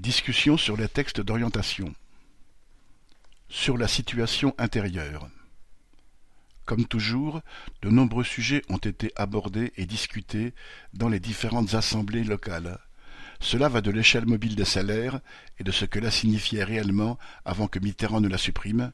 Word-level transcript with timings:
Discussion 0.00 0.56
sur 0.56 0.78
les 0.78 0.88
textes 0.88 1.20
d'orientation. 1.20 1.92
Sur 3.50 3.76
la 3.76 3.86
situation 3.86 4.54
intérieure. 4.56 5.28
Comme 6.64 6.86
toujours, 6.86 7.42
de 7.82 7.90
nombreux 7.90 8.24
sujets 8.24 8.62
ont 8.70 8.78
été 8.78 9.12
abordés 9.14 9.74
et 9.76 9.84
discutés 9.84 10.54
dans 10.94 11.10
les 11.10 11.20
différentes 11.20 11.74
assemblées 11.74 12.24
locales. 12.24 12.78
Cela 13.40 13.68
va 13.68 13.82
de 13.82 13.90
l'échelle 13.90 14.24
mobile 14.24 14.56
des 14.56 14.64
salaires 14.64 15.20
et 15.58 15.64
de 15.64 15.70
ce 15.70 15.84
que 15.84 15.98
la 15.98 16.10
signifiait 16.10 16.64
réellement 16.64 17.18
avant 17.44 17.68
que 17.68 17.78
Mitterrand 17.78 18.22
ne 18.22 18.28
la 18.28 18.38
supprime, 18.38 18.92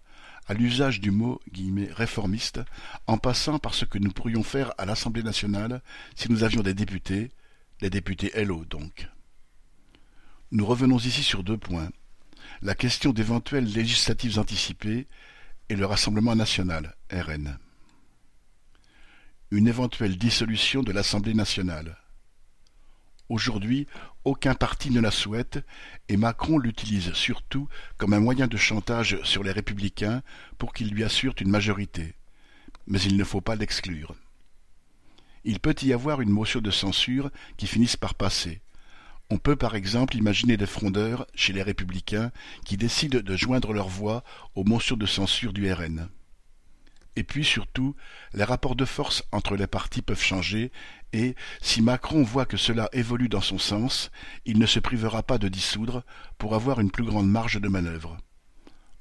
à 0.49 0.55
l'usage 0.55 1.01
du 1.01 1.13
mot 1.13 1.41
«réformiste», 1.93 2.63
en 3.07 3.17
passant 3.17 3.61
par 3.61 3.75
ce 3.75 3.85
que 3.85 3.99
nous 3.99 4.11
pourrions 4.11 4.43
faire 4.43 4.73
à 4.77 4.85
l'Assemblée 4.85 5.23
nationale 5.23 5.83
si 6.17 6.33
nous 6.33 6.43
avions 6.43 6.63
des 6.63 6.75
députés, 6.75 7.31
les 7.81 7.91
députés 7.91 8.33
LO 8.45 8.65
donc. 8.65 9.09
Nous 10.53 10.65
revenons 10.65 10.99
ici 10.99 11.25
sur 11.25 11.43
deux 11.43 11.59
points. 11.59 11.89
La 12.63 12.77
question 12.77 13.13
d'éventuelles 13.13 13.65
législatives 13.65 14.39
anticipées 14.39 15.09
et 15.69 15.75
le 15.75 15.85
Rassemblement 15.85 16.37
national, 16.37 16.95
RN. 17.11 17.59
Une 19.51 19.67
éventuelle 19.67 20.17
dissolution 20.17 20.85
de 20.85 20.93
l'Assemblée 20.93 21.35
nationale. 21.35 21.99
Aujourd'hui, 23.29 23.89
aucun 24.23 24.55
parti 24.55 24.91
ne 24.93 25.01
la 25.01 25.11
souhaite 25.11 25.65
et 26.09 26.17
Macron 26.17 26.59
l'utilise 26.59 27.13
surtout 27.15 27.69
comme 27.97 28.13
un 28.13 28.21
moyen 28.21 28.47
de 28.47 28.57
chantage 28.57 29.21
sur 29.25 29.43
les 29.43 29.51
républicains 29.51 30.23
pour 30.59 30.73
qu'ils 30.73 30.91
lui 30.91 31.03
assurent 31.03 31.35
une 31.41 31.51
majorité. 31.51 32.15
Mais 32.87 33.01
il 33.01 33.17
ne 33.17 33.25
faut 33.25 33.41
pas 33.41 33.57
l'exclure. 33.57 34.15
Il 35.43 35.59
peut 35.59 35.75
y 35.83 35.93
avoir 35.93 36.21
une 36.21 36.31
motion 36.31 36.61
de 36.61 36.71
censure 36.71 37.33
qui 37.57 37.67
finisse 37.67 37.97
par 37.97 38.15
passer. 38.15 38.61
On 39.29 39.39
peut 39.39 39.57
par 39.57 39.75
exemple 39.75 40.17
imaginer 40.17 40.57
des 40.57 40.67
frondeurs, 40.67 41.27
chez 41.35 41.53
les 41.53 41.63
républicains, 41.63 42.31
qui 42.65 42.77
décident 42.77 43.21
de 43.21 43.37
joindre 43.37 43.73
leur 43.73 43.89
voix 43.89 44.23
aux 44.55 44.63
motions 44.63 44.97
de 44.97 45.07
censure 45.07 45.53
du 45.53 45.73
RN. 45.73 46.09
Et 47.17 47.25
puis 47.25 47.45
surtout, 47.45 47.97
les 48.35 48.45
rapports 48.45 48.77
de 48.77 48.85
force 48.85 49.25
entre 49.33 49.57
les 49.57 49.67
partis 49.67 50.03
peuvent 50.03 50.23
changer, 50.23 50.71
et, 51.13 51.35
si 51.63 51.83
Macron 51.83 52.23
voit 52.23 52.45
que 52.45 52.59
cela 52.59 52.89
évolue 52.93 53.29
dans 53.29 53.41
son 53.41 53.59
sens, 53.59 54.11
il 54.45 54.59
ne 54.59 54.67
se 54.67 54.79
privera 54.79 55.23
pas 55.23 55.39
de 55.39 55.49
dissoudre 55.49 56.05
pour 56.39 56.55
avoir 56.55 56.79
une 56.79 56.91
plus 56.91 57.05
grande 57.05 57.29
marge 57.29 57.61
de 57.61 57.69
manœuvre. 57.69 58.19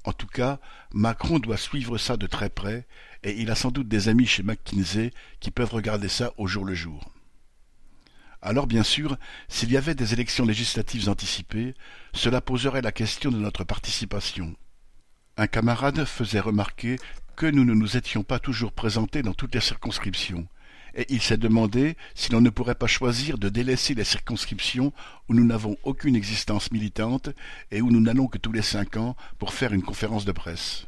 En 0.04 0.12
tout 0.12 0.26
cas, 0.26 0.58
Macron 0.92 1.38
doit 1.38 1.56
suivre 1.56 1.98
ça 1.98 2.16
de 2.16 2.26
très 2.26 2.48
près, 2.48 2.86
et 3.22 3.40
il 3.40 3.50
a 3.50 3.54
sans 3.54 3.70
doute 3.70 3.88
des 3.88 4.08
amis 4.08 4.26
chez 4.26 4.42
McKinsey 4.42 5.12
qui 5.38 5.50
peuvent 5.50 5.74
regarder 5.74 6.08
ça 6.08 6.32
au 6.36 6.46
jour 6.46 6.64
le 6.64 6.74
jour. 6.74 7.12
Alors 8.46 8.68
bien 8.68 8.84
sûr, 8.84 9.16
s'il 9.48 9.72
y 9.72 9.76
avait 9.76 9.96
des 9.96 10.12
élections 10.12 10.46
législatives 10.46 11.08
anticipées, 11.08 11.74
cela 12.12 12.40
poserait 12.40 12.80
la 12.80 12.92
question 12.92 13.32
de 13.32 13.38
notre 13.38 13.64
participation. 13.64 14.54
Un 15.36 15.48
camarade 15.48 16.04
faisait 16.04 16.38
remarquer 16.38 17.00
que 17.34 17.46
nous 17.46 17.64
ne 17.64 17.74
nous 17.74 17.96
étions 17.96 18.22
pas 18.22 18.38
toujours 18.38 18.70
présentés 18.70 19.22
dans 19.22 19.34
toutes 19.34 19.56
les 19.56 19.60
circonscriptions, 19.60 20.46
et 20.94 21.06
il 21.08 21.20
s'est 21.20 21.38
demandé 21.38 21.96
si 22.14 22.30
l'on 22.30 22.40
ne 22.40 22.50
pourrait 22.50 22.76
pas 22.76 22.86
choisir 22.86 23.36
de 23.36 23.48
délaisser 23.48 23.94
les 23.94 24.04
circonscriptions 24.04 24.92
où 25.28 25.34
nous 25.34 25.44
n'avons 25.44 25.76
aucune 25.82 26.14
existence 26.14 26.70
militante 26.70 27.30
et 27.72 27.82
où 27.82 27.90
nous 27.90 28.00
n'allons 28.00 28.28
que 28.28 28.38
tous 28.38 28.52
les 28.52 28.62
cinq 28.62 28.96
ans 28.96 29.16
pour 29.40 29.54
faire 29.54 29.72
une 29.72 29.82
conférence 29.82 30.24
de 30.24 30.30
presse. 30.30 30.85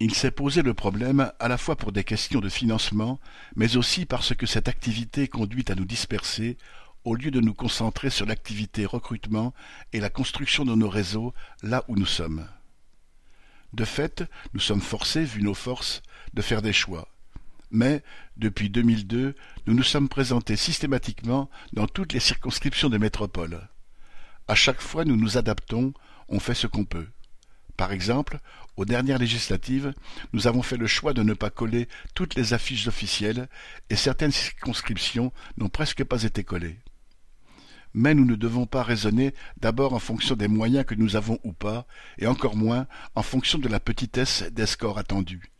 Il 0.00 0.14
s'est 0.14 0.30
posé 0.30 0.62
le 0.62 0.74
problème 0.74 1.32
à 1.40 1.48
la 1.48 1.58
fois 1.58 1.74
pour 1.74 1.90
des 1.90 2.04
questions 2.04 2.38
de 2.38 2.48
financement, 2.48 3.18
mais 3.56 3.76
aussi 3.76 4.06
parce 4.06 4.32
que 4.32 4.46
cette 4.46 4.68
activité 4.68 5.26
conduit 5.26 5.64
à 5.68 5.74
nous 5.74 5.84
disperser 5.84 6.56
au 7.02 7.16
lieu 7.16 7.32
de 7.32 7.40
nous 7.40 7.54
concentrer 7.54 8.08
sur 8.08 8.24
l'activité 8.24 8.86
recrutement 8.86 9.52
et 9.92 9.98
la 9.98 10.08
construction 10.08 10.64
de 10.64 10.76
nos 10.76 10.88
réseaux 10.88 11.34
là 11.64 11.84
où 11.88 11.96
nous 11.96 12.06
sommes. 12.06 12.46
De 13.72 13.84
fait, 13.84 14.22
nous 14.54 14.60
sommes 14.60 14.80
forcés, 14.80 15.24
vu 15.24 15.42
nos 15.42 15.54
forces, 15.54 16.02
de 16.32 16.42
faire 16.42 16.62
des 16.62 16.72
choix. 16.72 17.08
Mais, 17.72 18.04
depuis 18.36 18.70
2002, 18.70 19.34
nous 19.66 19.74
nous 19.74 19.82
sommes 19.82 20.08
présentés 20.08 20.56
systématiquement 20.56 21.50
dans 21.72 21.88
toutes 21.88 22.12
les 22.12 22.20
circonscriptions 22.20 22.88
de 22.88 22.98
métropole. 22.98 23.68
À 24.46 24.54
chaque 24.54 24.80
fois, 24.80 25.04
nous 25.04 25.16
nous 25.16 25.38
adaptons, 25.38 25.92
on 26.28 26.38
fait 26.38 26.54
ce 26.54 26.68
qu'on 26.68 26.84
peut. 26.84 27.08
Par 27.76 27.92
exemple, 27.92 28.40
aux 28.78 28.84
dernières 28.84 29.18
législatives, 29.18 29.92
nous 30.32 30.46
avons 30.46 30.62
fait 30.62 30.76
le 30.76 30.86
choix 30.86 31.12
de 31.12 31.24
ne 31.24 31.34
pas 31.34 31.50
coller 31.50 31.88
toutes 32.14 32.36
les 32.36 32.54
affiches 32.54 32.86
officielles 32.86 33.48
et 33.90 33.96
certaines 33.96 34.30
circonscriptions 34.30 35.32
n'ont 35.56 35.68
presque 35.68 36.04
pas 36.04 36.22
été 36.22 36.44
collées. 36.44 36.78
Mais 37.92 38.14
nous 38.14 38.24
ne 38.24 38.36
devons 38.36 38.66
pas 38.66 38.84
raisonner 38.84 39.34
d'abord 39.56 39.94
en 39.94 39.98
fonction 39.98 40.36
des 40.36 40.46
moyens 40.46 40.86
que 40.86 40.94
nous 40.94 41.16
avons 41.16 41.40
ou 41.42 41.52
pas, 41.52 41.86
et 42.18 42.28
encore 42.28 42.54
moins 42.54 42.86
en 43.16 43.22
fonction 43.22 43.58
de 43.58 43.68
la 43.68 43.80
petitesse 43.80 44.44
des 44.52 44.66
scores 44.66 44.98
attendus. 44.98 45.50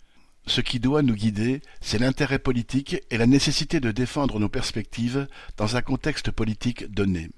Ce 0.46 0.60
qui 0.60 0.78
doit 0.78 1.02
nous 1.02 1.16
guider, 1.16 1.60
c'est 1.80 1.98
l'intérêt 1.98 2.38
politique 2.38 2.98
et 3.10 3.18
la 3.18 3.26
nécessité 3.26 3.80
de 3.80 3.90
défendre 3.90 4.38
nos 4.38 4.48
perspectives 4.48 5.26
dans 5.56 5.74
un 5.74 5.82
contexte 5.82 6.30
politique 6.30 6.86
donné. 6.86 7.30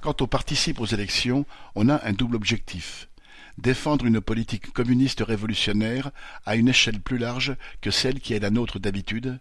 Quand 0.00 0.20
on 0.20 0.26
participe 0.26 0.80
aux 0.80 0.86
élections, 0.86 1.46
on 1.76 1.88
a 1.88 2.04
un 2.04 2.12
double 2.12 2.34
objectif 2.34 3.08
défendre 3.58 4.06
une 4.06 4.20
politique 4.20 4.72
communiste 4.72 5.20
révolutionnaire 5.20 6.10
à 6.46 6.56
une 6.56 6.68
échelle 6.68 7.00
plus 7.00 7.18
large 7.18 7.56
que 7.80 7.90
celle 7.90 8.20
qui 8.20 8.34
est 8.34 8.40
la 8.40 8.50
nôtre 8.50 8.78
d'habitude, 8.78 9.38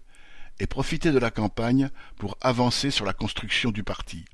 et 0.59 0.67
profiter 0.67 1.11
de 1.11 1.19
la 1.19 1.31
campagne 1.31 1.89
pour 2.17 2.37
avancer 2.41 2.91
sur 2.91 3.05
la 3.05 3.13
construction 3.13 3.71
du 3.71 3.83
parti. 3.83 4.25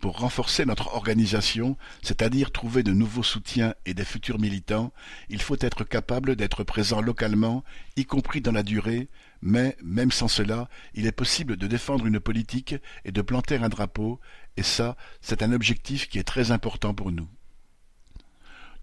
Pour 0.00 0.20
renforcer 0.20 0.64
notre 0.64 0.94
organisation, 0.94 1.76
c'est-à-dire 2.02 2.52
trouver 2.52 2.84
de 2.84 2.92
nouveaux 2.92 3.24
soutiens 3.24 3.74
et 3.84 3.94
des 3.94 4.04
futurs 4.04 4.38
militants, 4.38 4.92
il 5.28 5.42
faut 5.42 5.56
être 5.60 5.82
capable 5.82 6.36
d'être 6.36 6.62
présent 6.62 7.00
localement, 7.00 7.64
y 7.96 8.04
compris 8.04 8.40
dans 8.40 8.52
la 8.52 8.62
durée, 8.62 9.08
mais, 9.42 9.76
même 9.82 10.12
sans 10.12 10.28
cela, 10.28 10.68
il 10.94 11.06
est 11.06 11.12
possible 11.12 11.56
de 11.56 11.66
défendre 11.66 12.06
une 12.06 12.20
politique 12.20 12.76
et 13.04 13.10
de 13.10 13.22
planter 13.22 13.56
un 13.56 13.68
drapeau, 13.68 14.20
et 14.56 14.62
ça, 14.62 14.96
c'est 15.20 15.42
un 15.42 15.52
objectif 15.52 16.08
qui 16.08 16.20
est 16.20 16.24
très 16.24 16.52
important 16.52 16.94
pour 16.94 17.10
nous. 17.10 17.28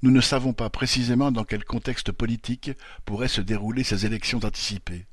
Nous 0.02 0.12
ne 0.12 0.22
savons 0.22 0.54
pas 0.54 0.70
précisément 0.70 1.32
dans 1.32 1.44
quel 1.44 1.64
contexte 1.64 2.12
politique 2.12 2.72
pourraient 3.06 3.28
se 3.28 3.42
dérouler 3.42 3.84
ces 3.84 4.06
élections 4.06 4.44
anticipées. 4.44 5.06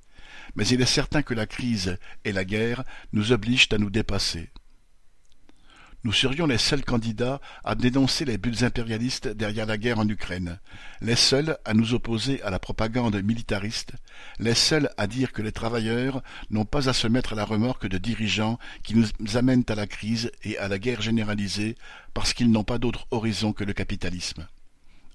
Mais 0.55 0.67
il 0.67 0.81
est 0.81 0.87
certain 0.87 1.23
que 1.23 1.35
la 1.35 1.47
crise 1.47 1.99
et 2.25 2.33
la 2.33 2.45
guerre 2.45 2.85
nous 3.13 3.33
obligent 3.33 3.69
à 3.73 3.79
nous 3.79 3.91
dépasser. 3.91 4.51
Nous 6.05 6.13
serions 6.13 6.47
les 6.47 6.59
seuls 6.59 6.85
candidats 6.85 7.41
à 7.63 7.77
dénoncer 7.77 8.25
les 8.25 8.37
buts 8.37 8.63
impérialistes 8.63 9.29
derrière 9.29 9.67
la 9.67 9.79
guerre 9.79 10.01
en 10.01 10.09
Ukraine, 10.09 10.59
les 11.01 11.15
seuls 11.15 11.57
à 11.65 11.75
nous 11.75 11.95
opposer 11.95 12.43
à 12.43 12.51
la 12.51 12.59
propagande 12.59 13.23
militariste, 13.23 13.93
les 14.41 14.55
seuls 14.55 14.91
à 14.97 15.07
dire 15.07 15.31
que 15.31 15.43
les 15.43 15.53
travailleurs 15.53 16.21
n'ont 16.51 16.65
pas 16.65 16.89
à 16.89 16.93
se 16.93 17.07
mettre 17.07 17.35
à 17.35 17.37
la 17.37 17.45
remorque 17.45 17.87
de 17.87 17.99
dirigeants 17.99 18.59
qui 18.83 18.97
nous 18.97 19.37
amènent 19.37 19.65
à 19.69 19.77
la 19.77 19.87
crise 19.87 20.33
et 20.43 20.59
à 20.59 20.67
la 20.67 20.81
guerre 20.81 21.03
généralisée 21.03 21.77
parce 22.15 22.35
qu'ils 22.35 22.51
n'ont 22.51 22.65
pas 22.65 22.79
d'autre 22.79 23.07
horizon 23.13 23.53
que 23.53 23.63
le 23.63 23.73
capitalisme. 23.73 24.49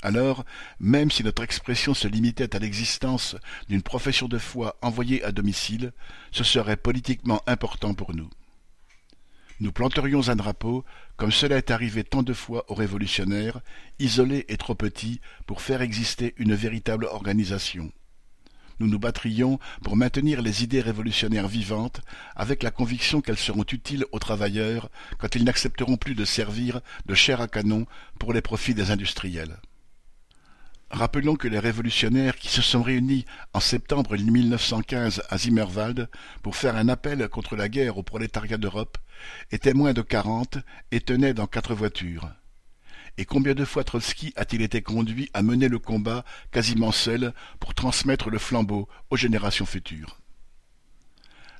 Alors, 0.03 0.45
même 0.79 1.09
si 1.09 1.23
notre 1.23 1.43
expression 1.43 1.93
se 1.93 2.07
limitait 2.07 2.55
à 2.55 2.59
l'existence 2.59 3.35
d'une 3.67 3.81
profession 3.81 4.27
de 4.27 4.37
foi 4.37 4.77
envoyée 4.81 5.23
à 5.23 5.31
domicile, 5.31 5.91
ce 6.31 6.43
serait 6.43 6.77
politiquement 6.77 7.41
important 7.47 7.93
pour 7.93 8.13
nous. 8.13 8.29
Nous 9.59 9.71
planterions 9.71 10.29
un 10.29 10.35
drapeau, 10.35 10.85
comme 11.15 11.31
cela 11.31 11.57
est 11.57 11.71
arrivé 11.71 12.03
tant 12.03 12.21
de 12.21 12.33
fois 12.33 12.65
aux 12.67 12.75
révolutionnaires, 12.75 13.61
isolés 13.97 14.45
et 14.49 14.57
trop 14.57 14.75
petits 14.75 15.19
pour 15.47 15.63
faire 15.63 15.81
exister 15.81 16.35
une 16.37 16.53
véritable 16.53 17.05
organisation. 17.05 17.91
Nous 18.79 18.87
nous 18.87 18.99
battrions 18.99 19.57
pour 19.83 19.95
maintenir 19.95 20.43
les 20.43 20.63
idées 20.63 20.81
révolutionnaires 20.81 21.47
vivantes, 21.47 22.01
avec 22.35 22.61
la 22.61 22.69
conviction 22.69 23.21
qu'elles 23.21 23.37
seront 23.37 23.65
utiles 23.71 24.05
aux 24.11 24.19
travailleurs 24.19 24.91
quand 25.17 25.33
ils 25.33 25.43
n'accepteront 25.43 25.97
plus 25.97 26.13
de 26.13 26.25
servir 26.25 26.81
de 27.07 27.15
chair 27.15 27.41
à 27.41 27.47
canon 27.47 27.87
pour 28.19 28.33
les 28.33 28.41
profits 28.41 28.75
des 28.75 28.91
industriels. 28.91 29.57
Rappelons 30.89 31.35
que 31.35 31.49
les 31.49 31.59
révolutionnaires 31.59 32.37
qui 32.37 32.47
se 32.47 32.61
sont 32.61 32.81
réunis 32.81 33.25
en 33.53 33.59
septembre 33.59 34.15
1915 34.15 35.21
à 35.29 35.37
Zimmerwald 35.37 36.09
pour 36.41 36.55
faire 36.55 36.77
un 36.77 36.87
appel 36.87 37.27
contre 37.27 37.57
la 37.57 37.67
guerre 37.67 37.97
au 37.97 38.03
prolétariat 38.03 38.57
d'Europe 38.57 38.97
étaient 39.51 39.73
moins 39.73 39.93
de 39.93 40.01
quarante 40.01 40.59
et 40.91 41.01
tenaient 41.01 41.33
dans 41.33 41.45
quatre 41.47 41.75
voitures. 41.75 42.29
Et 43.17 43.25
combien 43.25 43.53
de 43.53 43.65
fois 43.65 43.83
Trotsky 43.83 44.31
a-t-il 44.37 44.61
été 44.61 44.81
conduit 44.81 45.29
à 45.33 45.41
mener 45.41 45.67
le 45.67 45.79
combat 45.79 46.23
quasiment 46.51 46.93
seul 46.93 47.33
pour 47.59 47.73
transmettre 47.73 48.29
le 48.29 48.37
flambeau 48.37 48.87
aux 49.09 49.17
générations 49.17 49.65
futures? 49.65 50.17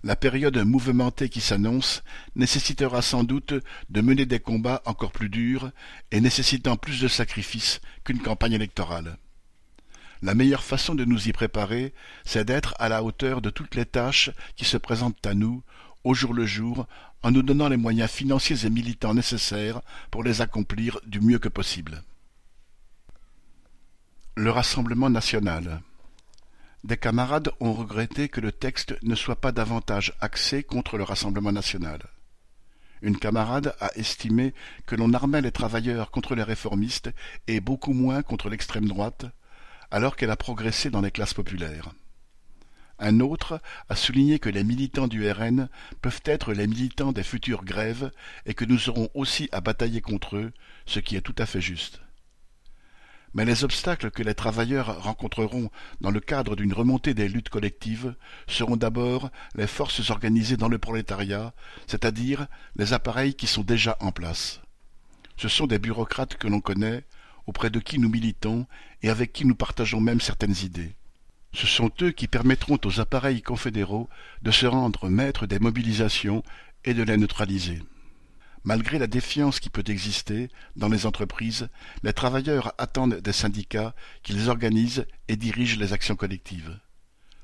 La 0.08 0.16
période 0.16 0.58
mouvementée 0.60 1.28
qui 1.28 1.42
s'annonce 1.42 2.02
nécessitera 2.38 3.02
sans 3.02 3.26
doute 3.26 3.54
de 3.90 4.02
mener 4.02 4.26
des 4.26 4.40
combats 4.40 4.82
encore 4.86 5.12
plus 5.12 5.28
durs 5.28 5.70
et 6.12 6.22
nécessitant 6.22 6.78
plus 6.78 7.02
de 7.02 7.10
sacrifices 7.10 7.82
qu'une 8.06 8.22
campagne 8.22 8.54
électorale. 8.54 9.18
La 10.22 10.34
meilleure 10.34 10.64
façon 10.64 10.96
de 10.96 11.04
nous 11.04 11.28
y 11.28 11.34
préparer, 11.34 11.94
c'est 12.24 12.46
d'être 12.46 12.74
à 12.80 12.88
la 12.88 13.04
hauteur 13.04 13.42
de 13.42 13.50
toutes 13.50 13.76
les 13.76 13.86
tâches 13.86 14.32
qui 14.56 14.64
se 14.64 14.78
présentent 14.78 15.28
à 15.28 15.34
nous, 15.34 15.62
au 16.06 16.14
jour 16.14 16.34
le 16.34 16.46
jour, 16.46 16.88
en 17.22 17.32
nous 17.32 17.44
donnant 17.44 17.68
les 17.68 17.76
moyens 17.76 18.10
financiers 18.10 18.66
et 18.66 18.70
militants 18.70 19.14
nécessaires 19.14 19.82
pour 20.10 20.24
les 20.24 20.40
accomplir 20.40 21.02
du 21.06 21.20
mieux 21.20 21.38
que 21.38 21.50
possible. 21.50 22.02
Le 24.36 24.52
Rassemblement 24.52 25.10
national 25.10 25.82
Des 26.84 26.98
camarades 26.98 27.52
ont 27.60 27.74
regretté 27.74 28.30
que 28.30 28.40
le 28.40 28.52
texte 28.52 28.96
ne 29.02 29.16
soit 29.16 29.42
pas 29.42 29.52
davantage 29.52 30.14
axé 30.22 30.64
contre 30.64 30.98
le 30.98 31.04
Rassemblement 31.04 31.52
national. 31.52 32.00
Une 33.02 33.18
camarade 33.18 33.76
a 33.80 33.92
estimé 33.96 34.54
que 34.86 34.96
l'on 34.96 35.14
armait 35.14 35.42
les 35.42 35.52
travailleurs 35.52 36.12
contre 36.12 36.36
les 36.36 36.44
réformistes 36.44 37.12
et 37.48 37.60
beaucoup 37.60 37.94
moins 37.94 38.22
contre 38.22 38.50
l'extrême 38.50 38.88
droite, 38.88 39.26
alors 39.92 40.16
qu'elle 40.16 40.32
a 40.32 40.38
progressé 40.38 40.90
dans 40.90 41.02
les 41.02 41.12
classes 41.12 41.34
populaires. 41.34 41.92
Un 43.00 43.20
autre 43.20 43.62
a 43.90 43.96
souligné 43.96 44.40
que 44.40 44.50
les 44.50 44.64
militants 44.64 45.08
du 45.08 45.30
RN 45.30 45.70
peuvent 46.02 46.22
être 46.26 46.54
les 46.54 46.66
militants 46.66 47.12
des 47.12 47.24
futures 47.24 47.64
grèves 47.64 48.12
et 48.46 48.56
que 48.56 48.66
nous 48.66 48.90
aurons 48.90 49.10
aussi 49.14 49.50
à 49.52 49.62
batailler 49.62 50.02
contre 50.02 50.38
eux, 50.38 50.52
ce 50.88 51.00
qui 51.00 51.16
est 51.16 51.22
tout 51.22 51.36
à 51.38 51.46
fait 51.46 51.62
juste. 51.62 52.02
Mais 53.34 53.46
les 53.46 53.64
obstacles 53.64 54.12
que 54.12 54.24
les 54.24 54.34
travailleurs 54.34 55.04
rencontreront 55.04 55.70
dans 56.02 56.12
le 56.12 56.20
cadre 56.20 56.56
d'une 56.56 56.74
remontée 56.74 57.14
des 57.14 57.28
luttes 57.28 57.50
collectives 57.50 58.16
seront 58.48 58.78
d'abord 58.78 59.30
les 59.56 59.68
forces 59.68 60.10
organisées 60.10 60.58
dans 60.58 60.70
le 60.70 60.78
prolétariat, 60.78 61.54
c'est-à-dire 61.88 62.48
les 62.76 62.94
appareils 62.94 63.36
qui 63.36 63.48
sont 63.48 63.64
déjà 63.64 63.98
en 64.00 64.12
place. 64.12 64.62
Ce 65.38 65.50
sont 65.50 65.68
des 65.68 65.80
bureaucrates 65.80 66.36
que 66.36 66.48
l'on 66.48 66.62
connaît, 66.62 67.04
auprès 67.46 67.70
de 67.70 67.80
qui 67.80 68.00
nous 68.00 68.10
militons 68.10 68.66
et 69.02 69.10
avec 69.10 69.34
qui 69.34 69.46
nous 69.46 69.56
partageons 69.56 70.02
même 70.02 70.22
certaines 70.22 70.56
idées. 70.64 70.96
Ce 71.54 71.66
sont 71.68 71.92
eux 72.02 72.12
qui 72.12 72.28
permettront 72.28 72.80
aux 72.84 73.00
appareils 73.00 73.42
confédéraux 73.42 74.10
de 74.42 74.52
se 74.52 74.66
rendre 74.66 75.10
maîtres 75.10 75.48
des 75.48 75.60
mobilisations 75.60 76.44
et 76.84 76.94
de 76.94 77.04
les 77.04 77.18
neutraliser. 77.18 77.82
Malgré 78.68 79.00
la 79.00 79.08
défiance 79.08 79.62
qui 79.62 79.70
peut 79.70 79.86
exister 79.88 80.50
dans 80.76 80.90
les 80.90 81.06
entreprises, 81.06 81.70
les 82.04 82.12
travailleurs 82.12 82.74
attendent 82.78 83.22
des 83.22 83.32
syndicats 83.32 83.96
qu'ils 84.24 84.50
organisent 84.50 85.06
et 85.30 85.38
dirigent 85.38 85.80
les 85.80 85.94
actions 85.94 86.18
collectives. 86.18 86.78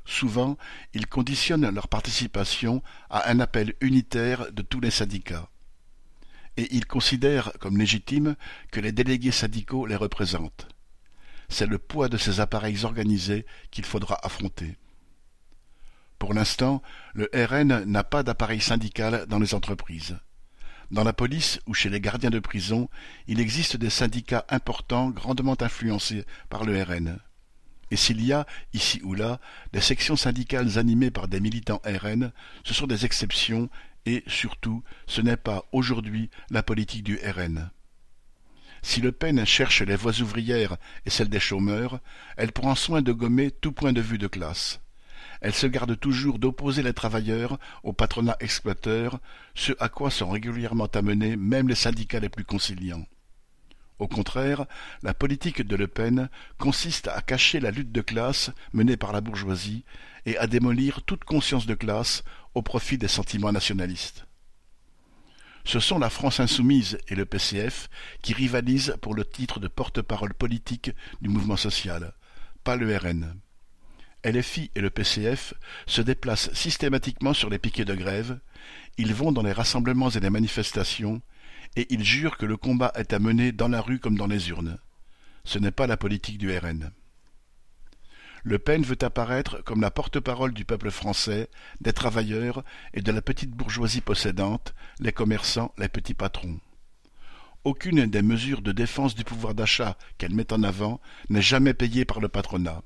Souvent, 0.03 0.57
ils 0.93 1.07
conditionnent 1.07 1.73
leur 1.73 1.87
participation 1.87 2.83
à 3.09 3.31
un 3.31 3.39
appel 3.39 3.73
unitaire 3.79 4.51
de 4.51 4.63
tous 4.63 4.81
les 4.81 4.91
syndicats. 4.91 5.47
Et 6.57 6.75
ils 6.75 6.85
considèrent 6.85 7.53
comme 7.61 7.77
légitime 7.77 8.35
que 8.73 8.81
les 8.81 8.91
délégués 8.91 9.31
syndicaux 9.31 9.85
les 9.85 9.95
représentent 9.95 10.67
c'est 11.49 11.67
le 11.67 11.77
poids 11.77 12.09
de 12.09 12.17
ces 12.17 12.39
appareils 12.39 12.83
organisés 12.83 13.45
qu'il 13.69 13.85
faudra 13.85 14.17
affronter. 14.25 14.75
Pour 16.17 16.33
l'instant, 16.33 16.81
le 17.13 17.29
RN 17.33 17.83
n'a 17.83 18.03
pas 18.03 18.23
d'appareil 18.23 18.59
syndical 18.59 19.25
dans 19.27 19.39
les 19.39 19.53
entreprises. 19.53 20.17
Dans 20.91 21.03
la 21.03 21.13
police 21.13 21.59
ou 21.65 21.74
chez 21.74 21.89
les 21.89 22.01
gardiens 22.01 22.30
de 22.30 22.39
prison, 22.39 22.89
il 23.27 23.39
existe 23.39 23.77
des 23.77 23.89
syndicats 23.89 24.45
importants 24.50 25.09
grandement 25.09 25.57
influencés 25.62 26.25
par 26.50 26.65
le 26.65 26.81
RN. 26.81 27.19
Et 27.91 27.95
s'il 27.95 28.25
y 28.25 28.33
a, 28.33 28.45
ici 28.74 29.01
ou 29.03 29.13
là, 29.13 29.39
des 29.71 29.81
sections 29.81 30.15
syndicales 30.15 30.77
animées 30.77 31.12
par 31.12 31.27
des 31.27 31.39
militants 31.39 31.81
RN, 31.85 32.31
ce 32.63 32.74
sont 32.74 32.88
des 32.88 33.06
exceptions 33.06 33.69
et, 34.06 34.24
surtout, 34.27 34.83
ce 35.07 35.21
n'est 35.21 35.38
pas 35.38 35.63
aujourd'hui 35.71 36.30
la 36.50 36.63
politique 36.63 37.03
du 37.03 37.18
RN. 37.18 37.69
Si 38.81 39.00
Le 39.00 39.13
Pen 39.13 39.45
cherche 39.45 39.81
les 39.81 39.95
voies 39.95 40.19
ouvrières 40.19 40.77
et 41.06 41.09
celles 41.09 41.30
des 41.30 41.39
chômeurs, 41.39 42.01
elle 42.35 42.51
prend 42.51 42.75
soin 42.75 43.01
de 43.01 43.13
gommer 43.13 43.50
tout 43.50 43.71
point 43.71 43.94
de 43.94 44.01
vue 44.01 44.18
de 44.18 44.27
classe. 44.27 44.81
Elle 45.44 45.54
se 45.54 45.68
garde 45.68 46.00
toujours 46.00 46.40
d'opposer 46.40 46.84
les 46.84 46.94
travailleurs 46.94 47.60
au 47.84 47.92
patronat 47.92 48.38
exploiteur, 48.40 49.19
ce 49.54 49.74
à 49.78 49.90
quoi 49.90 50.10
sont 50.10 50.30
régulièrement 50.30 50.86
amenés 50.86 51.36
même 51.36 51.68
les 51.68 51.75
syndicats 51.75 52.22
les 52.22 52.30
plus 52.30 52.45
conciliants. 52.45 53.06
Au 54.00 54.07
contraire, 54.07 54.66
la 55.04 55.13
politique 55.13 55.62
de 55.62 55.75
Le 55.75 55.88
Pen 55.88 56.30
consiste 56.57 57.10
à 57.10 57.22
cacher 57.22 57.60
la 57.60 57.72
lutte 57.72 57.92
de 57.92 58.00
classe 58.00 58.51
menée 58.72 58.95
par 58.95 59.12
la 59.12 59.19
bourgeoisie 59.19 59.84
et 60.25 60.38
à 60.38 60.48
démolir 60.48 61.04
toute 61.04 61.25
conscience 61.25 61.66
de 61.66 61.75
classe 61.75 62.24
au 62.56 62.62
profit 62.62 62.98
des 62.98 63.10
sentiments 63.10 63.51
nationalistes. 63.51 64.25
Ce 65.66 65.81
sont 65.81 66.00
la 66.00 66.10
France 66.10 66.40
insoumise 66.40 66.98
et 67.10 67.16
le 67.16 67.25
PCF 67.25 67.90
qui 68.22 68.34
rivalisent 68.34 68.95
pour 69.01 69.13
le 69.13 69.25
titre 69.25 69.60
de 69.60 69.68
porte-parole 69.68 70.34
politique 70.34 70.92
du 71.22 71.28
mouvement 71.28 71.57
social, 71.57 72.13
pas 72.63 72.78
le 72.78 72.95
RN. 72.95 73.36
LFI 74.23 74.71
et 74.75 74.81
le 74.81 74.89
PCF 74.89 75.53
se 75.85 76.01
déplacent 76.01 76.53
systématiquement 76.53 77.33
sur 77.33 77.49
les 77.49 77.59
piquets 77.59 77.85
de 77.85 77.95
grève, 77.95 78.39
ils 78.97 79.13
vont 79.13 79.31
dans 79.31 79.43
les 79.43 79.51
rassemblements 79.51 80.09
et 80.09 80.19
les 80.19 80.29
manifestations, 80.29 81.21
et 81.75 81.87
ils 81.89 82.03
jurent 82.03 82.37
que 82.37 82.45
le 82.45 82.57
combat 82.57 82.91
est 82.95 83.13
à 83.13 83.19
mener 83.19 83.51
dans 83.51 83.67
la 83.67 83.81
rue 83.81 83.99
comme 83.99 84.17
dans 84.17 84.27
les 84.27 84.49
urnes. 84.49 84.77
Ce 85.43 85.59
n'est 85.59 85.71
pas 85.71 85.87
la 85.87 85.97
politique 85.97 86.37
du 86.37 86.55
RN. 86.55 86.91
Le 88.45 88.59
Pen 88.59 88.83
veut 88.83 89.01
apparaître 89.01 89.63
comme 89.63 89.81
la 89.81 89.91
porte-parole 89.91 90.53
du 90.53 90.65
peuple 90.65 90.91
français, 90.91 91.49
des 91.79 91.93
travailleurs 91.93 92.63
et 92.93 93.01
de 93.01 93.11
la 93.11 93.21
petite 93.21 93.51
bourgeoisie 93.51 94.01
possédante, 94.01 94.73
les 94.99 95.13
commerçants, 95.13 95.73
les 95.77 95.87
petits 95.87 96.13
patrons. 96.13 96.59
Aucune 97.63 98.05
des 98.05 98.21
mesures 98.21 98.61
de 98.61 98.73
défense 98.73 99.15
du 99.15 99.23
pouvoir 99.23 99.53
d'achat 99.53 99.97
qu'elle 100.17 100.35
met 100.35 100.51
en 100.51 100.63
avant 100.63 100.99
n'est 101.29 101.41
jamais 101.41 101.73
payée 101.73 102.03
par 102.03 102.19
le 102.19 102.27
patronat. 102.27 102.83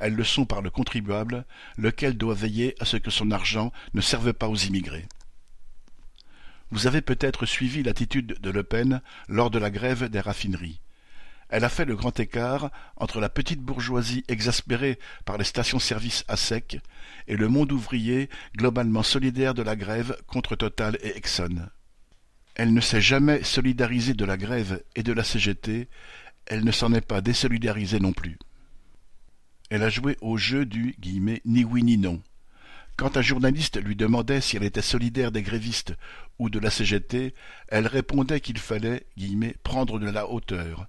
Elles 0.00 0.14
le 0.14 0.24
sont 0.24 0.46
par 0.46 0.62
le 0.62 0.70
contribuable, 0.70 1.44
lequel 1.76 2.16
doit 2.16 2.34
veiller 2.34 2.74
à 2.80 2.86
ce 2.86 2.96
que 2.96 3.10
son 3.10 3.30
argent 3.30 3.70
ne 3.92 4.00
serve 4.00 4.32
pas 4.32 4.48
aux 4.48 4.56
immigrés. 4.56 5.06
Vous 6.70 6.86
avez 6.86 7.02
peut-être 7.02 7.46
suivi 7.46 7.82
l'attitude 7.82 8.38
de 8.40 8.50
Le 8.50 8.62
Pen 8.62 9.02
lors 9.28 9.50
de 9.50 9.58
la 9.58 9.70
grève 9.70 10.08
des 10.08 10.20
raffineries. 10.20 10.80
Elle 11.50 11.64
a 11.64 11.68
fait 11.68 11.84
le 11.84 11.96
grand 11.96 12.18
écart 12.18 12.70
entre 12.96 13.20
la 13.20 13.28
petite 13.28 13.60
bourgeoisie 13.60 14.24
exaspérée 14.28 14.98
par 15.24 15.36
les 15.36 15.44
stations-service 15.44 16.24
à 16.28 16.36
sec 16.36 16.78
et 17.26 17.36
le 17.36 17.48
monde 17.48 17.72
ouvrier 17.72 18.30
globalement 18.56 19.02
solidaire 19.02 19.52
de 19.52 19.62
la 19.62 19.76
grève 19.76 20.16
contre 20.28 20.56
Total 20.56 20.96
et 21.02 21.16
Exxon. 21.16 21.68
Elle 22.54 22.72
ne 22.72 22.80
s'est 22.80 23.00
jamais 23.00 23.42
solidarisée 23.42 24.14
de 24.14 24.24
la 24.24 24.36
grève 24.36 24.82
et 24.94 25.02
de 25.02 25.12
la 25.12 25.24
CGT, 25.24 25.88
elle 26.46 26.64
ne 26.64 26.72
s'en 26.72 26.92
est 26.94 27.06
pas 27.06 27.20
désolidarisée 27.20 28.00
non 28.00 28.12
plus. 28.12 28.38
Elle 29.70 29.84
a 29.84 29.88
joué 29.88 30.16
au 30.20 30.36
jeu 30.36 30.66
du 30.66 30.96
ni 31.44 31.64
oui 31.64 31.84
ni 31.84 31.96
non. 31.96 32.20
Quand 32.96 33.16
un 33.16 33.22
journaliste 33.22 33.80
lui 33.80 33.94
demandait 33.94 34.40
si 34.40 34.56
elle 34.56 34.64
était 34.64 34.82
solidaire 34.82 35.30
des 35.30 35.42
grévistes 35.42 35.94
ou 36.40 36.50
de 36.50 36.58
la 36.58 36.70
CGT, 36.70 37.34
elle 37.68 37.86
répondait 37.86 38.40
qu'il 38.40 38.58
fallait 38.58 39.06
prendre 39.62 40.00
de 40.00 40.10
la 40.10 40.28
hauteur 40.28 40.88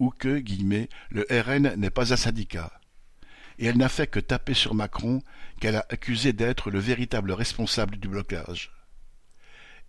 ou 0.00 0.10
que 0.10 0.42
le 1.10 1.26
RN 1.30 1.74
n'est 1.76 1.90
pas 1.90 2.12
un 2.12 2.16
syndicat. 2.16 2.72
Et 3.58 3.66
elle 3.66 3.78
n'a 3.78 3.88
fait 3.88 4.08
que 4.08 4.20
taper 4.20 4.54
sur 4.54 4.74
Macron, 4.74 5.22
qu'elle 5.60 5.76
a 5.76 5.86
accusé 5.88 6.32
d'être 6.32 6.70
le 6.70 6.80
véritable 6.80 7.32
responsable 7.32 7.96
du 7.96 8.08
blocage. 8.08 8.72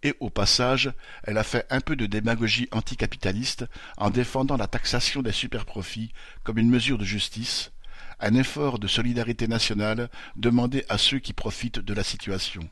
Et 0.03 0.13
au 0.19 0.29
passage, 0.29 0.93
elle 1.23 1.39
a 1.39 1.43
fait 1.43 1.65
un 1.71 1.81
peu 1.81 1.95
de 1.95 2.05
démagogie 2.05 2.69
anticapitaliste 2.71 3.65
en 3.97 4.11
défendant 4.11 4.55
la 4.55 4.67
taxation 4.67 5.23
des 5.23 5.31
superprofits 5.31 6.13
comme 6.43 6.59
une 6.59 6.69
mesure 6.69 6.99
de 6.99 7.03
justice, 7.03 7.71
un 8.19 8.33
effort 8.33 8.79
de 8.79 8.87
solidarité 8.87 9.47
nationale 9.47 10.09
demandé 10.35 10.85
à 10.89 10.97
ceux 10.97 11.19
qui 11.19 11.33
profitent 11.33 11.79
de 11.79 11.93
la 11.93 12.03
situation. 12.03 12.69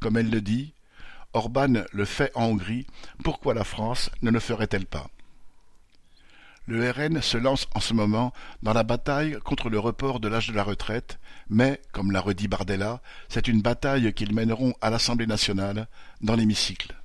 Comme 0.00 0.16
elle 0.16 0.30
le 0.30 0.40
dit, 0.40 0.74
Orban 1.32 1.84
le 1.92 2.04
fait 2.04 2.30
en 2.34 2.44
Hongrie, 2.44 2.86
pourquoi 3.22 3.54
la 3.54 3.64
France 3.64 4.10
ne 4.22 4.30
le 4.30 4.40
ferait-elle 4.40 4.86
pas? 4.86 5.08
Le 6.66 6.90
RN 6.90 7.22
se 7.22 7.38
lance 7.38 7.68
en 7.74 7.80
ce 7.80 7.94
moment 7.94 8.32
dans 8.62 8.72
la 8.72 8.82
bataille 8.82 9.38
contre 9.44 9.68
le 9.70 9.78
report 9.78 10.18
de 10.18 10.26
l'âge 10.26 10.48
de 10.48 10.54
la 10.54 10.64
retraite, 10.64 11.20
mais, 11.48 11.80
comme 11.92 12.10
l'a 12.10 12.20
redit 12.20 12.48
Bardella, 12.48 13.00
c'est 13.28 13.46
une 13.46 13.62
bataille 13.62 14.12
qu'ils 14.14 14.34
mèneront 14.34 14.74
à 14.80 14.90
l'Assemblée 14.90 15.28
nationale, 15.28 15.86
dans 16.22 16.34
l'hémicycle. 16.34 16.96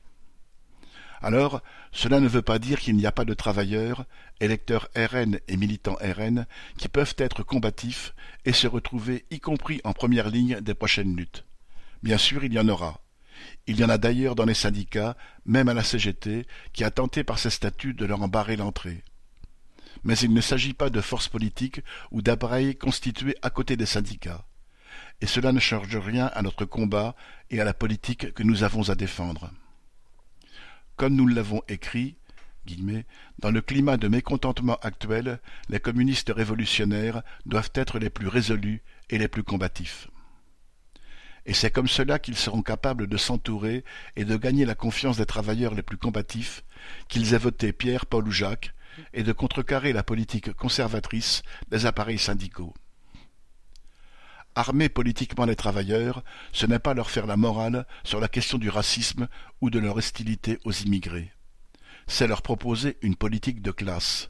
Alors, 1.22 1.62
cela 1.92 2.20
ne 2.20 2.28
veut 2.28 2.42
pas 2.42 2.60
dire 2.60 2.80
qu'il 2.80 2.96
n'y 2.96 3.06
a 3.06 3.12
pas 3.12 3.26
de 3.26 3.34
travailleurs, 3.34 4.06
électeurs 4.40 4.90
RN 4.96 5.40
et 5.48 5.58
militants 5.58 5.98
RN, 6.02 6.46
qui 6.78 6.88
peuvent 6.88 7.16
être 7.18 7.44
combatifs 7.44 8.14
et 8.46 8.54
se 8.54 8.68
retrouver 8.68 9.26
y 9.30 9.40
compris 9.40 9.82
en 9.84 9.94
première 9.94 10.30
ligne 10.30 10.62
des 10.62 10.74
prochaines 10.74 11.16
luttes. 11.16 11.46
Bien 12.04 12.18
sûr, 12.18 12.44
il 12.44 12.54
y 12.54 12.60
en 12.60 12.70
aura. 12.70 13.02
Il 13.68 13.80
y 13.80 13.84
en 13.84 13.90
a 13.90 13.98
d'ailleurs 13.98 14.36
dans 14.36 14.46
les 14.46 14.54
syndicats, 14.54 15.18
même 15.46 15.70
à 15.70 15.74
la 15.74 15.84
CGT, 15.84 16.46
qui 16.74 16.84
a 16.84 16.92
tenté 16.92 17.24
par 17.24 17.40
ses 17.40 17.50
statuts 17.50 17.94
de 17.94 18.06
leur 18.06 18.22
en 18.22 18.28
barrer 18.28 18.56
l'entrée 18.56 19.04
mais 20.04 20.18
il 20.18 20.34
ne 20.34 20.42
s'agit 20.42 20.74
pas 20.74 20.90
de 20.90 21.02
forces 21.02 21.28
politiques 21.28 21.82
ou 22.12 22.22
d'appareils 22.22 22.76
constitués 22.76 23.36
à 23.42 23.50
côté 23.50 23.78
des 23.78 23.86
syndicats. 23.86 24.46
Et 25.22 25.28
cela 25.28 25.52
ne 25.52 25.60
change 25.60 25.96
rien 25.96 26.28
à 26.34 26.42
notre 26.42 26.66
combat 26.66 27.16
et 27.50 27.62
à 27.62 27.64
la 27.64 27.74
politique 27.74 28.34
que 28.34 28.44
nous 28.44 28.64
avons 28.64 28.90
à 28.90 28.96
défendre. 28.96 29.52
Comme 31.02 31.16
nous 31.16 31.26
l'avons 31.26 31.64
écrit, 31.68 32.16
dans 33.40 33.50
le 33.50 33.62
climat 33.62 33.98
de 33.98 34.08
mécontentement 34.08 34.78
actuel, 34.84 35.40
les 35.68 35.80
communistes 35.80 36.32
révolutionnaires 36.32 37.24
doivent 37.48 37.72
être 37.74 37.98
les 37.98 38.12
plus 38.12 38.28
résolus 38.28 38.84
et 39.10 39.18
les 39.18 39.28
plus 39.28 39.42
combatifs. 39.42 40.10
et 41.48 41.56
c'est 41.56 41.72
comme 41.72 41.88
cela 41.88 42.20
qu'ils 42.20 42.38
seront 42.38 42.62
capables 42.62 43.08
de 43.08 43.18
s'entourer 43.18 43.84
et 44.16 44.26
de 44.26 44.38
gagner 44.38 44.64
la 44.64 44.76
confiance 44.76 45.18
des 45.18 45.26
travailleurs 45.26 45.74
les 45.74 45.82
plus 45.82 45.98
combatifs, 45.98 46.64
qu'ils 47.08 47.34
aient 47.34 47.40
voté 47.40 47.74
Pierre, 47.74 48.06
Paul 48.06 48.28
ou 48.28 48.32
Jacques, 48.32 48.72
et 49.12 49.24
de 49.24 49.34
contrecarrer 49.34 49.94
la 49.94 50.04
politique 50.04 50.54
conservatrice 50.54 51.42
des 51.72 51.88
appareils 51.88 52.20
syndicaux. 52.20 52.76
Armer 54.56 54.90
politiquement 54.90 55.46
les 55.46 55.56
travailleurs, 55.56 56.24
ce 56.52 56.66
n'est 56.66 56.80
pas 56.80 56.94
leur 56.94 57.10
faire 57.10 57.26
la 57.26 57.38
morale 57.38 57.86
sur 58.04 58.20
la 58.20 58.28
question 58.28 58.58
du 58.58 58.70
racisme 58.70 59.30
ou 59.62 59.70
de 59.70 59.80
leur 59.80 59.96
hostilité 59.96 60.60
aux 60.66 60.74
immigrés. 60.74 61.32
C'est 62.08 62.28
leur 62.28 62.42
proposer 62.42 62.98
une 63.02 63.16
politique 63.16 63.62
de 63.62 63.72
classe. 63.72 64.30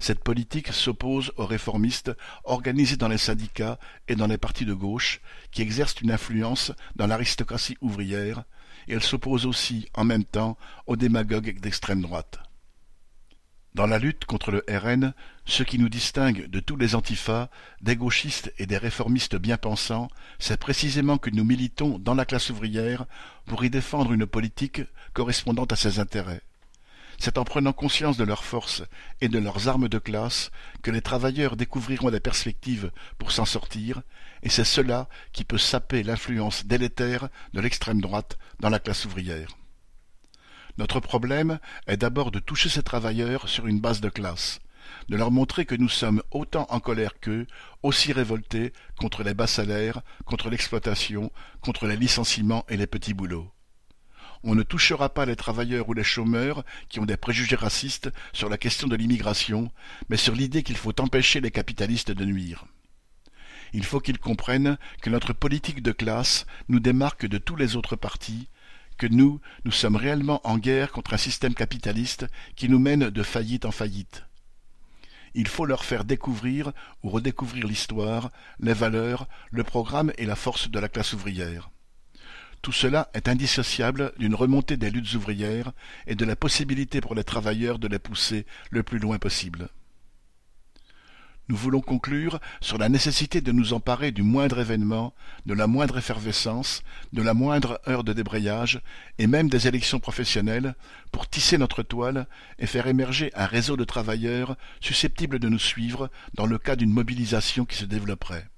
Cette 0.00 0.24
politique 0.24 0.72
s'oppose 0.72 1.32
aux 1.36 1.44
réformistes 1.44 2.12
organisés 2.44 2.96
dans 2.96 3.08
les 3.08 3.18
syndicats 3.18 3.78
et 4.08 4.16
dans 4.16 4.26
les 4.26 4.38
partis 4.38 4.64
de 4.64 4.72
gauche 4.72 5.20
qui 5.50 5.60
exercent 5.60 6.00
une 6.00 6.12
influence 6.12 6.72
dans 6.96 7.06
l'aristocratie 7.06 7.76
ouvrière, 7.82 8.44
et 8.88 8.94
elle 8.94 9.02
s'oppose 9.02 9.44
aussi, 9.44 9.86
en 9.94 10.04
même 10.04 10.24
temps, 10.24 10.56
aux 10.86 10.96
démagogues 10.96 11.60
d'extrême 11.60 12.00
droite. 12.00 12.40
Dans 13.74 13.86
la 13.86 13.98
lutte 13.98 14.26
contre 14.26 14.50
le 14.50 14.62
RN, 14.68 15.14
ce 15.46 15.62
qui 15.62 15.78
nous 15.78 15.88
distingue 15.88 16.46
de 16.46 16.60
tous 16.60 16.76
les 16.76 16.94
antifas, 16.94 17.48
des 17.80 17.96
gauchistes 17.96 18.52
et 18.58 18.66
des 18.66 18.76
réformistes 18.76 19.36
bien-pensants, 19.36 20.08
c'est 20.38 20.60
précisément 20.60 21.16
que 21.16 21.30
nous 21.30 21.44
militons 21.44 21.98
dans 21.98 22.12
la 22.12 22.26
classe 22.26 22.50
ouvrière 22.50 23.06
pour 23.46 23.64
y 23.64 23.70
défendre 23.70 24.12
une 24.12 24.26
politique 24.26 24.82
correspondant 25.14 25.64
à 25.64 25.76
ses 25.76 26.00
intérêts. 26.00 26.42
C'est 27.18 27.38
en 27.38 27.44
prenant 27.44 27.72
conscience 27.72 28.18
de 28.18 28.24
leurs 28.24 28.44
forces 28.44 28.82
et 29.22 29.28
de 29.28 29.38
leurs 29.38 29.68
armes 29.68 29.88
de 29.88 29.98
classe 29.98 30.50
que 30.82 30.90
les 30.90 31.00
travailleurs 31.00 31.56
découvriront 31.56 32.10
des 32.10 32.20
perspectives 32.20 32.90
pour 33.16 33.32
s'en 33.32 33.46
sortir, 33.46 34.02
et 34.42 34.50
c'est 34.50 34.64
cela 34.64 35.08
qui 35.32 35.44
peut 35.44 35.56
saper 35.56 36.02
l'influence 36.02 36.66
délétère 36.66 37.30
de 37.54 37.60
l'extrême 37.62 38.02
droite 38.02 38.36
dans 38.60 38.68
la 38.68 38.80
classe 38.80 39.06
ouvrière. 39.06 39.48
Notre 40.78 41.00
problème 41.00 41.58
est 41.86 41.98
d'abord 41.98 42.30
de 42.30 42.38
toucher 42.38 42.68
ces 42.68 42.82
travailleurs 42.82 43.48
sur 43.48 43.66
une 43.66 43.80
base 43.80 44.00
de 44.00 44.08
classe, 44.08 44.60
de 45.08 45.16
leur 45.16 45.30
montrer 45.30 45.66
que 45.66 45.74
nous 45.74 45.88
sommes 45.88 46.22
autant 46.30 46.66
en 46.70 46.80
colère 46.80 47.20
qu'eux, 47.20 47.46
aussi 47.82 48.12
révoltés 48.12 48.72
contre 48.96 49.22
les 49.22 49.34
bas 49.34 49.46
salaires, 49.46 50.00
contre 50.24 50.48
l'exploitation, 50.48 51.30
contre 51.60 51.86
les 51.86 51.96
licenciements 51.96 52.64
et 52.68 52.76
les 52.76 52.86
petits 52.86 53.14
boulots. 53.14 53.52
On 54.44 54.54
ne 54.54 54.62
touchera 54.62 55.08
pas 55.08 55.26
les 55.26 55.36
travailleurs 55.36 55.88
ou 55.88 55.92
les 55.92 56.02
chômeurs 56.02 56.64
qui 56.88 56.98
ont 56.98 57.06
des 57.06 57.16
préjugés 57.16 57.54
racistes 57.54 58.10
sur 58.32 58.48
la 58.48 58.58
question 58.58 58.88
de 58.88 58.96
l'immigration, 58.96 59.70
mais 60.08 60.16
sur 60.16 60.34
l'idée 60.34 60.62
qu'il 60.62 60.76
faut 60.76 61.00
empêcher 61.00 61.40
les 61.40 61.52
capitalistes 61.52 62.10
de 62.10 62.24
nuire. 62.24 62.64
Il 63.72 63.84
faut 63.84 64.00
qu'ils 64.00 64.18
comprennent 64.18 64.78
que 65.00 65.10
notre 65.10 65.32
politique 65.32 65.82
de 65.82 65.92
classe 65.92 66.46
nous 66.68 66.80
démarque 66.80 67.26
de 67.26 67.38
tous 67.38 67.56
les 67.56 67.76
autres 67.76 67.96
partis, 67.96 68.48
que 68.96 69.06
nous, 69.06 69.40
nous 69.64 69.72
sommes 69.72 69.96
réellement 69.96 70.40
en 70.44 70.58
guerre 70.58 70.92
contre 70.92 71.14
un 71.14 71.18
système 71.18 71.54
capitaliste 71.54 72.26
qui 72.56 72.68
nous 72.68 72.78
mène 72.78 73.10
de 73.10 73.22
faillite 73.22 73.64
en 73.64 73.70
faillite. 73.70 74.24
Il 75.34 75.48
faut 75.48 75.64
leur 75.64 75.84
faire 75.84 76.04
découvrir 76.04 76.72
ou 77.02 77.10
redécouvrir 77.10 77.66
l'histoire, 77.66 78.30
les 78.60 78.74
valeurs, 78.74 79.28
le 79.50 79.64
programme 79.64 80.12
et 80.18 80.26
la 80.26 80.36
force 80.36 80.70
de 80.70 80.78
la 80.78 80.88
classe 80.88 81.14
ouvrière. 81.14 81.70
Tout 82.60 82.72
cela 82.72 83.10
est 83.12 83.28
indissociable 83.28 84.12
d'une 84.18 84.36
remontée 84.36 84.76
des 84.76 84.90
luttes 84.90 85.14
ouvrières 85.14 85.72
et 86.06 86.14
de 86.14 86.24
la 86.24 86.36
possibilité 86.36 87.00
pour 87.00 87.14
les 87.14 87.24
travailleurs 87.24 87.78
de 87.78 87.88
les 87.88 87.98
pousser 87.98 88.46
le 88.70 88.82
plus 88.82 88.98
loin 88.98 89.18
possible. 89.18 89.68
Nous 91.48 91.56
voulons 91.56 91.80
conclure 91.80 92.38
sur 92.60 92.78
la 92.78 92.88
nécessité 92.88 93.40
de 93.40 93.50
nous 93.50 93.72
emparer 93.72 94.12
du 94.12 94.22
moindre 94.22 94.60
événement, 94.60 95.12
de 95.44 95.54
la 95.54 95.66
moindre 95.66 95.98
effervescence, 95.98 96.82
de 97.12 97.20
la 97.20 97.34
moindre 97.34 97.80
heure 97.88 98.04
de 98.04 98.12
débrayage, 98.12 98.80
et 99.18 99.26
même 99.26 99.50
des 99.50 99.66
élections 99.66 99.98
professionnelles, 99.98 100.76
pour 101.10 101.28
tisser 101.28 101.58
notre 101.58 101.82
toile 101.82 102.28
et 102.60 102.66
faire 102.66 102.86
émerger 102.86 103.32
un 103.34 103.46
réseau 103.46 103.76
de 103.76 103.84
travailleurs 103.84 104.56
susceptibles 104.80 105.40
de 105.40 105.48
nous 105.48 105.58
suivre 105.58 106.10
dans 106.34 106.46
le 106.46 106.58
cas 106.58 106.76
d'une 106.76 106.92
mobilisation 106.92 107.64
qui 107.64 107.76
se 107.76 107.86
développerait. 107.86 108.48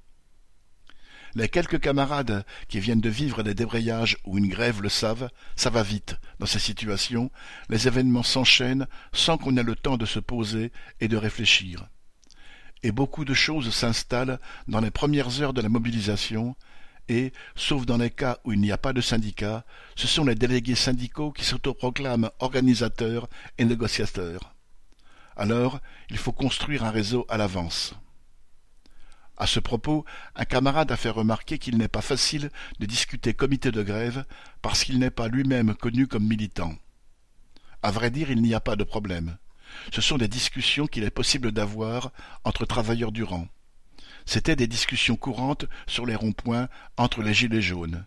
Les 1.34 1.48
quelques 1.48 1.80
camarades 1.80 2.44
qui 2.68 2.80
viennent 2.80 3.00
de 3.00 3.08
vivre 3.08 3.42
des 3.42 3.54
débrayages 3.54 4.18
ou 4.24 4.36
une 4.38 4.48
grève 4.48 4.82
le 4.82 4.90
savent, 4.90 5.30
ça 5.56 5.70
va 5.70 5.82
vite. 5.82 6.16
Dans 6.38 6.46
ces 6.46 6.60
situations, 6.60 7.30
les 7.70 7.88
événements 7.88 8.22
s'enchaînent 8.22 8.86
sans 9.12 9.38
qu'on 9.38 9.56
ait 9.56 9.64
le 9.64 9.74
temps 9.74 9.96
de 9.96 10.06
se 10.06 10.20
poser 10.20 10.70
et 11.00 11.08
de 11.08 11.16
réfléchir 11.16 11.88
et 12.84 12.92
beaucoup 12.92 13.24
de 13.24 13.34
choses 13.34 13.74
s'installent 13.74 14.38
dans 14.68 14.80
les 14.80 14.90
premières 14.90 15.40
heures 15.40 15.54
de 15.54 15.62
la 15.62 15.70
mobilisation, 15.70 16.54
et, 17.08 17.32
sauf 17.56 17.86
dans 17.86 17.96
les 17.96 18.10
cas 18.10 18.38
où 18.44 18.52
il 18.52 18.60
n'y 18.60 18.72
a 18.72 18.78
pas 18.78 18.92
de 18.92 19.00
syndicat, 19.00 19.64
ce 19.96 20.06
sont 20.06 20.24
les 20.24 20.34
délégués 20.34 20.74
syndicaux 20.74 21.32
qui 21.32 21.44
s'autoproclament 21.44 22.30
organisateurs 22.40 23.28
et 23.58 23.64
négociateurs. 23.64 24.54
Alors, 25.34 25.80
il 26.10 26.18
faut 26.18 26.32
construire 26.32 26.84
un 26.84 26.90
réseau 26.90 27.24
à 27.30 27.38
l'avance. 27.38 27.94
À 29.38 29.46
ce 29.46 29.60
propos, 29.60 30.04
un 30.36 30.44
camarade 30.44 30.92
a 30.92 30.96
fait 30.96 31.10
remarquer 31.10 31.58
qu'il 31.58 31.78
n'est 31.78 31.88
pas 31.88 32.02
facile 32.02 32.50
de 32.80 32.86
discuter 32.86 33.32
comité 33.32 33.72
de 33.72 33.82
grève 33.82 34.24
parce 34.60 34.84
qu'il 34.84 34.98
n'est 34.98 35.10
pas 35.10 35.28
lui-même 35.28 35.74
connu 35.74 36.06
comme 36.06 36.28
militant. 36.28 36.74
À 37.82 37.90
vrai 37.90 38.10
dire, 38.10 38.30
il 38.30 38.42
n'y 38.42 38.54
a 38.54 38.60
pas 38.60 38.76
de 38.76 38.84
problème. 38.84 39.38
Ce 39.92 40.00
sont 40.00 40.18
des 40.18 40.28
discussions 40.28 40.86
qu'il 40.86 41.04
est 41.04 41.10
possible 41.10 41.52
d'avoir 41.52 42.12
entre 42.44 42.66
travailleurs 42.66 43.12
du 43.12 43.22
rang. 43.22 43.48
C'étaient 44.26 44.56
des 44.56 44.66
discussions 44.66 45.16
courantes 45.16 45.66
sur 45.86 46.06
les 46.06 46.14
ronds-points 46.14 46.68
entre 46.96 47.22
les 47.22 47.34
gilets 47.34 47.62
jaunes. 47.62 48.06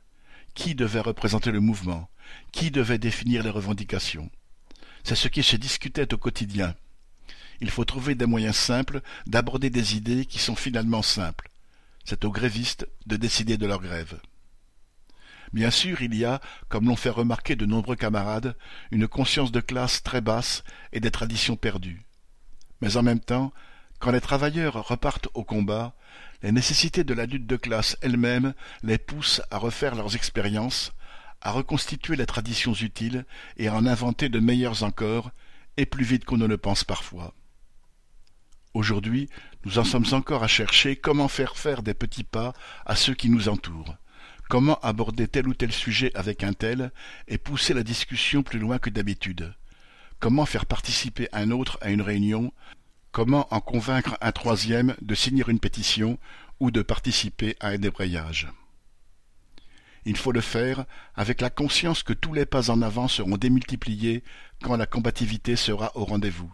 Qui 0.56 0.74
devait 0.74 1.02
représenter 1.02 1.52
le 1.52 1.60
mouvement? 1.60 2.10
Qui 2.52 2.72
devait 2.72 2.98
définir 2.98 3.44
les 3.44 3.50
revendications? 3.50 4.30
C'est 5.04 5.16
ce 5.16 5.28
qui 5.28 5.44
se 5.44 5.56
discutait 5.56 6.14
au 6.14 6.18
quotidien. 6.18 6.76
Il 7.62 7.70
faut 7.70 7.86
trouver 7.86 8.16
des 8.16 8.26
moyens 8.26 8.56
simples 8.56 9.02
d'aborder 9.26 9.70
des 9.70 9.96
idées 9.96 10.26
qui 10.26 10.40
sont 10.40 10.56
finalement 10.56 11.02
simples. 11.02 11.50
C'est 12.06 12.26
aux 12.26 12.32
grévistes 12.32 12.88
de 13.06 13.18
décider 13.18 13.58
de 13.58 13.68
leur 13.68 13.82
grève. 13.82 14.20
Bien 15.54 15.72
sûr, 15.72 16.02
il 16.02 16.14
y 16.16 16.26
a, 16.26 16.42
comme 16.70 16.88
l'ont 16.88 16.96
fait 16.96 17.10
remarquer 17.10 17.56
de 17.56 17.66
nombreux 17.66 17.96
camarades, 17.96 18.56
une 18.92 19.08
conscience 19.08 19.52
de 19.52 19.62
classe 19.62 20.04
très 20.04 20.22
basse 20.22 20.64
et 20.92 21.00
des 21.00 21.12
traditions 21.12 21.56
perdues. 21.56 22.04
Mais 22.82 22.98
en 22.98 23.04
même 23.04 23.20
temps, 23.20 23.54
quand 24.00 24.12
les 24.12 24.22
travailleurs 24.22 24.88
repartent 24.88 25.30
au 25.34 25.44
combat, 25.44 25.96
les 26.44 26.52
nécessités 26.52 27.04
de 27.04 27.14
la 27.14 27.26
lutte 27.26 27.48
de 27.48 27.56
classe 27.56 27.98
elle-même 28.02 28.54
les 28.84 28.98
poussent 28.98 29.42
à 29.50 29.58
refaire 29.58 29.96
leurs 29.96 30.16
expériences, 30.16 30.92
à 31.42 31.52
reconstituer 31.52 32.16
les 32.16 32.26
traditions 32.26 32.74
utiles 32.74 33.26
et 33.58 33.68
à 33.68 33.74
en 33.74 33.86
inventer 33.86 34.30
de 34.30 34.40
meilleures 34.40 34.84
encore, 34.84 35.32
et 35.78 35.86
plus 35.86 36.04
vite 36.04 36.26
qu'on 36.26 36.38
ne 36.38 36.46
le 36.46 36.58
pense 36.58 36.84
parfois. 36.84 37.34
Aujourd'hui, 38.74 39.30
nous 39.66 39.80
en 39.80 39.84
sommes 39.84 40.06
encore 40.12 40.44
à 40.44 40.48
chercher 40.48 40.96
comment 40.96 41.28
faire 41.28 41.58
faire 41.58 41.82
des 41.82 41.94
petits 41.94 42.24
pas 42.24 42.54
à 42.86 42.96
ceux 42.96 43.14
qui 43.14 43.30
nous 43.30 43.50
entourent, 43.50 43.96
Comment 44.50 44.80
aborder 44.80 45.28
tel 45.28 45.48
ou 45.48 45.54
tel 45.54 45.74
sujet 45.74 46.12
avec 46.16 46.44
un 46.44 46.54
tel 46.54 46.92
et 47.28 47.38
pousser 47.38 47.74
la 47.74 47.84
discussion 47.84 48.44
plus 48.44 48.60
loin 48.60 48.80
que 48.80 48.90
d'habitude? 48.90 49.54
Comment 50.20 50.46
faire 50.46 50.66
participer 50.66 51.28
un 51.34 51.52
autre 51.52 51.78
à 51.82 51.90
une 51.90 52.02
réunion? 52.02 52.54
Comment 53.12 53.54
en 53.54 53.60
convaincre 53.60 54.18
un 54.22 54.32
troisième 54.32 54.96
de 55.02 55.16
signer 55.16 55.44
une 55.48 55.60
pétition 55.60 56.18
ou 56.62 56.72
de 56.72 56.82
participer 56.82 57.58
à 57.60 57.70
un 57.70 57.78
débrayage? 57.78 58.48
Il 60.06 60.16
faut 60.16 60.32
le 60.32 60.40
faire 60.40 60.86
avec 61.16 61.42
la 61.42 61.50
conscience 61.50 62.02
que 62.02 62.14
tous 62.14 62.34
les 62.34 62.46
pas 62.46 62.70
en 62.70 62.82
avant 62.82 63.10
seront 63.10 63.36
démultipliés 63.36 64.24
quand 64.64 64.78
la 64.78 64.86
combativité 64.86 65.58
sera 65.58 65.92
au 65.96 66.06
rendez-vous 66.06 66.54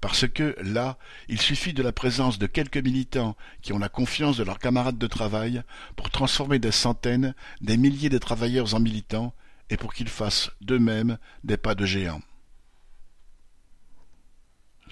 parce 0.00 0.28
que, 0.28 0.54
là, 0.62 0.98
il 1.28 1.40
suffit 1.40 1.72
de 1.72 1.82
la 1.82 1.92
présence 1.92 2.38
de 2.38 2.46
quelques 2.46 2.76
militants 2.76 3.36
qui 3.62 3.72
ont 3.72 3.78
la 3.78 3.88
confiance 3.88 4.36
de 4.36 4.44
leurs 4.44 4.58
camarades 4.58 4.98
de 4.98 5.06
travail 5.06 5.62
pour 5.96 6.10
transformer 6.10 6.58
des 6.58 6.72
centaines, 6.72 7.34
des 7.60 7.76
milliers 7.76 8.08
de 8.08 8.18
travailleurs 8.18 8.74
en 8.74 8.80
militants, 8.80 9.34
et 9.70 9.76
pour 9.76 9.94
qu'ils 9.94 10.08
fassent 10.08 10.50
d'eux-mêmes 10.60 11.18
des 11.44 11.56
pas 11.56 11.74
de 11.74 11.86
géants. 11.86 12.22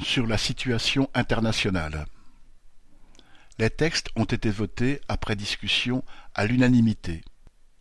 Sur 0.01 0.27
la 0.27 0.39
situation 0.39 1.09
internationale. 1.15 2.07
Les 3.59 3.71
textes 3.71 4.09
ont 4.17 4.25
été 4.25 4.51
votés 4.51 5.01
après 5.07 5.37
discussion 5.37 6.03
à 6.35 6.45
l'unanimité, 6.45 7.23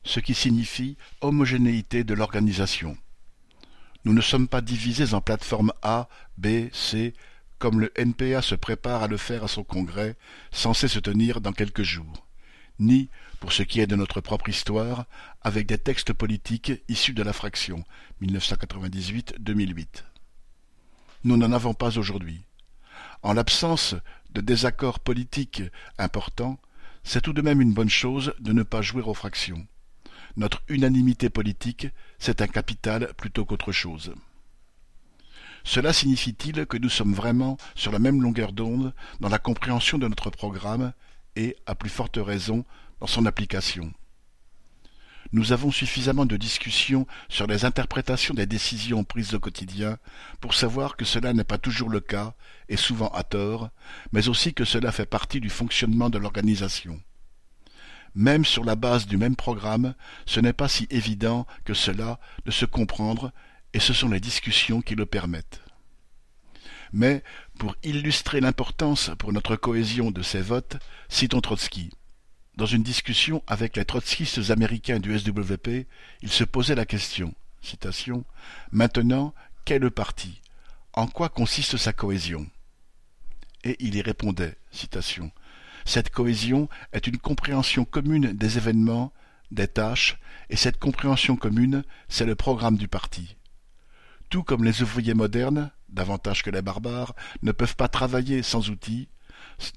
ce 0.03 0.19
qui 0.19 0.35
signifie 0.35 0.97
homogénéité 1.21 2.03
de 2.03 2.13
l'organisation. 2.13 2.95
Nous 4.05 4.13
ne 4.13 4.21
sommes 4.21 4.47
pas 4.47 4.61
divisés 4.61 5.13
en 5.13 5.21
plateformes 5.21 5.71
A, 5.81 6.09
B, 6.37 6.69
C, 6.73 7.13
comme 7.57 7.79
le 7.79 7.91
NPA 7.97 8.41
se 8.41 8.55
prépare 8.55 9.03
à 9.03 9.07
le 9.07 9.15
faire 9.15 9.45
à 9.45 9.47
son 9.47 9.63
congrès, 9.63 10.17
censé 10.51 10.89
se 10.89 10.99
tenir 10.99 11.39
dans 11.39 11.53
quelques 11.53 11.83
jours, 11.83 12.27
ni, 12.79 13.09
pour 13.39 13.53
ce 13.53 13.63
qui 13.63 13.79
est 13.79 13.87
de 13.87 13.95
notre 13.95 14.19
propre 14.19 14.49
histoire, 14.49 15.05
avec 15.41 15.67
des 15.67 15.77
textes 15.77 16.11
politiques 16.11 16.73
issus 16.89 17.13
de 17.13 17.23
la 17.23 17.31
fraction 17.31 17.85
1998-2008. 18.21 20.03
Nous 21.23 21.37
n'en 21.37 21.53
avons 21.53 21.73
pas 21.73 21.97
aujourd'hui. 21.97 22.43
En 23.21 23.31
l'absence 23.31 23.95
de 24.31 24.41
désaccords 24.41 24.99
politiques 24.99 25.63
importants, 25.97 26.59
c'est 27.05 27.21
tout 27.21 27.31
de 27.31 27.41
même 27.41 27.61
une 27.61 27.73
bonne 27.73 27.89
chose 27.89 28.33
de 28.39 28.51
ne 28.51 28.63
pas 28.63 28.81
jouer 28.81 29.03
aux 29.03 29.13
fractions. 29.13 29.65
Notre 30.35 30.63
unanimité 30.67 31.29
politique, 31.29 31.87
c'est 32.17 32.41
un 32.41 32.47
capital 32.47 33.13
plutôt 33.15 33.45
qu'autre 33.45 33.71
chose. 33.71 34.13
Cela 35.63 35.93
signifie-t-il 35.93 36.65
que 36.65 36.77
nous 36.77 36.89
sommes 36.89 37.13
vraiment 37.13 37.57
sur 37.75 37.91
la 37.91 37.99
même 37.99 38.21
longueur 38.21 38.51
d'onde 38.51 38.93
dans 39.19 39.29
la 39.29 39.39
compréhension 39.39 39.97
de 39.97 40.07
notre 40.07 40.29
programme 40.29 40.93
et, 41.35 41.55
à 41.65 41.75
plus 41.75 41.89
forte 41.89 42.17
raison, 42.17 42.65
dans 42.99 43.07
son 43.07 43.25
application? 43.25 43.93
Nous 45.31 45.51
avons 45.51 45.71
suffisamment 45.71 46.25
de 46.25 46.37
discussions 46.37 47.07
sur 47.29 47.47
les 47.47 47.65
interprétations 47.65 48.33
des 48.33 48.45
décisions 48.45 49.03
prises 49.03 49.33
au 49.33 49.39
quotidien 49.39 49.97
pour 50.41 50.53
savoir 50.53 50.95
que 50.95 51.05
cela 51.05 51.33
n'est 51.33 51.43
pas 51.43 51.57
toujours 51.57 51.89
le 51.89 52.01
cas, 52.01 52.33
et 52.69 52.77
souvent 52.77 53.09
à 53.09 53.23
tort, 53.23 53.69
mais 54.11 54.27
aussi 54.29 54.53
que 54.53 54.65
cela 54.65 54.91
fait 54.91 55.05
partie 55.05 55.39
du 55.39 55.49
fonctionnement 55.49 56.09
de 56.09 56.17
l'organisation. 56.17 56.99
Même 58.15 58.45
sur 58.45 58.63
la 58.63 58.75
base 58.75 59.07
du 59.07 59.17
même 59.17 59.35
programme, 59.35 59.95
ce 60.25 60.39
n'est 60.39 60.53
pas 60.53 60.67
si 60.67 60.87
évident 60.89 61.47
que 61.65 61.73
cela 61.73 62.19
de 62.45 62.51
se 62.51 62.65
comprendre, 62.65 63.31
et 63.73 63.79
ce 63.79 63.93
sont 63.93 64.09
les 64.09 64.19
discussions 64.19 64.81
qui 64.81 64.95
le 64.95 65.05
permettent. 65.05 65.61
Mais, 66.91 67.23
pour 67.57 67.75
illustrer 67.81 68.39
l'importance 68.39 69.09
pour 69.17 69.33
notre 69.33 69.55
cohésion 69.55 70.11
de 70.11 70.21
ces 70.21 70.41
votes, 70.41 70.77
citons 71.09 71.41
Trotsky. 71.41 71.89
Dans 72.55 72.67
une 72.67 72.83
discussion 72.83 73.41
avec 73.47 73.75
les 73.75 73.85
trotskistes 73.85 74.51
américains 74.51 74.99
du 74.99 75.17
SWP, 75.17 75.87
il 76.21 76.29
se 76.29 76.43
posait 76.43 76.75
la 76.75 76.85
question 76.85 77.33
Maintenant, 78.71 79.33
qu'est 79.65 79.79
le 79.79 79.89
parti? 79.89 80.41
En 80.93 81.07
quoi 81.07 81.29
consiste 81.29 81.77
sa 81.77 81.93
cohésion? 81.93 82.45
Et 83.63 83.75
il 83.79 83.95
y 83.95 84.01
répondait 84.01 84.55
Cette 85.85 86.09
cohésion 86.09 86.69
est 86.91 87.07
une 87.07 87.17
compréhension 87.17 87.85
commune 87.85 88.33
des 88.33 88.57
événements, 88.57 89.13
des 89.51 89.67
tâches, 89.67 90.17
et 90.49 90.55
cette 90.55 90.79
compréhension 90.79 91.35
commune, 91.35 91.83
c'est 92.07 92.25
le 92.25 92.35
programme 92.35 92.77
du 92.77 92.87
parti. 92.87 93.37
Tout 94.29 94.43
comme 94.43 94.63
les 94.63 94.81
ouvriers 94.81 95.13
modernes, 95.13 95.71
davantage 95.89 96.43
que 96.43 96.49
les 96.49 96.61
barbares, 96.61 97.15
ne 97.43 97.51
peuvent 97.51 97.75
pas 97.75 97.87
travailler 97.87 98.41
sans 98.43 98.69
outils, 98.69 99.07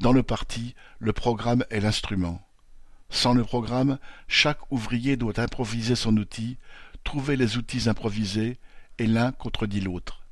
dans 0.00 0.12
le 0.12 0.22
parti, 0.22 0.74
le 0.98 1.12
programme 1.12 1.64
est 1.70 1.80
l'instrument. 1.80 2.46
Sans 3.10 3.34
le 3.34 3.44
programme, 3.44 3.98
chaque 4.26 4.72
ouvrier 4.72 5.16
doit 5.16 5.38
improviser 5.38 5.94
son 5.94 6.16
outil, 6.16 6.58
trouver 7.04 7.36
les 7.36 7.56
outils 7.56 7.88
improvisés, 7.88 8.58
et 8.98 9.06
l'un 9.06 9.32
contredit 9.32 9.80
l'autre. 9.80 10.25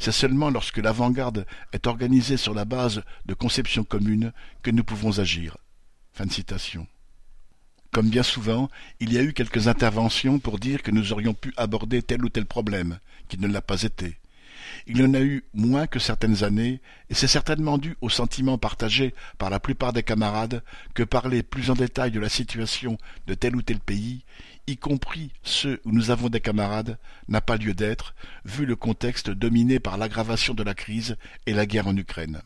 C'est 0.00 0.12
seulement 0.12 0.48
lorsque 0.48 0.78
l'avant-garde 0.78 1.44
est 1.74 1.86
organisée 1.86 2.38
sur 2.38 2.54
la 2.54 2.64
base 2.64 3.02
de 3.26 3.34
conceptions 3.34 3.84
communes 3.84 4.32
que 4.62 4.70
nous 4.70 4.82
pouvons 4.82 5.18
agir. 5.18 5.58
Comme 7.92 8.08
bien 8.08 8.22
souvent, 8.22 8.70
il 8.98 9.12
y 9.12 9.18
a 9.18 9.22
eu 9.22 9.34
quelques 9.34 9.68
interventions 9.68 10.38
pour 10.38 10.58
dire 10.58 10.82
que 10.82 10.90
nous 10.90 11.12
aurions 11.12 11.34
pu 11.34 11.52
aborder 11.58 12.02
tel 12.02 12.24
ou 12.24 12.30
tel 12.30 12.46
problème, 12.46 12.98
qui 13.28 13.36
ne 13.36 13.46
l'a 13.46 13.60
pas 13.60 13.82
été. 13.82 14.16
Il 14.86 14.96
y 14.96 15.04
en 15.04 15.12
a 15.12 15.20
eu 15.20 15.44
moins 15.52 15.86
que 15.86 15.98
certaines 15.98 16.44
années, 16.44 16.80
et 17.10 17.14
c'est 17.14 17.26
certainement 17.26 17.76
dû 17.76 17.98
au 18.00 18.08
sentiment 18.08 18.56
partagé 18.56 19.14
par 19.36 19.50
la 19.50 19.60
plupart 19.60 19.92
des 19.92 20.02
camarades 20.02 20.62
que 20.94 21.02
parler 21.02 21.42
plus 21.42 21.70
en 21.70 21.74
détail 21.74 22.10
de 22.10 22.20
la 22.20 22.30
situation 22.30 22.96
de 23.26 23.34
tel 23.34 23.54
ou 23.54 23.60
tel 23.60 23.80
pays, 23.80 24.24
y 24.70 24.76
compris 24.76 25.32
ceux 25.42 25.80
où 25.84 25.92
nous 25.92 26.10
avons 26.10 26.28
des 26.28 26.40
camarades, 26.40 26.98
n'a 27.28 27.40
pas 27.40 27.56
lieu 27.56 27.74
d'être, 27.74 28.14
vu 28.44 28.66
le 28.66 28.76
contexte 28.76 29.30
dominé 29.30 29.80
par 29.80 29.98
l'aggravation 29.98 30.54
de 30.54 30.62
la 30.62 30.74
crise 30.74 31.16
et 31.46 31.52
la 31.52 31.66
guerre 31.66 31.88
en 31.88 31.96
Ukraine. 31.96 32.42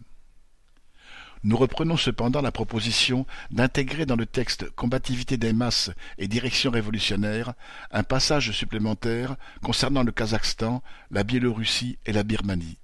Nous 1.45 1.59
reprenons 1.59 1.99
cependant 1.99 2.41
la 2.41 2.53
proposition 2.53 3.27
d'intégrer 3.51 4.07
dans 4.07 4.17
le 4.17 4.25
texte 4.25 4.71
Combativité 4.71 5.37
des 5.37 5.53
masses 5.53 5.91
et 6.17 6.27
direction 6.27 6.71
révolutionnaire 6.71 7.53
un 7.91 8.03
passage 8.03 8.51
supplémentaire 8.53 9.37
concernant 9.63 10.03
le 10.03 10.13
Kazakhstan, 10.13 10.83
la 11.11 11.23
Biélorussie 11.23 11.99
et 12.07 12.13
la 12.13 12.23
Birmanie. 12.23 12.79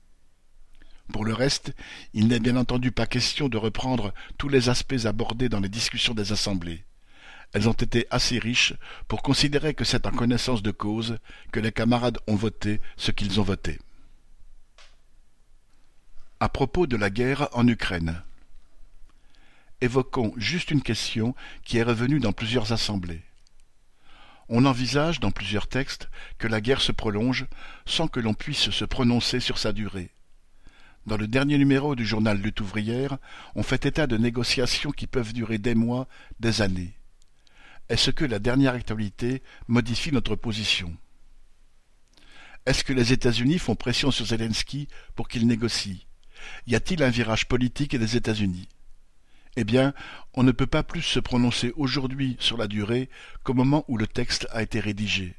Pour 1.11 1.25
le 1.25 1.33
reste, 1.33 1.75
il 2.13 2.29
n'est 2.29 2.39
bien 2.39 2.57
entendu 2.57 2.93
pas 2.93 3.07
question 3.07 3.49
de 3.49 3.57
reprendre 3.57 4.13
tous 4.37 4.51
les 4.51 4.69
aspects 4.69 5.07
abordés 5.07 5.49
dans 5.49 5.61
les 5.61 5.71
discussions 5.71 6.15
des 6.15 6.33
assemblées. 6.33 6.85
Elles 7.53 7.69
ont 7.69 7.73
été 7.73 8.07
assez 8.11 8.39
riches 8.39 8.75
pour 9.09 9.23
considérer 9.23 9.75
que 9.75 9.85
c'est 9.85 10.07
en 10.07 10.13
connaissance 10.13 10.63
de 10.63 10.71
cause 10.71 11.19
que 11.53 11.61
les 11.61 11.73
camarades 11.73 12.19
ont 12.27 12.37
voté 12.37 12.81
ce 12.97 13.11
qu'ils 13.11 13.41
ont 13.41 13.45
voté. 13.45 13.79
À 16.39 16.49
propos 16.49 16.87
de 16.87 16.97
la 16.97 17.11
guerre 17.11 17.49
en 17.53 17.67
Ukraine 17.67 18.23
évoquons 19.81 20.33
juste 20.37 20.71
une 20.71 20.83
question 20.83 21.35
qui 21.65 21.79
est 21.79 21.83
revenue 21.83 22.21
dans 22.21 22.33
plusieurs 22.33 22.73
assemblées. 22.73 23.23
On 24.49 24.65
envisage 24.65 25.21
dans 25.21 25.31
plusieurs 25.31 25.69
textes 25.69 26.09
que 26.39 26.49
la 26.49 26.61
guerre 26.61 26.81
se 26.81 26.93
prolonge 26.93 27.47
sans 27.87 28.09
que 28.09 28.21
l'on 28.21 28.35
puisse 28.35 28.71
se 28.71 28.85
prononcer 28.85 29.41
sur 29.41 29.59
sa 29.59 29.73
durée. 29.73 30.11
Dans 31.07 31.17
le 31.17 31.29
dernier 31.29 31.57
numéro 31.57 31.95
du 31.95 32.05
journal 32.05 32.39
Lutte 32.39 32.61
ouvrière, 32.61 33.17
on 33.55 33.63
fait 33.63 33.87
état 33.87 34.07
de 34.07 34.19
négociations 34.19 34.91
qui 34.91 35.07
peuvent 35.07 35.33
durer 35.33 35.59
des 35.59 35.75
mois, 35.75 36.09
des 36.41 36.63
années. 36.63 36.93
Est-ce 37.91 38.13
que 38.13 38.25
la 38.25 38.39
dernière 38.39 38.75
actualité 38.75 39.43
modifie 39.67 40.13
notre 40.13 40.37
position? 40.37 40.97
Est-ce 42.65 42.85
que 42.85 42.93
les 42.93 43.13
États-Unis 43.13 43.59
font 43.59 43.75
pression 43.75 44.13
sur 44.13 44.27
Zelensky 44.27 44.87
pour 45.17 45.27
qu'il 45.27 45.45
négocie? 45.49 46.07
Y 46.69 46.77
a-t-il 46.77 47.03
un 47.03 47.11
virage 47.11 47.49
politique 47.49 47.97
des 47.97 48.17
États-Unis? 48.17 48.69
Eh 49.57 49.65
bien, 49.65 49.93
on 50.35 50.45
ne 50.45 50.53
peut 50.53 50.69
pas 50.69 50.85
plus 50.85 51.03
se 51.03 51.19
prononcer 51.19 51.73
aujourd'hui 51.75 52.37
sur 52.39 52.57
la 52.57 52.69
durée 52.69 53.11
qu'au 53.43 53.55
moment 53.55 53.85
où 53.89 53.97
le 53.97 54.07
texte 54.07 54.47
a 54.53 54.63
été 54.63 54.79
rédigé. 54.79 55.35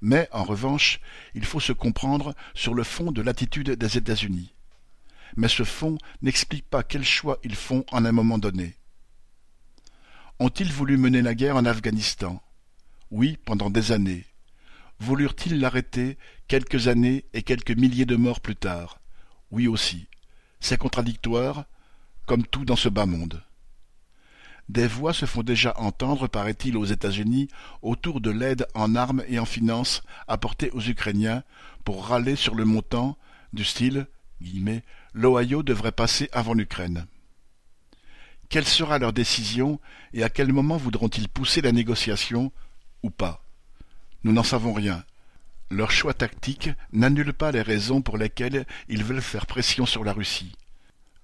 Mais, 0.00 0.26
en 0.32 0.44
revanche, 0.44 1.00
il 1.34 1.44
faut 1.44 1.60
se 1.60 1.72
comprendre 1.72 2.34
sur 2.54 2.72
le 2.72 2.82
fond 2.82 3.12
de 3.12 3.20
l'attitude 3.20 3.72
des 3.72 3.98
États-Unis. 3.98 4.54
Mais 5.36 5.48
ce 5.48 5.64
fond 5.64 5.98
n'explique 6.22 6.66
pas 6.66 6.82
quel 6.82 7.04
choix 7.04 7.38
ils 7.44 7.56
font 7.56 7.84
en 7.92 8.06
un 8.06 8.12
moment 8.12 8.38
donné. 8.38 8.78
Ont-ils 10.40 10.72
voulu 10.72 10.96
mener 10.96 11.22
la 11.22 11.34
guerre 11.34 11.56
en 11.56 11.64
Afghanistan? 11.64 12.42
Oui, 13.10 13.38
pendant 13.44 13.70
des 13.70 13.92
années. 13.92 14.26
Voulurent-ils 14.98 15.60
l'arrêter 15.60 16.18
quelques 16.48 16.88
années 16.88 17.24
et 17.32 17.42
quelques 17.42 17.70
milliers 17.70 18.04
de 18.04 18.16
morts 18.16 18.40
plus 18.40 18.56
tard? 18.56 19.00
Oui 19.50 19.68
aussi. 19.68 20.08
C'est 20.60 20.76
contradictoire, 20.76 21.66
comme 22.26 22.44
tout 22.44 22.64
dans 22.64 22.76
ce 22.76 22.88
bas 22.88 23.06
monde. 23.06 23.42
Des 24.68 24.86
voix 24.86 25.12
se 25.12 25.26
font 25.26 25.42
déjà 25.42 25.74
entendre, 25.76 26.26
paraît-il, 26.26 26.76
aux 26.76 26.84
États-Unis 26.84 27.48
autour 27.82 28.20
de 28.20 28.30
l'aide 28.30 28.66
en 28.74 28.96
armes 28.96 29.22
et 29.28 29.38
en 29.38 29.44
finances 29.44 30.02
apportée 30.26 30.70
aux 30.70 30.80
Ukrainiens 30.80 31.44
pour 31.84 32.06
râler 32.06 32.34
sur 32.34 32.54
le 32.54 32.64
montant, 32.64 33.16
du 33.52 33.64
style 33.64 34.06
l'Ohio 35.12 35.62
devrait 35.62 35.92
passer 35.92 36.28
avant 36.32 36.54
l'Ukraine. 36.54 37.06
Quelle 38.54 38.68
sera 38.68 39.00
leur 39.00 39.12
décision 39.12 39.80
et 40.12 40.22
à 40.22 40.30
quel 40.30 40.52
moment 40.52 40.76
voudront-ils 40.76 41.28
pousser 41.28 41.60
la 41.60 41.72
négociation 41.72 42.52
ou 43.02 43.10
pas? 43.10 43.42
Nous 44.22 44.32
n'en 44.32 44.44
savons 44.44 44.72
rien. 44.72 45.02
Leur 45.72 45.90
choix 45.90 46.14
tactique 46.14 46.70
n'annule 46.92 47.32
pas 47.32 47.50
les 47.50 47.62
raisons 47.62 48.00
pour 48.00 48.16
lesquelles 48.16 48.64
ils 48.88 49.02
veulent 49.02 49.22
faire 49.22 49.46
pression 49.46 49.86
sur 49.86 50.04
la 50.04 50.12
Russie. 50.12 50.52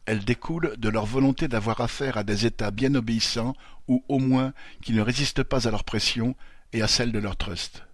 Elle 0.07 0.25
découle 0.25 0.75
de 0.77 0.89
leur 0.89 1.07
volonté 1.07 1.47
d'avoir 1.47 1.81
affaire 1.81 2.17
à 2.17 2.25
des 2.25 2.47
États 2.47 2.73
bien 2.73 2.97
obéissants 2.97 3.55
ou 3.87 4.05
au 4.09 4.19
moins 4.19 4.53
qui 4.83 4.93
ne 4.93 5.01
résistent 5.01 5.45
pas 5.45 5.69
à 5.69 5.71
leur 5.71 5.85
pression 5.85 6.35
et 6.73 6.83
à 6.83 6.89
celle 6.89 7.13
de 7.13 7.21
leur 7.21 7.37
trust. 7.37 7.85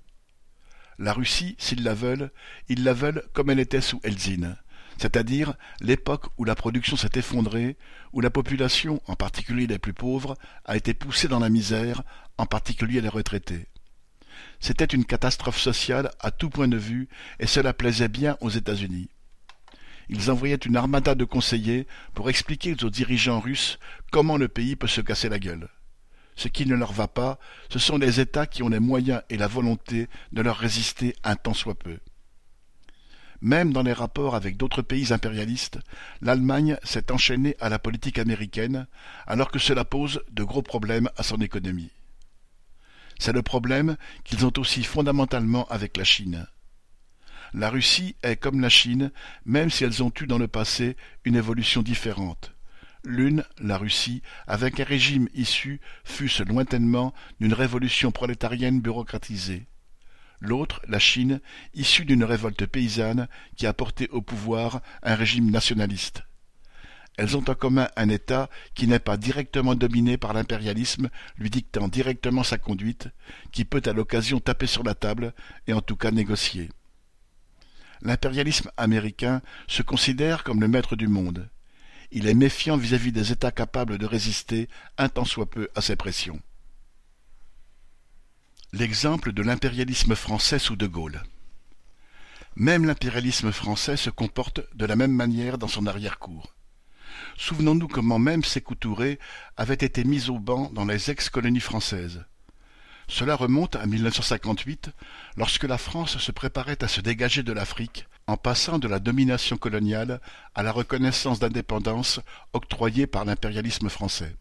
La 0.98 1.12
Russie, 1.12 1.56
s'ils 1.58 1.82
la 1.82 1.92
veulent, 1.92 2.30
ils 2.70 2.84
la 2.84 2.94
veulent 2.94 3.22
comme 3.34 3.50
elle 3.50 3.60
était 3.60 3.82
sous 3.82 4.00
Elzine, 4.02 4.56
c'est-à-dire 4.98 5.54
l'époque 5.80 6.26
où 6.38 6.44
la 6.44 6.54
production 6.54 6.96
s'est 6.96 7.10
effondrée, 7.14 7.76
où 8.12 8.20
la 8.20 8.30
population, 8.30 9.00
en 9.06 9.16
particulier 9.16 9.66
les 9.66 9.78
plus 9.78 9.92
pauvres, 9.92 10.36
a 10.64 10.76
été 10.76 10.94
poussée 10.94 11.28
dans 11.28 11.40
la 11.40 11.48
misère, 11.48 12.02
en 12.38 12.46
particulier 12.46 13.00
les 13.00 13.08
retraités. 13.08 13.66
C'était 14.60 14.84
une 14.84 15.04
catastrophe 15.04 15.58
sociale 15.58 16.10
à 16.20 16.30
tout 16.30 16.50
point 16.50 16.68
de 16.68 16.76
vue, 16.76 17.08
et 17.40 17.46
cela 17.46 17.72
plaisait 17.72 18.08
bien 18.08 18.36
aux 18.40 18.50
États-Unis 18.50 19.08
ils 20.08 20.30
envoyaient 20.30 20.54
une 20.54 20.76
armada 20.76 21.14
de 21.14 21.24
conseillers 21.24 21.86
pour 22.14 22.30
expliquer 22.30 22.76
aux 22.82 22.90
dirigeants 22.90 23.40
russes 23.40 23.78
comment 24.10 24.36
le 24.36 24.48
pays 24.48 24.76
peut 24.76 24.86
se 24.86 25.00
casser 25.00 25.28
la 25.28 25.38
gueule. 25.38 25.68
Ce 26.36 26.48
qui 26.48 26.66
ne 26.66 26.74
leur 26.74 26.92
va 26.92 27.08
pas, 27.08 27.38
ce 27.70 27.78
sont 27.78 27.98
les 27.98 28.20
États 28.20 28.46
qui 28.46 28.62
ont 28.62 28.68
les 28.68 28.80
moyens 28.80 29.22
et 29.30 29.36
la 29.36 29.48
volonté 29.48 30.08
de 30.32 30.42
leur 30.42 30.56
résister 30.56 31.16
un 31.24 31.34
tant 31.34 31.54
soit 31.54 31.78
peu. 31.78 31.98
Même 33.40 33.72
dans 33.72 33.82
les 33.82 33.92
rapports 33.92 34.34
avec 34.34 34.56
d'autres 34.56 34.82
pays 34.82 35.12
impérialistes, 35.12 35.78
l'Allemagne 36.20 36.78
s'est 36.82 37.12
enchaînée 37.12 37.56
à 37.60 37.68
la 37.68 37.78
politique 37.78 38.18
américaine, 38.18 38.86
alors 39.26 39.50
que 39.50 39.58
cela 39.58 39.84
pose 39.84 40.22
de 40.30 40.42
gros 40.42 40.62
problèmes 40.62 41.10
à 41.16 41.22
son 41.22 41.40
économie. 41.40 41.90
C'est 43.18 43.32
le 43.32 43.42
problème 43.42 43.96
qu'ils 44.24 44.46
ont 44.46 44.52
aussi 44.58 44.84
fondamentalement 44.84 45.66
avec 45.68 45.96
la 45.96 46.04
Chine. 46.04 46.46
La 47.54 47.70
Russie 47.70 48.16
est 48.22 48.36
comme 48.36 48.60
la 48.60 48.68
Chine, 48.68 49.12
même 49.44 49.70
si 49.70 49.84
elles 49.84 50.02
ont 50.02 50.12
eu 50.20 50.26
dans 50.26 50.38
le 50.38 50.48
passé 50.48 50.96
une 51.24 51.36
évolution 51.36 51.82
différente. 51.82 52.52
L'une, 53.04 53.44
la 53.58 53.78
Russie, 53.78 54.22
avec 54.46 54.80
un 54.80 54.84
régime 54.84 55.28
issu, 55.32 55.80
fût-ce 56.04 56.42
lointainement, 56.42 57.14
d'une 57.40 57.54
révolution 57.54 58.10
prolétarienne 58.10 58.80
bureaucratisée. 58.80 59.66
L'autre, 60.46 60.80
la 60.88 61.00
Chine, 61.00 61.40
issue 61.74 62.04
d'une 62.04 62.24
révolte 62.24 62.66
paysanne 62.66 63.28
qui 63.56 63.66
a 63.66 63.72
porté 63.72 64.08
au 64.10 64.22
pouvoir 64.22 64.80
un 65.02 65.16
régime 65.16 65.50
nationaliste. 65.50 66.22
Elles 67.16 67.36
ont 67.36 67.44
en 67.48 67.54
commun 67.54 67.88
un 67.96 68.08
État 68.08 68.48
qui 68.74 68.86
n'est 68.86 69.00
pas 69.00 69.16
directement 69.16 69.74
dominé 69.74 70.18
par 70.18 70.34
l'impérialisme, 70.34 71.08
lui 71.36 71.50
dictant 71.50 71.88
directement 71.88 72.44
sa 72.44 72.58
conduite, 72.58 73.08
qui 73.52 73.64
peut 73.64 73.82
à 73.86 73.92
l'occasion 73.92 74.38
taper 74.38 74.66
sur 74.66 74.84
la 74.84 74.94
table 74.94 75.34
et 75.66 75.72
en 75.72 75.80
tout 75.80 75.96
cas 75.96 76.10
négocier. 76.10 76.70
L'impérialisme 78.02 78.70
américain 78.76 79.40
se 79.66 79.82
considère 79.82 80.44
comme 80.44 80.60
le 80.60 80.68
maître 80.68 80.94
du 80.94 81.08
monde. 81.08 81.48
Il 82.12 82.28
est 82.28 82.34
méfiant 82.34 82.76
vis-à-vis 82.76 83.12
des 83.12 83.32
États 83.32 83.50
capables 83.50 83.98
de 83.98 84.06
résister 84.06 84.68
un 84.96 85.08
tant 85.08 85.24
soit 85.24 85.50
peu 85.50 85.68
à 85.74 85.80
ses 85.80 85.96
pressions. 85.96 86.40
L'exemple 88.72 89.32
de 89.32 89.42
l'impérialisme 89.42 90.16
français 90.16 90.58
sous 90.58 90.74
De 90.74 90.88
Gaulle. 90.88 91.22
Même 92.56 92.84
l'impérialisme 92.84 93.52
français 93.52 93.96
se 93.96 94.10
comporte 94.10 94.60
de 94.74 94.84
la 94.84 94.96
même 94.96 95.12
manière 95.12 95.56
dans 95.56 95.68
son 95.68 95.86
arrière-cour. 95.86 96.52
Souvenons-nous 97.36 97.86
comment 97.86 98.18
même 98.18 98.42
Sékou 98.42 98.74
Touré 98.74 99.20
avait 99.56 99.74
été 99.74 100.02
mis 100.02 100.30
au 100.30 100.40
banc 100.40 100.70
dans 100.72 100.84
les 100.84 101.10
ex-colonies 101.10 101.60
françaises. 101.60 102.24
Cela 103.06 103.36
remonte 103.36 103.76
à 103.76 103.86
1958, 103.86 104.90
lorsque 105.36 105.64
la 105.64 105.78
France 105.78 106.18
se 106.18 106.32
préparait 106.32 106.82
à 106.82 106.88
se 106.88 107.00
dégager 107.00 107.44
de 107.44 107.52
l'Afrique, 107.52 108.06
en 108.26 108.36
passant 108.36 108.80
de 108.80 108.88
la 108.88 108.98
domination 108.98 109.56
coloniale 109.56 110.20
à 110.56 110.64
la 110.64 110.72
reconnaissance 110.72 111.38
d'indépendance 111.38 112.20
octroyée 112.52 113.06
par 113.06 113.24
l'impérialisme 113.24 113.88
français. 113.88 114.34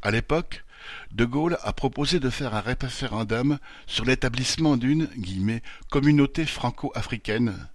À 0.00 0.12
l'époque, 0.12 0.64
De 1.10 1.24
Gaulle 1.24 1.58
a 1.62 1.72
proposé 1.72 2.20
de 2.20 2.30
faire 2.30 2.54
un 2.54 2.60
référendum 2.60 3.58
sur 3.86 4.04
l'établissement 4.04 4.76
d'une 4.76 5.08
communauté 5.90 6.46
franco-africaine 6.46 7.68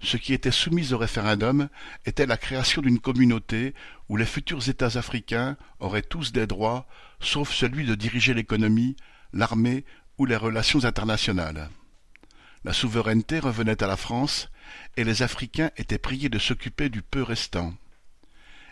ce 0.00 0.16
qui 0.16 0.32
était 0.32 0.52
soumis 0.52 0.92
au 0.92 0.98
référendum 0.98 1.68
était 2.06 2.26
la 2.26 2.36
création 2.36 2.82
d'une 2.82 3.00
communauté 3.00 3.74
où 4.08 4.16
les 4.16 4.26
futurs 4.26 4.68
États 4.68 4.96
africains 4.96 5.56
auraient 5.80 6.02
tous 6.02 6.32
des 6.32 6.46
droits, 6.46 6.86
sauf 7.20 7.52
celui 7.52 7.84
de 7.84 7.94
diriger 7.94 8.34
l'économie, 8.34 8.96
l'armée 9.32 9.84
ou 10.16 10.24
les 10.24 10.36
relations 10.36 10.84
internationales. 10.84 11.68
La 12.64 12.72
souveraineté 12.72 13.38
revenait 13.38 13.82
à 13.82 13.86
la 13.86 13.96
France, 13.96 14.50
et 14.96 15.04
les 15.04 15.22
Africains 15.22 15.70
étaient 15.76 15.98
priés 15.98 16.28
de 16.28 16.38
s'occuper 16.38 16.88
du 16.88 17.02
peu 17.02 17.22
restant 17.22 17.74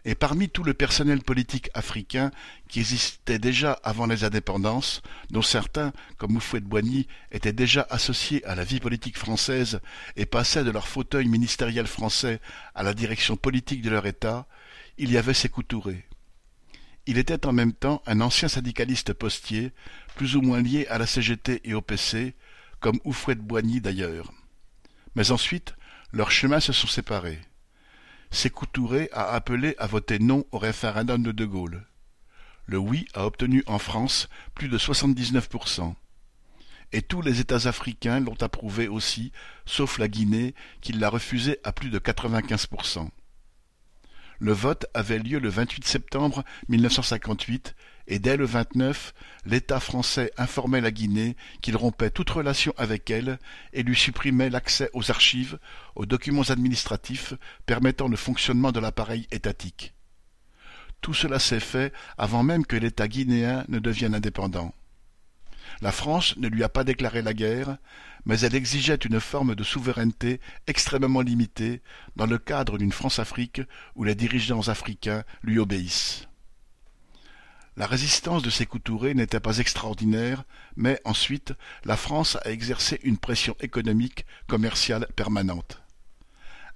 et 0.06 0.14
parmi 0.14 0.48
tout 0.48 0.62
le 0.62 0.72
personnel 0.72 1.20
politique 1.20 1.68
africain 1.74 2.30
qui 2.68 2.78
existait 2.78 3.40
déjà 3.40 3.72
avant 3.82 4.06
les 4.06 4.22
indépendances, 4.22 5.02
dont 5.30 5.42
certains, 5.42 5.92
comme 6.16 6.36
Houphouët-Boigny, 6.36 7.08
étaient 7.32 7.52
déjà 7.52 7.84
associés 7.90 8.44
à 8.44 8.54
la 8.54 8.62
vie 8.62 8.78
politique 8.78 9.18
française 9.18 9.80
et 10.14 10.24
passaient 10.24 10.62
de 10.62 10.70
leur 10.70 10.86
fauteuil 10.86 11.26
ministériel 11.26 11.88
français 11.88 12.40
à 12.76 12.84
la 12.84 12.94
direction 12.94 13.36
politique 13.36 13.82
de 13.82 13.90
leur 13.90 14.06
État, 14.06 14.46
il 14.96 15.10
y 15.10 15.18
avait 15.18 15.34
Sékou 15.34 15.64
Touré. 15.64 16.06
Il 17.06 17.18
était 17.18 17.44
en 17.44 17.52
même 17.52 17.72
temps 17.72 18.00
un 18.06 18.20
ancien 18.20 18.46
syndicaliste 18.46 19.12
postier, 19.12 19.72
plus 20.14 20.36
ou 20.36 20.40
moins 20.40 20.62
lié 20.62 20.86
à 20.88 20.98
la 20.98 21.06
CGT 21.06 21.62
et 21.64 21.74
au 21.74 21.82
PC, 21.82 22.34
comme 22.78 23.00
Houphouët-Boigny 23.04 23.80
d'ailleurs. 23.80 24.32
Mais 25.16 25.32
ensuite, 25.32 25.74
leurs 26.12 26.30
chemins 26.30 26.60
se 26.60 26.72
sont 26.72 26.86
séparés. 26.86 27.40
Sékou 28.36 28.66
Touré 28.66 29.08
a 29.12 29.32
appelé 29.32 29.74
à 29.78 29.86
voter 29.86 30.18
non 30.18 30.44
au 30.52 30.58
référendum 30.58 31.22
de 31.22 31.32
De 31.32 31.46
Gaulle. 31.46 31.86
Le 32.66 32.76
oui 32.76 33.08
a 33.14 33.24
obtenu 33.24 33.62
en 33.66 33.78
France 33.78 34.28
plus 34.54 34.68
de 34.68 34.76
79%. 34.76 35.94
Et 36.92 37.00
tous 37.00 37.22
les 37.22 37.40
États 37.40 37.66
africains 37.66 38.20
l'ont 38.20 38.36
approuvé 38.42 38.88
aussi, 38.88 39.32
sauf 39.64 39.96
la 39.96 40.08
Guinée, 40.08 40.54
qui 40.82 40.92
l'a 40.92 41.08
refusé 41.08 41.60
à 41.64 41.72
plus 41.72 41.88
de 41.88 41.98
95%. 41.98 43.08
Le 44.38 44.52
vote 44.52 44.84
avait 44.92 45.18
lieu 45.18 45.38
le 45.38 45.48
28 45.48 45.86
septembre 45.86 46.44
1958 46.68 47.74
et 48.08 48.18
dès 48.18 48.36
le 48.36 48.44
29, 48.44 49.14
l'État 49.46 49.80
français 49.80 50.32
informait 50.36 50.80
la 50.80 50.90
Guinée 50.90 51.36
qu'il 51.60 51.76
rompait 51.76 52.10
toute 52.10 52.30
relation 52.30 52.72
avec 52.76 53.10
elle 53.10 53.38
et 53.72 53.82
lui 53.82 53.96
supprimait 53.96 54.50
l'accès 54.50 54.90
aux 54.92 55.10
archives, 55.10 55.58
aux 55.96 56.06
documents 56.06 56.50
administratifs 56.50 57.34
permettant 57.66 58.08
le 58.08 58.16
fonctionnement 58.16 58.72
de 58.72 58.80
l'appareil 58.80 59.26
étatique. 59.32 59.94
Tout 61.00 61.14
cela 61.14 61.38
s'est 61.38 61.60
fait 61.60 61.92
avant 62.16 62.42
même 62.42 62.64
que 62.64 62.76
l'État 62.76 63.08
guinéen 63.08 63.64
ne 63.68 63.78
devienne 63.78 64.14
indépendant. 64.14 64.72
La 65.80 65.92
France 65.92 66.36
ne 66.36 66.48
lui 66.48 66.62
a 66.62 66.68
pas 66.68 66.84
déclaré 66.84 67.22
la 67.22 67.34
guerre, 67.34 67.76
mais 68.24 68.40
elle 68.40 68.54
exigeait 68.54 68.94
une 68.94 69.20
forme 69.20 69.54
de 69.54 69.64
souveraineté 69.64 70.40
extrêmement 70.66 71.20
limitée 71.20 71.82
dans 72.14 72.26
le 72.26 72.38
cadre 72.38 72.78
d'une 72.78 72.92
France-Afrique 72.92 73.60
où 73.94 74.04
les 74.04 74.14
dirigeants 74.14 74.68
africains 74.68 75.24
lui 75.42 75.58
obéissent. 75.58 76.26
La 77.78 77.86
résistance 77.86 78.42
de 78.42 78.48
Sékou 78.48 78.78
Touré 78.78 79.12
n'était 79.12 79.38
pas 79.38 79.58
extraordinaire, 79.58 80.44
mais 80.76 80.98
ensuite 81.04 81.52
la 81.84 81.98
France 81.98 82.38
a 82.42 82.50
exercé 82.50 82.98
une 83.02 83.18
pression 83.18 83.54
économique, 83.60 84.24
commerciale 84.46 85.06
permanente. 85.14 85.82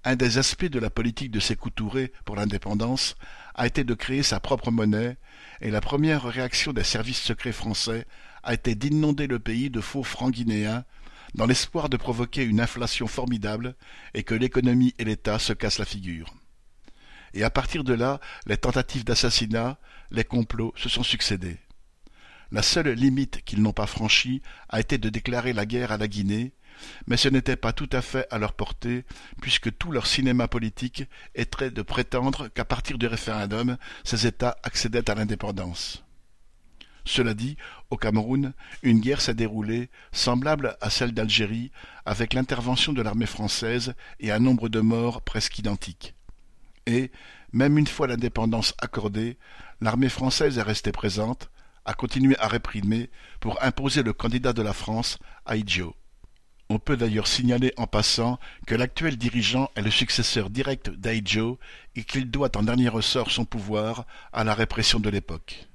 Un 0.04 0.14
des 0.14 0.36
aspects 0.36 0.66
de 0.66 0.78
la 0.78 0.90
politique 0.90 1.30
de 1.30 1.40
Sékou 1.40 1.70
Touré 1.70 2.12
pour 2.26 2.36
l'indépendance 2.36 3.14
a 3.54 3.66
été 3.66 3.82
de 3.82 3.94
créer 3.94 4.22
sa 4.22 4.40
propre 4.40 4.70
monnaie, 4.70 5.16
et 5.62 5.70
la 5.70 5.80
première 5.80 6.24
réaction 6.24 6.74
des 6.74 6.84
services 6.84 7.22
secrets 7.22 7.52
français 7.52 8.06
a 8.42 8.52
été 8.52 8.74
d'inonder 8.74 9.26
le 9.26 9.38
pays 9.38 9.70
de 9.70 9.80
faux 9.80 10.02
francs 10.02 10.34
guinéens, 10.34 10.84
dans 11.34 11.46
l'espoir 11.46 11.88
de 11.88 11.96
provoquer 11.96 12.44
une 12.44 12.60
inflation 12.60 13.06
formidable 13.06 13.74
et 14.12 14.22
que 14.22 14.34
l'économie 14.34 14.94
et 14.98 15.04
l'État 15.04 15.38
se 15.38 15.54
cassent 15.54 15.78
la 15.78 15.86
figure 15.86 16.34
et 17.34 17.44
à 17.44 17.50
partir 17.50 17.84
de 17.84 17.94
là, 17.94 18.20
les 18.46 18.56
tentatives 18.56 19.04
d'assassinat, 19.04 19.78
les 20.10 20.24
complots 20.24 20.72
se 20.76 20.88
sont 20.88 21.02
succédés. 21.02 21.58
La 22.52 22.62
seule 22.62 22.90
limite 22.90 23.44
qu'ils 23.44 23.62
n'ont 23.62 23.72
pas 23.72 23.86
franchie 23.86 24.42
a 24.68 24.80
été 24.80 24.98
de 24.98 25.08
déclarer 25.08 25.52
la 25.52 25.66
guerre 25.66 25.92
à 25.92 25.96
la 25.96 26.08
Guinée, 26.08 26.52
mais 27.06 27.16
ce 27.16 27.28
n'était 27.28 27.56
pas 27.56 27.72
tout 27.72 27.88
à 27.92 28.02
fait 28.02 28.26
à 28.30 28.38
leur 28.38 28.54
portée, 28.54 29.04
puisque 29.40 29.76
tout 29.76 29.92
leur 29.92 30.06
cinéma 30.06 30.48
politique 30.48 31.04
était 31.34 31.70
de 31.70 31.82
prétendre 31.82 32.48
qu'à 32.48 32.64
partir 32.64 32.98
du 32.98 33.06
référendum, 33.06 33.76
ces 34.02 34.26
États 34.26 34.56
accédaient 34.62 35.08
à 35.10 35.14
l'indépendance. 35.14 36.02
Cela 37.04 37.34
dit, 37.34 37.56
au 37.90 37.96
Cameroun, 37.96 38.52
une 38.82 39.00
guerre 39.00 39.20
s'est 39.20 39.34
déroulée, 39.34 39.88
semblable 40.12 40.76
à 40.80 40.90
celle 40.90 41.12
d'Algérie, 41.12 41.70
avec 42.04 42.34
l'intervention 42.34 42.92
de 42.92 43.02
l'armée 43.02 43.26
française 43.26 43.94
et 44.18 44.32
un 44.32 44.38
nombre 44.38 44.68
de 44.68 44.80
morts 44.80 45.22
presque 45.22 45.58
identiques 45.58 46.14
et, 46.86 47.10
même 47.52 47.78
une 47.78 47.86
fois 47.86 48.06
l'indépendance 48.06 48.74
accordée, 48.78 49.38
l'armée 49.80 50.08
française 50.08 50.58
est 50.58 50.62
restée 50.62 50.92
présente, 50.92 51.50
a 51.84 51.94
continué 51.94 52.36
à 52.38 52.48
réprimer 52.48 53.10
pour 53.40 53.62
imposer 53.62 54.02
le 54.02 54.12
candidat 54.12 54.52
de 54.52 54.62
la 54.62 54.72
France, 54.72 55.18
Aïdjo. 55.46 55.94
On 56.68 56.78
peut 56.78 56.96
d'ailleurs 56.96 57.26
signaler 57.26 57.72
en 57.76 57.88
passant 57.88 58.38
que 58.66 58.76
l'actuel 58.76 59.16
dirigeant 59.16 59.70
est 59.74 59.82
le 59.82 59.90
successeur 59.90 60.50
direct 60.50 60.88
d'Aïdjo 60.90 61.58
et 61.96 62.04
qu'il 62.04 62.30
doit 62.30 62.56
en 62.56 62.62
dernier 62.62 62.88
ressort 62.88 63.32
son 63.32 63.44
pouvoir 63.44 64.06
à 64.32 64.44
la 64.44 64.54
répression 64.54 65.00
de 65.00 65.10
l'époque. 65.10 65.66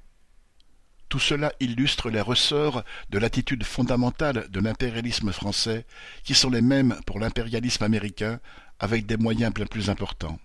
Tout 1.10 1.18
cela 1.18 1.52
illustre 1.60 2.08
les 2.08 2.20
ressorts 2.20 2.82
de 3.10 3.18
l'attitude 3.18 3.62
fondamentale 3.62 4.48
de 4.48 4.60
l'impérialisme 4.60 5.32
français, 5.32 5.84
qui 6.24 6.34
sont 6.34 6.50
les 6.50 6.62
mêmes 6.62 6.98
pour 7.06 7.20
l'impérialisme 7.20 7.84
américain, 7.84 8.40
avec 8.78 9.06
des 9.06 9.16
moyens 9.16 9.52
bien 9.52 9.66
plus 9.66 9.90
importants. 9.90 10.38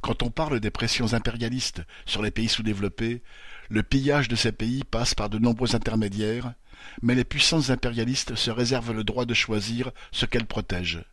Quand 0.00 0.22
on 0.22 0.30
parle 0.30 0.60
des 0.60 0.70
pressions 0.70 1.12
impérialistes 1.12 1.82
sur 2.06 2.22
les 2.22 2.30
pays 2.30 2.48
sous-développés, 2.48 3.22
le 3.68 3.82
pillage 3.82 4.28
de 4.28 4.36
ces 4.36 4.52
pays 4.52 4.82
passe 4.84 5.14
par 5.14 5.28
de 5.28 5.38
nombreux 5.38 5.76
intermédiaires, 5.76 6.54
mais 7.02 7.14
les 7.14 7.24
puissances 7.24 7.70
impérialistes 7.70 8.34
se 8.34 8.50
réservent 8.50 8.92
le 8.92 9.04
droit 9.04 9.26
de 9.26 9.34
choisir 9.34 9.90
ce 10.10 10.24
qu'elles 10.24 10.46
protègent. 10.46 11.04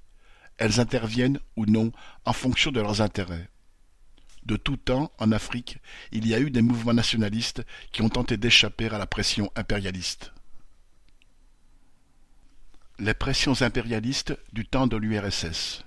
Elles 0.58 0.80
interviennent 0.80 1.39
ou 1.56 1.65
non 1.65 1.91
en 2.26 2.34
fonction 2.34 2.71
de 2.71 2.82
leurs 2.82 3.02
intérêts. 3.02 3.50
De 4.45 4.56
tout 4.56 4.78
temps, 4.78 5.12
en 5.19 5.34
Afrique, 5.34 5.78
il 6.13 6.26
y 6.26 6.34
a 6.34 6.39
eu 6.39 6.50
des 6.50 6.62
mouvements 6.62 6.93
nationalistes 6.93 7.65
qui 7.91 8.02
ont 8.02 8.10
tenté 8.10 8.38
d'échapper 8.38 8.88
à 8.88 8.97
la 8.97 9.06
pression 9.06 9.52
impérialiste. 9.56 10.32
Les 12.97 13.13
pressions 13.13 13.62
impérialistes 13.62 14.36
du 14.54 14.65
temps 14.65 14.88
de 14.88 14.95
l'URSS 14.95 15.84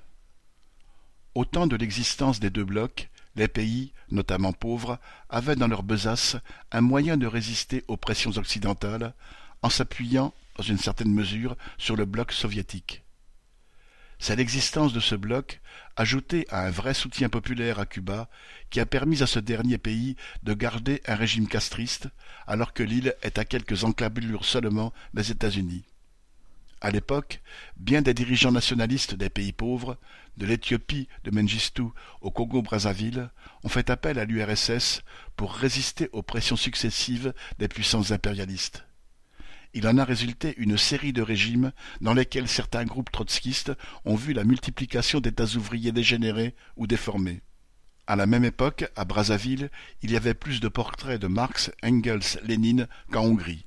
au 1.34 1.44
temps 1.44 1.66
de 1.66 1.76
l'existence 1.76 2.40
des 2.40 2.50
deux 2.50 2.64
blocs, 2.64 3.08
les 3.36 3.48
pays, 3.48 3.92
notamment 4.10 4.52
pauvres, 4.52 4.98
avaient 5.28 5.56
dans 5.56 5.68
leur 5.68 5.82
besace 5.82 6.36
un 6.72 6.80
moyen 6.80 7.16
de 7.16 7.26
résister 7.26 7.84
aux 7.88 7.96
pressions 7.96 8.36
occidentales 8.36 9.14
en 9.62 9.70
s'appuyant, 9.70 10.34
dans 10.56 10.64
une 10.64 10.78
certaine 10.78 11.12
mesure, 11.12 11.56
sur 11.78 11.96
le 11.96 12.04
bloc 12.04 12.32
soviétique. 12.32 13.02
C'est 14.18 14.36
l'existence 14.36 14.92
de 14.92 15.00
ce 15.00 15.14
bloc, 15.14 15.60
ajoutée 15.96 16.46
à 16.50 16.66
un 16.66 16.70
vrai 16.70 16.92
soutien 16.92 17.30
populaire 17.30 17.78
à 17.78 17.86
Cuba, 17.86 18.28
qui 18.68 18.80
a 18.80 18.86
permis 18.86 19.22
à 19.22 19.26
ce 19.26 19.38
dernier 19.38 19.78
pays 19.78 20.16
de 20.42 20.52
garder 20.52 21.00
un 21.06 21.14
régime 21.14 21.48
castriste, 21.48 22.08
alors 22.46 22.74
que 22.74 22.82
l'île 22.82 23.14
est 23.22 23.38
à 23.38 23.46
quelques 23.46 23.84
enclavures 23.84 24.44
seulement 24.44 24.92
des 25.14 25.30
États-Unis. 25.30 25.84
À 26.82 26.90
l'époque, 26.90 27.42
bien 27.76 28.00
des 28.00 28.14
dirigeants 28.14 28.52
nationalistes 28.52 29.14
des 29.14 29.28
pays 29.28 29.52
pauvres, 29.52 29.98
de 30.38 30.46
l'Éthiopie 30.46 31.08
de 31.24 31.30
Mengistu 31.30 31.82
au 32.22 32.30
Congo-Brazzaville, 32.30 33.30
ont 33.64 33.68
fait 33.68 33.90
appel 33.90 34.18
à 34.18 34.24
l'URSS 34.24 35.02
pour 35.36 35.52
résister 35.52 36.08
aux 36.12 36.22
pressions 36.22 36.56
successives 36.56 37.34
des 37.58 37.68
puissances 37.68 38.12
impérialistes. 38.12 38.86
Il 39.74 39.86
en 39.86 39.98
a 39.98 40.04
résulté 40.04 40.54
une 40.56 40.78
série 40.78 41.12
de 41.12 41.20
régimes 41.22 41.72
dans 42.00 42.14
lesquels 42.14 42.48
certains 42.48 42.86
groupes 42.86 43.12
trotskistes 43.12 43.72
ont 44.06 44.16
vu 44.16 44.32
la 44.32 44.44
multiplication 44.44 45.20
d'états 45.20 45.56
ouvriers 45.56 45.92
dégénérés 45.92 46.54
ou 46.76 46.86
déformés. 46.86 47.42
À 48.06 48.16
la 48.16 48.26
même 48.26 48.44
époque, 48.44 48.90
à 48.96 49.04
Brazzaville, 49.04 49.70
il 50.02 50.10
y 50.10 50.16
avait 50.16 50.34
plus 50.34 50.60
de 50.60 50.68
portraits 50.68 51.20
de 51.20 51.28
Marx, 51.28 51.70
Engels, 51.84 52.40
Lénine 52.42 52.88
qu'en 53.12 53.24
Hongrie. 53.26 53.64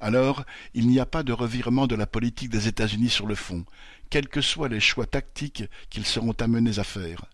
Alors, 0.00 0.44
il 0.72 0.88
n'y 0.88 0.98
a 0.98 1.06
pas 1.06 1.22
de 1.22 1.32
revirement 1.32 1.86
de 1.86 1.94
la 1.94 2.06
politique 2.06 2.48
des 2.48 2.68
États-Unis 2.68 3.10
sur 3.10 3.26
le 3.26 3.34
fond, 3.34 3.66
quels 4.08 4.28
que 4.28 4.40
soient 4.40 4.70
les 4.70 4.80
choix 4.80 5.06
tactiques 5.06 5.64
qu'ils 5.90 6.06
seront 6.06 6.32
amenés 6.32 6.78
à 6.78 6.84
faire. 6.84 7.26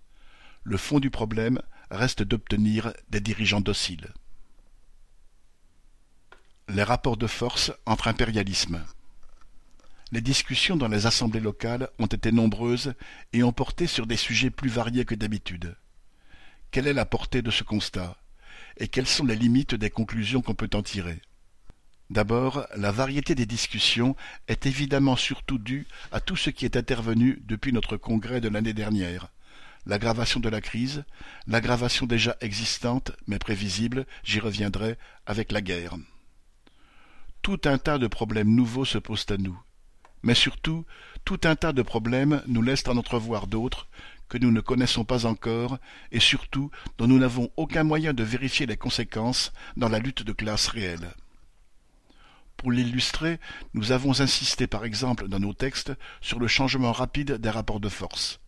Le 0.64 0.76
fond 0.76 0.98
du 0.98 1.10
problème 1.10 1.60
reste 1.92 2.24
d'obtenir 2.24 2.92
des 3.08 3.20
dirigeants 3.20 3.60
dociles. 3.60 4.12
Les 6.68 6.82
rapports 6.82 7.16
de 7.16 7.28
force 7.28 7.72
entre 7.86 8.08
impérialismes. 8.08 8.84
Les 10.10 10.20
discussions 10.20 10.76
dans 10.76 10.88
les 10.88 11.06
assemblées 11.06 11.40
locales 11.40 11.88
ont 12.00 12.06
été 12.06 12.32
nombreuses 12.32 12.94
et 13.32 13.44
ont 13.44 13.52
porté 13.52 13.86
sur 13.86 14.08
des 14.08 14.16
sujets 14.16 14.50
plus 14.50 14.68
variés 14.68 15.04
que 15.04 15.14
d'habitude. 15.14 15.76
Quelle 16.72 16.88
est 16.88 16.92
la 16.92 17.06
portée 17.06 17.42
de 17.42 17.52
ce 17.52 17.62
constat? 17.62 18.16
Et 18.78 18.88
quelles 18.88 19.06
sont 19.06 19.24
les 19.24 19.36
limites 19.36 19.76
des 19.76 19.90
conclusions 19.90 20.42
qu'on 20.42 20.54
peut 20.54 20.70
en 20.74 20.82
tirer? 20.82 21.22
D'abord, 22.08 22.66
la 22.76 22.92
variété 22.92 23.34
des 23.34 23.46
discussions 23.46 24.14
est 24.46 24.66
évidemment 24.66 25.16
surtout 25.16 25.58
due 25.58 25.86
à 26.12 26.20
tout 26.20 26.36
ce 26.36 26.50
qui 26.50 26.64
est 26.64 26.76
intervenu 26.76 27.42
depuis 27.44 27.72
notre 27.72 27.96
congrès 27.96 28.40
de 28.40 28.48
l'année 28.48 28.74
dernière. 28.74 29.28
L'aggravation 29.86 30.38
de 30.38 30.48
la 30.48 30.60
crise, 30.60 31.04
l'aggravation 31.46 32.06
déjà 32.06 32.36
existante, 32.40 33.12
mais 33.26 33.38
prévisible, 33.38 34.06
j'y 34.22 34.40
reviendrai, 34.40 34.98
avec 35.26 35.50
la 35.50 35.60
guerre. 35.60 35.94
Tout 37.42 37.60
un 37.64 37.78
tas 37.78 37.98
de 37.98 38.06
problèmes 38.06 38.54
nouveaux 38.54 38.84
se 38.84 38.98
posent 38.98 39.26
à 39.30 39.36
nous. 39.36 39.58
Mais 40.22 40.34
surtout, 40.34 40.84
tout 41.24 41.40
un 41.44 41.56
tas 41.56 41.72
de 41.72 41.82
problèmes 41.82 42.42
nous 42.46 42.62
laissent 42.62 42.88
en 42.88 42.96
entrevoir 42.96 43.46
d'autres 43.46 43.88
que 44.28 44.38
nous 44.38 44.50
ne 44.50 44.60
connaissons 44.60 45.04
pas 45.04 45.26
encore 45.26 45.78
et 46.10 46.20
surtout 46.20 46.70
dont 46.98 47.06
nous 47.06 47.18
n'avons 47.18 47.50
aucun 47.56 47.84
moyen 47.84 48.12
de 48.12 48.24
vérifier 48.24 48.66
les 48.66 48.76
conséquences 48.76 49.52
dans 49.76 49.88
la 49.88 50.00
lutte 50.00 50.22
de 50.22 50.32
classe 50.32 50.68
réelle. 50.68 51.14
Pour 52.56 52.72
l'illustrer, 52.72 53.38
nous 53.74 53.92
avons 53.92 54.20
insisté 54.20 54.66
par 54.66 54.84
exemple 54.84 55.28
dans 55.28 55.38
nos 55.38 55.52
textes 55.52 55.92
sur 56.20 56.38
le 56.38 56.48
changement 56.48 56.92
rapide 56.92 57.32
des 57.32 57.50
rapports 57.50 57.80
de 57.80 57.88
force. 57.88 58.40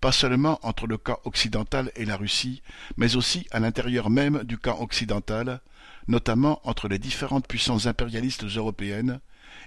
Pas 0.00 0.12
seulement 0.12 0.58
entre 0.62 0.86
le 0.86 0.96
camp 0.96 1.18
occidental 1.24 1.90
et 1.96 2.04
la 2.04 2.16
Russie, 2.16 2.62
mais 2.96 3.16
aussi 3.16 3.46
à 3.50 3.58
l'intérieur 3.58 4.10
même 4.10 4.44
du 4.44 4.58
camp 4.58 4.80
occidental, 4.80 5.60
notamment 6.06 6.60
entre 6.64 6.88
les 6.88 6.98
différentes 6.98 7.48
puissances 7.48 7.86
impérialistes 7.86 8.44
européennes 8.44 9.20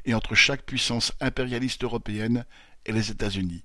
et 0.06 0.14
entre 0.14 0.36
chaque 0.36 0.64
puissance 0.64 1.14
impérialiste 1.20 1.84
européenne 1.84 2.46
et 2.86 2.92
les 2.92 3.12
États-Unis. 3.12 3.64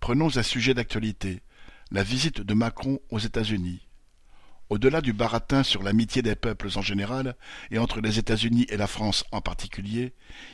Prenons 0.00 0.36
un 0.36 0.42
sujet 0.42 0.74
d'actualité, 0.74 1.42
la 1.90 2.02
visite 2.02 2.40
de 2.40 2.54
Macron 2.54 3.00
aux 3.10 3.18
États-Unis. 3.18 3.87
Au-delà 4.70 5.00
du 5.00 5.14
baratin 5.14 5.62
sur 5.62 5.82
l'amitié 5.82 6.20
des 6.20 6.34
peuples 6.34 6.68
en 6.76 6.82
général, 6.82 7.36
et 7.70 7.78
entre 7.78 8.02
les 8.02 8.18
États-Unis 8.18 8.66
et 8.68 8.76
la 8.76 8.86
France 8.86 9.24
en 9.32 9.40
particulier, 9.40 10.12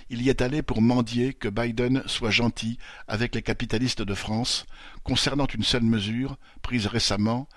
il 0.08 0.22
y 0.22 0.28
est 0.28 0.40
allé 0.40 0.62
pour 0.62 0.82
mendier 0.82 1.34
que 1.34 1.48
Biden 1.48 2.02
soit 2.06 2.30
gentil 2.30 2.78
avec 3.08 3.34
les 3.34 3.42
capitalistes 3.42 4.02
de 4.02 4.14
France 4.14 4.66
concernant 5.02 5.46
une 5.46 5.64
seule 5.64 5.82
mesure, 5.82 6.36
prise 6.62 6.86
récemment, 6.86 7.48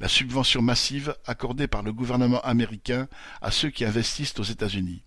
la 0.00 0.08
subvention 0.08 0.62
massive 0.62 1.14
accordée 1.26 1.68
par 1.68 1.82
le 1.82 1.92
gouvernement 1.92 2.40
américain 2.40 3.08
à 3.42 3.50
ceux 3.50 3.68
qui 3.68 3.84
investissent 3.84 4.38
aux 4.38 4.42
États-Unis. 4.42 5.02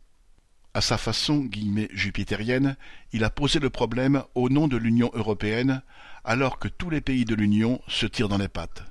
À 0.75 0.81
sa 0.81 0.99
façon 0.99 1.39
guillemets, 1.39 1.89
jupitérienne, 1.91 2.77
il 3.13 3.23
a 3.23 3.31
posé 3.31 3.57
le 3.57 3.71
problème 3.71 4.23
au 4.35 4.49
nom 4.49 4.67
de 4.67 4.77
l'Union 4.77 5.09
européenne, 5.13 5.81
alors 6.23 6.59
que 6.59 6.67
tous 6.67 6.91
les 6.91 7.01
pays 7.01 7.25
de 7.25 7.33
l'Union 7.33 7.81
se 7.87 8.05
tirent 8.05 8.29
dans 8.29 8.37
les 8.37 8.47
pattes. 8.47 8.83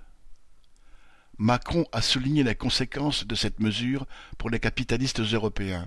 Macron 1.38 1.87
a 1.92 2.03
souligné 2.03 2.42
les 2.42 2.57
conséquences 2.57 3.24
de 3.24 3.37
cette 3.37 3.61
mesure 3.61 4.07
pour 4.38 4.51
les 4.51 4.59
capitalistes 4.59 5.20
européens. 5.20 5.87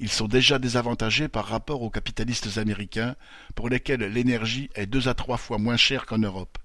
Ils 0.00 0.10
sont 0.10 0.28
déjà 0.28 0.58
désavantagés 0.58 1.28
par 1.28 1.46
rapport 1.46 1.80
aux 1.80 1.88
capitalistes 1.88 2.58
américains, 2.58 3.16
pour 3.54 3.70
lesquels 3.70 4.00
l'énergie 4.00 4.68
est 4.74 4.86
deux 4.86 5.08
à 5.08 5.14
trois 5.14 5.38
fois 5.38 5.56
moins 5.56 5.78
chère 5.78 6.04
qu'en 6.04 6.18
Europe. 6.18 6.58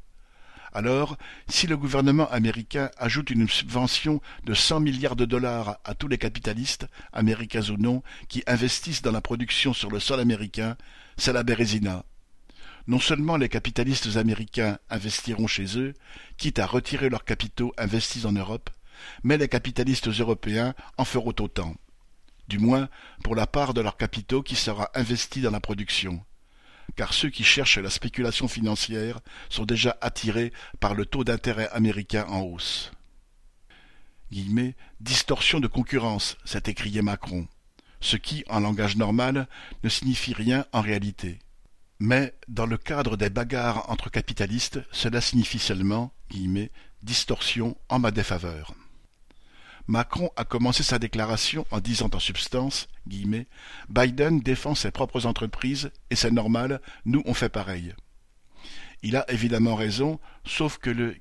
Alors, 0.73 1.17
si 1.47 1.67
le 1.67 1.77
gouvernement 1.77 2.29
américain 2.31 2.91
ajoute 2.97 3.29
une 3.29 3.47
subvention 3.47 4.21
de 4.43 4.53
cent 4.53 4.81
milliards 4.81 5.15
de 5.15 5.23
dollars 5.23 5.79
à 5.85 5.95
tous 5.95 6.09
les 6.09 6.17
capitalistes, 6.17 6.87
américains 7.13 7.69
ou 7.69 7.77
non, 7.77 8.03
qui 8.27 8.43
investissent 8.45 9.03
dans 9.03 9.13
la 9.13 9.21
production 9.21 9.73
sur 9.73 9.89
le 9.89 10.01
sol 10.01 10.19
américain, 10.19 10.75
c'est 11.15 11.31
la 11.31 11.43
bérésina 11.43 12.03
non 12.87 12.99
seulement 12.99 13.37
les 13.37 13.49
capitalistes 13.49 14.17
américains 14.17 14.77
investiront 14.89 15.47
chez 15.47 15.77
eux, 15.77 15.93
quitte 16.37 16.59
à 16.59 16.65
retirer 16.65 17.09
leurs 17.09 17.25
capitaux 17.25 17.73
investis 17.77 18.25
en 18.25 18.31
Europe, 18.31 18.69
mais 19.23 19.37
les 19.37 19.47
capitalistes 19.47 20.07
européens 20.07 20.73
en 20.97 21.05
feront 21.05 21.33
autant, 21.39 21.75
du 22.47 22.59
moins 22.59 22.89
pour 23.23 23.35
la 23.35 23.47
part 23.47 23.73
de 23.73 23.81
leurs 23.81 23.97
capitaux 23.97 24.43
qui 24.43 24.55
sera 24.55 24.89
investie 24.93 25.41
dans 25.41 25.51
la 25.51 25.59
production, 25.59 26.23
car 26.95 27.13
ceux 27.13 27.29
qui 27.29 27.43
cherchent 27.43 27.77
la 27.77 27.89
spéculation 27.89 28.47
financière 28.47 29.19
sont 29.49 29.65
déjà 29.65 29.97
attirés 30.01 30.53
par 30.79 30.93
le 30.93 31.05
taux 31.05 31.23
d'intérêt 31.23 31.69
américain 31.69 32.25
en 32.29 32.41
hausse. 32.41 32.91
Distorsion 34.99 35.59
de 35.59 35.67
concurrence, 35.67 36.37
s'est 36.45 36.63
écrié 36.65 37.01
Macron, 37.01 37.47
ce 38.01 38.17
qui, 38.17 38.43
en 38.49 38.59
langage 38.59 38.97
normal, 38.97 39.47
ne 39.83 39.89
signifie 39.89 40.33
rien 40.33 40.65
en 40.73 40.81
réalité. 40.81 41.39
Mais, 41.99 42.33
dans 42.47 42.65
le 42.65 42.77
cadre 42.77 43.15
des 43.15 43.29
bagarres 43.29 43.89
entre 43.89 44.09
capitalistes, 44.09 44.81
cela 44.91 45.21
signifie 45.21 45.59
seulement 45.59 46.11
distorsion 47.03 47.77
en 47.87 47.99
ma 47.99 48.11
défaveur. 48.11 48.73
Macron 49.87 50.31
a 50.35 50.43
commencé 50.43 50.81
sa 50.81 50.97
déclaration 50.97 51.65
en 51.69 51.79
disant 51.79 52.09
en 52.13 52.19
substance 52.19 52.87
Biden 53.87 54.39
défend 54.39 54.73
ses 54.73 54.91
propres 54.91 55.27
entreprises 55.27 55.91
et 56.09 56.15
c'est 56.15 56.31
normal, 56.31 56.81
nous 57.05 57.21
on 57.25 57.35
fait 57.35 57.49
pareil. 57.49 57.93
Il 59.03 59.15
a 59.15 59.29
évidemment 59.31 59.75
raison, 59.75 60.19
sauf 60.45 60.79
que 60.79 60.89
le 60.89 61.15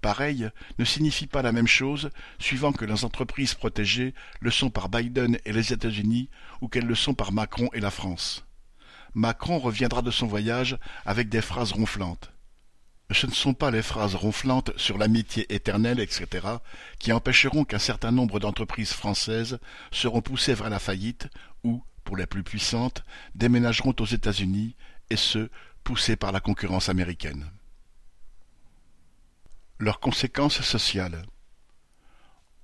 pareil 0.00 0.48
ne 0.78 0.84
signifie 0.84 1.26
pas 1.26 1.42
la 1.42 1.50
même 1.50 1.66
chose 1.66 2.10
suivant 2.38 2.72
que 2.72 2.84
les 2.84 3.04
entreprises 3.04 3.54
protégées 3.54 4.14
le 4.40 4.52
sont 4.52 4.70
par 4.70 4.88
Biden 4.88 5.38
et 5.44 5.52
les 5.52 5.72
États-Unis 5.72 6.30
ou 6.60 6.68
qu'elles 6.68 6.86
le 6.86 6.94
sont 6.94 7.14
par 7.14 7.32
Macron 7.32 7.68
et 7.72 7.80
la 7.80 7.90
France. 7.90 8.43
Macron 9.14 9.60
reviendra 9.60 10.02
de 10.02 10.10
son 10.10 10.26
voyage 10.26 10.76
avec 11.06 11.28
des 11.28 11.40
phrases 11.40 11.72
ronflantes. 11.72 12.32
Ce 13.10 13.26
ne 13.26 13.32
sont 13.32 13.54
pas 13.54 13.70
les 13.70 13.82
phrases 13.82 14.16
ronflantes 14.16 14.72
sur 14.76 14.98
l'amitié 14.98 15.52
éternelle, 15.54 16.00
etc., 16.00 16.46
qui 16.98 17.12
empêcheront 17.12 17.64
qu'un 17.64 17.78
certain 17.78 18.10
nombre 18.10 18.40
d'entreprises 18.40 18.92
françaises 18.92 19.58
seront 19.92 20.22
poussées 20.22 20.54
vers 20.54 20.70
la 20.70 20.78
faillite 20.80 21.28
ou, 21.62 21.84
pour 22.02 22.16
les 22.16 22.26
plus 22.26 22.42
puissantes, 22.42 23.04
déménageront 23.34 23.94
aux 24.00 24.06
États-Unis, 24.06 24.74
et 25.10 25.16
ce, 25.16 25.48
poussées 25.84 26.16
par 26.16 26.32
la 26.32 26.40
concurrence 26.40 26.88
américaine. 26.88 27.50
Leurs 29.78 30.00
conséquences 30.00 30.62
sociales. 30.62 31.24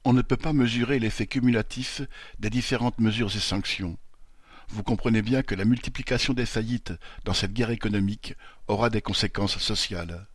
On 0.05 0.15
ne 0.15 0.23
peut 0.23 0.39
pas 0.39 0.55
mesurer 0.55 0.99
l'effet 0.99 1.27
cumulatif 1.27 2.01
des 2.39 2.51
différentes 2.51 2.99
mesures 2.99 3.37
et 3.37 3.41
sanctions 3.41 3.99
vous 4.73 4.83
comprenez 4.83 5.23
bien 5.23 5.43
que 5.43 5.55
la 5.55 5.65
multiplication 5.65 6.33
des 6.33 6.47
faillites 6.47 6.93
dans 7.25 7.35
cette 7.35 7.53
guerre 7.53 7.71
économique 7.71 8.35
aura 8.69 8.89
des 8.89 9.03
conséquences 9.03 9.59
sociales. 9.59 10.27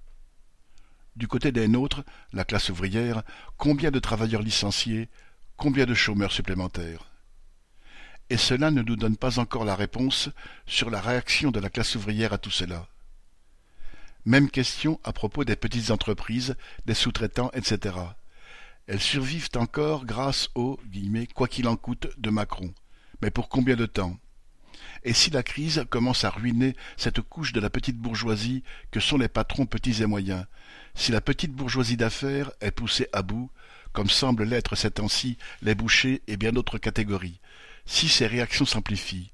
Du 1.15 1.28
côté 1.28 1.54
des 1.54 1.69
nôtres, 1.69 2.04
la 2.34 2.43
classe 2.43 2.69
ouvrière, 2.69 3.24
combien 3.58 3.91
de 3.91 4.00
travailleurs 4.00 4.41
licenciés, 4.41 5.10
combien 5.56 5.86
de 5.86 5.93
chômeurs 5.93 6.34
supplémentaires? 6.34 7.10
Et 8.30 8.38
cela 8.38 8.71
ne 8.71 8.82
nous 8.82 8.98
donne 8.98 9.15
pas 9.15 9.39
encore 9.39 9.63
la 9.63 9.76
réponse 9.76 10.30
sur 10.65 10.89
la 10.89 11.00
réaction 11.00 11.52
de 11.52 11.60
la 11.60 11.69
classe 11.69 11.95
ouvrière 11.95 12.34
à 12.34 12.38
tout 12.38 12.52
cela. 12.52 12.88
Même 14.26 14.50
question 14.50 15.00
à 15.04 15.13
propos 15.13 15.45
des 15.45 15.56
petites 15.56 15.91
entreprises, 15.91 16.56
des 16.86 16.95
sous-traitants, 16.95 17.52
etc. 17.54 17.95
Elles 18.88 19.00
survivent 19.00 19.50
encore 19.56 20.06
grâce 20.06 20.50
au 20.56 20.80
«quoi 21.36 21.48
qu'il 21.48 21.67
en 21.67 21.78
coûte» 21.78 22.08
de 22.17 22.30
Macron. 22.30 22.74
Mais 23.21 23.32
pour 23.32 23.48
combien 23.48 23.76
de 23.76 23.86
temps? 23.86 24.17
Et 25.03 25.13
si 25.13 25.29
la 25.29 25.43
crise 25.43 25.85
commence 25.89 26.23
à 26.23 26.29
ruiner 26.29 26.75
cette 26.97 27.21
couche 27.21 27.53
de 27.53 27.59
la 27.59 27.69
petite 27.69 27.97
bourgeoisie 27.97 28.63
que 28.91 28.99
sont 28.99 29.17
les 29.17 29.27
patrons 29.27 29.65
petits 29.65 30.01
et 30.01 30.05
moyens, 30.05 30.45
si 30.95 31.11
la 31.11 31.21
petite 31.21 31.51
bourgeoisie 31.51 31.97
d'affaires 31.97 32.51
est 32.61 32.71
poussée 32.71 33.07
à 33.13 33.21
bout, 33.21 33.49
comme 33.93 34.09
semblent 34.09 34.43
l'être 34.43 34.75
ces 34.75 34.91
temps-ci 34.91 35.38
les 35.61 35.75
bouchers 35.75 36.21
et 36.27 36.38
bien 36.38 36.51
d'autres 36.51 36.77
catégories, 36.77 37.39
si 37.85 38.09
ces 38.09 38.27
réactions 38.27 38.65
s'amplifient, 38.65 39.31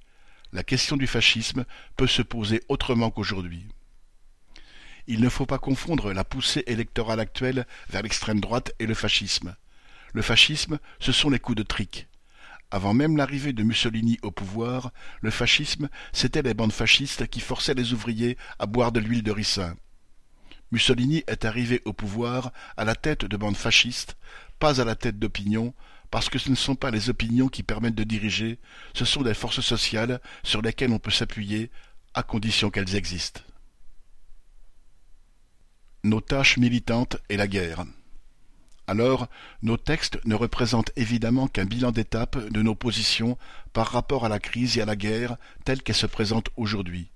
la 0.54 0.64
question 0.64 0.98
du 0.98 1.08
fascisme 1.08 1.66
peut 1.96 2.08
se 2.08 2.22
poser 2.22 2.62
autrement 2.68 3.10
qu'aujourd'hui. 3.10 3.66
Il 5.08 5.22
ne 5.22 5.30
faut 5.30 5.46
pas 5.46 5.60
confondre 5.60 6.14
la 6.14 6.24
poussée 6.24 6.64
électorale 6.68 7.20
actuelle 7.20 7.66
vers 7.90 8.02
l'extrême 8.02 8.40
droite 8.40 8.74
et 8.80 8.86
le 8.86 8.94
fascisme. 8.94 9.56
Le 10.14 10.22
fascisme, 10.22 10.80
ce 11.00 11.12
sont 11.12 11.30
les 11.30 11.40
coups 11.40 11.58
de 11.58 11.64
trique. 11.64 12.08
Avant 12.72 12.94
même 12.94 13.18
l'arrivée 13.18 13.52
de 13.52 13.64
Mussolini 13.64 14.18
au 14.22 14.32
pouvoir, 14.32 14.92
le 15.22 15.30
fascisme, 15.30 15.90
c'étaient 16.14 16.42
les 16.42 16.54
bandes 16.54 16.72
fascistes 16.72 17.28
qui 17.28 17.42
forçaient 17.42 17.74
les 17.74 17.92
ouvriers 17.92 18.38
à 18.60 18.66
boire 18.66 18.94
de 18.94 19.02
l'huile 19.02 19.24
de 19.24 19.32
ricin. 19.32 19.76
Mussolini 20.72 21.24
est 21.28 21.44
arrivé 21.44 21.82
au 21.84 21.92
pouvoir 21.92 22.54
à 22.78 22.86
la 22.86 22.96
tête 22.96 23.26
de 23.26 23.36
bandes 23.38 23.58
fascistes, 23.58 24.16
pas 24.58 24.80
à 24.80 24.86
la 24.86 24.96
tête 24.96 25.20
d'opinions, 25.20 25.74
parce 26.12 26.30
que 26.30 26.40
ce 26.40 26.50
ne 26.50 26.56
sont 26.56 26.76
pas 26.76 26.92
les 26.92 27.10
opinions 27.10 27.50
qui 27.50 27.62
permettent 27.62 27.96
de 27.96 28.06
diriger, 28.06 28.58
ce 28.94 29.04
sont 29.04 29.22
des 29.22 29.34
forces 29.34 29.62
sociales 29.62 30.22
sur 30.44 30.62
lesquelles 30.62 30.92
on 30.94 31.00
peut 31.00 31.12
s'appuyer, 31.12 31.72
à 32.14 32.24
condition 32.24 32.70
qu'elles 32.70 32.96
existent. 32.96 33.42
Nos 36.04 36.22
tâches 36.22 36.58
militantes 36.58 37.18
et 37.30 37.38
la 37.38 37.48
guerre. 37.48 37.86
Alors, 38.88 39.28
nos 39.62 39.78
textes 39.78 40.20
ne 40.26 40.36
représentent 40.36 40.92
évidemment 40.96 41.48
qu'un 41.48 41.66
bilan 41.66 41.92
d'étape 41.92 42.38
de 42.50 42.62
nos 42.62 42.76
positions 42.76 43.38
par 43.74 43.88
rapport 43.88 44.26
à 44.26 44.30
la 44.30 44.40
crise 44.40 44.78
et 44.78 44.82
à 44.82 44.86
la 44.86 44.96
guerre 44.96 45.38
telle 45.64 45.82
qu'elle 45.82 45.96
se 45.96 46.08
présente 46.08 46.50
aujourd'hui. 46.58 47.10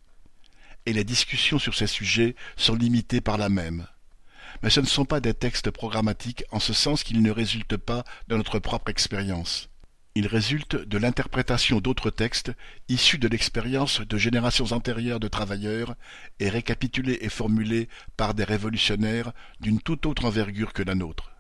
Et 0.86 0.93
les 0.93 1.04
discussions 1.04 1.60
sur 1.60 1.75
ces 1.75 1.88
sujets 1.88 2.36
sont 2.56 2.75
limitées 2.75 3.21
par 3.21 3.38
la 3.38 3.49
même. 3.49 3.88
Mais 4.63 4.69
ce 4.69 4.80
ne 4.80 4.86
sont 4.86 5.06
pas 5.06 5.19
des 5.19 5.34
textes 5.34 5.71
programmatiques 5.71 6.45
en 6.51 6.60
ce 6.60 6.73
sens 6.73 7.04
qu'ils 7.04 7.21
ne 7.21 7.32
résultent 7.32 7.78
pas 7.78 8.04
de 8.28 8.38
notre 8.38 8.60
propre 8.60 8.89
expérience. 8.89 9.69
Ils 10.17 10.28
résultent 10.28 10.78
de 10.78 10.97
l'interprétation 10.97 11.82
d'autres 11.82 12.10
textes 12.10 12.54
issus 12.88 13.17
de 13.17 13.28
l'expérience 13.28 13.99
de 13.99 14.17
générations 14.17 14.71
antérieures 14.71 15.19
de 15.19 15.28
travailleurs 15.28 15.95
et 16.39 16.47
récapitulés 16.47 17.17
et 17.19 17.28
formulés 17.28 17.89
par 18.15 18.34
des 18.34 18.45
révolutionnaires 18.45 19.34
d'une 19.60 19.82
toute 19.82 20.06
autre 20.06 20.23
envergure 20.23 20.71
que 20.71 20.84
la 20.84 20.95
nôtre. 20.95 21.35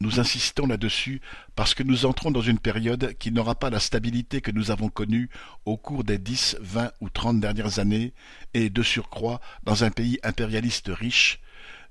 Nous 0.00 0.20
insistons 0.20 0.66
là-dessus 0.66 1.20
parce 1.56 1.74
que 1.74 1.82
nous 1.82 2.06
entrons 2.06 2.30
dans 2.30 2.40
une 2.40 2.60
période 2.60 3.14
qui 3.18 3.32
n'aura 3.32 3.56
pas 3.56 3.68
la 3.68 3.80
stabilité 3.80 4.40
que 4.40 4.52
nous 4.52 4.70
avons 4.70 4.90
connue 4.90 5.28
au 5.64 5.76
cours 5.76 6.04
des 6.04 6.18
dix, 6.18 6.56
vingt 6.60 6.92
ou 7.00 7.10
trente 7.10 7.40
dernières 7.40 7.80
années, 7.80 8.12
et 8.54 8.70
de 8.70 8.82
surcroît 8.84 9.40
dans 9.64 9.82
un 9.82 9.90
pays 9.90 10.20
impérialiste 10.22 10.88
riche, 10.88 11.40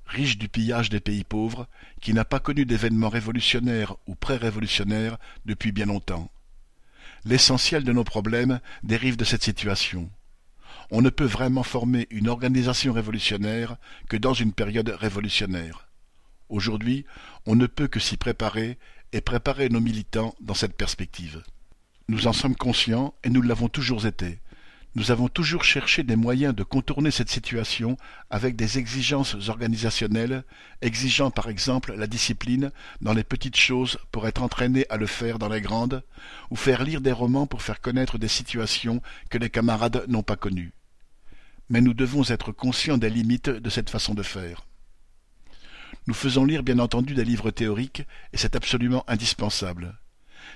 riche 0.06 0.38
du 0.38 0.48
pillage 0.48 0.90
des 0.90 1.02
pays 1.02 1.26
pauvres, 1.26 1.68
qui 2.00 2.14
n'a 2.14 2.24
pas 2.24 2.40
connu 2.40 2.66
d'événements 2.66 3.10
révolutionnaires 3.10 3.98
ou 4.08 4.16
pré-révolutionnaires 4.16 5.18
depuis 5.46 5.74
bien 5.74 5.88
longtemps. 5.88 6.32
L'essentiel 7.26 7.84
de 7.84 7.92
nos 7.92 8.06
problèmes 8.06 8.62
dérive 8.84 9.18
de 9.18 9.26
cette 9.26 9.44
situation. 9.44 10.10
On 10.92 11.02
ne 11.02 11.10
peut 11.10 11.26
vraiment 11.26 11.64
former 11.64 12.08
une 12.10 12.30
organisation 12.30 12.94
révolutionnaire 12.94 13.76
que 14.08 14.16
dans 14.16 14.34
une 14.34 14.54
période 14.54 14.96
révolutionnaire. 14.98 15.87
Aujourd'hui, 16.50 17.06
on 17.46 17.56
ne 17.56 17.68
peut 17.68 17.88
que 17.88 18.00
s'y 18.00 18.18
préparer 18.18 18.78
et 19.12 19.22
préparer 19.22 19.70
nos 19.70 19.80
militants 19.80 20.36
dans 20.42 20.54
cette 20.54 20.76
perspective. 20.76 21.44
Nous 22.08 22.28
en 22.28 22.34
sommes 22.34 22.56
conscients 22.56 23.14
et 23.24 23.30
nous 23.30 23.42
l'avons 23.42 23.68
toujours 23.68 24.06
été. 24.06 24.40
Nous 24.96 25.12
avons 25.12 25.28
toujours 25.28 25.64
cherché 25.64 26.02
des 26.04 26.16
moyens 26.16 26.56
de 26.56 26.64
contourner 26.64 27.12
cette 27.12 27.30
situation 27.30 27.98
avec 28.30 28.56
des 28.56 28.80
exigences 28.80 29.36
organisationnelles, 29.48 30.44
exigeant 30.82 31.30
par 31.30 31.50
exemple 31.50 31.94
la 31.94 32.08
discipline 32.08 32.72
dans 33.02 33.14
les 33.14 33.24
petites 33.24 33.58
choses 33.58 34.00
pour 34.12 34.28
être 34.28 34.42
entraîné 34.42 34.86
à 34.90 34.98
le 34.98 35.06
faire 35.06 35.38
dans 35.38 35.50
les 35.50 35.62
grandes, 35.62 36.04
ou 36.50 36.56
faire 36.56 36.84
lire 36.84 37.02
des 37.02 37.12
romans 37.12 37.46
pour 37.46 37.62
faire 37.62 37.82
connaître 37.82 38.18
des 38.18 38.28
situations 38.28 39.02
que 39.30 39.38
les 39.38 39.50
camarades 39.50 40.06
n'ont 40.08 40.24
pas 40.24 40.36
connues. 40.36 40.74
Mais 41.70 41.82
nous 41.82 41.94
devons 41.94 42.24
être 42.24 42.52
conscients 42.52 42.98
des 42.98 43.10
limites 43.10 43.50
de 43.50 43.70
cette 43.70 43.90
façon 43.90 44.16
de 44.16 44.24
faire. 44.24 44.66
Nous 46.08 46.14
faisons 46.14 46.46
lire 46.46 46.64
bien 46.64 46.80
entendu 46.80 47.14
des 47.14 47.26
livres 47.26 47.52
théoriques, 47.52 48.04
et 48.32 48.38
c'est 48.38 48.56
absolument 48.56 49.04
indispensable. 49.08 50.00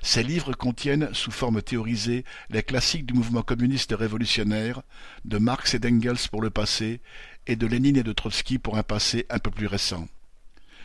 Ces 0.01 0.23
livres 0.23 0.53
contiennent, 0.53 1.13
sous 1.13 1.31
forme 1.31 1.61
théorisée, 1.61 2.23
les 2.49 2.63
classiques 2.63 3.05
du 3.05 3.13
mouvement 3.13 3.43
communiste 3.43 3.93
révolutionnaire, 3.93 4.81
de 5.25 5.37
Marx 5.37 5.73
et 5.73 5.79
d'Engels 5.79 6.29
pour 6.31 6.41
le 6.41 6.49
passé, 6.49 7.01
et 7.47 7.57
de 7.57 7.67
Lénine 7.67 7.97
et 7.97 8.03
de 8.03 8.13
Trotsky 8.13 8.59
pour 8.59 8.77
un 8.77 8.83
passé 8.83 9.25
un 9.29 9.39
peu 9.39 9.51
plus 9.51 9.67
récent. 9.67 10.07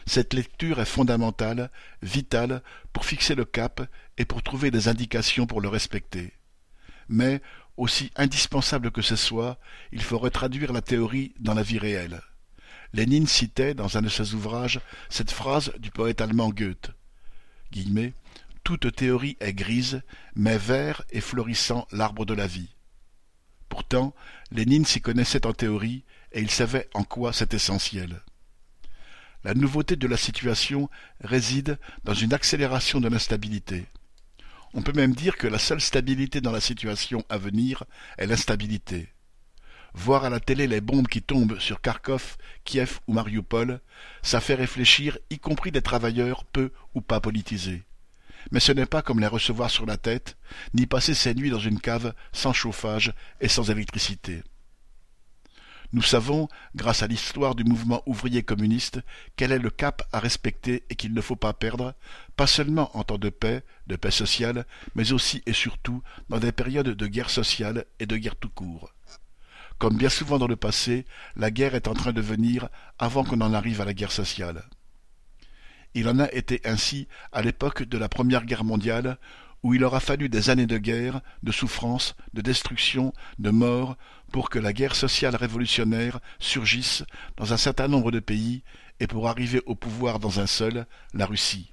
Cette 0.05 0.35
lecture 0.35 0.81
est 0.81 0.85
fondamentale, 0.85 1.71
vitale, 2.03 2.63
pour 2.93 3.05
fixer 3.05 3.37
le 3.37 3.45
cap 3.45 3.89
et 4.19 4.25
pour 4.25 4.43
trouver 4.43 4.73
des 4.73 4.89
indications 4.89 5.47
pour 5.47 5.61
le 5.61 5.69
respecter. 5.69 6.33
Mais, 7.09 7.41
aussi 7.77 8.11
indispensable 8.17 8.91
que 8.91 9.03
ce 9.03 9.17
soit, 9.17 9.61
il 9.93 10.03
faut 10.03 10.19
retraduire 10.19 10.73
la 10.73 10.83
théorie 10.83 11.35
dans 11.39 11.55
la 11.55 11.63
vie 11.63 11.79
réelle. 11.79 12.21
Lénine 12.93 13.27
citait, 13.27 13.75
dans 13.75 13.97
un 13.97 14.03
de 14.03 14.09
ses 14.09 14.35
ouvrages, 14.35 14.81
cette 15.09 15.31
phrase 15.31 15.73
du 15.79 15.91
poète 15.91 16.21
allemand 16.21 16.51
Goethe. 16.51 16.91
Toute 18.65 18.95
théorie 18.97 19.37
est 19.41 19.53
grise, 19.53 20.03
mais 20.35 20.59
vert 20.59 21.03
et 21.11 21.21
florissant 21.21 21.87
l'arbre 21.93 22.27
de 22.27 22.35
la 22.35 22.47
vie. 22.47 22.75
Pourtant, 23.69 24.15
Lénine 24.51 24.85
s'y 24.85 25.01
connaissait 25.01 25.47
en 25.47 25.53
théorie, 25.53 26.05
et 26.33 26.41
il 26.41 26.51
savait 26.51 26.89
en 26.95 27.05
quoi 27.05 27.33
c'est 27.33 27.55
essentiel. 27.55 28.23
La 29.45 29.55
nouveauté 29.55 29.95
de 29.95 30.09
la 30.09 30.17
situation 30.17 30.91
réside 31.21 31.79
dans 32.03 32.15
une 32.15 32.35
accélération 32.35 33.01
de 33.01 33.09
l'instabilité. 33.09 33.87
On 34.75 34.83
peut 34.83 34.93
même 34.93 35.15
dire 35.15 35.37
que 35.37 35.47
la 35.47 35.59
seule 35.59 35.81
stabilité 35.81 36.41
dans 36.41 36.51
la 36.51 36.61
situation 36.61 37.25
à 37.29 37.39
venir 37.39 37.85
est 38.19 38.27
l'instabilité. 38.27 39.09
Voir 39.97 40.25
à 40.25 40.31
la 40.31 40.41
télé 40.41 40.67
les 40.67 40.83
bombes 40.83 41.09
qui 41.09 41.23
tombent 41.23 41.59
sur 41.59 41.81
Kharkov, 41.81 42.37
Kiev 42.65 43.01
ou 43.07 43.15
Mariupol, 43.15 43.81
ça 44.23 44.41
fait 44.41 44.55
réfléchir, 44.55 45.19
y 45.31 45.39
compris 45.39 45.73
des 45.73 45.81
travailleurs 45.81 46.45
peu 46.45 46.71
ou 46.95 47.01
pas 47.01 47.19
politisés. 47.19 47.83
Mais 48.51 48.61
ce 48.61 48.73
n'est 48.73 48.87
pas 48.87 49.01
comme 49.01 49.21
les 49.21 49.27
recevoir 49.27 49.71
sur 49.71 49.87
la 49.87 49.97
tête, 49.97 50.37
ni 50.75 50.87
passer 50.87 51.15
ses 51.15 51.35
nuits 51.35 51.51
dans 51.51 51.59
une 51.59 51.81
cave 51.81 52.15
sans 52.33 52.53
chauffage 52.53 53.15
et 53.41 53.49
sans 53.49 53.71
électricité. 53.71 54.43
Nous 55.93 56.03
savons, 56.03 56.49
grâce 56.75 57.03
à 57.03 57.07
l'histoire 57.07 57.55
du 57.55 57.65
mouvement 57.65 58.03
ouvrier 58.05 58.43
communiste, 58.43 59.01
quel 59.37 59.51
est 59.51 59.59
le 59.59 59.71
cap 59.71 60.03
à 60.13 60.21
respecter 60.21 60.85
et 60.91 60.95
qu'il 60.95 61.15
ne 61.15 61.21
faut 61.23 61.37
pas 61.37 61.55
perdre, 61.55 61.95
pas 62.37 62.47
seulement 62.47 62.95
en 62.97 63.03
temps 63.03 63.19
de 63.19 63.31
paix, 63.31 63.65
de 63.87 63.97
paix 63.97 64.11
sociale, 64.11 64.67
mais 64.95 65.13
aussi 65.13 65.43
et 65.47 65.55
surtout 65.55 66.03
dans 66.29 66.39
des 66.39 66.53
périodes 66.53 66.91
de 66.91 67.07
guerre 67.07 67.31
sociale 67.31 67.87
et 67.99 68.07
de 68.07 68.17
guerre 68.19 68.37
tout 68.37 68.51
court. 68.51 68.93
Comme 69.79 69.97
bien 69.97 70.09
souvent 70.09 70.39
dans 70.39 70.47
le 70.47 70.57
passé, 70.57 71.05
la 71.37 71.51
guerre 71.51 71.75
est 71.75 71.89
en 71.89 71.95
train 71.95 72.13
de 72.13 72.21
venir 72.21 72.69
avant 72.99 73.25
qu'on 73.25 73.41
en 73.43 73.53
arrive 73.53 73.81
à 73.81 73.85
la 73.85 73.95
guerre 73.95 74.13
sociale. 74.13 74.65
Il 75.95 76.09
en 76.09 76.19
a 76.19 76.31
été 76.33 76.61
ainsi 76.65 77.09
à 77.33 77.43
l'époque 77.43 77.83
de 77.83 77.99
la 77.99 78.09
Première 78.09 78.45
Guerre 78.45 78.65
mondiale, 78.65 79.19
où 79.63 79.75
il 79.75 79.85
aura 79.85 80.01
fallu 80.01 80.29
des 80.29 80.51
années 80.51 80.67
de 80.67 80.79
guerre, 80.79 81.21
de 81.43 81.53
souffrance, 81.53 82.15
de 82.35 82.41
destruction, 82.41 83.13
de 83.39 83.51
mort, 83.51 83.97
pour 84.33 84.49
que 84.49 84.59
la 84.59 84.73
guerre 84.73 84.95
sociale 84.95 85.37
révolutionnaire 85.37 86.21
surgisse 86.39 87.05
dans 87.37 87.53
un 87.53 87.57
certain 87.57 87.89
nombre 87.89 88.11
de 88.13 88.21
pays 88.21 88.63
et 89.01 89.07
pour 89.07 89.29
arriver 89.29 89.63
au 89.67 89.75
pouvoir 89.75 90.19
dans 90.21 90.41
un 90.41 90.47
seul, 90.47 90.87
la 91.13 91.27
Russie. 91.27 91.71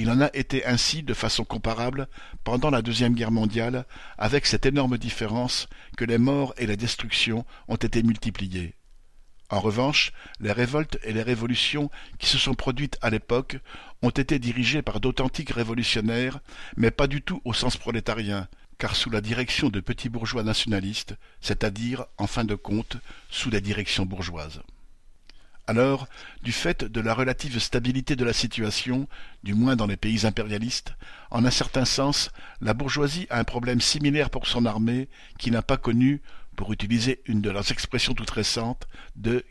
Il 0.00 0.10
en 0.10 0.20
a 0.20 0.30
été 0.32 0.64
ainsi 0.64 1.02
de 1.02 1.12
façon 1.12 1.44
comparable 1.44 2.06
pendant 2.44 2.70
la 2.70 2.82
Deuxième 2.82 3.14
Guerre 3.14 3.32
mondiale, 3.32 3.84
avec 4.16 4.46
cette 4.46 4.64
énorme 4.64 4.96
différence 4.96 5.66
que 5.96 6.04
les 6.04 6.18
morts 6.18 6.54
et 6.56 6.68
les 6.68 6.76
destructions 6.76 7.44
ont 7.66 7.74
été 7.74 8.04
multipliées. 8.04 8.76
En 9.50 9.58
revanche, 9.58 10.12
les 10.38 10.52
révoltes 10.52 11.00
et 11.02 11.12
les 11.12 11.24
révolutions 11.24 11.90
qui 12.20 12.28
se 12.28 12.38
sont 12.38 12.54
produites 12.54 12.96
à 13.02 13.10
l'époque 13.10 13.58
ont 14.00 14.10
été 14.10 14.38
dirigées 14.38 14.82
par 14.82 15.00
d'authentiques 15.00 15.50
révolutionnaires, 15.50 16.38
mais 16.76 16.92
pas 16.92 17.08
du 17.08 17.20
tout 17.20 17.42
au 17.44 17.52
sens 17.52 17.76
prolétarien, 17.76 18.46
car 18.78 18.94
sous 18.94 19.10
la 19.10 19.20
direction 19.20 19.68
de 19.68 19.80
petits 19.80 20.10
bourgeois 20.10 20.44
nationalistes, 20.44 21.16
c'est-à-dire, 21.40 22.06
en 22.18 22.28
fin 22.28 22.44
de 22.44 22.54
compte, 22.54 22.98
sous 23.30 23.50
la 23.50 23.58
direction 23.58 24.06
bourgeoise. 24.06 24.60
Alors, 25.68 26.08
du 26.42 26.52
fait 26.52 26.82
de 26.82 27.00
la 27.02 27.12
relative 27.12 27.58
stabilité 27.58 28.16
de 28.16 28.24
la 28.24 28.32
situation, 28.32 29.06
du 29.42 29.52
moins 29.52 29.76
dans 29.76 29.86
les 29.86 29.98
pays 29.98 30.24
impérialistes, 30.24 30.94
en 31.30 31.44
un 31.44 31.50
certain 31.50 31.84
sens, 31.84 32.30
la 32.62 32.72
bourgeoisie 32.72 33.26
a 33.28 33.38
un 33.38 33.44
problème 33.44 33.82
similaire 33.82 34.30
pour 34.30 34.46
son 34.46 34.64
armée 34.64 35.10
qui 35.38 35.50
n'a 35.50 35.60
pas 35.60 35.76
connu, 35.76 36.22
pour 36.56 36.72
utiliser 36.72 37.20
une 37.26 37.42
de 37.42 37.50
leurs 37.50 37.70
expressions 37.70 38.14
toutes 38.14 38.30
récentes, 38.30 38.88
de 39.14 39.44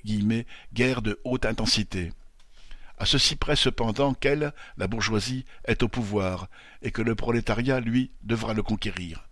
guerre 0.73 1.03
de 1.03 1.19
haute 1.23 1.45
intensité. 1.45 2.11
À 2.97 3.05
ceci 3.05 3.35
près 3.35 3.55
cependant 3.55 4.15
qu'elle, 4.15 4.53
la 4.77 4.87
bourgeoisie, 4.87 5.45
est 5.65 5.83
au 5.83 5.87
pouvoir, 5.87 6.49
et 6.81 6.89
que 6.89 7.03
le 7.03 7.13
prolétariat, 7.13 7.79
lui, 7.79 8.09
devra 8.23 8.55
le 8.55 8.63
conquérir. 8.63 9.29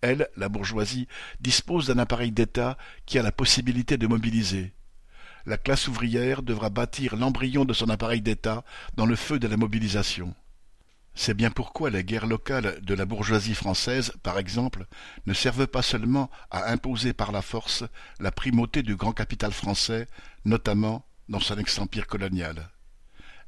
Elle, 0.00 0.28
la 0.36 0.48
bourgeoisie, 0.48 1.06
dispose 1.40 1.86
d'un 1.86 1.98
appareil 1.98 2.32
d'État 2.32 2.76
qui 3.06 3.20
a 3.20 3.22
la 3.22 3.30
possibilité 3.30 3.98
de 3.98 4.08
mobiliser. 4.08 4.72
La 5.46 5.58
classe 5.58 5.88
ouvrière 5.88 6.42
devra 6.42 6.70
bâtir 6.70 7.16
l'embryon 7.16 7.66
de 7.66 7.74
son 7.74 7.90
appareil 7.90 8.22
d'État 8.22 8.64
dans 8.96 9.04
le 9.04 9.16
feu 9.16 9.38
de 9.38 9.46
la 9.46 9.58
mobilisation. 9.58 10.34
C'est 11.14 11.34
bien 11.34 11.50
pourquoi 11.50 11.90
les 11.90 12.02
guerres 12.02 12.26
locales 12.26 12.80
de 12.82 12.94
la 12.94 13.04
bourgeoisie 13.04 13.54
française, 13.54 14.12
par 14.22 14.38
exemple, 14.38 14.86
ne 15.26 15.34
servent 15.34 15.66
pas 15.66 15.82
seulement 15.82 16.30
à 16.50 16.72
imposer 16.72 17.12
par 17.12 17.30
la 17.30 17.42
force 17.42 17.84
la 18.18 18.32
primauté 18.32 18.82
du 18.82 18.96
grand 18.96 19.12
capital 19.12 19.52
français, 19.52 20.08
notamment 20.44 21.06
dans 21.28 21.40
son 21.40 21.58
ex-empire 21.58 22.06
colonial. 22.06 22.70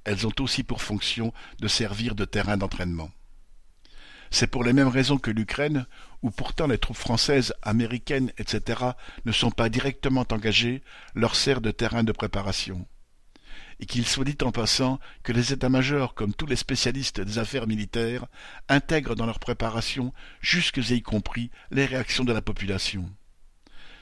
Elles 0.04 0.26
ont 0.26 0.34
aussi 0.38 0.62
pour 0.62 0.82
fonction 0.82 1.32
de 1.58 1.66
servir 1.66 2.14
de 2.14 2.24
terrain 2.24 2.56
d'entraînement. 2.56 3.10
C'est 4.30 4.46
pour 4.46 4.64
les 4.64 4.72
mêmes 4.72 4.88
raisons 4.88 5.18
que 5.18 5.30
l'Ukraine, 5.30 5.86
où 6.22 6.30
pourtant 6.30 6.66
les 6.66 6.78
troupes 6.78 6.96
françaises, 6.96 7.54
américaines, 7.62 8.32
etc. 8.38 8.80
ne 9.24 9.32
sont 9.32 9.50
pas 9.50 9.68
directement 9.68 10.26
engagées, 10.30 10.82
leur 11.14 11.36
sert 11.36 11.60
de 11.60 11.70
terrain 11.70 12.04
de 12.04 12.12
préparation 12.12 12.86
et 13.80 13.86
qu'il 13.86 14.06
soit 14.06 14.24
dit 14.24 14.36
en 14.42 14.52
passant 14.52 14.98
que 15.22 15.32
les 15.32 15.52
états-majors, 15.52 16.14
comme 16.14 16.34
tous 16.34 16.46
les 16.46 16.56
spécialistes 16.56 17.20
des 17.20 17.38
affaires 17.38 17.66
militaires, 17.66 18.26
intègrent 18.68 19.14
dans 19.14 19.26
leur 19.26 19.38
préparation 19.38 20.12
jusque 20.40 20.78
et 20.78 20.94
y 20.94 21.02
compris 21.02 21.50
les 21.70 21.84
réactions 21.84 22.24
de 22.24 22.32
la 22.32 22.42
population. 22.42 23.10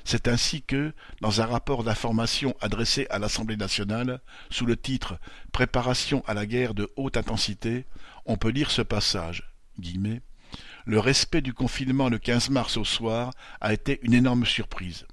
C'est 0.05 0.29
ainsi 0.29 0.63
que, 0.63 0.93
dans 1.23 1.41
un 1.41 1.47
rapport 1.47 1.83
d'information 1.83 2.55
adressé 2.61 3.07
à 3.11 3.19
l'Assemblée 3.19 3.57
nationale, 3.57 4.21
sous 4.51 4.67
le 4.67 4.77
titre 4.77 5.19
Préparation 5.51 6.23
à 6.27 6.35
la 6.35 6.45
guerre 6.45 6.75
de 6.75 6.93
haute 6.97 7.17
intensité, 7.17 7.87
on 8.27 8.37
peut 8.37 8.51
lire 8.51 8.71
ce 8.71 8.83
passage 8.83 9.54
Le 10.87 10.99
respect 11.01 11.41
du 11.41 11.53
confinement 11.53 12.09
le 12.09 12.19
15 12.19 12.51
mars 12.51 12.77
au 12.77 12.85
soir 12.85 13.33
a 13.61 13.73
été 13.73 14.01
une 14.03 14.15
énorme 14.15 14.47
surprise 14.47 15.07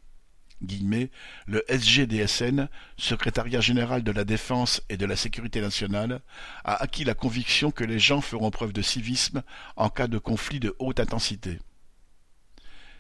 le 1.48 1.64
SGDSN, 1.68 2.70
secrétariat 2.98 3.62
général 3.62 4.04
de 4.04 4.12
la 4.12 4.24
Défense 4.24 4.82
et 4.90 4.98
de 4.98 5.06
la 5.06 5.16
Sécurité 5.16 5.62
nationale, 5.62 6.22
a 6.64 6.82
acquis 6.82 7.04
la 7.04 7.14
conviction 7.14 7.72
que 7.72 7.84
les 7.84 8.00
gens 8.00 8.22
feront 8.22 8.52
preuve 8.52 8.74
de 8.74 8.82
civisme 8.82 9.44
en 9.76 9.90
cas 9.90 10.08
de 10.08 10.18
conflit 10.18 10.60
de 10.60 10.76
haute 10.80 11.00
intensité. 11.00 11.60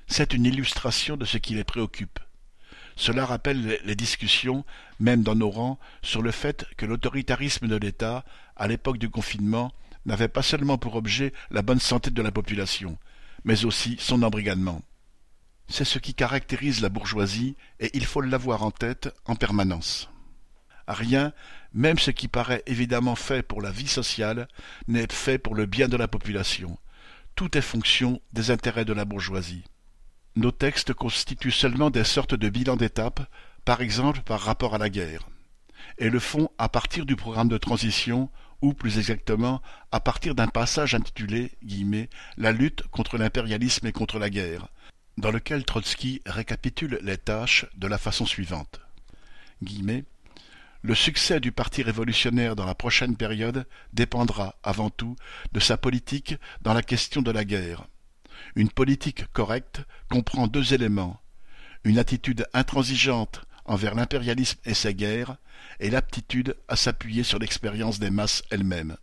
C'est 0.07 0.33
une 0.33 0.45
illustration 0.45 1.17
de 1.17 1.25
ce 1.25 1.37
qui 1.37 1.53
les 1.53 1.63
préoccupe. 1.63 2.19
Cela 2.95 3.25
rappelle 3.25 3.79
les 3.85 3.95
discussions, 3.95 4.65
même 4.99 5.23
dans 5.23 5.35
nos 5.35 5.49
rangs, 5.49 5.79
sur 6.01 6.21
le 6.21 6.31
fait 6.31 6.65
que 6.77 6.85
l'autoritarisme 6.85 7.67
de 7.67 7.77
l'État, 7.77 8.25
à 8.55 8.67
l'époque 8.67 8.97
du 8.97 9.09
confinement, 9.09 9.71
n'avait 10.05 10.27
pas 10.27 10.41
seulement 10.41 10.77
pour 10.77 10.95
objet 10.95 11.33
la 11.49 11.61
bonne 11.61 11.79
santé 11.79 12.11
de 12.11 12.21
la 12.21 12.31
population, 12.31 12.97
mais 13.43 13.65
aussi 13.65 13.97
son 13.99 14.23
embrigadement. 14.23 14.81
C'est 15.67 15.85
ce 15.85 15.99
qui 15.99 16.13
caractérise 16.13 16.81
la 16.81 16.89
bourgeoisie, 16.89 17.55
et 17.79 17.89
il 17.93 18.05
faut 18.05 18.21
l'avoir 18.21 18.63
en 18.63 18.71
tête 18.71 19.09
en 19.25 19.35
permanence. 19.35 20.09
Rien, 20.87 21.31
même 21.73 21.99
ce 21.99 22.11
qui 22.11 22.27
paraît 22.27 22.63
évidemment 22.65 23.15
fait 23.15 23.43
pour 23.43 23.61
la 23.61 23.71
vie 23.71 23.87
sociale, 23.87 24.47
n'est 24.87 25.07
fait 25.09 25.37
pour 25.37 25.55
le 25.55 25.65
bien 25.65 25.87
de 25.87 25.97
la 25.97 26.07
population. 26.07 26.77
Tout 27.35 27.57
est 27.57 27.61
fonction 27.61 28.21
des 28.33 28.51
intérêts 28.51 28.85
de 28.85 28.93
la 28.93 29.05
bourgeoisie. 29.05 29.63
Nos 30.35 30.51
textes 30.51 30.93
constituent 30.93 31.51
seulement 31.51 31.89
des 31.89 32.03
sortes 32.03 32.35
de 32.35 32.49
bilans 32.49 32.75
d'étape, 32.75 33.21
par 33.63 33.81
exemple 33.81 34.21
par 34.21 34.41
rapport 34.41 34.75
à 34.75 34.77
la 34.77 34.89
guerre, 34.89 35.29
et 35.97 36.09
le 36.09 36.19
font 36.19 36.49
à 36.57 36.67
partir 36.67 37.05
du 37.05 37.15
programme 37.15 37.49
de 37.49 37.57
transition, 37.57 38.29
ou 38.61 38.73
plus 38.73 38.97
exactement 38.99 39.61
à 39.91 39.99
partir 39.99 40.35
d'un 40.35 40.47
passage 40.47 40.95
intitulé 40.95 41.51
La 42.37 42.51
lutte 42.51 42.83
contre 42.87 43.17
l'impérialisme 43.17 43.87
et 43.87 43.91
contre 43.91 44.19
la 44.19 44.29
guerre, 44.29 44.67
dans 45.17 45.31
lequel 45.31 45.65
Trotsky 45.65 46.21
récapitule 46.25 46.99
les 47.01 47.17
tâches 47.17 47.65
de 47.75 47.87
la 47.87 47.97
façon 47.97 48.25
suivante. 48.25 48.81
le 50.83 50.95
succès 50.95 51.39
du 51.39 51.51
Parti 51.51 51.83
révolutionnaire 51.83 52.55
dans 52.55 52.65
la 52.65 52.73
prochaine 52.73 53.15
période 53.15 53.67
dépendra, 53.93 54.55
avant 54.63 54.89
tout, 54.89 55.15
de 55.53 55.59
sa 55.59 55.77
politique 55.77 56.35
dans 56.63 56.73
la 56.73 56.81
question 56.81 57.21
de 57.21 57.29
la 57.29 57.45
guerre. 57.45 57.85
Une 58.55 58.69
politique 58.69 59.27
correcte 59.31 59.81
comprend 60.09 60.47
deux 60.47 60.73
éléments 60.73 61.21
une 61.83 61.97
attitude 61.97 62.47
intransigeante 62.53 63.41
envers 63.71 63.95
l'impérialisme 63.95 64.59
et 64.65 64.73
ses 64.73 64.93
guerres, 64.93 65.37
et 65.79 65.89
l'aptitude 65.89 66.57
à 66.67 66.75
s'appuyer 66.75 67.23
sur 67.23 67.39
l'expérience 67.39 67.99
des 67.99 68.11
masses 68.11 68.43
elles-mêmes. 68.51 68.97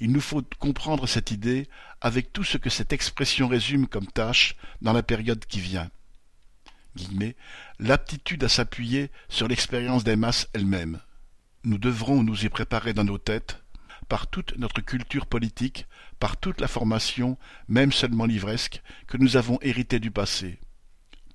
Il 0.00 0.10
nous 0.10 0.20
faut 0.22 0.42
comprendre 0.58 1.06
cette 1.06 1.30
idée 1.30 1.68
avec 2.00 2.32
tout 2.32 2.44
ce 2.44 2.56
que 2.56 2.70
cette 2.70 2.94
expression 2.94 3.46
résume 3.46 3.86
comme 3.86 4.06
tâche 4.06 4.56
dans 4.80 4.94
la 4.94 5.02
période 5.02 5.44
qui 5.44 5.60
vient. 5.60 5.90
L'aptitude 7.78 8.42
à 8.42 8.48
s'appuyer 8.48 9.10
sur 9.28 9.48
l'expérience 9.48 10.02
des 10.02 10.16
masses 10.16 10.48
elles-mêmes. 10.54 11.00
Nous 11.64 11.76
devrons 11.76 12.22
nous 12.22 12.46
y 12.46 12.48
préparer 12.48 12.94
dans 12.94 13.04
nos 13.04 13.18
têtes, 13.18 13.62
par 14.08 14.28
toute 14.28 14.56
notre 14.56 14.80
culture 14.80 15.26
politique, 15.26 15.86
par 16.18 16.38
toute 16.38 16.60
la 16.62 16.68
formation, 16.68 17.36
même 17.68 17.92
seulement 17.92 18.24
livresque, 18.24 18.82
que 19.08 19.18
nous 19.18 19.36
avons 19.36 19.58
héritée 19.60 20.00
du 20.00 20.10
passé. 20.10 20.58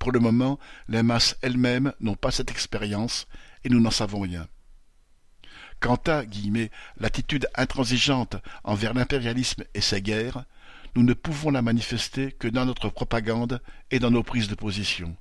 Pour 0.01 0.11
le 0.11 0.19
moment, 0.19 0.57
les 0.89 1.03
masses 1.03 1.37
elles-mêmes 1.43 1.93
n'ont 1.99 2.15
pas 2.15 2.31
cette 2.31 2.49
expérience, 2.49 3.27
et 3.63 3.69
nous 3.69 3.79
n'en 3.79 3.91
savons 3.91 4.21
rien. 4.21 4.47
Quant 5.79 6.01
à 6.07 6.23
l'attitude 6.97 7.47
intransigeante 7.53 8.35
envers 8.63 8.95
l'impérialisme 8.95 9.63
et 9.75 9.81
ses 9.81 10.01
guerres, 10.01 10.45
nous 10.95 11.03
ne 11.03 11.13
pouvons 11.13 11.51
la 11.51 11.61
manifester 11.61 12.31
que 12.31 12.47
dans 12.47 12.65
notre 12.65 12.89
propagande 12.89 13.61
et 13.91 13.99
dans 13.99 14.09
nos 14.09 14.23
prises 14.23 14.47
de 14.47 14.55
position. 14.55 15.15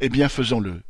Eh 0.00 0.10
bien 0.10 0.28
faisons-le. 0.28 0.82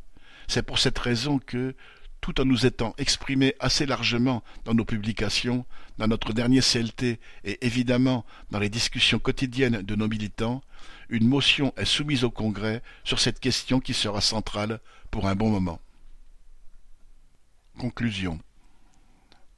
C'est 0.49 0.63
pour 0.63 0.77
cette 0.77 0.99
raison 0.99 1.39
que, 1.39 1.77
tout 2.19 2.41
en 2.41 2.45
nous 2.45 2.65
étant 2.65 2.93
exprimés 2.97 3.55
assez 3.61 3.85
largement 3.85 4.43
dans 4.65 4.73
nos 4.73 4.83
publications, 4.83 5.65
dans 5.97 6.07
notre 6.07 6.33
dernier 6.33 6.59
CLT 6.59 7.21
et 7.45 7.65
évidemment 7.65 8.25
dans 8.51 8.59
les 8.59 8.67
discussions 8.67 9.17
quotidiennes 9.17 9.81
de 9.81 9.95
nos 9.95 10.09
militants, 10.09 10.61
une 11.09 11.27
motion 11.27 11.73
est 11.75 11.85
soumise 11.85 12.23
au 12.23 12.31
Congrès 12.31 12.81
sur 13.03 13.19
cette 13.19 13.39
question 13.39 13.79
qui 13.79 13.93
sera 13.93 14.21
centrale 14.21 14.79
pour 15.11 15.27
un 15.27 15.35
bon 15.35 15.49
moment. 15.49 15.79
Conclusion. 17.77 18.39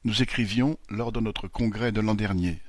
Nous 0.04 0.22
écrivions, 0.22 0.78
lors 0.88 1.12
de 1.12 1.20
notre 1.20 1.46
congrès 1.46 1.92
de 1.92 2.00
l'an 2.00 2.14
dernier, 2.14 2.60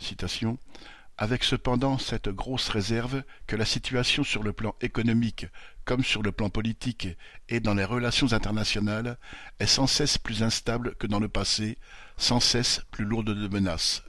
avec 1.17 1.43
cependant 1.43 1.97
cette 1.97 2.29
grosse 2.29 2.69
réserve 2.69 3.23
que 3.47 3.55
la 3.55 3.65
situation 3.65 4.23
sur 4.23 4.43
le 4.43 4.53
plan 4.53 4.75
économique 4.81 5.47
comme 5.85 6.03
sur 6.03 6.21
le 6.21 6.31
plan 6.31 6.49
politique 6.49 7.07
et 7.49 7.59
dans 7.59 7.73
les 7.73 7.85
relations 7.85 8.33
internationales 8.33 9.17
est 9.59 9.67
sans 9.67 9.87
cesse 9.87 10.17
plus 10.17 10.43
instable 10.43 10.95
que 10.95 11.07
dans 11.07 11.19
le 11.19 11.29
passé, 11.29 11.77
sans 12.17 12.39
cesse 12.39 12.81
plus 12.91 13.05
lourde 13.05 13.29
de 13.29 13.47
menaces. 13.47 14.03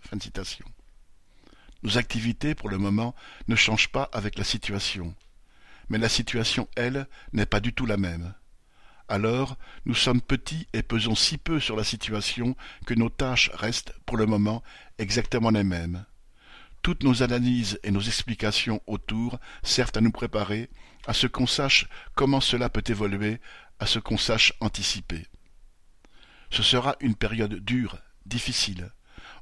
Nos 1.85 1.99
activités, 1.99 2.55
pour 2.55 2.71
le 2.71 2.79
moment, 2.79 3.15
ne 3.47 3.55
changent 3.55 3.91
pas 3.91 4.09
avec 4.13 4.39
la 4.39 4.45
situation. 4.45 5.15
Mais 5.91 5.99
la 5.99 6.09
situation, 6.09 6.67
elle, 6.77 7.07
n'est 7.35 7.45
pas 7.45 7.61
du 7.61 7.75
tout 7.75 7.85
la 7.85 7.99
même. 7.99 8.33
Alors, 9.07 9.59
nous 9.85 9.95
sommes 9.95 10.23
petits 10.23 10.67
et 10.73 10.83
pesons 10.83 11.15
si 11.15 11.37
peu 11.37 11.61
sur 11.61 11.77
la 11.77 11.85
situation 11.85 12.57
que 12.87 12.95
nos 12.95 13.11
tâches 13.11 13.51
restent, 13.53 13.93
pour 14.07 14.17
le 14.17 14.25
moment, 14.25 14.63
exactement 14.97 15.51
les 15.51 15.63
mêmes. 15.63 16.07
Toutes 16.81 17.03
nos 17.03 17.23
analyses 17.23 17.79
et 17.83 17.91
nos 17.91 18.01
explications 18.01 18.81
autour 18.87 19.39
servent 19.63 19.93
à 19.95 20.01
nous 20.01 20.11
préparer, 20.11 20.71
à 21.07 21.13
ce 21.13 21.27
qu'on 21.27 21.47
sache 21.47 21.87
comment 22.15 22.41
cela 22.41 22.71
peut 22.71 22.85
évoluer, 22.87 23.41
à 23.79 23.85
ce 23.85 23.99
qu'on 23.99 24.19
sache 24.19 24.55
anticiper. 24.61 25.27
Ce 26.51 26.63
sera 26.63 26.97
une 27.01 27.15
période 27.15 27.57
dure, 27.57 27.99
difficile. 28.25 28.91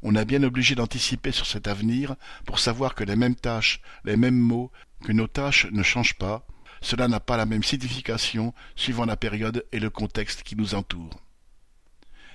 On 0.02 0.16
est 0.16 0.24
bien 0.24 0.42
obligé 0.42 0.74
d'anticiper 0.74 1.30
sur 1.30 1.46
cet 1.46 1.68
avenir 1.68 2.16
pour 2.44 2.58
savoir 2.58 2.94
que 2.94 3.04
les 3.04 3.16
mêmes 3.16 3.36
tâches, 3.36 3.80
les 4.04 4.16
mêmes 4.16 4.38
mots, 4.38 4.72
que 5.04 5.12
nos 5.12 5.28
tâches 5.28 5.66
ne 5.70 5.82
changent 5.82 6.18
pas, 6.18 6.46
cela 6.80 7.06
n'a 7.06 7.20
pas 7.20 7.36
la 7.36 7.46
même 7.46 7.62
signification 7.62 8.52
suivant 8.74 9.06
la 9.06 9.16
période 9.16 9.64
et 9.70 9.78
le 9.78 9.90
contexte 9.90 10.42
qui 10.42 10.56
nous 10.56 10.74
entoure. 10.74 11.22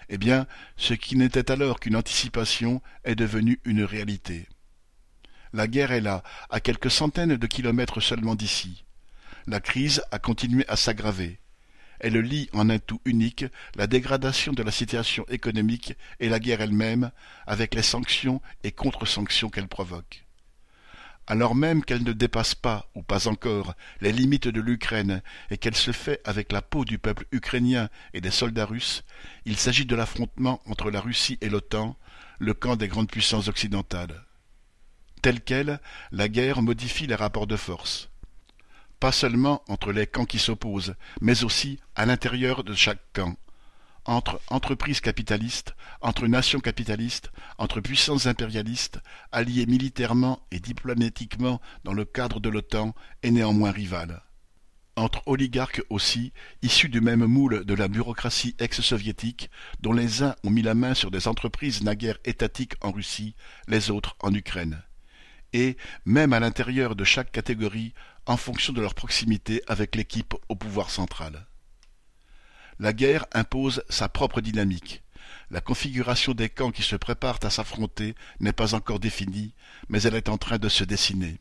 Eh 0.09 0.17
bien, 0.17 0.47
ce 0.77 0.93
qui 0.93 1.17
n'était 1.17 1.51
alors 1.51 1.81
qu'une 1.81 1.97
anticipation 1.97 2.81
est 3.03 3.15
devenu 3.15 3.59
une 3.65 3.83
réalité. 3.83 4.47
La 5.51 5.67
guerre 5.67 5.91
est 5.91 6.01
là, 6.01 6.23
à 6.49 6.61
quelques 6.61 6.91
centaines 6.91 7.35
de 7.35 7.47
kilomètres 7.47 7.99
seulement 7.99 8.35
d'ici. 8.35 8.85
La 9.45 9.59
crise 9.59 10.01
a 10.11 10.19
continué 10.19 10.65
à 10.69 10.77
s'aggraver. 10.77 11.39
Elle 11.99 12.17
lie 12.19 12.49
en 12.53 12.69
un 12.69 12.79
tout 12.79 13.01
unique 13.05 13.45
la 13.75 13.87
dégradation 13.87 14.53
de 14.53 14.63
la 14.63 14.71
situation 14.71 15.25
économique 15.29 15.93
et 16.19 16.29
la 16.29 16.39
guerre 16.39 16.61
elle-même, 16.61 17.11
avec 17.45 17.75
les 17.75 17.81
sanctions 17.81 18.41
et 18.63 18.71
contre-sanctions 18.71 19.49
qu'elle 19.49 19.67
provoque 19.67 20.27
alors 21.27 21.55
même 21.55 21.83
qu'elle 21.83 22.03
ne 22.03 22.13
dépasse 22.13 22.55
pas, 22.55 22.89
ou 22.95 23.03
pas 23.03 23.27
encore, 23.27 23.75
les 23.99 24.13
limites 24.13 24.47
de 24.47 24.61
l'Ukraine 24.61 25.21
et 25.51 25.57
qu'elle 25.57 25.75
se 25.75 25.91
fait 25.91 26.21
avec 26.23 26.53
la 26.53 26.61
peau 26.61 26.85
du 26.85 26.97
peuple 26.97 27.25
ukrainien 27.31 27.89
et 28.13 28.21
des 28.21 28.31
soldats 28.31 28.65
russes, 28.65 29.03
il 29.45 29.57
s'agit 29.57 29.85
de 29.85 29.95
l'affrontement 29.95 30.61
entre 30.65 30.89
la 30.89 31.01
Russie 31.01 31.37
et 31.41 31.49
l'OTAN, 31.49 31.97
le 32.39 32.53
camp 32.53 32.77
des 32.77 32.87
grandes 32.87 33.11
puissances 33.11 33.49
occidentales. 33.49 34.23
Telle 35.21 35.41
qu'elle, 35.41 35.81
la 36.11 36.29
guerre 36.29 36.61
modifie 36.61 37.07
les 37.07 37.15
rapports 37.15 37.47
de 37.47 37.57
force. 37.57 38.09
Pas 38.99 39.11
seulement 39.11 39.63
entre 39.67 39.91
les 39.91 40.07
camps 40.07 40.25
qui 40.25 40.39
s'opposent, 40.39 40.95
mais 41.21 41.43
aussi 41.43 41.79
à 41.95 42.05
l'intérieur 42.05 42.63
de 42.63 42.73
chaque 42.73 43.01
camp. 43.13 43.35
Entre 44.05 44.39
entreprises 44.47 45.01
capitalistes, 45.01 45.75
entre 46.01 46.27
nations 46.27 46.61
capitalistes, 46.61 47.31
entre 47.57 47.81
puissances 47.81 48.25
impérialistes, 48.25 48.99
alliées 49.31 49.65
militairement 49.65 50.39
et 50.51 50.59
diplomatiquement 50.59 51.61
dans 51.83 51.93
le 51.93 52.05
cadre 52.05 52.39
de 52.39 52.49
l'OTAN 52.49 52.95
et 53.21 53.31
néanmoins 53.31 53.71
rivales 53.71 54.23
entre 54.97 55.21
oligarques 55.27 55.83
aussi, 55.89 56.33
issus 56.63 56.89
du 56.89 57.01
même 57.01 57.25
moule 57.25 57.63
de 57.65 57.73
la 57.75 57.87
bureaucratie 57.87 58.55
ex-soviétique, 58.59 59.49
dont 59.79 59.93
les 59.93 60.23
uns 60.23 60.35
ont 60.43 60.49
mis 60.49 60.63
la 60.63 60.73
main 60.73 60.95
sur 60.95 61.11
des 61.11 61.27
entreprises 61.27 61.83
naguère 61.83 62.17
étatiques 62.25 62.73
en 62.81 62.91
Russie, 62.91 63.35
les 63.67 63.91
autres 63.91 64.17
en 64.21 64.33
Ukraine. 64.33 64.81
Et, 65.53 65.77
même 66.05 66.33
à 66.33 66.39
l'intérieur 66.39 66.95
de 66.95 67.03
chaque 67.03 67.31
catégorie, 67.31 67.93
en 68.27 68.37
fonction 68.37 68.73
de 68.73 68.81
leur 68.81 68.93
proximité 68.93 69.63
avec 69.67 69.95
l'équipe 69.95 70.35
au 70.49 70.55
pouvoir 70.55 70.89
central. 70.89 71.47
La 72.79 72.93
guerre 72.93 73.25
impose 73.31 73.83
sa 73.89 74.09
propre 74.09 74.41
dynamique. 74.41 75.01
La 75.49 75.61
configuration 75.61 76.33
des 76.33 76.49
camps 76.49 76.71
qui 76.71 76.83
se 76.83 76.95
préparent 76.95 77.39
à 77.41 77.49
s'affronter 77.49 78.15
n'est 78.39 78.53
pas 78.53 78.75
encore 78.75 78.99
définie, 78.99 79.53
mais 79.89 80.01
elle 80.03 80.15
est 80.15 80.29
en 80.29 80.37
train 80.37 80.57
de 80.57 80.69
se 80.69 80.83
dessiner. 80.83 81.39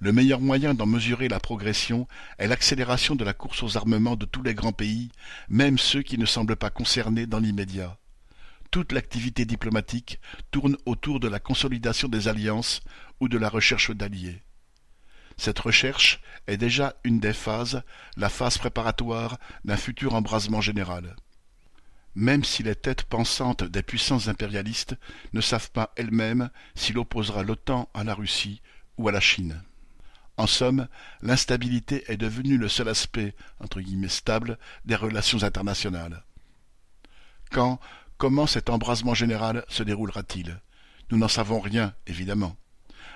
Le 0.00 0.12
meilleur 0.12 0.40
moyen 0.40 0.74
d'en 0.74 0.84
mesurer 0.84 1.28
la 1.28 1.40
progression 1.40 2.06
est 2.38 2.48
l'accélération 2.48 3.14
de 3.14 3.24
la 3.24 3.32
course 3.32 3.62
aux 3.62 3.78
armements 3.78 4.16
de 4.16 4.26
tous 4.26 4.42
les 4.42 4.54
grands 4.54 4.72
pays, 4.72 5.10
même 5.48 5.78
ceux 5.78 6.02
qui 6.02 6.18
ne 6.18 6.26
semblent 6.26 6.56
pas 6.56 6.70
concernés 6.70 7.26
dans 7.26 7.38
l'immédiat. 7.38 7.96
Toute 8.70 8.92
l'activité 8.92 9.46
diplomatique 9.46 10.20
tourne 10.50 10.76
autour 10.84 11.20
de 11.20 11.28
la 11.28 11.38
consolidation 11.38 12.08
des 12.08 12.28
alliances 12.28 12.82
ou 13.20 13.28
de 13.28 13.38
la 13.38 13.48
recherche 13.48 13.92
d'alliés. 13.92 14.42
Cette 15.36 15.58
recherche 15.58 16.20
est 16.46 16.56
déjà 16.56 16.94
une 17.04 17.20
des 17.20 17.32
phases, 17.32 17.82
la 18.16 18.28
phase 18.28 18.58
préparatoire 18.58 19.38
d'un 19.64 19.76
futur 19.76 20.14
embrasement 20.14 20.60
général. 20.60 21.14
Même 22.14 22.44
si 22.44 22.62
les 22.62 22.74
têtes 22.74 23.02
pensantes 23.02 23.62
des 23.62 23.82
puissances 23.82 24.28
impérialistes 24.28 24.96
ne 25.34 25.42
savent 25.42 25.70
pas 25.70 25.92
elles-mêmes 25.96 26.50
s'il 26.74 26.98
opposera 26.98 27.42
l'OTAN 27.42 27.90
à 27.92 28.04
la 28.04 28.14
Russie 28.14 28.62
ou 28.96 29.08
à 29.08 29.12
la 29.12 29.20
Chine. 29.20 29.62
En 30.38 30.46
somme, 30.46 30.88
l'instabilité 31.22 32.04
est 32.08 32.16
devenue 32.16 32.56
le 32.56 32.68
seul 32.68 32.88
aspect 32.88 33.34
entre 33.60 33.80
guillemets 33.80 34.08
stable 34.08 34.58
des 34.84 34.96
relations 34.96 35.42
internationales. 35.42 36.24
Quand, 37.50 37.78
comment 38.16 38.46
cet 38.46 38.70
embrasement 38.70 39.14
général 39.14 39.64
se 39.68 39.82
déroulera-t-il? 39.82 40.60
Nous 41.10 41.18
n'en 41.18 41.28
savons 41.28 41.60
rien, 41.60 41.94
évidemment. 42.06 42.56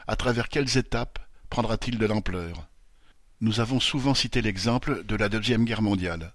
À 0.06 0.16
travers 0.16 0.48
quelles 0.48 0.76
étapes 0.76 1.18
prendra-t-il 1.50 1.98
de 1.98 2.06
l'ampleur 2.06 2.68
Nous 3.40 3.60
avons 3.60 3.80
souvent 3.80 4.14
cité 4.14 4.40
l'exemple 4.40 5.04
de 5.04 5.16
la 5.16 5.28
Deuxième 5.28 5.64
Guerre 5.64 5.82
mondiale. 5.82 6.32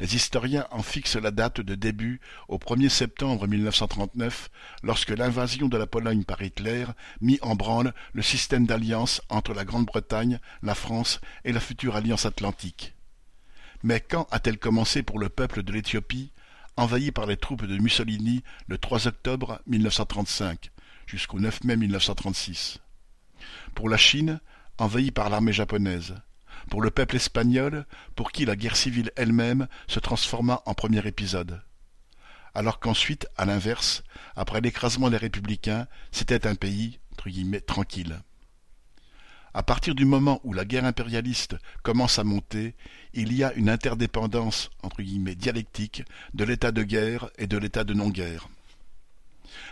Les 0.00 0.14
historiens 0.14 0.66
en 0.70 0.82
fixent 0.82 1.16
la 1.16 1.32
date 1.32 1.60
de 1.60 1.74
début 1.74 2.20
au 2.48 2.58
1er 2.58 2.88
septembre 2.88 3.46
1939, 3.46 4.50
lorsque 4.82 5.10
l'invasion 5.10 5.68
de 5.68 5.76
la 5.76 5.86
Pologne 5.86 6.24
par 6.24 6.40
Hitler 6.42 6.86
mit 7.20 7.38
en 7.42 7.56
branle 7.56 7.92
le 8.12 8.22
système 8.22 8.66
d'alliance 8.66 9.20
entre 9.28 9.52
la 9.52 9.64
Grande-Bretagne, 9.64 10.38
la 10.62 10.74
France 10.74 11.20
et 11.44 11.52
la 11.52 11.60
future 11.60 11.96
Alliance 11.96 12.24
atlantique. 12.24 12.94
Mais 13.82 14.00
quand 14.00 14.28
a-t-elle 14.30 14.58
commencé 14.58 15.02
pour 15.02 15.18
le 15.18 15.28
peuple 15.28 15.62
de 15.64 15.72
l'Éthiopie, 15.72 16.30
envahi 16.76 17.10
par 17.10 17.26
les 17.26 17.36
troupes 17.36 17.66
de 17.66 17.78
Mussolini 17.78 18.42
le 18.68 18.78
3 18.78 19.08
octobre 19.08 19.60
1935 19.66 20.70
jusqu'au 21.06 21.40
9 21.40 21.64
mai 21.64 21.76
1936 21.76 22.78
Pour 23.74 23.88
la 23.88 23.96
Chine, 23.96 24.40
envahie 24.78 25.10
par 25.10 25.30
l'armée 25.30 25.52
japonaise 25.52 26.14
pour 26.70 26.82
le 26.82 26.90
peuple 26.90 27.16
espagnol, 27.16 27.86
pour 28.14 28.32
qui 28.32 28.44
la 28.44 28.56
guerre 28.56 28.76
civile 28.76 29.10
elle-même 29.16 29.68
se 29.88 30.00
transforma 30.00 30.62
en 30.66 30.74
premier 30.74 31.06
épisode. 31.06 31.62
Alors 32.54 32.80
qu'ensuite, 32.80 33.26
à 33.36 33.44
l'inverse, 33.44 34.02
après 34.36 34.60
l'écrasement 34.60 35.10
des 35.10 35.16
républicains, 35.16 35.86
c'était 36.10 36.46
un 36.46 36.54
pays, 36.54 37.00
entre 37.12 37.30
guillemets, 37.30 37.60
tranquille. 37.60 38.20
À 39.54 39.62
partir 39.62 39.94
du 39.94 40.06
moment 40.06 40.40
où 40.44 40.52
la 40.52 40.64
guerre 40.64 40.84
impérialiste 40.84 41.56
commence 41.82 42.18
à 42.18 42.24
monter, 42.24 42.74
il 43.12 43.34
y 43.34 43.44
a 43.44 43.52
une 43.54 43.68
interdépendance, 43.68 44.70
entre 44.82 45.02
guillemets, 45.02 45.34
dialectique 45.34 46.04
de 46.32 46.44
l'état 46.44 46.72
de 46.72 46.82
guerre 46.82 47.30
et 47.36 47.46
de 47.46 47.58
l'état 47.58 47.84
de 47.84 47.92
non-guerre. 47.92 48.48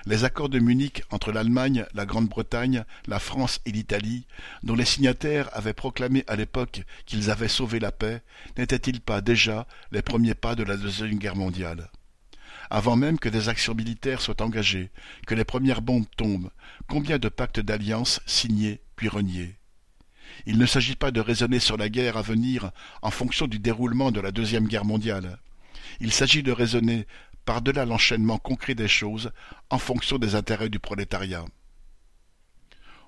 Les 0.07 0.24
accords 0.24 0.49
de 0.49 0.59
Munich 0.59 1.03
entre 1.11 1.33
l'Allemagne, 1.33 1.85
la 1.95 2.07
Grande-Bretagne, 2.07 2.85
la 3.07 3.18
France 3.18 3.61
et 3.66 3.72
l'Italie, 3.72 4.26
dont 4.62 4.74
les 4.74 4.85
signataires 4.85 5.49
avaient 5.53 5.72
proclamé 5.72 6.24
à 6.26 6.37
l'époque 6.37 6.83
qu'ils 7.07 7.31
avaient 7.31 7.49
sauvé 7.49 7.78
la 7.78 7.93
paix, 7.93 8.22
n'étaient-ils 8.57 9.01
pas 9.01 9.20
déjà 9.20 9.66
les 9.93 10.03
premiers 10.03 10.35
pas 10.35 10.55
de 10.55 10.62
la 10.62 10.76
Deuxième 10.76 11.18
Guerre 11.18 11.37
mondiale? 11.37 11.91
Avant 12.70 12.97
même 12.97 13.18
que 13.18 13.28
des 13.28 13.49
actions 13.49 13.74
militaires 13.74 14.20
soient 14.20 14.43
engagées, 14.43 14.91
que 15.26 15.35
les 15.35 15.45
premières 15.45 15.83
bombes 15.83 16.07
tombent, 16.16 16.51
combien 16.89 17.18
de 17.18 17.28
pactes 17.28 17.61
d'alliance 17.61 18.20
signés 18.26 18.81
puis 18.97 19.09
reniés? 19.09 19.57
Il 20.47 20.59
ne 20.59 20.66
s'agit 20.66 20.97
pas 20.97 21.11
de 21.11 21.20
raisonner 21.20 21.59
sur 21.59 21.76
la 21.76 21.89
guerre 21.89 22.16
à 22.16 22.22
venir 22.22 22.70
en 23.03 23.11
fonction 23.11 23.47
du 23.47 23.59
déroulement 23.59 24.12
de 24.12 24.20
la 24.20 24.31
Deuxième 24.31 24.68
Guerre 24.68 24.85
mondiale. 24.85 25.39
Il 26.01 26.12
s'agit 26.12 26.43
de 26.43 26.53
raisonner 26.53 27.07
par-delà 27.45 27.84
l'enchaînement 27.84 28.38
concret 28.38 28.74
des 28.74 28.88
choses 28.88 29.30
en 29.70 29.78
fonction 29.78 30.18
des 30.18 30.34
intérêts 30.34 30.68
du 30.68 30.78
prolétariat. 30.78 31.45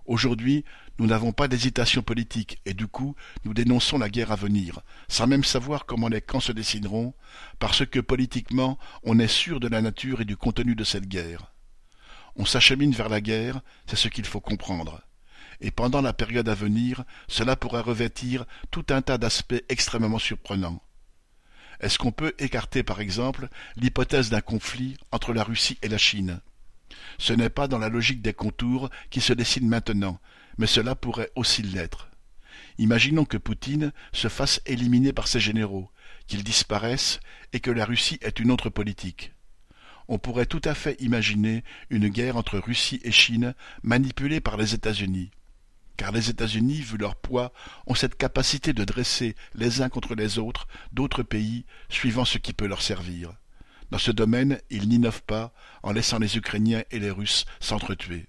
Aujourd'hui, 0.04 0.64
nous 0.98 1.06
n'avons 1.06 1.32
pas 1.32 1.48
d'hésitation 1.48 2.02
politique 2.02 2.60
et 2.66 2.74
du 2.74 2.88
coup, 2.88 3.14
nous 3.44 3.54
dénonçons 3.54 3.98
la 3.98 4.10
guerre 4.10 4.32
à 4.32 4.36
venir, 4.36 4.80
sans 5.08 5.26
même 5.26 5.44
savoir 5.44 5.86
comment 5.86 6.08
les 6.08 6.20
camps 6.20 6.40
se 6.40 6.52
décideront, 6.52 7.14
parce 7.60 7.86
que 7.86 8.00
politiquement, 8.00 8.78
on 9.04 9.18
est 9.18 9.28
sûr 9.28 9.60
de 9.60 9.68
la 9.68 9.80
nature 9.80 10.20
et 10.20 10.24
du 10.24 10.36
contenu 10.36 10.74
de 10.74 10.84
cette 10.84 11.06
guerre. 11.06 11.52
On 12.34 12.44
s'achemine 12.44 12.92
vers 12.92 13.08
la 13.08 13.20
guerre, 13.20 13.60
c'est 13.86 13.96
ce 13.96 14.08
qu'il 14.08 14.24
faut 14.24 14.40
comprendre. 14.40 15.02
Et 15.60 15.70
pendant 15.70 16.00
la 16.00 16.12
période 16.12 16.48
à 16.48 16.54
venir, 16.54 17.04
cela 17.28 17.54
pourrait 17.54 17.80
revêtir 17.80 18.44
tout 18.70 18.86
un 18.90 19.02
tas 19.02 19.18
d'aspects 19.18 19.62
extrêmement 19.68 20.18
surprenants. 20.18 20.82
Est-ce 21.82 21.98
qu'on 21.98 22.12
peut 22.12 22.32
écarter 22.38 22.84
par 22.84 23.00
exemple 23.00 23.48
l'hypothèse 23.76 24.30
d'un 24.30 24.40
conflit 24.40 24.96
entre 25.10 25.32
la 25.32 25.42
Russie 25.42 25.78
et 25.82 25.88
la 25.88 25.98
Chine? 25.98 26.40
Ce 27.18 27.32
n'est 27.32 27.50
pas 27.50 27.66
dans 27.66 27.78
la 27.78 27.88
logique 27.88 28.22
des 28.22 28.32
contours 28.32 28.88
qui 29.10 29.20
se 29.20 29.32
dessinent 29.32 29.68
maintenant, 29.68 30.20
mais 30.58 30.68
cela 30.68 30.94
pourrait 30.94 31.32
aussi 31.34 31.62
l'être. 31.62 32.08
Imaginons 32.78 33.24
que 33.24 33.36
Poutine 33.36 33.92
se 34.12 34.28
fasse 34.28 34.62
éliminer 34.64 35.12
par 35.12 35.26
ses 35.26 35.40
généraux, 35.40 35.90
qu'il 36.28 36.44
disparaisse 36.44 37.18
et 37.52 37.58
que 37.58 37.70
la 37.70 37.84
Russie 37.84 38.18
ait 38.22 38.28
une 38.28 38.52
autre 38.52 38.70
politique. 38.70 39.32
On 40.06 40.18
pourrait 40.18 40.46
tout 40.46 40.62
à 40.64 40.74
fait 40.74 41.00
imaginer 41.00 41.64
une 41.90 42.08
guerre 42.08 42.36
entre 42.36 42.58
Russie 42.58 43.00
et 43.02 43.12
Chine 43.12 43.54
manipulée 43.82 44.40
par 44.40 44.56
les 44.56 44.74
États-Unis 44.74 45.30
car 45.96 46.12
les 46.12 46.30
États-Unis, 46.30 46.80
vu 46.80 46.96
leur 46.96 47.16
poids, 47.16 47.52
ont 47.86 47.94
cette 47.94 48.16
capacité 48.16 48.72
de 48.72 48.84
dresser 48.84 49.36
les 49.54 49.82
uns 49.82 49.88
contre 49.88 50.14
les 50.14 50.38
autres 50.38 50.66
d'autres 50.92 51.22
pays, 51.22 51.64
suivant 51.88 52.24
ce 52.24 52.38
qui 52.38 52.52
peut 52.52 52.66
leur 52.66 52.82
servir. 52.82 53.32
Dans 53.90 53.98
ce 53.98 54.10
domaine, 54.10 54.58
ils 54.70 54.88
n'innovent 54.88 55.22
pas 55.22 55.52
en 55.82 55.92
laissant 55.92 56.18
les 56.18 56.36
Ukrainiens 56.36 56.82
et 56.90 56.98
les 56.98 57.10
Russes 57.10 57.44
s'entretuer. 57.60 58.26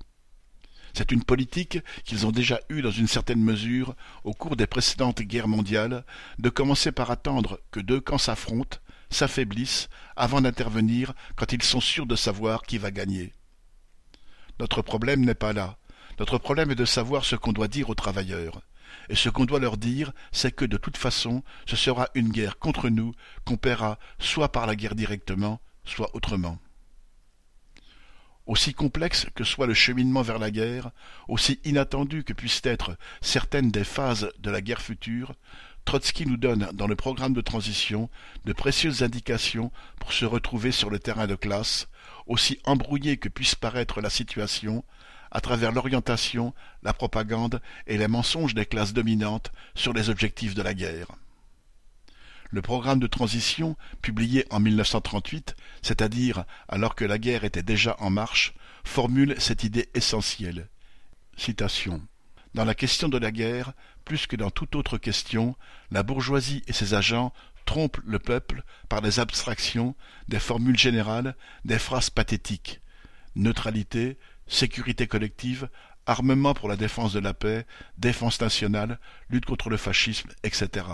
C'est 0.93 1.11
une 1.11 1.23
politique 1.23 1.79
qu'ils 2.03 2.27
ont 2.27 2.31
déjà 2.31 2.59
eue 2.69 2.81
dans 2.81 2.91
une 2.91 3.07
certaine 3.07 3.41
mesure 3.41 3.95
au 4.23 4.33
cours 4.33 4.55
des 4.55 4.67
précédentes 4.67 5.21
guerres 5.21 5.47
mondiales, 5.47 6.05
de 6.37 6.49
commencer 6.49 6.91
par 6.91 7.09
attendre 7.09 7.59
que 7.71 7.79
deux 7.79 7.99
camps 7.99 8.19
s'affrontent, 8.19 8.77
s'affaiblissent, 9.09 9.89
avant 10.15 10.41
d'intervenir 10.41 11.13
quand 11.35 11.51
ils 11.51 11.63
sont 11.63 11.81
sûrs 11.81 12.05
de 12.05 12.15
savoir 12.15 12.61
qui 12.63 12.77
va 12.77 12.91
gagner. 12.91 13.33
Notre 14.59 14.81
problème 14.81 15.25
n'est 15.25 15.33
pas 15.33 15.53
là, 15.53 15.77
notre 16.19 16.37
problème 16.37 16.71
est 16.71 16.75
de 16.75 16.85
savoir 16.85 17.25
ce 17.25 17.35
qu'on 17.35 17.53
doit 17.53 17.67
dire 17.67 17.89
aux 17.89 17.95
travailleurs. 17.95 18.61
Et 19.09 19.15
ce 19.15 19.29
qu'on 19.29 19.45
doit 19.45 19.59
leur 19.59 19.77
dire, 19.77 20.13
c'est 20.31 20.53
que 20.53 20.65
de 20.65 20.77
toute 20.77 20.97
façon, 20.97 21.43
ce 21.65 21.75
sera 21.75 22.09
une 22.15 22.29
guerre 22.29 22.57
contre 22.57 22.89
nous 22.89 23.13
qu'on 23.45 23.57
paiera 23.57 23.99
soit 24.19 24.51
par 24.51 24.65
la 24.65 24.75
guerre 24.75 24.95
directement, 24.95 25.59
soit 25.83 26.15
autrement. 26.15 26.59
Aussi 28.45 28.73
complexe 28.73 29.27
que 29.35 29.43
soit 29.43 29.67
le 29.67 29.73
cheminement 29.73 30.21
vers 30.21 30.39
la 30.39 30.51
guerre, 30.51 30.91
aussi 31.27 31.59
inattendu 31.63 32.23
que 32.23 32.33
puissent 32.33 32.61
être 32.65 32.97
certaines 33.21 33.71
des 33.71 33.85
phases 33.85 34.29
de 34.39 34.51
la 34.51 34.61
guerre 34.61 34.81
future, 34.81 35.33
Trotsky 35.85 36.25
nous 36.25 36.37
donne 36.37 36.69
dans 36.73 36.87
le 36.87 36.95
programme 36.95 37.33
de 37.33 37.41
transition 37.41 38.09
de 38.45 38.53
précieuses 38.53 39.03
indications 39.03 39.71
pour 39.99 40.13
se 40.13 40.25
retrouver 40.25 40.71
sur 40.71 40.89
le 40.89 40.99
terrain 40.99 41.27
de 41.27 41.35
classe, 41.35 41.87
aussi 42.25 42.59
embrouillée 42.65 43.17
que 43.17 43.29
puisse 43.29 43.55
paraître 43.55 44.01
la 44.01 44.09
situation, 44.09 44.83
à 45.33 45.41
travers 45.41 45.71
l'orientation, 45.71 46.53
la 46.83 46.93
propagande 46.93 47.59
et 47.87 47.97
les 47.97 48.07
mensonges 48.07 48.53
des 48.53 48.67
classes 48.67 48.93
dominantes 48.93 49.51
sur 49.75 49.91
les 49.91 50.09
objectifs 50.09 50.53
de 50.53 50.61
la 50.61 50.75
guerre. 50.75 51.07
Le 52.51 52.61
programme 52.61 52.99
de 52.99 53.07
transition, 53.07 53.75
publié 54.03 54.45
en 54.51 54.59
1938, 54.59 55.55
c'est-à-dire 55.81 56.45
alors 56.69 56.93
que 56.93 57.03
la 57.03 57.17
guerre 57.17 57.43
était 57.43 57.63
déjà 57.63 57.95
en 57.99 58.11
marche, 58.11 58.53
formule 58.83 59.35
cette 59.39 59.63
idée 59.63 59.89
essentielle. 59.95 60.69
Dans 62.53 62.65
la 62.65 62.75
question 62.75 63.09
de 63.09 63.17
la 63.17 63.31
guerre, 63.31 63.73
plus 64.05 64.27
que 64.27 64.35
dans 64.35 64.51
toute 64.51 64.75
autre 64.75 64.99
question, 64.99 65.55
la 65.89 66.03
bourgeoisie 66.03 66.61
et 66.67 66.73
ses 66.73 66.93
agents 66.93 67.33
trompent 67.65 68.01
le 68.05 68.19
peuple 68.19 68.63
par 68.87 69.01
des 69.01 69.19
abstractions, 69.19 69.95
des 70.27 70.39
formules 70.39 70.77
générales, 70.77 71.35
des 71.65 71.79
phrases 71.79 72.11
pathétiques. 72.11 72.81
Neutralité, 73.35 74.19
sécurité 74.47 75.07
collective, 75.07 75.69
armement 76.05 76.53
pour 76.53 76.69
la 76.69 76.75
défense 76.75 77.13
de 77.13 77.19
la 77.19 77.33
paix, 77.33 77.65
défense 77.97 78.41
nationale, 78.41 78.99
lutte 79.29 79.45
contre 79.45 79.69
le 79.69 79.77
fascisme, 79.77 80.29
etc. 80.43 80.85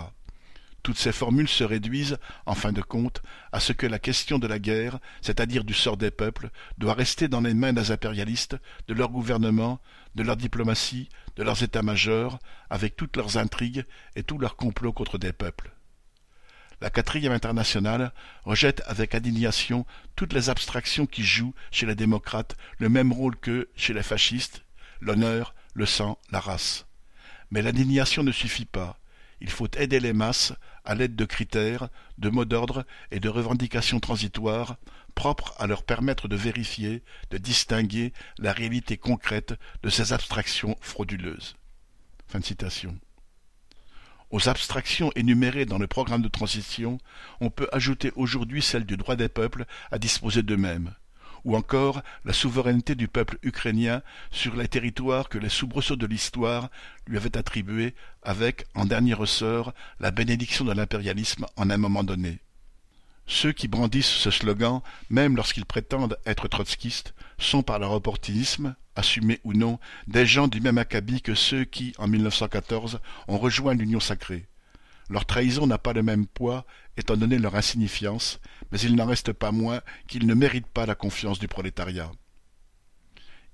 Toutes 0.82 0.98
ces 0.98 1.12
formules 1.12 1.48
se 1.48 1.64
réduisent, 1.64 2.18
en 2.46 2.54
fin 2.54 2.72
de 2.72 2.80
compte, 2.80 3.22
à 3.52 3.60
ce 3.60 3.72
que 3.72 3.86
la 3.86 3.98
question 3.98 4.38
de 4.38 4.46
la 4.46 4.58
guerre, 4.58 4.98
c'est-à-dire 5.20 5.64
du 5.64 5.74
sort 5.74 5.98
des 5.98 6.10
peuples, 6.10 6.50
doit 6.78 6.94
rester 6.94 7.28
dans 7.28 7.42
les 7.42 7.54
mains 7.54 7.74
des 7.74 7.90
impérialistes, 7.90 8.56
de 8.88 8.94
leur 8.94 9.10
gouvernement, 9.10 9.80
de 10.14 10.22
leur 10.22 10.36
diplomatie, 10.36 11.08
de 11.36 11.42
leurs 11.42 11.62
états-majors, 11.62 12.38
avec 12.70 12.96
toutes 12.96 13.16
leurs 13.16 13.36
intrigues 13.36 13.84
et 14.16 14.22
tous 14.22 14.38
leurs 14.38 14.56
complots 14.56 14.92
contre 14.92 15.18
des 15.18 15.32
peuples. 15.32 15.70
La 16.80 16.88
quatrième 16.88 17.32
internationale 17.32 18.12
rejette 18.44 18.82
avec 18.86 19.14
indignation 19.14 19.84
toutes 20.16 20.32
les 20.32 20.48
abstractions 20.48 21.06
qui 21.06 21.24
jouent 21.24 21.54
chez 21.70 21.84
les 21.84 21.94
démocrates 21.94 22.56
le 22.78 22.88
même 22.88 23.12
rôle 23.12 23.36
que 23.36 23.68
chez 23.76 23.92
les 23.92 24.02
fascistes, 24.02 24.64
l'honneur, 25.00 25.54
le 25.74 25.84
sang, 25.84 26.18
la 26.30 26.40
race. 26.40 26.86
Mais 27.50 27.60
l'indignation 27.60 28.22
ne 28.22 28.32
suffit 28.32 28.64
pas. 28.64 28.98
Il 29.42 29.50
faut 29.50 29.68
aider 29.76 30.00
les 30.00 30.12
masses 30.12 30.54
à 30.84 30.94
l'aide 30.94 31.16
de 31.16 31.24
critères, 31.24 31.88
de 32.18 32.30
mots 32.30 32.44
d'ordre 32.44 32.86
et 33.10 33.20
de 33.20 33.28
revendications 33.28 34.00
transitoires 34.00 34.76
propres 35.14 35.54
à 35.58 35.66
leur 35.66 35.82
permettre 35.82 36.28
de 36.28 36.36
vérifier, 36.36 37.02
de 37.30 37.36
distinguer 37.36 38.12
la 38.38 38.52
réalité 38.52 38.96
concrète 38.96 39.54
de 39.82 39.90
ces 39.90 40.12
abstractions 40.12 40.76
frauduleuses. 40.80 41.56
Aux 44.30 44.48
abstractions 44.48 45.10
énumérées 45.16 45.66
dans 45.66 45.78
le 45.78 45.88
programme 45.88 46.22
de 46.22 46.28
transition, 46.28 46.98
on 47.40 47.50
peut 47.50 47.68
ajouter 47.72 48.12
aujourd'hui 48.14 48.62
celle 48.62 48.84
du 48.84 48.96
droit 48.96 49.16
des 49.16 49.28
peuples 49.28 49.64
à 49.90 49.98
disposer 49.98 50.44
d'eux-mêmes, 50.44 50.94
ou 51.44 51.56
encore 51.56 52.02
la 52.24 52.32
souveraineté 52.32 52.94
du 52.94 53.08
peuple 53.08 53.38
ukrainien 53.42 54.02
sur 54.30 54.54
les 54.54 54.68
territoires 54.68 55.28
que 55.28 55.38
les 55.38 55.48
soubresauts 55.48 55.96
de 55.96 56.06
l'histoire 56.06 56.70
lui 57.08 57.16
avaient 57.16 57.36
attribués 57.36 57.96
avec, 58.22 58.66
en 58.76 58.84
dernier 58.84 59.14
ressort, 59.14 59.74
la 59.98 60.12
bénédiction 60.12 60.64
de 60.64 60.72
l'impérialisme 60.72 61.46
en 61.56 61.68
un 61.68 61.76
moment 61.76 62.04
donné. 62.04 62.38
Ceux 63.26 63.52
qui 63.52 63.66
brandissent 63.66 64.06
ce 64.06 64.30
slogan, 64.30 64.80
même 65.08 65.34
lorsqu'ils 65.34 65.66
prétendent 65.66 66.18
être 66.24 66.46
trotskistes, 66.46 67.14
sont 67.40 67.62
par 67.62 67.78
leur 67.78 67.92
opportunisme, 67.92 68.76
assumé 68.96 69.40
ou 69.44 69.52
non, 69.52 69.78
des 70.06 70.26
gens 70.26 70.48
du 70.48 70.60
même 70.60 70.78
acabit 70.78 71.22
que 71.22 71.34
ceux 71.34 71.64
qui, 71.64 71.92
en 71.98 72.06
1914, 72.06 73.00
ont 73.28 73.38
rejoint 73.38 73.74
l'Union 73.74 74.00
sacrée. 74.00 74.46
Leur 75.08 75.26
trahison 75.26 75.66
n'a 75.66 75.78
pas 75.78 75.92
le 75.92 76.02
même 76.02 76.26
poids, 76.26 76.64
étant 76.96 77.16
donné 77.16 77.38
leur 77.38 77.56
insignifiance, 77.56 78.38
mais 78.70 78.80
il 78.80 78.94
n'en 78.94 79.06
reste 79.06 79.32
pas 79.32 79.50
moins 79.50 79.80
qu'ils 80.06 80.26
ne 80.26 80.34
méritent 80.34 80.66
pas 80.66 80.86
la 80.86 80.94
confiance 80.94 81.38
du 81.38 81.48
prolétariat. 81.48 82.10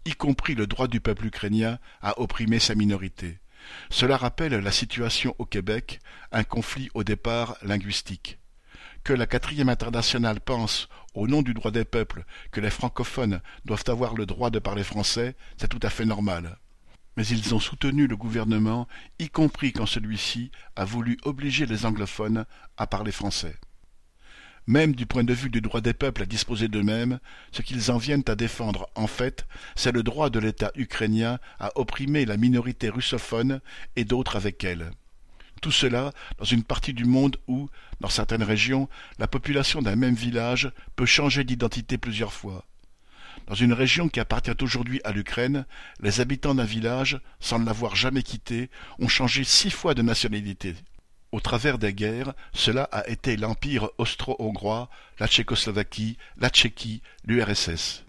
Y 0.05 0.13
compris 0.13 0.55
le 0.55 0.67
droit 0.67 0.89
du 0.89 1.01
peuple 1.01 1.27
ukrainien 1.27 1.79
à 2.03 2.21
opprimer 2.21 2.59
sa 2.59 2.75
minorité. 2.75 3.39
Cela 3.91 4.17
rappelle 4.17 4.53
la 4.53 4.71
situation 4.71 5.35
au 5.39 5.47
Québec, 5.47 6.01
un 6.31 6.45
conflit 6.45 6.91
au 6.95 7.05
départ 7.05 7.57
linguistique. 7.63 8.39
Que 9.07 9.13
la 9.13 9.29
quatrième 9.29 9.69
internationale 9.69 10.41
pense, 10.41 10.89
au 11.15 11.29
nom 11.29 11.41
du 11.43 11.55
droit 11.55 11.71
des 11.71 11.85
peuples, 11.85 12.25
que 12.51 12.61
les 12.61 12.71
francophones 12.71 13.41
doivent 13.65 13.85
avoir 13.87 14.17
le 14.17 14.27
droit 14.27 14.51
de 14.51 14.59
parler 14.59 14.83
français, 14.83 15.37
c'est 15.59 15.69
tout 15.69 15.79
à 15.85 15.91
fait 15.91 16.05
normal 16.05 16.59
mais 17.17 17.27
ils 17.29 17.55
ont 17.55 17.61
soutenu 17.61 18.09
le 18.09 18.17
gouvernement, 18.17 18.89
y 19.21 19.29
compris 19.29 19.73
quand 19.73 19.87
celui-ci 19.87 20.51
a 20.75 20.85
voulu 20.85 21.17
obliger 21.25 21.65
les 21.65 21.87
anglophones 21.87 22.45
à 22.77 22.87
parler 22.87 23.13
français. 23.13 23.57
Même 24.67 24.95
du 24.95 25.07
point 25.07 25.25
de 25.25 25.33
vue 25.33 25.51
du 25.51 25.61
droit 25.61 25.81
des 25.81 25.95
peuples 25.95 26.25
à 26.25 26.27
disposer 26.27 26.67
d'eux-mêmes, 26.67 27.21
ce 27.53 27.63
qu'ils 27.63 27.93
en 27.93 27.99
viennent 27.99 28.25
à 28.27 28.35
défendre 28.35 28.89
en 28.97 29.07
fait, 29.07 29.47
c'est 29.77 29.93
le 29.93 30.03
droit 30.03 30.31
de 30.31 30.41
l'État 30.41 30.73
ukrainien 30.75 31.39
à 31.61 31.71
opprimer 31.79 32.27
la 32.27 32.37
minorité 32.37 32.91
russophone 32.91 33.61
et 33.95 34.05
d'autres 34.05 34.37
avec 34.37 34.65
elle. 34.65 34.91
Tout 35.63 35.73
cela 35.73 36.13
dans 36.39 36.45
une 36.45 36.65
partie 36.65 36.93
du 36.93 37.05
monde 37.05 37.37
où, 37.47 37.69
dans 38.01 38.09
certaines 38.09 38.43
régions, 38.43 38.89
la 39.19 39.27
population 39.27 39.83
d'un 39.83 39.97
même 39.97 40.15
village 40.15 40.71
peut 40.97 41.07
changer 41.07 41.45
d'identité 41.45 41.99
plusieurs 41.99 42.33
fois. 42.33 42.65
Dans 43.47 43.55
une 43.55 43.73
région 43.73 44.09
qui 44.09 44.21
appartient 44.21 44.63
aujourd'hui 44.63 45.01
à 45.05 45.13
l'Ukraine, 45.13 45.67
les 46.01 46.21
habitants 46.21 46.55
d'un 46.55 46.65
village, 46.65 47.21
sans 47.39 47.59
l'avoir 47.59 47.95
jamais 47.95 48.23
quitté, 48.23 48.71
ont 48.99 49.09
changé 49.09 49.45
six 49.45 49.71
fois 49.71 49.95
de 49.95 50.03
nationalité. 50.03 50.75
Au 51.33 51.41
travers 51.41 51.79
des 51.79 51.93
guerres, 51.93 52.33
cela 52.53 52.85
a 52.85 53.07
été 53.09 53.37
l'Empire 53.37 53.91
austro-hongrois, 53.99 54.89
la 55.19 55.29
Tchécoslovaquie, 55.29 56.17
la 56.39 56.49
Tchéquie, 56.49 57.03
l'URSS. 57.25 58.06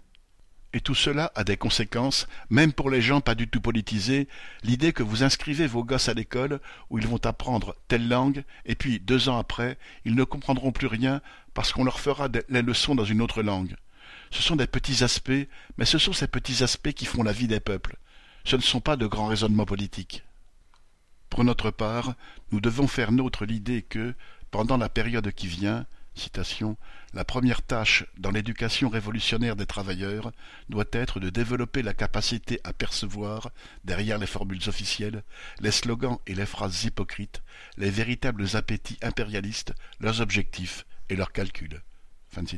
Et 0.74 0.80
tout 0.80 0.94
cela 0.94 1.32
a 1.34 1.44
des 1.44 1.56
conséquences, 1.56 2.26
même 2.50 2.74
pour 2.74 2.90
les 2.90 3.00
gens 3.00 3.22
pas 3.22 3.34
du 3.34 3.48
tout 3.48 3.60
politisés, 3.60 4.28
l'idée 4.62 4.92
que 4.92 5.02
vous 5.02 5.22
inscrivez 5.22 5.66
vos 5.66 5.82
gosses 5.82 6.10
à 6.10 6.14
l'école 6.14 6.60
où 6.90 6.98
ils 6.98 7.06
vont 7.06 7.24
apprendre 7.24 7.74
telle 7.88 8.06
langue, 8.06 8.44
et 8.66 8.74
puis 8.74 9.00
deux 9.00 9.30
ans 9.30 9.38
après, 9.38 9.78
ils 10.04 10.14
ne 10.14 10.24
comprendront 10.24 10.72
plus 10.72 10.86
rien 10.86 11.22
parce 11.54 11.72
qu'on 11.72 11.84
leur 11.84 12.00
fera 12.00 12.28
les 12.48 12.62
leçons 12.62 12.94
dans 12.94 13.04
une 13.04 13.22
autre 13.22 13.42
langue. 13.42 13.76
Ce 14.30 14.42
sont 14.42 14.56
des 14.56 14.66
petits 14.66 15.02
aspects, 15.02 15.48
mais 15.78 15.86
ce 15.86 15.98
sont 15.98 16.12
ces 16.12 16.28
petits 16.28 16.62
aspects 16.62 16.92
qui 16.92 17.06
font 17.06 17.22
la 17.22 17.32
vie 17.32 17.48
des 17.48 17.60
peuples. 17.60 17.96
Ce 18.44 18.56
ne 18.56 18.60
sont 18.60 18.80
pas 18.80 18.96
de 18.96 19.06
grands 19.06 19.26
raisonnements 19.26 19.64
politiques. 19.64 20.22
Pour 21.30 21.44
notre 21.44 21.70
part, 21.70 22.14
nous 22.52 22.60
devons 22.60 22.86
faire 22.86 23.12
nôtre 23.12 23.46
l'idée 23.46 23.82
que, 23.82 24.14
pendant 24.50 24.76
la 24.76 24.88
période 24.88 25.30
qui 25.32 25.46
vient, 25.46 25.86
la 27.14 27.24
première 27.24 27.62
tâche 27.62 28.04
dans 28.18 28.30
l'éducation 28.30 28.88
révolutionnaire 28.88 29.56
des 29.56 29.66
travailleurs 29.66 30.32
doit 30.68 30.84
être 30.92 31.20
de 31.20 31.30
développer 31.30 31.82
la 31.82 31.94
capacité 31.94 32.60
à 32.64 32.72
percevoir, 32.72 33.50
derrière 33.84 34.18
les 34.18 34.26
formules 34.26 34.68
officielles, 34.68 35.22
les 35.60 35.70
slogans 35.70 36.18
et 36.26 36.34
les 36.34 36.46
phrases 36.46 36.84
hypocrites, 36.84 37.42
les 37.76 37.90
véritables 37.90 38.56
appétits 38.56 38.98
impérialistes, 39.02 39.74
leurs 40.00 40.20
objectifs 40.20 40.86
et 41.08 41.16
leurs 41.16 41.32
calculs. 41.32 41.82
Fin 42.28 42.42
de 42.42 42.48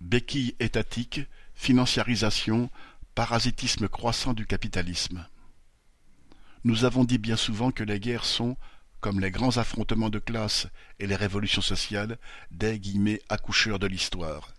béquille 0.00 0.54
étatique, 0.60 1.20
financiarisation, 1.54 2.70
parasitisme 3.14 3.88
croissant 3.88 4.32
du 4.32 4.46
capitalisme. 4.46 5.26
Nous 6.64 6.84
avons 6.84 7.04
dit 7.04 7.18
bien 7.18 7.36
souvent 7.36 7.70
que 7.70 7.84
les 7.84 8.00
guerres 8.00 8.24
sont, 8.24 8.56
comme 9.00 9.20
les 9.20 9.30
grands 9.30 9.56
affrontements 9.56 10.10
de 10.10 10.18
classe 10.18 10.66
et 10.98 11.06
les 11.06 11.16
révolutions 11.16 11.62
sociales, 11.62 12.18
des 12.50 12.78
guillemets 12.78 13.20
accoucheurs 13.28 13.78
de 13.78 13.86
l'histoire. 13.86 14.52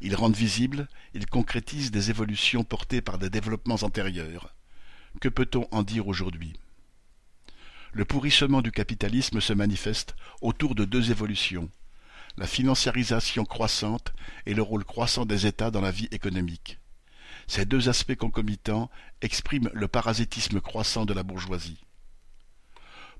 Ils 0.00 0.14
rendent 0.14 0.36
visibles, 0.36 0.88
ils 1.14 1.26
concrétisent 1.26 1.90
des 1.90 2.10
évolutions 2.10 2.64
portées 2.64 3.00
par 3.00 3.18
des 3.18 3.30
développements 3.30 3.82
antérieurs. 3.82 4.54
Que 5.20 5.28
peut-on 5.28 5.66
en 5.70 5.82
dire 5.82 6.06
aujourd'hui? 6.06 6.54
Le 7.92 8.04
pourrissement 8.04 8.62
du 8.62 8.70
capitalisme 8.70 9.40
se 9.40 9.52
manifeste 9.52 10.14
autour 10.40 10.74
de 10.74 10.84
deux 10.84 11.10
évolutions 11.10 11.70
la 12.38 12.46
financiarisation 12.46 13.44
croissante 13.44 14.12
et 14.46 14.54
le 14.54 14.62
rôle 14.62 14.84
croissant 14.84 15.26
des 15.26 15.46
États 15.46 15.70
dans 15.70 15.80
la 15.80 15.90
vie 15.90 16.08
économique. 16.12 16.78
Ces 17.48 17.64
deux 17.64 17.88
aspects 17.88 18.14
concomitants 18.14 18.90
expriment 19.22 19.70
le 19.72 19.88
parasitisme 19.88 20.60
croissant 20.60 21.04
de 21.04 21.14
la 21.14 21.24
bourgeoisie. 21.24 21.84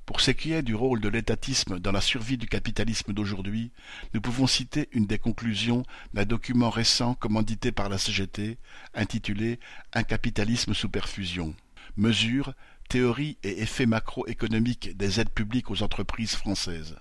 Pour 0.08 0.22
ce 0.22 0.30
qui 0.30 0.52
est 0.52 0.62
du 0.62 0.74
rôle 0.74 1.02
de 1.02 1.10
l'étatisme 1.10 1.78
dans 1.80 1.92
la 1.92 2.00
survie 2.00 2.38
du 2.38 2.46
capitalisme 2.46 3.12
d'aujourd'hui, 3.12 3.72
nous 4.14 4.22
pouvons 4.22 4.46
citer 4.46 4.88
une 4.92 5.04
des 5.04 5.18
conclusions 5.18 5.82
d'un 6.14 6.24
document 6.24 6.70
récent 6.70 7.12
commandité 7.12 7.72
par 7.72 7.90
la 7.90 7.98
CGT, 7.98 8.56
intitulé 8.94 9.60
Un 9.92 10.04
capitalisme 10.04 10.72
sous 10.72 10.88
perfusion. 10.88 11.54
Mesures, 11.98 12.54
théories 12.88 13.36
et 13.42 13.60
effets 13.60 13.84
macroéconomiques 13.84 14.96
des 14.96 15.20
aides 15.20 15.28
publiques 15.28 15.70
aux 15.70 15.82
entreprises 15.82 16.36
françaises. 16.36 16.96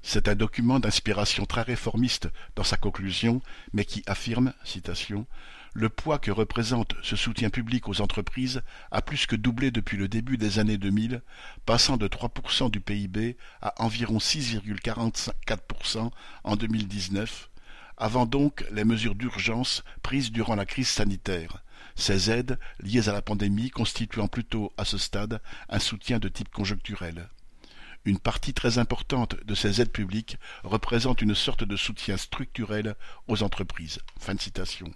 C'est 0.00 0.26
un 0.26 0.34
document 0.34 0.80
d'inspiration 0.80 1.44
très 1.44 1.60
réformiste 1.60 2.30
dans 2.56 2.64
sa 2.64 2.78
conclusion, 2.78 3.42
mais 3.74 3.84
qui 3.84 4.02
affirme, 4.06 4.54
citation, 4.64 5.26
le 5.74 5.88
poids 5.88 6.20
que 6.20 6.30
représente 6.30 6.94
ce 7.02 7.16
soutien 7.16 7.50
public 7.50 7.88
aux 7.88 8.00
entreprises 8.00 8.62
a 8.92 9.02
plus 9.02 9.26
que 9.26 9.34
doublé 9.34 9.72
depuis 9.72 9.96
le 9.96 10.06
début 10.06 10.38
des 10.38 10.60
années 10.60 10.78
2000, 10.78 11.20
passant 11.66 11.96
de 11.96 12.06
3% 12.06 12.70
du 12.70 12.80
PIB 12.80 13.36
à 13.60 13.82
environ 13.82 14.18
6,44% 14.18 16.10
en 16.44 16.56
2019, 16.56 17.50
avant 17.96 18.24
donc 18.24 18.64
les 18.70 18.84
mesures 18.84 19.16
d'urgence 19.16 19.82
prises 20.02 20.30
durant 20.30 20.54
la 20.54 20.64
crise 20.64 20.88
sanitaire, 20.88 21.64
ces 21.96 22.30
aides 22.30 22.58
liées 22.80 23.08
à 23.08 23.12
la 23.12 23.22
pandémie 23.22 23.70
constituant 23.70 24.28
plutôt 24.28 24.72
à 24.76 24.84
ce 24.84 24.96
stade 24.96 25.40
un 25.68 25.80
soutien 25.80 26.20
de 26.20 26.28
type 26.28 26.50
conjoncturel. 26.50 27.28
Une 28.04 28.18
partie 28.20 28.54
très 28.54 28.78
importante 28.78 29.42
de 29.44 29.54
ces 29.54 29.80
aides 29.80 29.92
publiques 29.92 30.36
représente 30.62 31.20
une 31.20 31.34
sorte 31.34 31.64
de 31.64 31.76
soutien 31.76 32.16
structurel 32.16 32.94
aux 33.26 33.42
entreprises. 33.42 33.98
Fin 34.20 34.34
de 34.34 34.40
citation. 34.40 34.92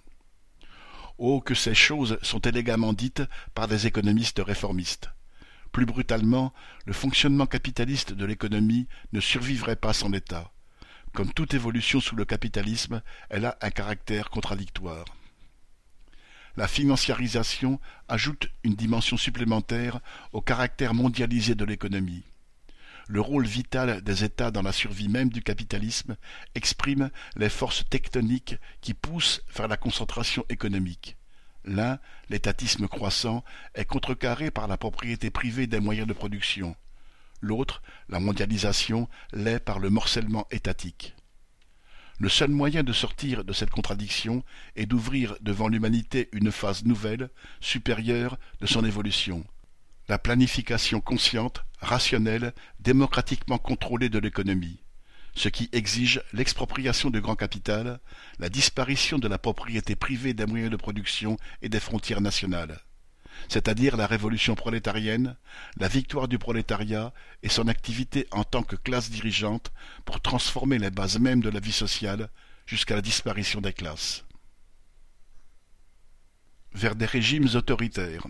Oh, 1.21 1.41
que 1.41 1.53
ces 1.53 1.75
choses 1.75 2.17
sont 2.21 2.39
élégamment 2.39 2.93
dites 2.93 3.23
par 3.53 3.67
des 3.67 3.87
économistes 3.87 4.39
réformistes. 4.39 5.09
Plus 5.73 5.85
brutalement, 5.85 6.53
le 6.85 6.93
fonctionnement 6.93 7.45
capitaliste 7.45 8.13
de 8.13 8.23
l'économie 8.23 8.87
ne 9.11 9.19
survivrait 9.19 9.75
pas 9.75 9.91
sans 9.91 10.07
l'État. 10.07 10.49
Comme 11.11 11.33
toute 11.33 11.53
évolution 11.53 11.99
sous 11.99 12.15
le 12.15 12.23
capitalisme, 12.23 13.01
elle 13.29 13.43
a 13.43 13.57
un 13.61 13.69
caractère 13.69 14.29
contradictoire. 14.29 15.03
La 16.55 16.69
financiarisation 16.69 17.81
ajoute 18.07 18.47
une 18.63 18.75
dimension 18.75 19.17
supplémentaire 19.17 19.99
au 20.31 20.39
caractère 20.39 20.93
mondialisé 20.93 21.53
de 21.53 21.65
l'économie. 21.65 22.23
Le 23.11 23.21
rôle 23.21 23.47
vital 23.47 24.03
des 24.03 24.23
États 24.23 24.51
dans 24.51 24.61
la 24.61 24.71
survie 24.71 25.07
même 25.07 25.29
du 25.29 25.41
capitalisme 25.41 26.15
exprime 26.53 27.09
les 27.35 27.49
forces 27.49 27.83
tectoniques 27.89 28.55
qui 28.81 28.93
poussent 28.93 29.41
vers 29.51 29.67
la 29.67 29.77
concentration 29.77 30.45
économique. 30.47 31.17
L'un, 31.65 31.97
l'étatisme 32.29 32.87
croissant, 32.87 33.43
est 33.73 33.85
contrecarré 33.85 34.51
par 34.51 34.67
la 34.67 34.77
propriété 34.77 35.31
privée 35.31 35.65
des 35.65 35.79
moyens 35.79 36.07
de 36.07 36.13
production. 36.13 36.75
L'autre, 37.41 37.81
la 38.09 38.19
mondialisation, 38.19 39.09
l'est 39.33 39.59
par 39.59 39.79
le 39.79 39.89
morcellement 39.89 40.45
étatique. 40.51 41.15
Le 42.19 42.29
seul 42.29 42.51
moyen 42.51 42.83
de 42.83 42.93
sortir 42.93 43.43
de 43.43 43.53
cette 43.53 43.71
contradiction 43.71 44.43
est 44.75 44.85
d'ouvrir 44.85 45.35
devant 45.41 45.67
l'humanité 45.67 46.29
une 46.31 46.51
phase 46.51 46.85
nouvelle, 46.85 47.31
supérieure 47.59 48.37
de 48.61 48.67
son 48.67 48.85
évolution. 48.85 49.43
La 50.09 50.19
planification 50.19 51.01
consciente, 51.01 51.63
rationnelle, 51.81 52.53
démocratiquement 52.79 53.57
contrôlée 53.57 54.09
de 54.09 54.19
l'économie. 54.19 54.81
Ce 55.35 55.49
qui 55.49 55.69
exige 55.71 56.21
l'expropriation 56.33 57.09
du 57.09 57.21
grand 57.21 57.35
capital, 57.35 57.99
la 58.39 58.49
disparition 58.49 59.19
de 59.19 59.27
la 59.27 59.37
propriété 59.37 59.95
privée 59.95 60.33
des 60.33 60.45
moyens 60.45 60.71
de 60.71 60.77
production 60.77 61.37
et 61.61 61.69
des 61.69 61.79
frontières 61.79 62.21
nationales 62.21 62.79
c'est-à-dire 63.47 63.95
la 63.95 64.07
révolution 64.07 64.55
prolétarienne, 64.55 65.37
la 65.77 65.87
victoire 65.87 66.27
du 66.27 66.37
prolétariat 66.37 67.13
et 67.43 67.49
son 67.49 67.67
activité 67.67 68.27
en 68.31 68.43
tant 68.43 68.63
que 68.63 68.75
classe 68.75 69.09
dirigeante 69.09 69.71
pour 70.05 70.21
transformer 70.21 70.79
les 70.79 70.91
bases 70.91 71.19
mêmes 71.19 71.41
de 71.41 71.49
la 71.49 71.59
vie 71.59 71.71
sociale 71.71 72.29
jusqu'à 72.65 72.95
la 72.95 73.01
disparition 73.01 73.61
des 73.61 73.73
classes. 73.73 74.25
Vers 76.73 76.95
des 76.95 77.05
régimes 77.05 77.47
autoritaires. 77.55 78.27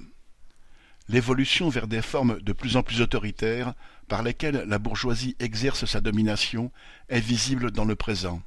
L'évolution 1.09 1.69
vers 1.69 1.87
des 1.87 2.01
formes 2.01 2.39
de 2.41 2.53
plus 2.53 2.77
en 2.77 2.83
plus 2.83 3.01
autoritaires 3.01 3.73
par 4.07 4.23
lesquelles 4.23 4.63
la 4.67 4.79
bourgeoisie 4.79 5.35
exerce 5.39 5.85
sa 5.85 6.01
domination 6.01 6.71
est 7.09 7.19
visible 7.19 7.71
dans 7.71 7.85
le 7.85 7.95
présent 7.95 8.41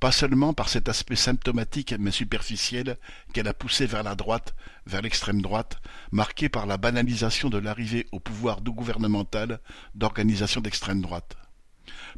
pas 0.00 0.12
seulement 0.12 0.54
par 0.54 0.70
cet 0.70 0.88
aspect 0.88 1.14
symptomatique 1.14 1.94
mais 1.98 2.10
superficiel 2.10 2.96
qu'elle 3.34 3.48
a 3.48 3.54
poussé 3.54 3.84
vers 3.84 4.02
la 4.02 4.14
droite, 4.14 4.54
vers 4.86 5.02
l'extrême 5.02 5.42
droite, 5.42 5.76
marqué 6.10 6.48
par 6.48 6.64
la 6.64 6.78
banalisation 6.78 7.50
de 7.50 7.58
l'arrivée 7.58 8.06
au 8.10 8.18
pouvoir 8.18 8.62
gouvernemental 8.62 9.60
d'organisations 9.94 10.62
d'extrême 10.62 11.02
droite. 11.02 11.36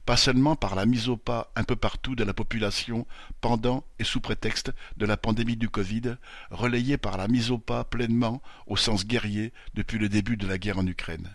Pas 0.04 0.16
seulement 0.16 0.56
par 0.56 0.74
la 0.74 0.86
mise 0.86 1.08
au 1.08 1.16
pas 1.16 1.52
un 1.54 1.64
peu 1.64 1.76
partout 1.76 2.14
de 2.14 2.24
la 2.24 2.34
population 2.34 3.06
pendant 3.40 3.84
et 3.98 4.04
sous 4.04 4.20
prétexte 4.20 4.72
de 4.96 5.06
la 5.06 5.16
pandémie 5.16 5.56
du 5.56 5.68
Covid, 5.68 6.16
relayée 6.50 6.96
par 6.96 7.16
la 7.16 7.28
mise 7.28 7.50
au 7.50 7.58
pas 7.58 7.84
pleinement, 7.84 8.42
au 8.66 8.76
sens 8.76 9.06
guerrier, 9.06 9.52
depuis 9.74 9.98
le 9.98 10.08
début 10.08 10.36
de 10.36 10.46
la 10.46 10.58
guerre 10.58 10.78
en 10.78 10.86
Ukraine. 10.86 11.30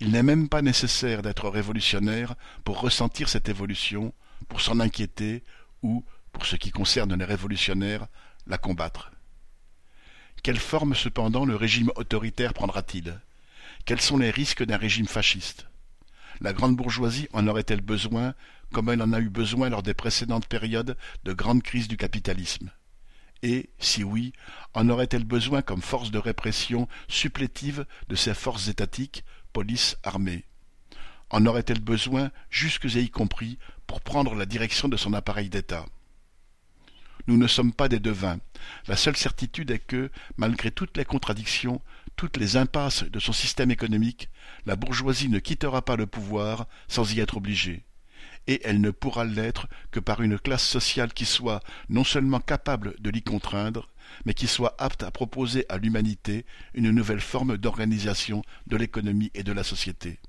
Il 0.00 0.12
n'est 0.12 0.22
même 0.22 0.48
pas 0.48 0.62
nécessaire 0.62 1.22
d'être 1.22 1.48
révolutionnaire 1.48 2.34
pour 2.64 2.80
ressentir 2.80 3.28
cette 3.28 3.48
évolution, 3.48 4.14
pour 4.48 4.60
s'en 4.60 4.80
inquiéter 4.80 5.44
ou, 5.82 6.04
pour 6.32 6.46
ce 6.46 6.56
qui 6.56 6.70
concerne 6.70 7.14
les 7.14 7.24
révolutionnaires, 7.24 8.06
la 8.46 8.56
combattre. 8.56 9.10
Quelle 10.42 10.58
forme 10.58 10.94
cependant 10.94 11.44
le 11.44 11.56
régime 11.56 11.90
autoritaire 11.96 12.54
prendra-t-il? 12.54 13.20
Quels 13.84 14.00
sont 14.00 14.16
les 14.16 14.30
risques 14.30 14.64
d'un 14.64 14.78
régime 14.78 15.06
fasciste? 15.06 15.66
La 16.40 16.54
grande 16.54 16.76
bourgeoisie 16.76 17.28
en 17.32 17.46
aurait-elle 17.46 17.82
besoin 17.82 18.34
comme 18.72 18.88
elle 18.88 19.02
en 19.02 19.12
a 19.12 19.20
eu 19.20 19.28
besoin 19.28 19.68
lors 19.68 19.82
des 19.82 19.94
précédentes 19.94 20.46
périodes 20.46 20.96
de 21.24 21.32
grande 21.32 21.62
crise 21.62 21.88
du 21.88 21.96
capitalisme? 21.96 22.70
Et, 23.42 23.70
si 23.78 24.04
oui, 24.04 24.32
en 24.74 24.88
aurait-elle 24.88 25.24
besoin 25.24 25.62
comme 25.62 25.82
force 25.82 26.10
de 26.10 26.18
répression 26.18 26.88
supplétive 27.08 27.86
de 28.08 28.16
ses 28.16 28.34
forces 28.34 28.68
étatiques, 28.68 29.24
police, 29.52 29.96
armée? 30.02 30.44
En 31.30 31.46
aurait-elle 31.46 31.80
besoin, 31.80 32.30
jusque 32.50 32.86
et 32.86 33.02
y 33.02 33.10
compris, 33.10 33.58
pour 33.86 34.00
prendre 34.00 34.34
la 34.34 34.46
direction 34.46 34.88
de 34.88 34.96
son 34.96 35.14
appareil 35.14 35.48
d'État? 35.48 35.86
Nous 37.26 37.36
ne 37.36 37.46
sommes 37.46 37.72
pas 37.72 37.88
des 37.88 38.00
devins. 38.00 38.40
La 38.88 38.96
seule 38.96 39.16
certitude 39.16 39.70
est 39.70 39.78
que, 39.78 40.10
malgré 40.36 40.70
toutes 40.70 40.96
les 40.96 41.04
contradictions, 41.04 41.80
toutes 42.20 42.36
les 42.36 42.58
impasses 42.58 43.04
de 43.04 43.18
son 43.18 43.32
système 43.32 43.70
économique, 43.70 44.28
la 44.66 44.76
bourgeoisie 44.76 45.30
ne 45.30 45.38
quittera 45.38 45.80
pas 45.80 45.96
le 45.96 46.06
pouvoir 46.06 46.66
sans 46.86 47.14
y 47.14 47.20
être 47.20 47.38
obligée. 47.38 47.86
Et 48.46 48.60
elle 48.62 48.82
ne 48.82 48.90
pourra 48.90 49.24
l'être 49.24 49.68
que 49.90 50.00
par 50.00 50.20
une 50.20 50.38
classe 50.38 50.68
sociale 50.68 51.14
qui 51.14 51.24
soit 51.24 51.62
non 51.88 52.04
seulement 52.04 52.40
capable 52.40 52.94
de 53.00 53.08
l'y 53.08 53.22
contraindre, 53.22 53.88
mais 54.26 54.34
qui 54.34 54.48
soit 54.48 54.74
apte 54.76 55.02
à 55.02 55.10
proposer 55.10 55.64
à 55.70 55.78
l'humanité 55.78 56.44
une 56.74 56.90
nouvelle 56.90 57.22
forme 57.22 57.56
d'organisation 57.56 58.42
de 58.66 58.76
l'économie 58.76 59.30
et 59.32 59.42
de 59.42 59.52
la 59.52 59.64
société. 59.64 60.20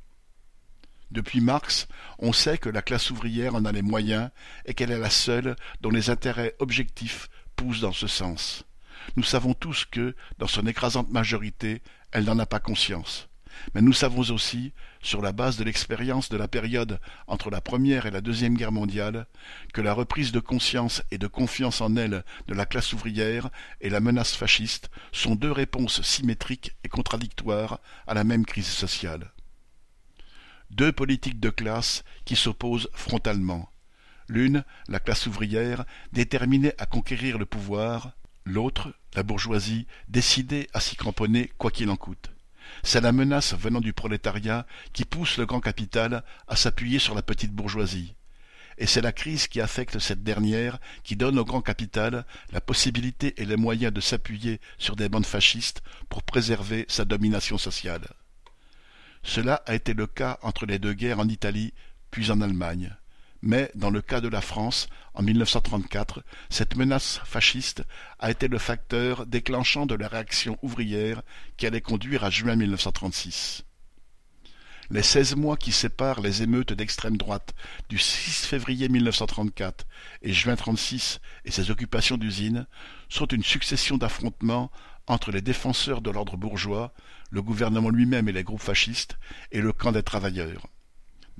Depuis 1.11 1.41
Marx, 1.41 1.89
on 2.19 2.31
sait 2.31 2.57
que 2.57 2.69
la 2.69 2.81
classe 2.81 3.11
ouvrière 3.11 3.53
en 3.53 3.65
a 3.65 3.73
les 3.73 3.81
moyens 3.81 4.29
et 4.63 4.73
qu'elle 4.73 4.91
est 4.91 4.97
la 4.97 5.09
seule 5.09 5.57
dont 5.81 5.89
les 5.89 6.09
intérêts 6.09 6.55
objectifs 6.59 7.27
poussent 7.57 7.81
dans 7.81 7.91
ce 7.91 8.07
sens. 8.07 8.63
Nous 9.15 9.23
savons 9.23 9.53
tous 9.53 9.85
que, 9.85 10.15
dans 10.37 10.47
son 10.47 10.65
écrasante 10.67 11.09
majorité, 11.09 11.81
elle 12.11 12.25
n'en 12.25 12.39
a 12.39 12.45
pas 12.45 12.59
conscience. 12.59 13.27
Mais 13.75 13.81
nous 13.81 13.93
savons 13.93 14.21
aussi, 14.31 14.71
sur 15.01 15.21
la 15.21 15.33
base 15.33 15.57
de 15.57 15.63
l'expérience 15.63 16.29
de 16.29 16.37
la 16.37 16.47
période 16.47 16.99
entre 17.27 17.49
la 17.49 17.61
Première 17.61 18.05
et 18.05 18.11
la 18.11 18.21
Deuxième 18.21 18.55
Guerre 18.55 18.71
mondiale, 18.71 19.27
que 19.73 19.81
la 19.81 19.93
reprise 19.93 20.31
de 20.31 20.39
conscience 20.39 21.03
et 21.11 21.17
de 21.17 21.27
confiance 21.27 21.81
en 21.81 21.95
elle 21.95 22.23
de 22.47 22.53
la 22.53 22.65
classe 22.65 22.93
ouvrière 22.93 23.49
et 23.81 23.89
la 23.89 23.99
menace 23.99 24.35
fasciste 24.35 24.89
sont 25.11 25.35
deux 25.35 25.51
réponses 25.51 26.01
symétriques 26.01 26.75
et 26.83 26.89
contradictoires 26.89 27.79
à 28.07 28.13
la 28.13 28.23
même 28.23 28.45
crise 28.45 28.67
sociale 28.67 29.31
deux 30.71 30.91
politiques 30.91 31.39
de 31.39 31.49
classe 31.49 32.03
qui 32.25 32.35
s'opposent 32.35 32.89
frontalement. 32.93 33.69
L'une, 34.27 34.63
la 34.87 34.99
classe 34.99 35.27
ouvrière, 35.27 35.85
déterminée 36.13 36.73
à 36.77 36.85
conquérir 36.85 37.37
le 37.37 37.45
pouvoir, 37.45 38.13
l'autre, 38.45 38.93
la 39.15 39.23
bourgeoisie, 39.23 39.87
décidée 40.07 40.69
à 40.73 40.79
s'y 40.79 40.95
cramponner 40.95 41.51
quoi 41.57 41.71
qu'il 41.71 41.89
en 41.89 41.95
coûte. 41.95 42.31
C'est 42.83 43.01
la 43.01 43.11
menace 43.11 43.53
venant 43.53 43.81
du 43.81 43.93
prolétariat 43.93 44.65
qui 44.93 45.05
pousse 45.05 45.37
le 45.37 45.45
grand 45.45 45.59
capital 45.59 46.23
à 46.47 46.55
s'appuyer 46.55 46.99
sur 46.99 47.15
la 47.15 47.21
petite 47.21 47.51
bourgeoisie. 47.51 48.15
Et 48.77 48.87
c'est 48.87 49.01
la 49.01 49.11
crise 49.11 49.47
qui 49.47 49.61
affecte 49.61 49.99
cette 49.99 50.23
dernière 50.23 50.79
qui 51.03 51.15
donne 51.15 51.37
au 51.37 51.45
grand 51.45 51.61
capital 51.61 52.25
la 52.51 52.61
possibilité 52.61 53.39
et 53.41 53.45
les 53.45 53.57
moyens 53.57 53.93
de 53.93 54.01
s'appuyer 54.01 54.59
sur 54.77 54.95
des 54.95 55.09
bandes 55.09 55.25
fascistes 55.25 55.83
pour 56.09 56.23
préserver 56.23 56.85
sa 56.87 57.05
domination 57.05 57.57
sociale. 57.57 58.07
Cela 59.23 59.61
a 59.65 59.75
été 59.75 59.93
le 59.93 60.07
cas 60.07 60.39
entre 60.41 60.65
les 60.65 60.79
deux 60.79 60.93
guerres 60.93 61.19
en 61.19 61.27
Italie 61.27 61.73
puis 62.09 62.31
en 62.31 62.41
Allemagne. 62.41 62.95
Mais, 63.41 63.71
dans 63.73 63.89
le 63.89 64.01
cas 64.01 64.21
de 64.21 64.27
la 64.27 64.41
France, 64.41 64.87
en 65.15 65.23
1934, 65.23 66.23
cette 66.49 66.75
menace 66.75 67.19
fasciste 67.25 67.83
a 68.19 68.29
été 68.29 68.47
le 68.47 68.59
facteur 68.59 69.25
déclenchant 69.25 69.87
de 69.87 69.95
la 69.95 70.07
réaction 70.07 70.59
ouvrière 70.61 71.23
qui 71.57 71.65
allait 71.65 71.81
conduire 71.81 72.23
à 72.23 72.29
juin 72.29 72.55
1936. 72.55 73.63
Les 74.91 75.03
seize 75.03 75.35
mois 75.35 75.55
qui 75.55 75.71
séparent 75.71 76.19
les 76.19 76.43
émeutes 76.43 76.73
d'extrême 76.73 77.15
droite 77.15 77.55
du 77.89 77.97
6 77.97 78.45
février 78.45 78.89
1934 78.89 79.87
et 80.21 80.33
juin 80.33 80.51
1936 80.51 81.21
et 81.45 81.51
ses 81.51 81.71
occupations 81.71 82.17
d'usines 82.17 82.67
sont 83.07 83.27
une 83.27 83.43
succession 83.43 83.97
d'affrontements 83.97 84.69
entre 85.07 85.31
les 85.31 85.41
défenseurs 85.41 86.01
de 86.01 86.11
l'ordre 86.11 86.35
bourgeois, 86.37 86.93
le 87.31 87.41
gouvernement 87.41 87.89
lui-même 87.89 88.27
et 88.27 88.33
les 88.33 88.43
groupes 88.43 88.61
fascistes, 88.61 89.17
et 89.51 89.61
le 89.61 89.73
camp 89.73 89.93
des 89.93 90.03
travailleurs. 90.03 90.67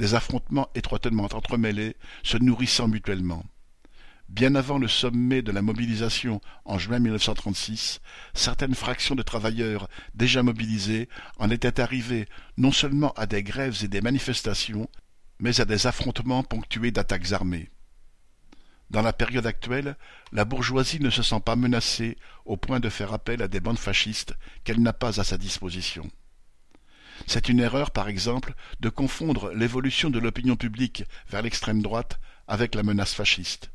Des 0.01 0.15
affrontements 0.15 0.67
étroitement 0.73 1.25
entremêlés, 1.31 1.95
se 2.23 2.37
nourrissant 2.37 2.87
mutuellement. 2.87 3.45
Bien 4.29 4.55
avant 4.55 4.79
le 4.79 4.87
sommet 4.87 5.43
de 5.43 5.51
la 5.51 5.61
mobilisation 5.61 6.41
en 6.65 6.79
juin 6.79 6.97
1936, 6.97 8.01
certaines 8.33 8.73
fractions 8.73 9.13
de 9.13 9.21
travailleurs 9.21 9.87
déjà 10.15 10.41
mobilisés 10.41 11.07
en 11.37 11.51
étaient 11.51 11.79
arrivées 11.79 12.27
non 12.57 12.71
seulement 12.71 13.11
à 13.11 13.27
des 13.27 13.43
grèves 13.43 13.77
et 13.83 13.87
des 13.87 14.01
manifestations, 14.01 14.89
mais 15.37 15.61
à 15.61 15.65
des 15.65 15.85
affrontements 15.85 16.41
ponctués 16.41 16.89
d'attaques 16.89 17.31
armées. 17.31 17.69
Dans 18.89 19.03
la 19.03 19.13
période 19.13 19.45
actuelle, 19.45 19.97
la 20.31 20.45
bourgeoisie 20.45 20.99
ne 20.99 21.11
se 21.11 21.21
sent 21.21 21.41
pas 21.45 21.55
menacée 21.55 22.17
au 22.45 22.57
point 22.57 22.79
de 22.79 22.89
faire 22.89 23.13
appel 23.13 23.43
à 23.43 23.47
des 23.47 23.59
bandes 23.59 23.77
fascistes 23.77 24.33
qu'elle 24.63 24.81
n'a 24.81 24.93
pas 24.93 25.19
à 25.19 25.23
sa 25.23 25.37
disposition. 25.37 26.09
C'est 27.27 27.49
une 27.49 27.59
erreur, 27.59 27.91
par 27.91 28.07
exemple, 28.07 28.53
de 28.79 28.89
confondre 28.89 29.51
l'évolution 29.53 30.09
de 30.09 30.19
l'opinion 30.19 30.55
publique 30.55 31.03
vers 31.29 31.41
l'extrême 31.41 31.81
droite 31.81 32.19
avec 32.47 32.75
la 32.75 32.83
menace 32.83 33.13
fasciste. 33.13 33.71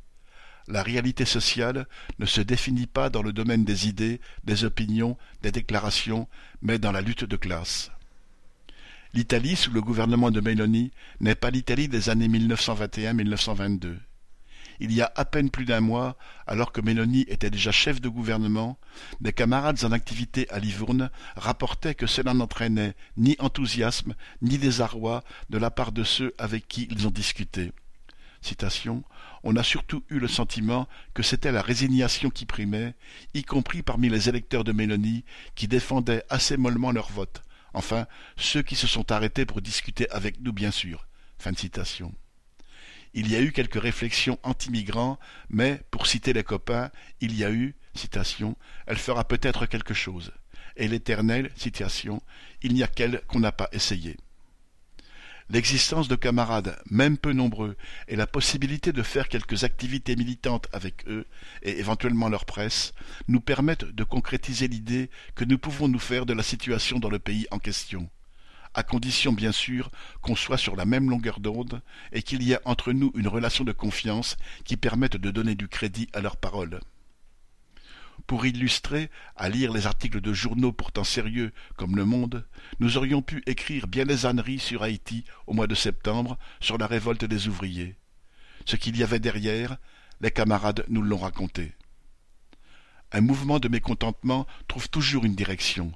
La 0.68 0.82
réalité 0.82 1.24
sociale 1.24 1.86
ne 2.18 2.26
se 2.26 2.40
définit 2.40 2.86
pas 2.86 3.08
dans 3.08 3.22
le 3.22 3.32
domaine 3.32 3.64
des 3.64 3.88
idées, 3.88 4.20
des 4.44 4.64
opinions, 4.64 5.16
des 5.42 5.52
déclarations, 5.52 6.28
mais 6.60 6.78
dans 6.78 6.92
la 6.92 7.00
lutte 7.00 7.24
de 7.24 7.36
classe. 7.36 7.90
L'Italie 9.14 9.56
sous 9.56 9.70
le 9.70 9.80
gouvernement 9.80 10.30
de 10.30 10.40
Meloni 10.40 10.90
n'est 11.20 11.36
pas 11.36 11.50
l'Italie 11.50 11.88
des 11.88 12.10
années 12.10 12.28
1921-1922. 12.28 13.96
Il 14.80 14.92
y 14.92 15.02
a 15.02 15.12
à 15.16 15.24
peine 15.24 15.50
plus 15.50 15.64
d'un 15.64 15.80
mois, 15.80 16.16
alors 16.46 16.72
que 16.72 16.80
Meloni 16.80 17.24
était 17.28 17.50
déjà 17.50 17.72
chef 17.72 18.00
de 18.00 18.08
gouvernement, 18.08 18.78
des 19.20 19.32
camarades 19.32 19.84
en 19.84 19.92
activité 19.92 20.48
à 20.50 20.58
Livourne 20.58 21.10
rapportaient 21.36 21.94
que 21.94 22.06
cela 22.06 22.34
n'entraînait 22.34 22.94
ni 23.16 23.36
enthousiasme 23.38 24.14
ni 24.42 24.58
désarroi 24.58 25.22
de 25.50 25.58
la 25.58 25.70
part 25.70 25.92
de 25.92 26.04
ceux 26.04 26.34
avec 26.38 26.68
qui 26.68 26.88
ils 26.90 27.06
ont 27.06 27.10
discuté. 27.10 27.72
On 29.42 29.56
a 29.56 29.62
surtout 29.62 30.04
eu 30.08 30.18
le 30.18 30.28
sentiment 30.28 30.88
que 31.14 31.22
c'était 31.22 31.52
la 31.52 31.62
résignation 31.62 32.30
qui 32.30 32.46
primait, 32.46 32.94
y 33.34 33.42
compris 33.42 33.82
parmi 33.82 34.08
les 34.08 34.28
électeurs 34.28 34.64
de 34.64 34.72
Mélanie, 34.72 35.24
qui 35.54 35.68
défendaient 35.68 36.24
assez 36.30 36.56
mollement 36.56 36.92
leur 36.92 37.10
vote. 37.10 37.42
Enfin, 37.74 38.06
ceux 38.36 38.62
qui 38.62 38.76
se 38.76 38.86
sont 38.86 39.10
arrêtés 39.12 39.46
pour 39.46 39.60
discuter 39.60 40.08
avec 40.10 40.40
nous, 40.40 40.52
bien 40.52 40.70
sûr. 40.70 41.06
Il 43.18 43.30
y 43.30 43.34
a 43.34 43.40
eu 43.40 43.50
quelques 43.50 43.80
réflexions 43.80 44.38
anti-migrants, 44.42 45.18
mais, 45.48 45.80
pour 45.90 46.06
citer 46.06 46.34
les 46.34 46.44
copains, 46.44 46.90
il 47.22 47.34
y 47.34 47.44
a 47.44 47.50
eu, 47.50 47.74
citation, 47.94 48.58
elle 48.86 48.98
fera 48.98 49.24
peut-être 49.24 49.64
quelque 49.64 49.94
chose. 49.94 50.32
Et 50.76 50.86
l'éternelle, 50.86 51.50
citation, 51.56 52.20
il 52.60 52.74
n'y 52.74 52.82
a 52.82 52.88
qu'elle 52.88 53.22
qu'on 53.26 53.40
n'a 53.40 53.52
pas 53.52 53.70
essayé. 53.72 54.18
L'existence 55.48 56.08
de 56.08 56.14
camarades, 56.14 56.78
même 56.90 57.16
peu 57.16 57.32
nombreux, 57.32 57.78
et 58.06 58.16
la 58.16 58.26
possibilité 58.26 58.92
de 58.92 59.02
faire 59.02 59.30
quelques 59.30 59.64
activités 59.64 60.14
militantes 60.14 60.68
avec 60.74 61.08
eux, 61.08 61.26
et 61.62 61.78
éventuellement 61.78 62.28
leur 62.28 62.44
presse, 62.44 62.92
nous 63.28 63.40
permettent 63.40 63.86
de 63.86 64.04
concrétiser 64.04 64.68
l'idée 64.68 65.08
que 65.34 65.46
nous 65.46 65.56
pouvons 65.56 65.88
nous 65.88 65.98
faire 65.98 66.26
de 66.26 66.34
la 66.34 66.42
situation 66.42 66.98
dans 66.98 67.08
le 67.08 67.18
pays 67.18 67.46
en 67.50 67.60
question 67.60 68.10
à 68.76 68.82
condition 68.82 69.32
bien 69.32 69.52
sûr 69.52 69.90
qu'on 70.20 70.36
soit 70.36 70.58
sur 70.58 70.76
la 70.76 70.84
même 70.84 71.08
longueur 71.08 71.40
d'onde 71.40 71.80
et 72.12 72.22
qu'il 72.22 72.42
y 72.42 72.52
ait 72.52 72.60
entre 72.66 72.92
nous 72.92 73.10
une 73.14 73.26
relation 73.26 73.64
de 73.64 73.72
confiance 73.72 74.36
qui 74.64 74.76
permette 74.76 75.16
de 75.16 75.30
donner 75.30 75.54
du 75.54 75.66
crédit 75.66 76.08
à 76.12 76.20
leurs 76.20 76.36
paroles. 76.36 76.80
Pour 78.26 78.44
illustrer, 78.44 79.10
à 79.34 79.48
lire 79.48 79.72
les 79.72 79.86
articles 79.86 80.20
de 80.20 80.32
journaux 80.32 80.72
pourtant 80.72 81.04
sérieux 81.04 81.52
comme 81.76 81.96
Le 81.96 82.04
Monde, 82.04 82.46
nous 82.78 82.98
aurions 82.98 83.22
pu 83.22 83.42
écrire 83.46 83.86
bien 83.86 84.04
des 84.04 84.26
âneries 84.26 84.58
sur 84.58 84.82
Haïti 84.82 85.24
au 85.46 85.54
mois 85.54 85.66
de 85.66 85.74
septembre 85.74 86.38
sur 86.60 86.76
la 86.76 86.86
révolte 86.86 87.24
des 87.24 87.48
ouvriers. 87.48 87.96
Ce 88.66 88.76
qu'il 88.76 88.96
y 88.98 89.02
avait 89.02 89.20
derrière, 89.20 89.78
les 90.20 90.30
camarades 90.30 90.84
nous 90.88 91.02
l'ont 91.02 91.18
raconté. 91.18 91.72
Un 93.12 93.22
mouvement 93.22 93.58
de 93.58 93.68
mécontentement 93.68 94.46
trouve 94.68 94.90
toujours 94.90 95.24
une 95.24 95.36
direction. 95.36 95.92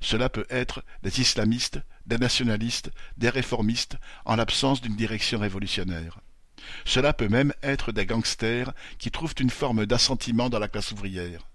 Cela 0.00 0.28
peut 0.28 0.46
être 0.50 0.84
des 1.02 1.20
islamistes, 1.20 1.80
des 2.06 2.18
nationalistes, 2.18 2.90
des 3.16 3.30
réformistes, 3.30 3.96
en 4.24 4.36
l'absence 4.36 4.80
d'une 4.80 4.96
direction 4.96 5.38
révolutionnaire. 5.38 6.20
Cela 6.84 7.12
peut 7.12 7.28
même 7.28 7.52
être 7.62 7.92
des 7.92 8.06
gangsters 8.06 8.72
qui 8.98 9.10
trouvent 9.10 9.34
une 9.38 9.50
forme 9.50 9.86
d'assentiment 9.86 10.48
dans 10.48 10.58
la 10.58 10.68
classe 10.68 10.92
ouvrière. 10.92 11.46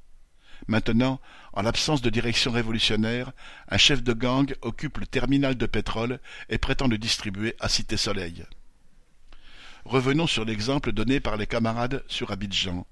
Maintenant, 0.68 1.20
en 1.54 1.62
l'absence 1.62 2.02
de 2.02 2.10
direction 2.10 2.52
révolutionnaire, 2.52 3.32
un 3.70 3.78
chef 3.78 4.04
de 4.04 4.14
gang 4.14 4.54
occupe 4.62 4.98
le 4.98 5.08
terminal 5.08 5.56
de 5.56 5.66
pétrole 5.66 6.20
et 6.50 6.58
prétend 6.58 6.88
le 6.88 6.98
distribuer 6.98 7.56
à 7.60 7.70
Cité 7.70 7.98
Soleil. 7.98 8.46
Revenons 9.86 10.28
sur 10.28 10.46
l'exemple 10.46 10.92
donné 10.92 11.20
par 11.20 11.38
les 11.38 11.48
camarades 11.48 12.04
sur 12.08 12.32
Abidjan. 12.32 12.86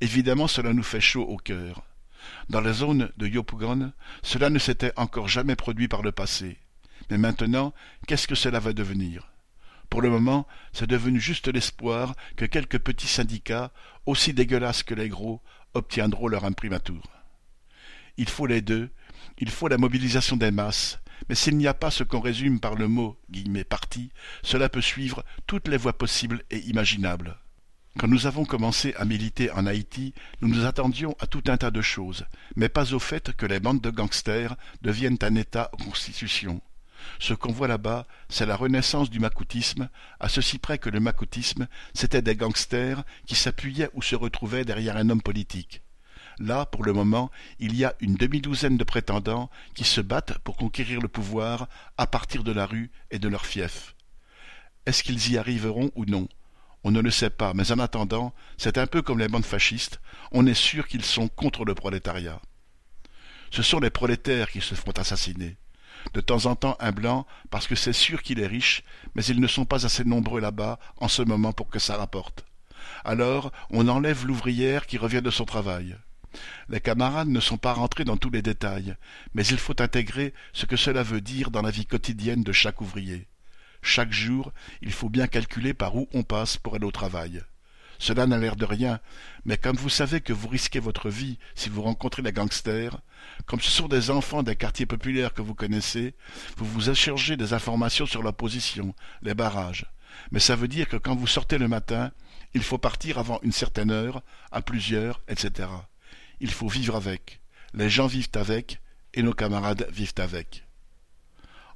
Évidemment, 0.00 0.48
cela 0.48 0.72
nous 0.72 0.82
fait 0.82 1.00
chaud 1.00 1.22
au 1.22 1.36
cœur. 1.36 1.84
Dans 2.48 2.60
la 2.60 2.72
zone 2.72 3.10
de 3.16 3.26
Yopougon, 3.26 3.92
cela 4.22 4.50
ne 4.50 4.58
s'était 4.58 4.92
encore 4.96 5.28
jamais 5.28 5.56
produit 5.56 5.88
par 5.88 6.02
le 6.02 6.12
passé. 6.12 6.58
Mais 7.10 7.18
maintenant, 7.18 7.72
qu'est-ce 8.06 8.28
que 8.28 8.34
cela 8.34 8.60
va 8.60 8.72
devenir? 8.72 9.30
Pour 9.90 10.02
le 10.02 10.10
moment, 10.10 10.46
c'est 10.72 10.88
devenu 10.88 11.20
juste 11.20 11.48
l'espoir 11.48 12.14
que 12.36 12.44
quelques 12.44 12.78
petits 12.78 13.06
syndicats, 13.06 13.72
aussi 14.06 14.32
dégueulasses 14.32 14.82
que 14.82 14.94
les 14.94 15.08
gros, 15.08 15.40
obtiendront 15.74 16.28
leur 16.28 16.44
imprimatur. 16.44 17.02
Il 18.16 18.28
faut 18.28 18.46
les 18.46 18.60
deux, 18.60 18.90
il 19.38 19.50
faut 19.50 19.68
la 19.68 19.78
mobilisation 19.78 20.36
des 20.36 20.50
masses, 20.50 20.98
mais 21.28 21.34
s'il 21.34 21.56
n'y 21.56 21.66
a 21.66 21.74
pas 21.74 21.90
ce 21.90 22.04
qu'on 22.04 22.20
résume 22.20 22.60
par 22.60 22.74
le 22.74 22.88
mot 22.88 23.18
parti, 23.68 24.10
cela 24.42 24.68
peut 24.68 24.80
suivre 24.80 25.24
toutes 25.46 25.68
les 25.68 25.76
voies 25.76 25.96
possibles 25.96 26.42
et 26.50 26.58
imaginables. 26.58 27.38
Quand 27.96 28.08
nous 28.08 28.26
avons 28.26 28.44
commencé 28.44 28.92
à 28.96 29.04
militer 29.04 29.52
en 29.52 29.66
Haïti, 29.66 30.14
nous 30.40 30.48
nous 30.48 30.64
attendions 30.64 31.14
à 31.20 31.28
tout 31.28 31.44
un 31.46 31.56
tas 31.56 31.70
de 31.70 31.80
choses, 31.80 32.26
mais 32.56 32.68
pas 32.68 32.92
au 32.92 32.98
fait 32.98 33.32
que 33.32 33.46
les 33.46 33.60
bandes 33.60 33.80
de 33.80 33.90
gangsters 33.90 34.56
deviennent 34.82 35.18
un 35.22 35.36
État 35.36 35.70
en 35.72 35.84
constitution. 35.84 36.60
Ce 37.20 37.34
qu'on 37.34 37.52
voit 37.52 37.68
là-bas, 37.68 38.06
c'est 38.28 38.46
la 38.46 38.56
renaissance 38.56 39.10
du 39.10 39.20
macoutisme, 39.20 39.88
à 40.18 40.28
ceci 40.28 40.58
près 40.58 40.78
que 40.78 40.90
le 40.90 40.98
macoutisme, 40.98 41.68
c'était 41.92 42.22
des 42.22 42.34
gangsters 42.34 43.04
qui 43.26 43.36
s'appuyaient 43.36 43.90
ou 43.94 44.02
se 44.02 44.16
retrouvaient 44.16 44.64
derrière 44.64 44.96
un 44.96 45.08
homme 45.08 45.22
politique. 45.22 45.80
Là, 46.40 46.66
pour 46.66 46.82
le 46.82 46.92
moment, 46.92 47.30
il 47.60 47.76
y 47.76 47.84
a 47.84 47.94
une 48.00 48.16
demi-douzaine 48.16 48.76
de 48.76 48.82
prétendants 48.82 49.50
qui 49.74 49.84
se 49.84 50.00
battent 50.00 50.38
pour 50.38 50.56
conquérir 50.56 51.00
le 51.00 51.06
pouvoir 51.06 51.68
à 51.96 52.08
partir 52.08 52.42
de 52.42 52.50
la 52.50 52.66
rue 52.66 52.90
et 53.12 53.20
de 53.20 53.28
leur 53.28 53.46
fief. 53.46 53.94
Est-ce 54.84 55.04
qu'ils 55.04 55.30
y 55.30 55.38
arriveront 55.38 55.92
ou 55.94 56.04
non? 56.06 56.28
On 56.84 56.90
ne 56.90 57.00
le 57.00 57.10
sait 57.10 57.30
pas, 57.30 57.54
mais 57.54 57.72
en 57.72 57.78
attendant, 57.78 58.34
c'est 58.58 58.78
un 58.78 58.86
peu 58.86 59.00
comme 59.00 59.18
les 59.18 59.28
bandes 59.28 59.46
fascistes, 59.46 60.00
on 60.32 60.46
est 60.46 60.54
sûr 60.54 60.86
qu'ils 60.86 61.04
sont 61.04 61.28
contre 61.28 61.64
le 61.64 61.74
prolétariat. 61.74 62.40
Ce 63.50 63.62
sont 63.62 63.80
les 63.80 63.90
prolétaires 63.90 64.50
qui 64.50 64.60
se 64.60 64.74
font 64.74 64.92
assassiner. 64.92 65.56
De 66.12 66.20
temps 66.20 66.44
en 66.44 66.54
temps 66.54 66.76
un 66.80 66.92
blanc, 66.92 67.26
parce 67.50 67.66
que 67.66 67.74
c'est 67.74 67.94
sûr 67.94 68.22
qu'il 68.22 68.38
est 68.38 68.46
riche, 68.46 68.82
mais 69.14 69.24
ils 69.24 69.40
ne 69.40 69.46
sont 69.46 69.64
pas 69.64 69.86
assez 69.86 70.04
nombreux 70.04 70.40
là-bas 70.40 70.78
en 70.98 71.08
ce 71.08 71.22
moment 71.22 71.52
pour 71.54 71.70
que 71.70 71.78
ça 71.78 71.96
rapporte. 71.96 72.44
Alors 73.04 73.50
on 73.70 73.88
enlève 73.88 74.26
l'ouvrière 74.26 74.86
qui 74.86 74.98
revient 74.98 75.22
de 75.22 75.30
son 75.30 75.46
travail. 75.46 75.96
Les 76.68 76.80
camarades 76.80 77.28
ne 77.28 77.40
sont 77.40 77.56
pas 77.56 77.72
rentrés 77.72 78.04
dans 78.04 78.16
tous 78.18 78.30
les 78.30 78.42
détails, 78.42 78.96
mais 79.34 79.46
il 79.46 79.56
faut 79.56 79.80
intégrer 79.80 80.34
ce 80.52 80.66
que 80.66 80.76
cela 80.76 81.02
veut 81.02 81.20
dire 81.22 81.50
dans 81.50 81.62
la 81.62 81.70
vie 81.70 81.86
quotidienne 81.86 82.42
de 82.42 82.52
chaque 82.52 82.82
ouvrier. 82.82 83.26
Chaque 83.86 84.12
jour, 84.12 84.50
il 84.80 84.92
faut 84.92 85.10
bien 85.10 85.26
calculer 85.26 85.74
par 85.74 85.94
où 85.94 86.08
on 86.14 86.22
passe 86.22 86.56
pour 86.56 86.74
aller 86.74 86.86
au 86.86 86.90
travail. 86.90 87.42
Cela 87.98 88.26
n'a 88.26 88.38
l'air 88.38 88.56
de 88.56 88.64
rien, 88.64 88.98
mais 89.44 89.58
comme 89.58 89.76
vous 89.76 89.90
savez 89.90 90.22
que 90.22 90.32
vous 90.32 90.48
risquez 90.48 90.80
votre 90.80 91.10
vie 91.10 91.38
si 91.54 91.68
vous 91.68 91.82
rencontrez 91.82 92.22
les 92.22 92.32
gangsters, 92.32 92.98
comme 93.44 93.60
ce 93.60 93.70
sont 93.70 93.86
des 93.86 94.10
enfants 94.10 94.42
des 94.42 94.56
quartiers 94.56 94.86
populaires 94.86 95.34
que 95.34 95.42
vous 95.42 95.54
connaissez, 95.54 96.14
vous 96.56 96.64
vous 96.64 96.88
échangez 96.88 97.36
des 97.36 97.52
informations 97.52 98.06
sur 98.06 98.22
l'opposition, 98.22 98.94
les 99.20 99.34
barrages. 99.34 99.84
Mais 100.32 100.40
ça 100.40 100.56
veut 100.56 100.66
dire 100.66 100.88
que 100.88 100.96
quand 100.96 101.14
vous 101.14 101.26
sortez 101.26 101.58
le 101.58 101.68
matin, 101.68 102.10
il 102.54 102.62
faut 102.62 102.78
partir 102.78 103.18
avant 103.18 103.38
une 103.42 103.52
certaine 103.52 103.90
heure, 103.90 104.22
à 104.50 104.62
plusieurs, 104.62 105.20
etc. 105.28 105.68
Il 106.40 106.50
faut 106.50 106.68
vivre 106.68 106.96
avec. 106.96 107.42
Les 107.74 107.90
gens 107.90 108.06
vivent 108.06 108.30
avec, 108.32 108.80
et 109.12 109.22
nos 109.22 109.34
camarades 109.34 109.86
vivent 109.92 110.14
avec. 110.16 110.64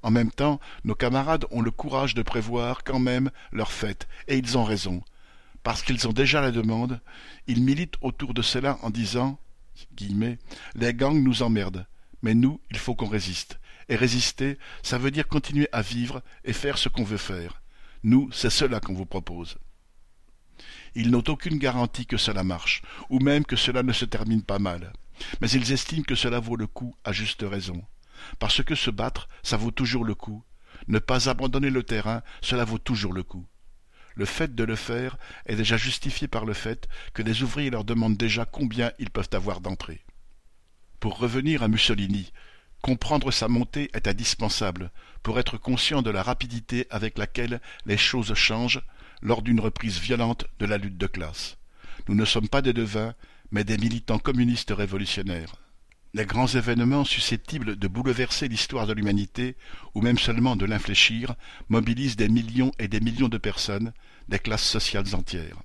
En 0.02 0.10
même 0.10 0.30
temps, 0.30 0.60
nos 0.84 0.94
camarades 0.94 1.46
ont 1.50 1.60
le 1.60 1.70
courage 1.70 2.14
de 2.14 2.22
prévoir 2.22 2.84
quand 2.84 3.00
même 3.00 3.30
leur 3.52 3.72
fête, 3.72 4.08
et 4.28 4.36
ils 4.36 4.56
ont 4.56 4.64
raison. 4.64 5.02
Parce 5.62 5.82
qu'ils 5.82 6.06
ont 6.06 6.12
déjà 6.12 6.40
la 6.40 6.52
demande, 6.52 7.00
ils 7.46 7.62
militent 7.62 7.96
autour 8.00 8.32
de 8.32 8.42
cela 8.42 8.78
en 8.82 8.90
disant 8.90 9.38
Les 10.74 10.94
gangs 10.94 11.22
nous 11.22 11.42
emmerdent, 11.42 11.86
mais 12.22 12.34
nous, 12.34 12.60
il 12.70 12.78
faut 12.78 12.94
qu'on 12.94 13.08
résiste. 13.08 13.58
Et 13.88 13.96
résister, 13.96 14.58
ça 14.82 14.98
veut 14.98 15.10
dire 15.10 15.28
continuer 15.28 15.68
à 15.72 15.82
vivre 15.82 16.22
et 16.44 16.52
faire 16.52 16.78
ce 16.78 16.88
qu'on 16.88 17.04
veut 17.04 17.16
faire. 17.16 17.62
Nous, 18.04 18.30
c'est 18.32 18.50
cela 18.50 18.80
qu'on 18.80 18.94
vous 18.94 19.06
propose. 19.06 19.58
Ils 20.94 21.10
n'ont 21.10 21.24
aucune 21.28 21.58
garantie 21.58 22.06
que 22.06 22.16
cela 22.16 22.44
marche, 22.44 22.82
ou 23.10 23.18
même 23.18 23.44
que 23.44 23.56
cela 23.56 23.82
ne 23.82 23.92
se 23.92 24.04
termine 24.04 24.42
pas 24.42 24.58
mal. 24.58 24.92
Mais 25.40 25.50
ils 25.50 25.72
estiment 25.72 26.04
que 26.04 26.14
cela 26.14 26.38
vaut 26.38 26.56
le 26.56 26.66
coup 26.66 26.94
à 27.04 27.12
juste 27.12 27.44
raison 27.48 27.82
parce 28.38 28.62
que 28.62 28.74
se 28.74 28.90
battre, 28.90 29.28
ça 29.42 29.56
vaut 29.56 29.70
toujours 29.70 30.04
le 30.04 30.14
coup. 30.14 30.44
Ne 30.86 30.98
pas 30.98 31.28
abandonner 31.28 31.70
le 31.70 31.82
terrain, 31.82 32.22
cela 32.40 32.64
vaut 32.64 32.78
toujours 32.78 33.12
le 33.12 33.22
coup. 33.22 33.46
Le 34.14 34.24
fait 34.24 34.54
de 34.54 34.64
le 34.64 34.76
faire 34.76 35.16
est 35.46 35.56
déjà 35.56 35.76
justifié 35.76 36.26
par 36.26 36.44
le 36.44 36.52
fait 36.52 36.88
que 37.14 37.22
les 37.22 37.42
ouvriers 37.42 37.70
leur 37.70 37.84
demandent 37.84 38.16
déjà 38.16 38.44
combien 38.44 38.92
ils 38.98 39.10
peuvent 39.10 39.30
avoir 39.32 39.60
d'entrée. 39.60 40.04
Pour 40.98 41.18
revenir 41.18 41.62
à 41.62 41.68
Mussolini, 41.68 42.32
comprendre 42.82 43.30
sa 43.30 43.46
montée 43.46 43.90
est 43.92 44.08
indispensable 44.08 44.90
pour 45.22 45.38
être 45.38 45.56
conscient 45.56 46.02
de 46.02 46.10
la 46.10 46.22
rapidité 46.22 46.86
avec 46.90 47.18
laquelle 47.18 47.60
les 47.86 47.96
choses 47.96 48.34
changent 48.34 48.82
lors 49.22 49.42
d'une 49.42 49.60
reprise 49.60 49.98
violente 49.98 50.46
de 50.58 50.66
la 50.66 50.78
lutte 50.78 50.98
de 50.98 51.06
classe. 51.06 51.56
Nous 52.08 52.14
ne 52.14 52.24
sommes 52.24 52.48
pas 52.48 52.62
des 52.62 52.72
devins, 52.72 53.14
mais 53.50 53.64
des 53.64 53.78
militants 53.78 54.18
communistes 54.18 54.72
révolutionnaires. 54.76 55.54
Les 56.14 56.24
grands 56.24 56.46
événements 56.46 57.04
susceptibles 57.04 57.76
de 57.76 57.88
bouleverser 57.88 58.48
l'histoire 58.48 58.86
de 58.86 58.94
l'humanité, 58.94 59.56
ou 59.94 60.00
même 60.00 60.18
seulement 60.18 60.56
de 60.56 60.64
l'infléchir, 60.64 61.34
mobilisent 61.68 62.16
des 62.16 62.28
millions 62.28 62.72
et 62.78 62.88
des 62.88 63.00
millions 63.00 63.28
de 63.28 63.36
personnes, 63.36 63.92
des 64.28 64.38
classes 64.38 64.64
sociales 64.64 65.14
entières. 65.14 65.62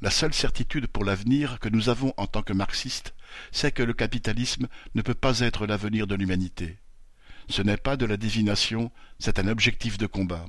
La 0.00 0.10
seule 0.10 0.32
certitude 0.32 0.86
pour 0.86 1.04
l'avenir 1.04 1.60
que 1.60 1.68
nous 1.68 1.90
avons 1.90 2.14
en 2.16 2.26
tant 2.26 2.42
que 2.42 2.54
marxistes, 2.54 3.14
c'est 3.52 3.72
que 3.72 3.82
le 3.82 3.92
capitalisme 3.92 4.68
ne 4.94 5.02
peut 5.02 5.14
pas 5.14 5.40
être 5.40 5.66
l'avenir 5.66 6.06
de 6.06 6.14
l'humanité. 6.14 6.78
Ce 7.50 7.60
n'est 7.60 7.76
pas 7.76 7.98
de 7.98 8.06
la 8.06 8.16
divination, 8.16 8.90
c'est 9.18 9.38
un 9.38 9.48
objectif 9.48 9.98
de 9.98 10.06
combat. 10.06 10.46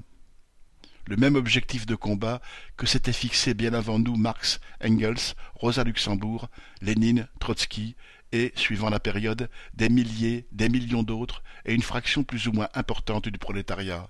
Le 1.07 1.17
même 1.17 1.35
objectif 1.35 1.85
de 1.85 1.95
combat 1.95 2.41
que 2.77 2.85
s'étaient 2.85 3.11
fixé 3.11 3.53
bien 3.53 3.73
avant 3.73 3.99
nous 3.99 4.15
Marx, 4.15 4.61
Engels, 4.81 5.35
Rosa 5.55 5.83
Luxembourg, 5.83 6.47
Lénine, 6.81 7.27
Trotsky 7.39 7.95
et, 8.31 8.51
suivant 8.55 8.89
la 8.89 8.99
période, 8.99 9.49
des 9.73 9.89
milliers, 9.89 10.47
des 10.51 10.69
millions 10.69 11.03
d'autres 11.03 11.43
et 11.65 11.73
une 11.73 11.81
fraction 11.81 12.23
plus 12.23 12.47
ou 12.47 12.51
moins 12.51 12.69
importante 12.73 13.27
du 13.29 13.37
prolétariat. 13.37 14.09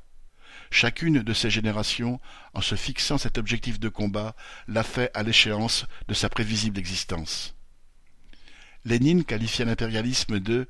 Chacune 0.69 1.21
de 1.21 1.33
ces 1.33 1.49
générations, 1.49 2.19
en 2.53 2.61
se 2.61 2.75
fixant 2.75 3.17
cet 3.17 3.37
objectif 3.37 3.79
de 3.79 3.89
combat, 3.89 4.35
l'a 4.67 4.83
fait 4.83 5.11
à 5.13 5.23
l'échéance 5.23 5.85
de 6.07 6.13
sa 6.13 6.29
prévisible 6.29 6.79
existence. 6.79 7.55
Lénine 8.85 9.23
qualifia 9.23 9.65
l'impérialisme 9.65 10.39
de 10.39 10.67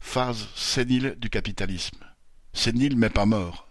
phase 0.00 0.48
sénile 0.54 1.14
du 1.18 1.28
capitalisme. 1.28 1.98
Sénile 2.52 2.96
mais 2.96 3.10
pas 3.10 3.26
mort. 3.26 3.65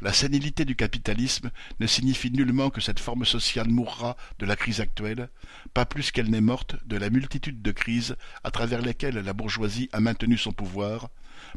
La 0.00 0.12
sénilité 0.12 0.64
du 0.64 0.76
capitalisme 0.76 1.50
ne 1.80 1.86
signifie 1.88 2.30
nullement 2.30 2.70
que 2.70 2.80
cette 2.80 3.00
forme 3.00 3.24
sociale 3.24 3.68
mourra 3.68 4.16
de 4.38 4.46
la 4.46 4.54
crise 4.54 4.80
actuelle, 4.80 5.28
pas 5.74 5.86
plus 5.86 6.12
qu'elle 6.12 6.30
n'est 6.30 6.40
morte 6.40 6.76
de 6.86 6.96
la 6.96 7.10
multitude 7.10 7.62
de 7.62 7.72
crises 7.72 8.16
à 8.44 8.52
travers 8.52 8.80
lesquelles 8.80 9.18
la 9.18 9.32
bourgeoisie 9.32 9.88
a 9.92 9.98
maintenu 9.98 10.38
son 10.38 10.52
pouvoir, 10.52 11.10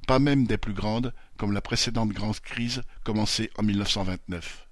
pas 0.07 0.17
même 0.17 0.47
des 0.47 0.57
plus 0.57 0.73
grandes, 0.73 1.13
comme 1.37 1.51
la 1.51 1.61
précédente 1.61 2.09
grande 2.09 2.39
crise 2.39 2.81
commencée 3.03 3.51
en 3.59 3.63
1929. 3.63 4.67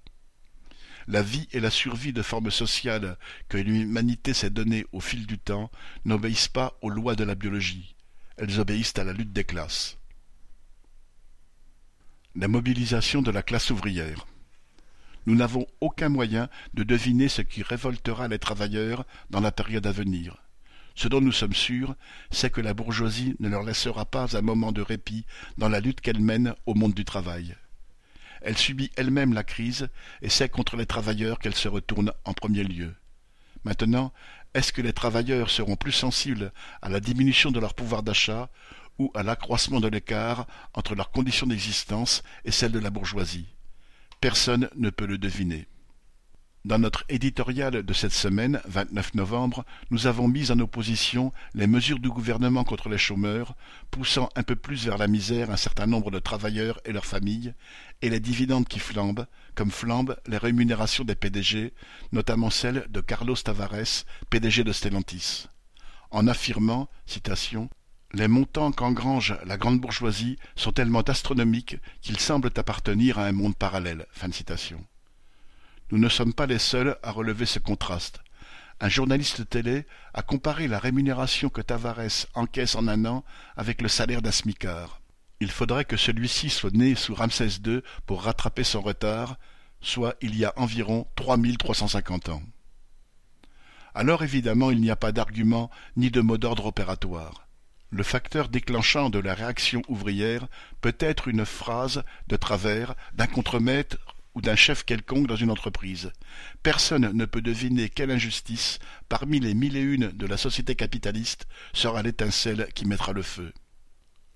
La 1.06 1.22
vie 1.22 1.48
et 1.52 1.60
la 1.60 1.70
survie 1.70 2.12
de 2.12 2.22
formes 2.22 2.50
sociales 2.50 3.16
que 3.48 3.56
l'humanité 3.56 4.34
s'est 4.34 4.50
données 4.50 4.86
au 4.90 5.00
fil 5.00 5.26
du 5.26 5.38
temps 5.38 5.70
n'obéissent 6.04 6.48
pas 6.48 6.76
aux 6.82 6.90
lois 6.90 7.14
de 7.14 7.24
la 7.24 7.36
biologie, 7.36 7.94
elles 8.36 8.58
obéissent 8.58 8.98
à 8.98 9.04
la 9.04 9.12
lutte 9.12 9.32
des 9.32 9.44
classes. 9.44 9.99
La 12.36 12.46
mobilisation 12.46 13.22
de 13.22 13.32
la 13.32 13.42
classe 13.42 13.70
ouvrière. 13.70 14.24
Nous 15.26 15.34
n'avons 15.34 15.66
aucun 15.80 16.08
moyen 16.08 16.48
de 16.74 16.84
deviner 16.84 17.28
ce 17.28 17.42
qui 17.42 17.64
révoltera 17.64 18.28
les 18.28 18.38
travailleurs 18.38 19.04
dans 19.30 19.40
la 19.40 19.50
période 19.50 19.84
à 19.84 19.90
venir. 19.90 20.36
Ce 20.94 21.08
dont 21.08 21.20
nous 21.20 21.32
sommes 21.32 21.54
sûrs, 21.54 21.96
c'est 22.30 22.50
que 22.50 22.60
la 22.60 22.72
bourgeoisie 22.72 23.34
ne 23.40 23.48
leur 23.48 23.64
laissera 23.64 24.04
pas 24.04 24.36
un 24.36 24.42
moment 24.42 24.70
de 24.70 24.80
répit 24.80 25.26
dans 25.58 25.68
la 25.68 25.80
lutte 25.80 26.00
qu'elle 26.00 26.20
mène 26.20 26.54
au 26.66 26.74
monde 26.74 26.94
du 26.94 27.04
travail. 27.04 27.56
Elle 28.42 28.56
subit 28.56 28.92
elle-même 28.94 29.34
la 29.34 29.42
crise, 29.42 29.88
et 30.22 30.28
c'est 30.28 30.48
contre 30.48 30.76
les 30.76 30.86
travailleurs 30.86 31.40
qu'elle 31.40 31.56
se 31.56 31.68
retourne 31.68 32.12
en 32.24 32.32
premier 32.32 32.62
lieu. 32.62 32.94
Maintenant, 33.64 34.12
est-ce 34.54 34.72
que 34.72 34.82
les 34.82 34.92
travailleurs 34.92 35.50
seront 35.50 35.76
plus 35.76 35.92
sensibles 35.92 36.52
à 36.80 36.88
la 36.88 37.00
diminution 37.00 37.50
de 37.50 37.58
leur 37.58 37.74
pouvoir 37.74 38.04
d'achat 38.04 38.50
à 39.14 39.22
l'accroissement 39.22 39.80
de 39.80 39.88
l'écart 39.88 40.46
entre 40.74 40.94
leurs 40.94 41.10
conditions 41.10 41.46
d'existence 41.46 42.22
et 42.44 42.50
celles 42.50 42.72
de 42.72 42.78
la 42.78 42.90
bourgeoisie. 42.90 43.46
Personne 44.20 44.68
ne 44.76 44.90
peut 44.90 45.06
le 45.06 45.16
deviner. 45.16 45.66
Dans 46.66 46.78
notre 46.78 47.04
éditorial 47.08 47.82
de 47.82 47.92
cette 47.94 48.12
semaine, 48.12 48.60
29 48.66 49.14
novembre, 49.14 49.64
nous 49.90 50.06
avons 50.06 50.28
mis 50.28 50.50
en 50.50 50.58
opposition 50.58 51.32
les 51.54 51.66
mesures 51.66 52.00
du 52.00 52.10
gouvernement 52.10 52.64
contre 52.64 52.90
les 52.90 52.98
chômeurs, 52.98 53.54
poussant 53.90 54.28
un 54.36 54.42
peu 54.42 54.56
plus 54.56 54.84
vers 54.84 54.98
la 54.98 55.06
misère 55.06 55.50
un 55.50 55.56
certain 55.56 55.86
nombre 55.86 56.10
de 56.10 56.18
travailleurs 56.18 56.78
et 56.84 56.92
leurs 56.92 57.06
familles, 57.06 57.54
et 58.02 58.10
les 58.10 58.20
dividendes 58.20 58.68
qui 58.68 58.78
flambent, 58.78 59.26
comme 59.54 59.70
flambent 59.70 60.18
les 60.26 60.36
rémunérations 60.36 61.04
des 61.04 61.14
PDG, 61.14 61.72
notamment 62.12 62.50
celle 62.50 62.86
de 62.90 63.00
Carlos 63.00 63.36
Tavares, 63.36 64.04
PDG 64.28 64.62
de 64.62 64.72
Stellantis. 64.72 65.46
En 66.10 66.26
affirmant, 66.26 66.90
citation, 67.06 67.70
les 68.12 68.28
montants 68.28 68.72
qu'engrange 68.72 69.36
la 69.44 69.56
grande 69.56 69.80
bourgeoisie 69.80 70.36
sont 70.56 70.72
tellement 70.72 71.02
astronomiques 71.02 71.76
qu'ils 72.00 72.18
semblent 72.18 72.50
appartenir 72.56 73.18
à 73.18 73.26
un 73.26 73.32
monde 73.32 73.56
parallèle. 73.56 74.06
Nous 75.92 75.98
ne 75.98 76.08
sommes 76.08 76.34
pas 76.34 76.46
les 76.46 76.58
seuls 76.58 76.96
à 77.02 77.12
relever 77.12 77.46
ce 77.46 77.58
contraste. 77.58 78.20
Un 78.80 78.88
journaliste 78.88 79.48
télé 79.48 79.86
a 80.14 80.22
comparé 80.22 80.66
la 80.66 80.78
rémunération 80.78 81.50
que 81.50 81.60
Tavares 81.60 82.26
encaisse 82.34 82.74
en 82.74 82.88
un 82.88 83.04
an 83.04 83.24
avec 83.56 83.82
le 83.82 83.88
salaire 83.88 84.22
d'un. 84.22 84.30
Il 85.40 85.50
faudrait 85.50 85.84
que 85.84 85.96
celui-ci 85.96 86.50
soit 86.50 86.72
né 86.72 86.94
sous 86.94 87.14
Ramsès 87.14 87.60
II 87.64 87.82
pour 88.06 88.22
rattraper 88.22 88.64
son 88.64 88.80
retard, 88.80 89.36
soit 89.80 90.16
il 90.20 90.36
y 90.36 90.44
a 90.44 90.52
environ 90.56 91.06
trois 91.14 91.36
mille 91.36 91.58
trois 91.58 91.74
cent 91.74 91.88
cinquante 91.88 92.28
ans. 92.28 92.42
Alors 93.94 94.22
évidemment 94.22 94.70
il 94.70 94.80
n'y 94.80 94.90
a 94.90 94.96
pas 94.96 95.12
d'argument 95.12 95.70
ni 95.96 96.10
de 96.10 96.20
mot 96.20 96.38
d'ordre 96.38 96.66
opératoire. 96.66 97.46
Le 97.90 98.04
facteur 98.04 98.48
déclenchant 98.48 99.10
de 99.10 99.18
la 99.18 99.34
réaction 99.34 99.82
ouvrière 99.88 100.46
peut 100.80 100.96
être 101.00 101.26
une 101.26 101.44
phrase 101.44 102.04
de 102.28 102.36
travers 102.36 102.94
d'un 103.14 103.26
contremaître 103.26 103.96
ou 104.34 104.40
d'un 104.40 104.54
chef 104.54 104.84
quelconque 104.84 105.26
dans 105.26 105.34
une 105.36 105.50
entreprise. 105.50 106.12
Personne 106.62 107.10
ne 107.12 107.24
peut 107.24 107.42
deviner 107.42 107.88
quelle 107.88 108.12
injustice, 108.12 108.78
parmi 109.08 109.40
les 109.40 109.54
mille 109.54 109.76
et 109.76 109.82
une 109.82 110.12
de 110.12 110.26
la 110.26 110.36
société 110.36 110.76
capitaliste, 110.76 111.48
sera 111.72 112.02
l'étincelle 112.02 112.68
qui 112.74 112.86
mettra 112.86 113.12
le 113.12 113.22
feu. 113.22 113.52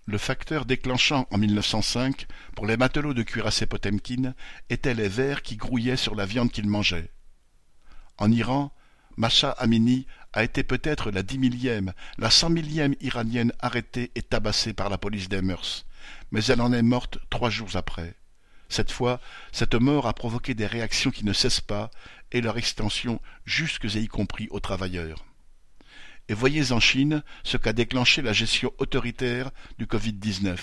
Le 0.07 0.19
facteur 0.19 0.65
déclenchant 0.67 1.27
en 1.31 1.39
1905, 1.39 2.27
pour 2.57 2.67
les 2.67 2.77
matelots 2.77 3.15
de 3.15 3.23
cuirassé 3.23 3.67
Potemkin, 3.67 4.35
étaient 4.69 4.95
les 4.95 5.09
vers 5.09 5.43
qui 5.43 5.57
grouillaient 5.57 5.97
sur 5.97 6.17
la 6.17 6.27
viande 6.27 6.51
qu'ils 6.51 6.69
mangeaient. 6.69 7.11
En 8.19 8.33
Iran, 8.33 8.73
Masha 9.17 9.51
Amini 9.51 10.07
a 10.35 10.43
été 10.43 10.65
peut-être 10.65 11.11
la 11.11 11.23
dix 11.23 11.39
millième, 11.39 11.93
la 12.19 12.29
cent 12.29 12.51
millième 12.51 12.97
iranienne 13.01 13.53
arrêtée 13.61 14.11
et 14.17 14.23
tabassée 14.23 14.73
par 14.73 14.91
la 14.91 14.99
police 14.99 15.29
des 15.29 15.41
mœurs, 15.41 15.87
mais 16.33 16.45
elle 16.47 16.61
en 16.61 16.73
est 16.73 16.83
morte 16.83 17.19
trois 17.31 17.51
jours 17.51 17.77
après. 17.77 18.15
Cette 18.69 18.91
fois, 18.91 19.21
cette 19.53 19.77
mort 19.77 20.07
a 20.09 20.13
provoqué 20.13 20.55
des 20.55 20.67
réactions 20.67 21.13
qui 21.13 21.25
ne 21.25 21.33
cessent 21.33 21.61
pas, 21.61 21.91
et 22.33 22.41
leur 22.41 22.59
extension 22.59 23.21
jusque 23.45 23.85
et 23.85 24.01
y 24.01 24.09
compris 24.09 24.49
aux 24.51 24.59
travailleurs. 24.59 25.25
Et 26.29 26.35
voyez 26.35 26.73
en 26.73 26.81
Chine 26.81 27.23
ce 27.45 27.57
qu'a 27.57 27.73
déclenché 27.73 28.21
la 28.21 28.33
gestion 28.33 28.73
autoritaire 28.79 29.51
du 29.79 29.87
Covid-19, 29.87 30.59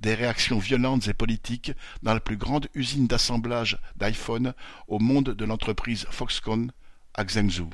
des 0.00 0.14
réactions 0.14 0.58
violentes 0.58 1.08
et 1.08 1.14
politiques 1.14 1.72
dans 2.02 2.14
la 2.14 2.20
plus 2.20 2.38
grande 2.38 2.68
usine 2.74 3.08
d'assemblage 3.08 3.78
d'iPhone 3.96 4.54
au 4.88 4.98
monde 4.98 5.30
de 5.30 5.44
l'entreprise 5.44 6.06
Foxconn 6.10 6.72
à 7.14 7.26
Zhengzhou 7.26 7.68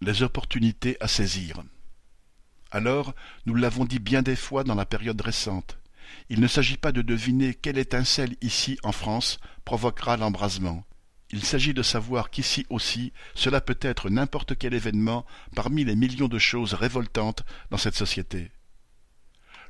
les 0.00 0.22
opportunités 0.22 0.96
à 1.00 1.08
saisir. 1.08 1.62
Alors, 2.70 3.14
nous 3.46 3.54
l'avons 3.54 3.84
dit 3.84 3.98
bien 3.98 4.22
des 4.22 4.36
fois 4.36 4.64
dans 4.64 4.74
la 4.74 4.86
période 4.86 5.20
récente, 5.20 5.78
il 6.28 6.40
ne 6.40 6.48
s'agit 6.48 6.76
pas 6.76 6.92
de 6.92 7.02
deviner 7.02 7.54
quelle 7.54 7.78
étincelle 7.78 8.36
ici 8.40 8.78
en 8.82 8.92
France 8.92 9.38
provoquera 9.64 10.16
l'embrasement. 10.16 10.84
Il 11.30 11.44
s'agit 11.44 11.74
de 11.74 11.82
savoir 11.82 12.30
qu'ici 12.30 12.66
aussi 12.70 13.12
cela 13.34 13.60
peut 13.60 13.78
être 13.80 14.10
n'importe 14.10 14.56
quel 14.56 14.74
événement 14.74 15.26
parmi 15.54 15.84
les 15.84 15.96
millions 15.96 16.28
de 16.28 16.38
choses 16.38 16.74
révoltantes 16.74 17.44
dans 17.70 17.76
cette 17.76 17.96
société. 17.96 18.50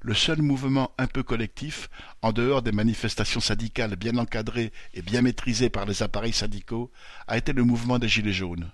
Le 0.03 0.15
seul 0.15 0.43
mouvement 0.43 0.93
un 0.99 1.07
peu 1.07 1.23
collectif, 1.23 1.89
en 2.21 2.33
dehors 2.33 2.63
des 2.63 2.73
manifestations 2.73 3.41
syndicales 3.41 3.97
bien 3.97 4.19
encadrées 4.19 4.73
et 4.93 5.03
bien 5.03 5.23
maîtrisées 5.23 5.71
par 5.71 5.87
les 5.87 6.03
appareils 6.03 6.35
syndicaux, 6.35 6.93
a 7.27 7.39
été 7.39 7.53
le 7.53 7.65
mouvement 7.65 7.99
des 7.99 8.09
Gilets 8.09 8.33
jaunes. 8.33 8.71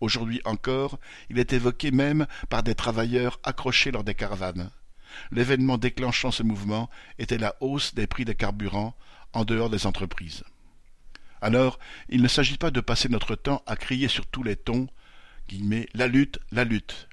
Aujourd'hui 0.00 0.40
encore, 0.44 0.98
il 1.30 1.38
est 1.38 1.52
évoqué 1.52 1.90
même 1.90 2.26
par 2.48 2.62
des 2.62 2.74
travailleurs 2.74 3.40
accrochés 3.42 3.90
lors 3.90 4.04
des 4.04 4.14
caravanes. 4.14 4.70
L'événement 5.30 5.78
déclenchant 5.78 6.30
ce 6.30 6.42
mouvement 6.42 6.90
était 7.18 7.38
la 7.38 7.54
hausse 7.60 7.94
des 7.94 8.06
prix 8.06 8.24
des 8.24 8.34
carburants 8.34 8.94
en 9.32 9.44
dehors 9.44 9.70
des 9.70 9.86
entreprises. 9.86 10.44
Alors, 11.40 11.78
il 12.08 12.22
ne 12.22 12.28
s'agit 12.28 12.58
pas 12.58 12.70
de 12.70 12.80
passer 12.80 13.08
notre 13.08 13.34
temps 13.34 13.62
à 13.66 13.76
crier 13.76 14.08
sur 14.08 14.26
tous 14.26 14.42
les 14.42 14.56
tons 14.56 14.88
la 15.94 16.08
lutte, 16.08 16.40
la 16.50 16.64
lutte. 16.64 17.08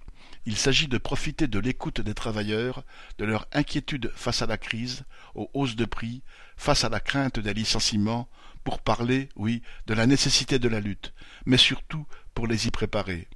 Il 0.45 0.57
s'agit 0.57 0.87
de 0.87 0.97
profiter 0.97 1.47
de 1.47 1.59
l'écoute 1.59 2.01
des 2.01 2.13
travailleurs, 2.13 2.83
de 3.17 3.25
leur 3.25 3.47
inquiétude 3.53 4.11
face 4.15 4.41
à 4.41 4.45
la 4.45 4.57
crise, 4.57 5.03
aux 5.35 5.49
hausses 5.53 5.75
de 5.75 5.85
prix, 5.85 6.23
face 6.57 6.83
à 6.83 6.89
la 6.89 6.99
crainte 6.99 7.39
des 7.39 7.53
licenciements, 7.53 8.27
pour 8.63 8.79
parler, 8.79 9.29
oui, 9.35 9.61
de 9.87 9.93
la 9.93 10.07
nécessité 10.07 10.57
de 10.57 10.67
la 10.67 10.79
lutte, 10.79 11.13
mais 11.45 11.57
surtout 11.57 12.05
pour 12.33 12.47
les 12.47 12.67
y 12.67 12.71
préparer. 12.71 13.27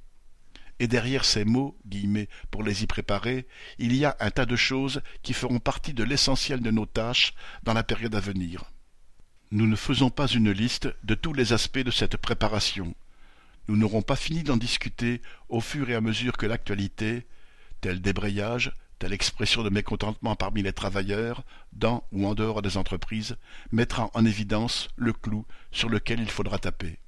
Et 0.80 0.86
derrière 0.86 1.24
ces 1.24 1.44
mots, 1.44 1.76
guillemets, 1.86 2.28
pour 2.50 2.62
les 2.62 2.84
y 2.84 2.86
préparer, 2.86 3.46
il 3.78 3.94
y 3.94 4.04
a 4.04 4.16
un 4.20 4.30
tas 4.30 4.46
de 4.46 4.56
choses 4.56 5.02
qui 5.22 5.32
feront 5.32 5.58
partie 5.58 5.92
de 5.92 6.04
l'essentiel 6.04 6.60
de 6.60 6.70
nos 6.70 6.86
tâches 6.86 7.34
dans 7.64 7.74
la 7.74 7.82
période 7.82 8.14
à 8.14 8.20
venir. 8.20 8.64
Nous 9.50 9.66
ne 9.66 9.76
faisons 9.76 10.10
pas 10.10 10.26
une 10.26 10.52
liste 10.52 10.88
de 11.02 11.14
tous 11.14 11.32
les 11.32 11.52
aspects 11.52 11.78
de 11.78 11.90
cette 11.90 12.16
préparation. 12.16 12.94
Nous 13.66 13.76
n'aurons 13.76 14.02
pas 14.02 14.16
fini 14.16 14.42
d'en 14.42 14.56
discuter 14.56 15.20
au 15.48 15.60
fur 15.60 15.90
et 15.90 15.94
à 15.94 16.00
mesure 16.00 16.36
que 16.36 16.46
l'actualité, 16.46 17.26
tel 17.80 18.00
débrayage, 18.00 18.72
telle 18.98 19.12
expression 19.12 19.62
de 19.62 19.70
mécontentement 19.70 20.36
parmi 20.36 20.62
les 20.62 20.72
travailleurs, 20.72 21.44
dans 21.72 22.04
ou 22.12 22.26
en 22.26 22.34
dehors 22.34 22.62
des 22.62 22.76
entreprises, 22.76 23.36
mettra 23.72 24.10
en 24.14 24.24
évidence 24.24 24.88
le 24.96 25.12
clou 25.12 25.44
sur 25.72 25.88
lequel 25.88 26.20
il 26.20 26.30
faudra 26.30 26.58
taper. 26.58 26.98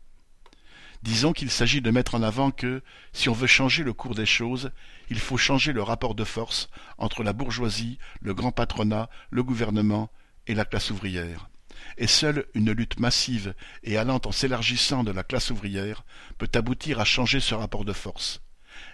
Disons 1.03 1.33
qu'il 1.33 1.51
s'agit 1.51 1.81
de 1.81 1.91
mettre 1.91 2.15
en 2.15 2.23
avant 2.23 2.51
que, 2.51 2.83
si 3.13 3.29
on 3.29 3.33
veut 3.33 3.47
changer 3.47 3.85
le 3.85 3.95
cours 3.95 4.15
des 4.15 4.27
choses, 4.27 4.71
il 5.09 5.19
faut 5.19 5.39
changer 5.39 5.73
le 5.73 5.83
rapport 5.83 6.15
de 6.15 6.25
force 6.25 6.69
entre 6.99 7.23
la 7.23 7.33
bourgeoisie, 7.33 7.99
le 8.21 8.35
grand 8.35 8.53
patronat, 8.53 9.09
le 9.31 9.43
gouvernement 9.43 10.11
et 10.47 10.55
la 10.55 10.67
classe 10.67 10.91
ouvrière. 10.91 11.49
Et 11.97 12.07
seule 12.07 12.47
une 12.53 12.73
lutte 12.73 13.01
massive 13.01 13.55
et 13.83 13.97
allant 13.97 14.21
en 14.25 14.33
s'élargissant 14.33 15.03
de 15.03 15.11
la 15.11 15.25
classe 15.25 15.51
ouvrière 15.51 16.05
peut 16.37 16.51
aboutir 16.55 17.01
à 17.01 17.05
changer 17.05 17.41
ce 17.41 17.55
rapport 17.55 17.87
de 17.87 17.95
force. 17.95 18.43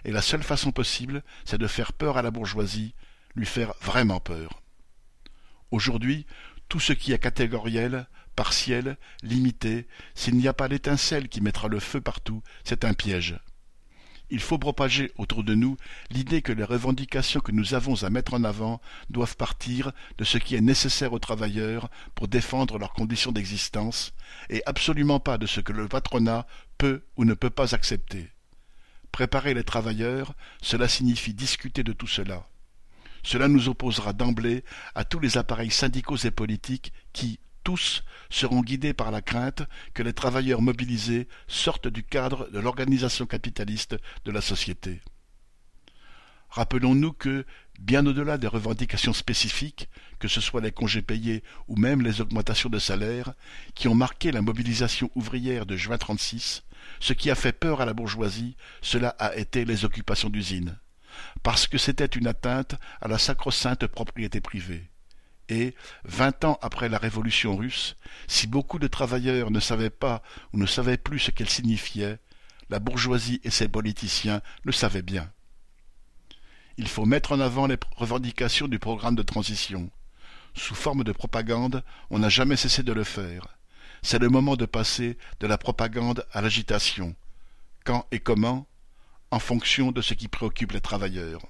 Et 0.05 0.11
la 0.11 0.21
seule 0.21 0.43
façon 0.43 0.71
possible, 0.71 1.23
c'est 1.43 1.57
de 1.57 1.67
faire 1.67 1.91
peur 1.91 2.17
à 2.17 2.21
la 2.21 2.31
bourgeoisie, 2.31 2.93
lui 3.35 3.45
faire 3.45 3.73
vraiment 3.81 4.21
peur. 4.21 4.61
Aujourd'hui, 5.71 6.25
tout 6.69 6.79
ce 6.79 6.93
qui 6.93 7.11
est 7.11 7.19
catégoriel, 7.19 8.07
partiel, 8.37 8.97
limité, 9.23 9.87
s'il 10.15 10.37
n'y 10.37 10.47
a 10.47 10.53
pas 10.53 10.69
l'étincelle 10.69 11.27
qui 11.27 11.41
mettra 11.41 11.67
le 11.67 11.81
feu 11.81 11.99
partout, 11.99 12.41
c'est 12.63 12.85
un 12.85 12.93
piège. 12.93 13.37
Il 14.29 14.41
faut 14.41 14.59
propager 14.59 15.11
autour 15.17 15.43
de 15.43 15.55
nous 15.55 15.75
l'idée 16.11 16.41
que 16.41 16.51
les 16.51 16.63
revendications 16.63 17.39
que 17.39 17.51
nous 17.51 17.73
avons 17.73 18.03
à 18.03 18.09
mettre 18.09 18.35
en 18.35 18.43
avant 18.43 18.79
doivent 19.09 19.37
partir 19.37 19.91
de 20.17 20.23
ce 20.23 20.37
qui 20.37 20.55
est 20.55 20.61
nécessaire 20.61 21.13
aux 21.13 21.19
travailleurs 21.19 21.89
pour 22.13 22.27
défendre 22.27 22.77
leurs 22.77 22.93
conditions 22.93 23.31
d'existence, 23.31 24.13
et 24.49 24.61
absolument 24.65 25.19
pas 25.19 25.37
de 25.37 25.47
ce 25.47 25.59
que 25.59 25.73
le 25.73 25.87
patronat 25.87 26.45
peut 26.77 27.03
ou 27.15 27.25
ne 27.25 27.33
peut 27.33 27.49
pas 27.49 27.73
accepter. 27.73 28.29
Préparer 29.11 29.55
les 29.55 29.63
travailleurs, 29.63 30.35
cela 30.61 30.87
signifie 30.87 31.33
discuter 31.33 31.83
de 31.83 31.93
tout 31.93 32.07
cela. 32.07 32.47
Cela 33.23 33.47
nous 33.47 33.67
opposera 33.67 34.13
d'emblée 34.13 34.63
à 34.93 35.05
tous 35.05 35.19
les 35.19 35.37
appareils 35.39 35.71
syndicaux 35.71 36.17
et 36.17 36.31
politiques 36.31 36.93
qui, 37.13 37.39
tous, 37.67 38.05
seront 38.29 38.61
guidés 38.61 38.93
par 38.93 39.11
la 39.11 39.21
crainte 39.21 39.63
que 39.93 40.01
les 40.01 40.13
travailleurs 40.13 40.61
mobilisés 40.61 41.27
sortent 41.49 41.89
du 41.89 42.01
cadre 42.01 42.49
de 42.49 42.59
l'organisation 42.59 43.25
capitaliste 43.25 43.97
de 44.23 44.31
la 44.31 44.39
société. 44.39 45.01
Rappelons-nous 46.47 47.11
que, 47.11 47.45
bien 47.77 48.05
au-delà 48.05 48.37
des 48.37 48.47
revendications 48.47 49.11
spécifiques, 49.11 49.89
que 50.17 50.29
ce 50.29 50.39
soit 50.39 50.61
les 50.61 50.71
congés 50.71 51.01
payés 51.01 51.43
ou 51.67 51.75
même 51.75 52.01
les 52.01 52.21
augmentations 52.21 52.69
de 52.69 52.79
salaire, 52.79 53.33
qui 53.75 53.89
ont 53.89 53.95
marqué 53.95 54.31
la 54.31 54.41
mobilisation 54.41 55.11
ouvrière 55.15 55.65
de 55.65 55.75
juin 55.75 55.97
36, 55.97 56.63
ce 57.01 57.11
qui 57.11 57.29
a 57.29 57.35
fait 57.35 57.51
peur 57.51 57.81
à 57.81 57.85
la 57.85 57.93
bourgeoisie, 57.93 58.55
cela 58.81 59.09
a 59.19 59.35
été 59.35 59.65
les 59.65 59.83
occupations 59.83 60.29
d'usines 60.29 60.79
parce 61.43 61.67
que 61.67 61.77
c'était 61.77 62.05
une 62.05 62.27
atteinte 62.27 62.75
à 63.01 63.09
la 63.09 63.17
sacro-sainte 63.17 63.87
propriété 63.87 64.39
privée. 64.39 64.89
Et, 65.49 65.75
vingt 66.03 66.43
ans 66.43 66.59
après 66.61 66.89
la 66.89 66.97
révolution 66.97 67.55
russe, 67.55 67.95
si 68.27 68.47
beaucoup 68.47 68.79
de 68.79 68.87
travailleurs 68.87 69.49
ne 69.49 69.59
savaient 69.59 69.89
pas 69.89 70.21
ou 70.53 70.57
ne 70.57 70.65
savaient 70.65 70.97
plus 70.97 71.19
ce 71.19 71.31
qu'elle 71.31 71.49
signifiait, 71.49 72.19
la 72.69 72.79
bourgeoisie 72.79 73.39
et 73.43 73.49
ses 73.49 73.69
politiciens 73.69 74.41
le 74.63 74.71
savaient 74.71 75.01
bien. 75.01 75.31
Il 76.77 76.87
faut 76.87 77.05
mettre 77.05 77.31
en 77.31 77.39
avant 77.39 77.65
les 77.65 77.77
revendications 77.95 78.67
du 78.67 78.77
programme 78.77 79.15
de 79.15 79.23
transition. 79.23 79.89
Sous 80.53 80.75
forme 80.75 81.03
de 81.03 81.11
propagande, 81.11 81.83
on 82.09 82.19
n'a 82.19 82.29
jamais 82.29 82.55
cessé 82.55 82.83
de 82.83 82.93
le 82.93 83.03
faire. 83.03 83.57
C'est 84.01 84.19
le 84.19 84.29
moment 84.29 84.55
de 84.55 84.65
passer 84.65 85.17
de 85.39 85.47
la 85.47 85.57
propagande 85.57 86.25
à 86.31 86.41
l'agitation. 86.41 87.15
Quand 87.83 88.05
et 88.11 88.19
comment? 88.19 88.67
En 89.31 89.39
fonction 89.39 89.91
de 89.91 90.01
ce 90.01 90.13
qui 90.13 90.27
préoccupe 90.27 90.71
les 90.71 90.81
travailleurs. 90.81 91.41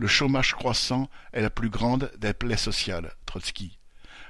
Le 0.00 0.08
chômage 0.08 0.54
croissant 0.54 1.10
est 1.34 1.42
la 1.42 1.50
plus 1.50 1.68
grande 1.68 2.10
des 2.16 2.32
plaies 2.32 2.56
sociales, 2.56 3.12
Trotsky. 3.26 3.78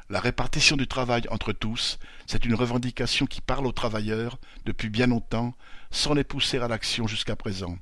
La 0.09 0.19
répartition 0.19 0.77
du 0.77 0.89
travail 0.89 1.23
entre 1.31 1.53
tous, 1.53 2.01
c'est 2.27 2.45
une 2.45 2.57
revendication 2.57 3.25
qui 3.25 3.41
parle 3.41 3.69
aux 3.69 3.73
travailleurs 3.73 4.41
depuis 4.65 4.89
bien 4.89 5.07
longtemps, 5.07 5.55
sans 5.93 6.13
les 6.13 6.25
pousser 6.25 6.59
à 6.59 6.67
l'action 6.67 7.07
jusqu'à 7.07 7.37
présent. 7.37 7.79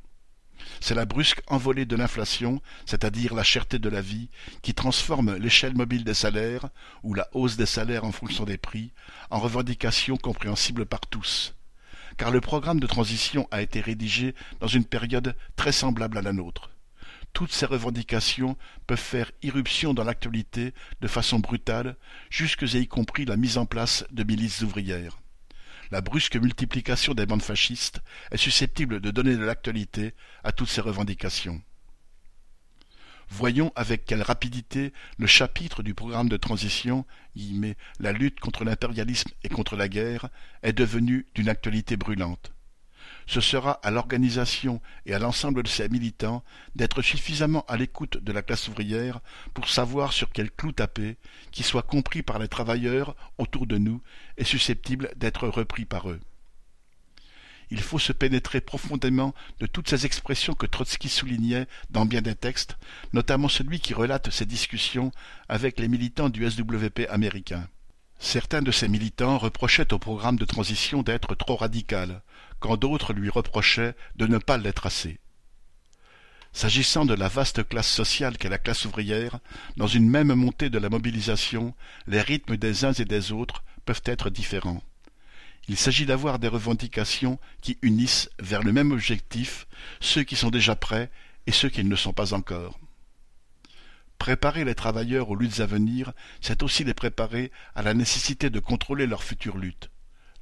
C'est 0.81 0.95
la 0.95 1.07
brusque 1.07 1.41
envolée 1.47 1.87
de 1.87 1.97
l'inflation, 1.97 2.61
c'est-à-dire 2.85 3.33
la 3.33 3.43
cherté 3.43 3.79
de 3.79 3.89
la 3.89 4.03
vie, 4.03 4.29
qui 4.61 4.75
transforme 4.75 5.37
l'échelle 5.37 5.75
mobile 5.75 6.05
des 6.05 6.13
salaires, 6.13 6.69
ou 7.03 7.15
la 7.15 7.27
hausse 7.33 7.57
des 7.57 7.65
salaires 7.65 8.05
en 8.05 8.13
fonction 8.13 8.45
des 8.45 8.59
prix, 8.59 8.93
en 9.31 9.39
revendication 9.39 10.19
compréhensible 10.19 10.85
par 10.85 11.01
tous, 11.01 11.55
car 12.19 12.33
le 12.33 12.43
programme 12.43 12.81
de 12.81 12.87
transition 12.87 13.49
a 13.51 13.63
été 13.63 13.81
rédigé 13.81 14.35
dans 14.61 14.67
une 14.67 14.85
période 14.85 15.35
très 15.57 15.73
semblable 15.73 16.19
à 16.19 16.23
la 16.23 16.35
nôtre. 16.35 16.69
Toutes 17.39 17.53
ces 17.53 17.67
revendications 17.67 18.57
peuvent 18.89 18.99
faire 18.99 19.31
irruption 19.43 19.95
dans 19.95 20.03
l'actualité 20.03 20.75
de 21.01 21.07
façon 21.07 21.39
brutale, 21.39 21.97
jusque 22.31 22.65
et 22.65 22.81
y 22.81 22.89
compris 22.89 23.27
la 23.27 23.37
mise 23.37 23.59
en 23.59 23.65
place 23.65 24.05
de 24.11 24.25
milices 24.25 24.63
ouvrières. 24.63 25.21
La 25.93 26.01
brusque 26.01 26.35
multiplication 26.35 27.15
des 27.15 27.27
bandes 27.27 27.41
fascistes 27.41 28.01
est 28.33 28.39
susceptible 28.39 29.01
de 29.01 29.13
donner 29.13 29.37
de 29.37 29.45
l'actualité 29.45 30.15
à 30.43 30.51
toutes 30.51 30.69
ces 30.69 30.81
revendications. 30.81 31.63
Voyons 33.29 33.71
avec 33.77 34.05
quelle 34.05 34.23
rapidité 34.23 34.93
le 35.17 35.29
chapitre 35.29 35.85
du 35.85 35.95
programme 35.95 36.29
de 36.29 36.39
transition, 36.39 37.07
la 38.01 38.11
lutte 38.11 38.41
contre 38.41 38.65
l'impérialisme 38.65 39.31
et 39.45 39.49
contre 39.49 39.77
la 39.77 39.89
guerre, 39.89 40.29
est 40.65 40.73
devenu 40.73 41.29
d'une 41.37 41.49
actualité 41.49 41.97
brûlante. 41.97 42.51
Ce 43.29 43.43
sera 43.43 43.73
à 43.83 43.91
l'organisation 43.91 44.81
et 45.05 45.15
à 45.15 45.19
l'ensemble 45.19 45.63
de 45.63 45.69
ses 45.69 45.89
militants 45.91 46.43
d'être 46.75 47.03
suffisamment 47.03 47.65
à 47.69 47.77
l'écoute 47.77 48.17
de 48.17 48.33
la 48.33 48.43
classe 48.43 48.69
ouvrière 48.69 49.21
pour 49.53 49.69
savoir 49.69 50.15
sur 50.15 50.31
quel 50.33 50.51
clou 50.51 50.73
taper, 50.73 51.17
qui 51.53 51.63
soit 51.63 51.83
compris 51.83 52.23
par 52.23 52.39
les 52.39 52.49
travailleurs 52.49 53.15
autour 53.37 53.67
de 53.67 53.77
nous 53.77 54.01
et 54.39 54.45
susceptible 54.45 55.13
d'être 55.17 55.47
repris 55.47 55.85
par 55.85 56.09
eux 56.09 56.21
il 57.71 57.81
faut 57.81 57.99
se 57.99 58.13
pénétrer 58.13 58.63
profondément 58.63 59.35
de 59.61 59.67
toutes 59.67 59.91
ces 59.91 60.07
expressions 60.07 60.55
que 60.55 60.65
Trotsky 60.65 61.11
soulignait 61.11 61.67
dans 61.91 62.07
bien 62.07 62.23
des 62.23 62.35
textes, 62.35 62.79
notamment 63.13 63.49
celui 63.49 63.81
qui 63.81 63.95
relate 63.95 64.31
ses 64.31 64.47
discussions 64.47 65.13
avec 65.51 65.79
les 65.79 65.89
militants 65.89 66.31
du 66.31 66.49
SWP 66.49 67.03
américain. 67.11 67.69
Certains 68.19 68.63
de 68.63 68.73
ces 68.73 68.89
militants 68.89 69.39
reprochaient 69.39 69.93
au 69.93 69.99
programme 69.99 70.37
de 70.37 70.45
transition 70.45 71.03
d'être 71.03 71.35
trop 71.35 71.57
radical, 71.57 72.23
quand 72.61 72.77
d'autres 72.77 73.13
lui 73.13 73.31
reprochaient 73.31 73.95
de 74.17 74.27
ne 74.27 74.39
pas 74.39 74.59
l'être 74.59 74.87
assez. 74.87 75.19
S'agissant 76.53 77.05
de 77.05 77.15
la 77.15 77.29
vaste 77.29 77.67
classe 77.69 77.91
sociale 77.91 78.39
qu'est 78.39 78.49
la 78.49 78.59
classe 78.59 78.85
ouvrière, 78.85 79.39
dans 79.77 79.87
une 79.87 80.09
même 80.09 80.35
montée 80.35 80.71
de 80.71 80.79
la 80.79 80.89
mobilisation, 80.89 81.75
les 82.07 82.21
rythmes 82.21 82.57
des 82.57 82.85
uns 82.85 82.93
et 82.93 83.05
des 83.05 83.33
autres 83.33 83.63
peuvent 83.85 84.03
être 84.05 84.31
différents. 84.31 84.83
Il 85.69 85.77
s'agit 85.77 86.07
d'avoir 86.07 86.39
des 86.39 86.49
revendications 86.49 87.39
qui 87.61 87.79
unissent 87.83 88.31
vers 88.39 88.63
le 88.63 88.73
même 88.73 88.91
objectif 88.91 89.67
ceux 90.01 90.25
qui 90.25 90.35
sont 90.35 90.51
déjà 90.51 90.75
prêts 90.75 91.11
et 91.47 91.53
ceux 91.53 91.69
qui 91.69 91.85
ne 91.85 91.91
le 91.91 91.97
sont 91.97 92.15
pas 92.15 92.33
encore. 92.33 92.79
Préparer 94.19 94.65
les 94.65 94.75
travailleurs 94.75 95.31
aux 95.31 95.37
luttes 95.37 95.61
à 95.61 95.67
venir, 95.67 96.13
c'est 96.41 96.63
aussi 96.63 96.83
les 96.85 96.95
préparer 96.95 97.53
à 97.75 97.83
la 97.83 97.95
nécessité 97.95 98.51
de 98.51 98.59
contrôler 98.59 99.07
leurs 99.07 99.23
futures 99.23 99.59
luttes. 99.59 99.91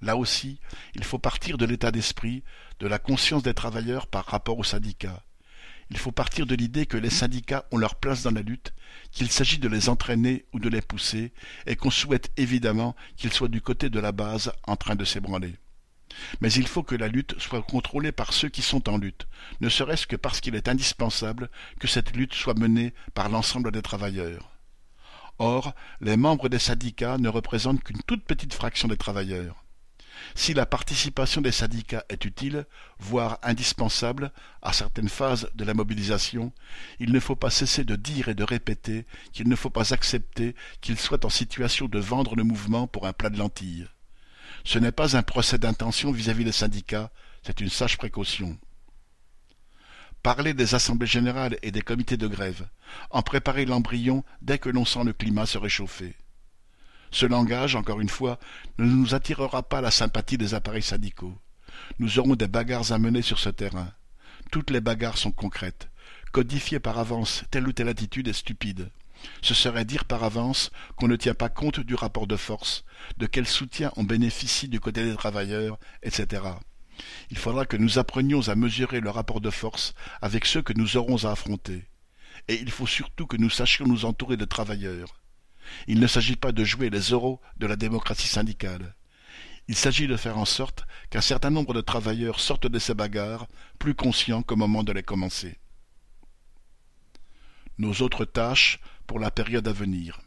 Là 0.02 0.16
aussi, 0.16 0.60
il 0.94 1.04
faut 1.04 1.18
partir 1.18 1.58
de 1.58 1.64
l'état 1.64 1.90
d'esprit, 1.90 2.42
de 2.80 2.86
la 2.86 2.98
conscience 2.98 3.42
des 3.42 3.54
travailleurs 3.54 4.06
par 4.06 4.26
rapport 4.26 4.58
aux 4.58 4.64
syndicats. 4.64 5.22
Il 5.90 5.98
faut 5.98 6.12
partir 6.12 6.46
de 6.46 6.54
l'idée 6.54 6.86
que 6.86 6.96
les 6.96 7.10
syndicats 7.10 7.64
ont 7.70 7.78
leur 7.78 7.94
place 7.94 8.24
dans 8.24 8.32
la 8.32 8.42
lutte, 8.42 8.74
qu'il 9.12 9.30
s'agit 9.30 9.58
de 9.58 9.68
les 9.68 9.88
entraîner 9.88 10.44
ou 10.52 10.58
de 10.58 10.68
les 10.68 10.80
pousser, 10.80 11.32
et 11.66 11.76
qu'on 11.76 11.90
souhaite 11.90 12.32
évidemment 12.36 12.96
qu'ils 13.16 13.32
soient 13.32 13.48
du 13.48 13.60
côté 13.60 13.88
de 13.88 14.00
la 14.00 14.12
base 14.12 14.52
en 14.66 14.76
train 14.76 14.96
de 14.96 15.04
s'ébranler. 15.04 15.54
Mais 16.40 16.52
il 16.52 16.66
faut 16.66 16.82
que 16.82 16.94
la 16.94 17.08
lutte 17.08 17.38
soit 17.38 17.62
contrôlée 17.62 18.12
par 18.12 18.32
ceux 18.32 18.48
qui 18.48 18.62
sont 18.62 18.88
en 18.88 18.98
lutte, 18.98 19.26
ne 19.60 19.68
serait-ce 19.68 20.06
que 20.06 20.16
parce 20.16 20.40
qu'il 20.40 20.54
est 20.54 20.68
indispensable 20.68 21.50
que 21.78 21.86
cette 21.86 22.16
lutte 22.16 22.34
soit 22.34 22.58
menée 22.58 22.92
par 23.14 23.28
l'ensemble 23.28 23.70
des 23.70 23.82
travailleurs. 23.82 24.50
Or, 25.38 25.74
les 26.00 26.16
membres 26.16 26.48
des 26.48 26.58
syndicats 26.58 27.18
ne 27.18 27.28
représentent 27.28 27.84
qu'une 27.84 28.02
toute 28.02 28.24
petite 28.24 28.54
fraction 28.54 28.88
des 28.88 28.96
travailleurs. 28.96 29.65
Si 30.34 30.54
la 30.54 30.66
participation 30.66 31.40
des 31.40 31.52
syndicats 31.52 32.04
est 32.08 32.24
utile, 32.24 32.66
voire 32.98 33.38
indispensable, 33.42 34.32
à 34.62 34.72
certaines 34.72 35.08
phases 35.08 35.48
de 35.54 35.64
la 35.64 35.74
mobilisation, 35.74 36.52
il 36.98 37.12
ne 37.12 37.20
faut 37.20 37.36
pas 37.36 37.50
cesser 37.50 37.84
de 37.84 37.96
dire 37.96 38.28
et 38.28 38.34
de 38.34 38.44
répéter 38.44 39.06
qu'il 39.32 39.48
ne 39.48 39.56
faut 39.56 39.70
pas 39.70 39.92
accepter 39.94 40.54
qu'ils 40.80 40.98
soient 40.98 41.24
en 41.24 41.30
situation 41.30 41.86
de 41.86 41.98
vendre 41.98 42.36
le 42.36 42.44
mouvement 42.44 42.86
pour 42.86 43.06
un 43.06 43.12
plat 43.12 43.30
de 43.30 43.38
lentilles. 43.38 43.86
Ce 44.64 44.78
n'est 44.78 44.92
pas 44.92 45.16
un 45.16 45.22
procès 45.22 45.58
d'intention 45.58 46.12
vis-à-vis 46.12 46.44
des 46.44 46.52
syndicats, 46.52 47.10
c'est 47.42 47.60
une 47.60 47.68
sage 47.68 47.98
précaution. 47.98 48.58
Parler 50.22 50.54
des 50.54 50.74
assemblées 50.74 51.06
générales 51.06 51.56
et 51.62 51.70
des 51.70 51.82
comités 51.82 52.16
de 52.16 52.26
grève, 52.26 52.66
en 53.10 53.22
préparer 53.22 53.64
l'embryon 53.64 54.24
dès 54.42 54.58
que 54.58 54.68
l'on 54.68 54.84
sent 54.84 55.04
le 55.04 55.12
climat 55.12 55.46
se 55.46 55.58
réchauffer. 55.58 56.16
Ce 57.16 57.24
langage, 57.24 57.76
encore 57.76 58.02
une 58.02 58.10
fois, 58.10 58.38
ne 58.76 58.84
nous 58.84 59.14
attirera 59.14 59.62
pas 59.62 59.80
la 59.80 59.90
sympathie 59.90 60.36
des 60.36 60.52
appareils 60.52 60.82
syndicaux. 60.82 61.34
Nous 61.98 62.18
aurons 62.18 62.34
des 62.34 62.46
bagarres 62.46 62.92
à 62.92 62.98
mener 62.98 63.22
sur 63.22 63.38
ce 63.38 63.48
terrain. 63.48 63.90
Toutes 64.50 64.68
les 64.68 64.82
bagarres 64.82 65.16
sont 65.16 65.32
concrètes. 65.32 65.88
Codifier 66.32 66.78
par 66.78 66.98
avance 66.98 67.44
telle 67.50 67.66
ou 67.66 67.72
telle 67.72 67.88
attitude 67.88 68.28
est 68.28 68.34
stupide. 68.34 68.90
ce 69.40 69.54
serait 69.54 69.86
dire 69.86 70.04
par 70.04 70.24
avance 70.24 70.70
qu'on 70.96 71.08
ne 71.08 71.16
tient 71.16 71.32
pas 71.32 71.48
compte 71.48 71.80
du 71.80 71.94
rapport 71.94 72.26
de 72.26 72.36
force, 72.36 72.84
de 73.16 73.24
quel 73.24 73.46
soutien 73.46 73.94
on 73.96 74.04
bénéficie 74.04 74.68
du 74.68 74.78
côté 74.78 75.02
des 75.02 75.16
travailleurs, 75.16 75.78
etc. 76.02 76.42
Il 77.30 77.38
faudra 77.38 77.64
que 77.64 77.78
nous 77.78 77.98
apprenions 77.98 78.46
à 78.48 78.56
mesurer 78.56 79.00
le 79.00 79.08
rapport 79.08 79.40
de 79.40 79.48
force 79.48 79.94
avec 80.20 80.44
ceux 80.44 80.60
que 80.60 80.74
nous 80.74 80.98
aurons 80.98 81.24
à 81.24 81.30
affronter. 81.30 81.88
Et 82.48 82.60
il 82.60 82.70
faut 82.70 82.86
surtout 82.86 83.26
que 83.26 83.38
nous 83.38 83.48
sachions 83.48 83.86
nous 83.86 84.04
entourer 84.04 84.36
de 84.36 84.44
travailleurs. 84.44 85.18
Il 85.86 86.00
ne 86.00 86.06
s'agit 86.06 86.36
pas 86.36 86.52
de 86.52 86.64
jouer 86.64 86.90
les 86.90 87.10
euros 87.10 87.40
de 87.56 87.66
la 87.66 87.76
démocratie 87.76 88.28
syndicale. 88.28 88.94
Il 89.68 89.76
s'agit 89.76 90.06
de 90.06 90.16
faire 90.16 90.38
en 90.38 90.44
sorte 90.44 90.84
qu'un 91.10 91.20
certain 91.20 91.50
nombre 91.50 91.74
de 91.74 91.80
travailleurs 91.80 92.40
sortent 92.40 92.68
de 92.68 92.78
ces 92.78 92.94
bagarres 92.94 93.46
plus 93.78 93.94
conscients 93.94 94.42
qu'au 94.42 94.56
moment 94.56 94.84
de 94.84 94.92
les 94.92 95.02
commencer. 95.02 95.58
Nos 97.78 97.94
autres 98.02 98.24
tâches 98.24 98.80
pour 99.06 99.18
la 99.18 99.30
période 99.30 99.66
à 99.68 99.72
venir. 99.72 100.20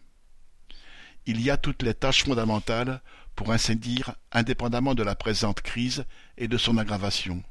Il 1.26 1.42
y 1.42 1.50
a 1.50 1.58
toutes 1.58 1.84
les 1.84 1.94
tâches 1.94 2.24
fondamentales, 2.24 3.02
pour 3.36 3.52
ainsi 3.52 3.76
dire, 3.76 4.16
indépendamment 4.32 4.96
de 4.96 5.04
la 5.04 5.16
présente 5.16 5.62
crise 5.62 6.06
et 6.38 6.48
de 6.48 6.58
son 6.58 6.78
aggravation. 6.78 7.44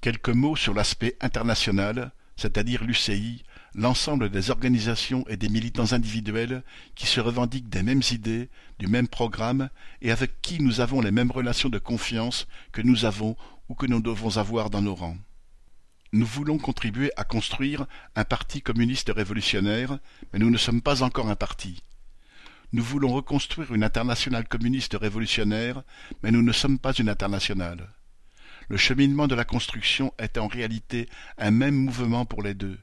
Quelques 0.00 0.28
mots 0.28 0.56
sur 0.56 0.74
l'aspect 0.74 1.16
international, 1.20 2.12
c'est-à-dire 2.36 2.84
l'UCI, 2.84 3.44
l'ensemble 3.78 4.28
des 4.28 4.50
organisations 4.50 5.24
et 5.28 5.36
des 5.36 5.48
militants 5.48 5.92
individuels 5.92 6.64
qui 6.96 7.06
se 7.06 7.20
revendiquent 7.20 7.68
des 7.68 7.84
mêmes 7.84 8.02
idées, 8.10 8.48
du 8.80 8.88
même 8.88 9.06
programme 9.06 9.70
et 10.02 10.10
avec 10.10 10.42
qui 10.42 10.60
nous 10.60 10.80
avons 10.80 11.00
les 11.00 11.12
mêmes 11.12 11.30
relations 11.30 11.68
de 11.68 11.78
confiance 11.78 12.48
que 12.72 12.82
nous 12.82 13.04
avons 13.04 13.36
ou 13.68 13.74
que 13.74 13.86
nous 13.86 14.00
devons 14.00 14.36
avoir 14.36 14.68
dans 14.68 14.82
nos 14.82 14.96
rangs. 14.96 15.16
Nous 16.12 16.26
voulons 16.26 16.58
contribuer 16.58 17.12
à 17.16 17.22
construire 17.22 17.86
un 18.16 18.24
parti 18.24 18.62
communiste 18.62 19.12
révolutionnaire, 19.14 20.00
mais 20.32 20.40
nous 20.40 20.50
ne 20.50 20.58
sommes 20.58 20.82
pas 20.82 21.04
encore 21.04 21.28
un 21.28 21.36
parti. 21.36 21.84
Nous 22.72 22.82
voulons 22.82 23.12
reconstruire 23.12 23.72
une 23.72 23.84
internationale 23.84 24.48
communiste 24.48 24.96
révolutionnaire, 25.00 25.84
mais 26.24 26.32
nous 26.32 26.42
ne 26.42 26.52
sommes 26.52 26.80
pas 26.80 26.94
une 26.94 27.08
internationale. 27.08 27.88
Le 28.68 28.76
cheminement 28.76 29.28
de 29.28 29.36
la 29.36 29.44
construction 29.44 30.12
est 30.18 30.36
en 30.36 30.48
réalité 30.48 31.08
un 31.38 31.52
même 31.52 31.76
mouvement 31.76 32.24
pour 32.24 32.42
les 32.42 32.54
deux 32.54 32.78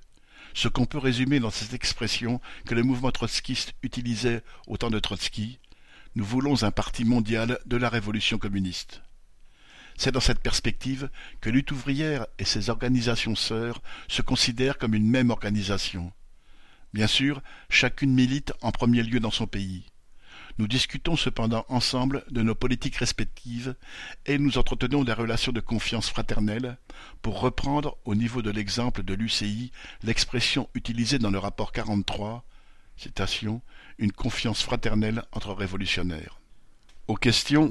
ce 0.56 0.70
qu'on 0.70 0.86
peut 0.86 0.98
résumer 0.98 1.40
dans 1.40 1.52
cette 1.52 1.74
expression 1.74 2.40
que 2.66 2.74
le 2.74 2.82
mouvement 2.82 3.12
trotskiste 3.12 3.74
utilisait 3.84 4.42
au 4.68 4.78
temps 4.78 4.90
de 4.90 5.00
Trotsky, 5.00 5.60
nous 6.16 6.24
voulons 6.24 6.64
un 6.64 6.72
parti 6.72 7.04
mondial 7.04 7.60
de 7.66 7.76
la 7.76 7.90
révolution 7.90 8.38
communiste. 8.38 9.04
C'est 9.98 10.14
dans 10.14 10.22
cette 10.22 10.40
perspective 10.40 11.10
que 11.42 11.50
Lutte 11.50 11.72
ouvrière 11.72 12.26
et 12.40 12.46
ses 12.46 12.70
organisations 12.70 13.36
sœurs 13.36 13.82
se 14.08 14.22
considèrent 14.22 14.78
comme 14.78 14.96
une 14.96 15.10
même 15.10 15.30
organisation. 15.30 16.14
Bien 16.94 17.08
sûr, 17.08 17.42
chacune 17.70 18.14
milite 18.14 18.54
en 18.62 18.72
premier 18.72 19.04
lieu 19.04 19.20
dans 19.20 19.32
son 19.32 19.48
pays. 19.48 19.86
Nous 20.58 20.68
discutons 20.68 21.18
cependant 21.18 21.66
ensemble 21.68 22.24
de 22.32 22.42
nos 22.42 22.56
politiques 22.56 22.96
respectives 22.96 23.76
et 24.26 24.38
nous 24.38 24.58
entretenons 24.58 25.04
des 25.04 25.12
relations 25.12 25.52
de 25.52 25.60
confiance 25.60 26.10
fraternelle, 26.10 26.78
pour 27.22 27.42
reprendre 27.42 27.98
au 28.06 28.16
niveau 28.16 28.42
de 28.42 28.52
l'exemple 28.52 29.04
de 29.04 29.14
l'UCI 29.14 29.72
l'expression 30.04 30.70
utilisée 30.74 31.20
dans 31.20 31.32
le 31.32 31.40
rapport 31.40 31.74
43, 31.74 32.46
citation, 32.96 33.62
une 33.98 34.14
confiance 34.14 34.62
fraternelle 34.64 35.24
entre 35.34 35.52
révolutionnaires. 35.52 36.40
Aux 37.08 37.16
questions, 37.16 37.70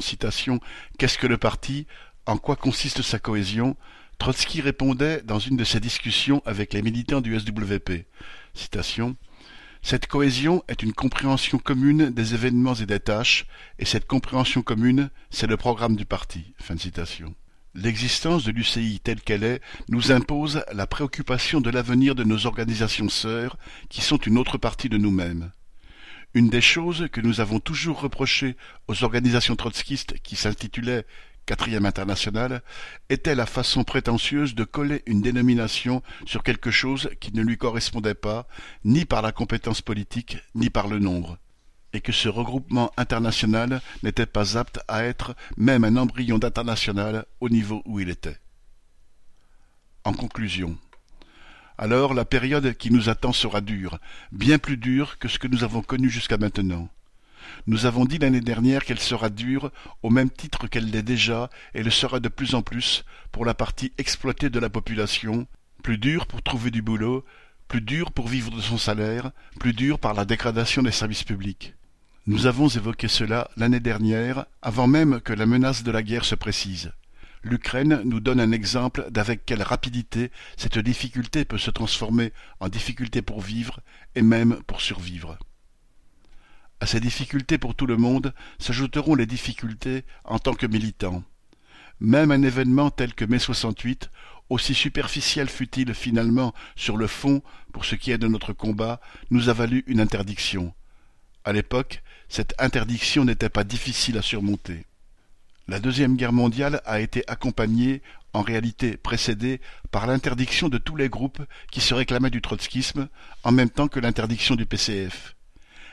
Qu'est-ce 0.99 1.19
que 1.19 1.27
le 1.27 1.39
parti? 1.39 1.87
En 2.27 2.37
quoi 2.37 2.57
consiste 2.57 3.03
sa 3.03 3.19
cohésion? 3.19 3.77
Trotsky 4.19 4.61
répondait 4.61 5.23
dans 5.23 5.39
une 5.39 5.57
de 5.57 5.65
ses 5.65 5.81
discussions 5.81 6.43
avec 6.45 6.73
les 6.75 6.83
militants 6.83 7.21
du 7.21 7.39
SWP. 7.39 8.07
Cette 9.85 10.07
cohésion 10.07 10.65
est 10.67 10.83
une 10.83 10.95
compréhension 10.95 11.59
commune 11.59 12.09
des 12.09 12.33
événements 12.33 12.73
et 12.73 12.87
des 12.87 13.01
tâches, 13.01 13.45
et 13.79 13.85
cette 13.85 14.07
compréhension 14.07 14.63
commune, 14.63 15.11
c'est 15.29 15.47
le 15.47 15.59
programme 15.59 15.95
du 15.95 16.07
parti. 16.07 16.55
L'existence 17.75 18.45
de 18.45 18.51
l'UCI 18.51 19.01
telle 19.05 19.21
qu'elle 19.21 19.45
est 19.45 19.61
nous 19.91 20.11
impose 20.11 20.65
la 20.73 20.87
préoccupation 20.87 21.61
de 21.61 21.69
l'avenir 21.69 22.15
de 22.15 22.25
nos 22.25 22.47
organisations 22.47 23.11
sœurs, 23.11 23.59
qui 23.91 24.01
sont 24.01 24.17
une 24.17 24.39
autre 24.39 24.57
partie 24.57 24.89
de 24.89 24.97
nous-mêmes. 24.97 25.53
Une 26.33 26.49
des 26.49 26.63
choses 26.63 27.09
que 27.13 27.21
nous 27.21 27.41
avons 27.41 27.61
toujours 27.61 28.01
reprochées 28.01 28.57
aux 28.89 29.05
organisations 29.05 29.55
trotskistes 29.55 30.19
qui 30.23 30.35
s'intitulaient 30.35 31.05
quatrième 31.47 31.87
international, 31.87 32.63
était 33.09 33.35
la 33.35 33.47
façon 33.47 33.85
prétentieuse 33.85 34.55
de 34.55 34.65
coller 34.65 35.03
une 35.07 35.21
dénomination 35.21 36.03
sur 36.27 36.43
quelque 36.43 36.71
chose 36.71 37.11
qui 37.21 37.33
ne 37.35 37.43
lui 37.43 37.59
correspondait 37.59 38.15
pas, 38.15 38.47
ni 38.85 39.05
par 39.05 39.23
la 39.23 39.33
compétence 39.33 39.83
politique, 39.83 40.39
ni 40.55 40.71
par 40.71 40.89
le 40.89 40.99
nombre, 40.99 41.39
et 41.93 42.01
que 42.01 42.13
ce 42.13 42.29
regroupement 42.29 42.93
international 42.97 43.81
n'était 44.03 44.27
pas 44.27 44.57
apte 44.59 44.81
à 44.89 45.05
être 45.05 45.35
même 45.57 45.85
un 45.85 45.97
embryon 45.97 46.39
d'international 46.39 47.27
au 47.41 47.49
niveau 47.49 47.83
où 47.85 48.01
il 48.01 48.11
était. 48.11 48.39
En 50.05 50.13
conclusion, 50.13 50.77
alors 51.79 52.15
la 52.15 52.25
période 52.25 52.75
qui 52.75 52.93
nous 52.93 53.09
attend 53.09 53.33
sera 53.33 53.61
dure, 53.61 53.99
bien 54.33 54.59
plus 54.59 54.77
dure 54.77 55.19
que 55.19 55.29
ce 55.29 55.39
que 55.39 55.49
nous 55.49 55.65
avons 55.65 55.83
connu 55.83 56.09
jusqu'à 56.09 56.37
maintenant. 56.37 56.89
Nous 57.67 57.87
avons 57.87 58.05
dit 58.05 58.19
l'année 58.19 58.41
dernière 58.41 58.85
qu'elle 58.85 59.01
sera 59.01 59.31
dure, 59.31 59.71
au 60.03 60.11
même 60.11 60.31
titre 60.31 60.67
qu'elle 60.67 60.91
l'est 60.91 61.03
déjà, 61.03 61.51
et 61.75 61.83
le 61.83 61.91
sera 61.91 62.21
de 62.21 62.29
plus 62.29 62.55
en 62.55 62.63
plus, 62.63 63.05
pour 63.33 63.45
la 63.45 63.55
partie 63.55 63.93
exploitée 63.99 64.51
de 64.51 64.59
la 64.59 64.71
population, 64.71 65.47
plus 65.83 65.99
dure 65.99 66.27
pour 66.27 66.43
trouver 66.43 66.71
du 66.71 66.83
boulot, 66.83 67.25
plus 67.69 67.81
dure 67.81 68.13
pour 68.13 68.29
vivre 68.29 68.51
de 68.51 68.61
son 68.61 68.79
salaire, 68.79 69.33
plus 69.59 69.73
dure 69.73 69.99
par 69.99 70.15
la 70.15 70.25
dégradation 70.25 70.83
des 70.83 70.91
services 70.91 71.25
publics. 71.25 71.75
Nous 72.27 72.47
avons 72.47 72.69
évoqué 72.69 73.09
cela 73.09 73.51
l'année 73.57 73.81
dernière, 73.81 74.47
avant 74.63 74.87
même 74.87 75.21
que 75.21 75.33
la 75.33 75.45
menace 75.45 75.83
de 75.83 75.91
la 75.91 76.03
guerre 76.03 76.25
se 76.25 76.35
précise. 76.35 76.93
L'Ukraine 77.43 78.01
nous 78.07 78.21
donne 78.21 78.41
un 78.41 78.53
exemple 78.53 79.07
d'avec 79.11 79.45
quelle 79.45 79.63
rapidité 79.63 80.31
cette 80.57 80.79
difficulté 80.79 81.45
peut 81.45 81.59
se 81.59 81.71
transformer 81.71 82.33
en 82.61 82.71
difficulté 82.71 83.21
pour 83.21 83.43
vivre 83.43 83.81
et 84.15 84.23
même 84.23 84.59
pour 84.67 84.81
survivre. 84.81 85.39
À 86.85 86.87
ces 86.87 87.01
difficultés 87.01 87.57
pour 87.57 87.75
tout 87.75 87.87
le 87.87 87.97
monde 87.97 88.35
s'ajouteront 88.59 89.15
les 89.15 89.25
difficultés 89.25 90.05
en 90.23 90.39
tant 90.39 90.53
que 90.53 90.67
militant. 90.67 91.23
Même 91.99 92.31
un 92.31 92.43
événement 92.43 92.91
tel 92.91 93.15
que 93.15 93.25
mai 93.25 93.39
68, 93.39 94.11
aussi 94.51 94.75
superficiel 94.75 95.49
fut-il 95.49 95.95
finalement 95.95 96.53
sur 96.77 96.99
le 96.99 97.07
fond 97.07 97.43
pour 97.73 97.87
ce 97.87 97.95
qui 97.95 98.11
est 98.11 98.19
de 98.19 98.29
notre 98.29 98.53
combat, 98.53 99.01
nous 99.31 99.49
a 99.49 99.55
valu 99.55 99.83
une 99.87 99.99
interdiction. 99.99 100.75
À 101.47 101.55
l'époque, 101.55 102.03
cette 102.29 102.53
interdiction 102.59 103.25
n'était 103.25 103.49
pas 103.49 103.65
difficile 103.65 104.19
à 104.19 104.23
surmonter. 104.23 104.85
La 105.69 105.81
Deuxième 105.81 106.17
Guerre 106.17 106.35
mondiale 106.35 106.83
a 106.85 107.01
été 107.01 107.25
accompagnée, 107.29 108.03
en 108.35 108.43
réalité 108.43 108.99
précédée, 108.99 109.63
par 109.91 110.07
l'interdiction 110.07 110.69
de 110.69 110.77
tous 110.77 110.97
les 110.97 111.09
groupes 111.09 111.41
qui 111.71 111.81
se 111.81 111.95
réclamaient 111.95 112.29
du 112.29 112.43
trotskisme, 112.43 113.09
en 113.43 113.53
même 113.53 113.71
temps 113.71 113.89
que 113.89 114.01
l'interdiction 114.01 114.55
du 114.55 114.67
PCF 114.67 115.35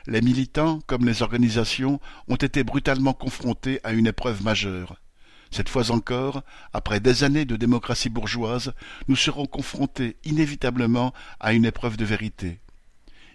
les 0.06 0.20
militants 0.20 0.80
comme 0.86 1.04
les 1.04 1.22
organisations 1.22 2.00
ont 2.28 2.36
été 2.36 2.64
brutalement 2.64 3.12
confrontés 3.12 3.80
à 3.84 3.92
une 3.92 4.06
épreuve 4.06 4.42
majeure. 4.42 4.96
Cette 5.50 5.68
fois 5.68 5.90
encore, 5.90 6.42
après 6.72 7.00
des 7.00 7.24
années 7.24 7.44
de 7.44 7.56
démocratie 7.56 8.08
bourgeoise, 8.08 8.72
nous 9.06 9.16
serons 9.16 9.46
confrontés 9.46 10.16
inévitablement 10.24 11.12
à 11.40 11.52
une 11.52 11.66
épreuve 11.66 11.96
de 11.98 12.06
vérité. 12.06 12.58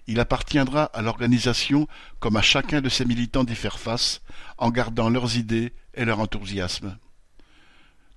Il 0.07 0.19
appartiendra 0.19 0.85
à 0.85 1.01
l'organisation, 1.01 1.87
comme 2.19 2.37
à 2.37 2.41
chacun 2.41 2.81
de 2.81 2.89
ses 2.89 3.05
militants, 3.05 3.43
d'y 3.43 3.55
faire 3.55 3.77
face, 3.77 4.21
en 4.57 4.71
gardant 4.71 5.09
leurs 5.09 5.37
idées 5.37 5.73
et 5.93 6.05
leur 6.05 6.19
enthousiasme. 6.19 6.97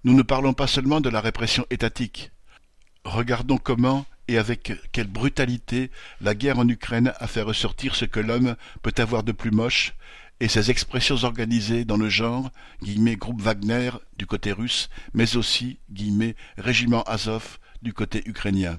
Nous 0.04 0.14
ne 0.14 0.22
parlons 0.22 0.54
pas 0.54 0.66
seulement 0.66 1.02
de 1.02 1.10
la 1.10 1.20
répression 1.20 1.66
étatique. 1.68 2.30
Regardons 3.04 3.58
comment, 3.58 4.06
et 4.30 4.38
avec 4.38 4.72
quelle 4.92 5.08
brutalité 5.08 5.90
la 6.20 6.36
guerre 6.36 6.60
en 6.60 6.68
Ukraine 6.68 7.12
a 7.18 7.26
fait 7.26 7.42
ressortir 7.42 7.96
ce 7.96 8.04
que 8.04 8.20
l'homme 8.20 8.54
peut 8.80 8.94
avoir 8.98 9.24
de 9.24 9.32
plus 9.32 9.50
moche, 9.50 9.94
et 10.38 10.46
ses 10.46 10.70
expressions 10.70 11.24
organisées 11.24 11.84
dans 11.84 11.96
le 11.96 12.08
genre 12.08 12.50
guillemets, 12.80 13.16
groupe 13.16 13.42
Wagner 13.42 13.90
du 14.16 14.26
côté 14.26 14.52
russe, 14.52 14.88
mais 15.14 15.36
aussi 15.36 15.80
guillemets, 15.90 16.36
régiment 16.58 17.02
Azov 17.02 17.58
du 17.82 17.92
côté 17.92 18.22
ukrainien. 18.24 18.78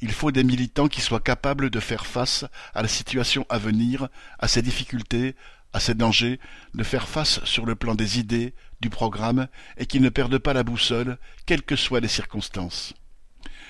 Il 0.00 0.10
faut 0.10 0.32
des 0.32 0.44
militants 0.44 0.88
qui 0.88 1.00
soient 1.00 1.20
capables 1.20 1.70
de 1.70 1.80
faire 1.80 2.04
face 2.04 2.44
à 2.74 2.82
la 2.82 2.88
situation 2.88 3.46
à 3.48 3.58
venir, 3.58 4.08
à 4.40 4.48
ses 4.48 4.62
difficultés, 4.62 5.36
à 5.72 5.78
ses 5.78 5.94
dangers, 5.94 6.40
de 6.74 6.82
faire 6.82 7.06
face 7.06 7.42
sur 7.44 7.66
le 7.66 7.76
plan 7.76 7.94
des 7.94 8.18
idées, 8.18 8.52
du 8.80 8.90
programme, 8.90 9.46
et 9.76 9.86
qui 9.86 10.00
ne 10.00 10.08
perdent 10.08 10.38
pas 10.38 10.54
la 10.54 10.64
boussole, 10.64 11.18
quelles 11.46 11.62
que 11.62 11.76
soient 11.76 12.00
les 12.00 12.08
circonstances 12.08 12.94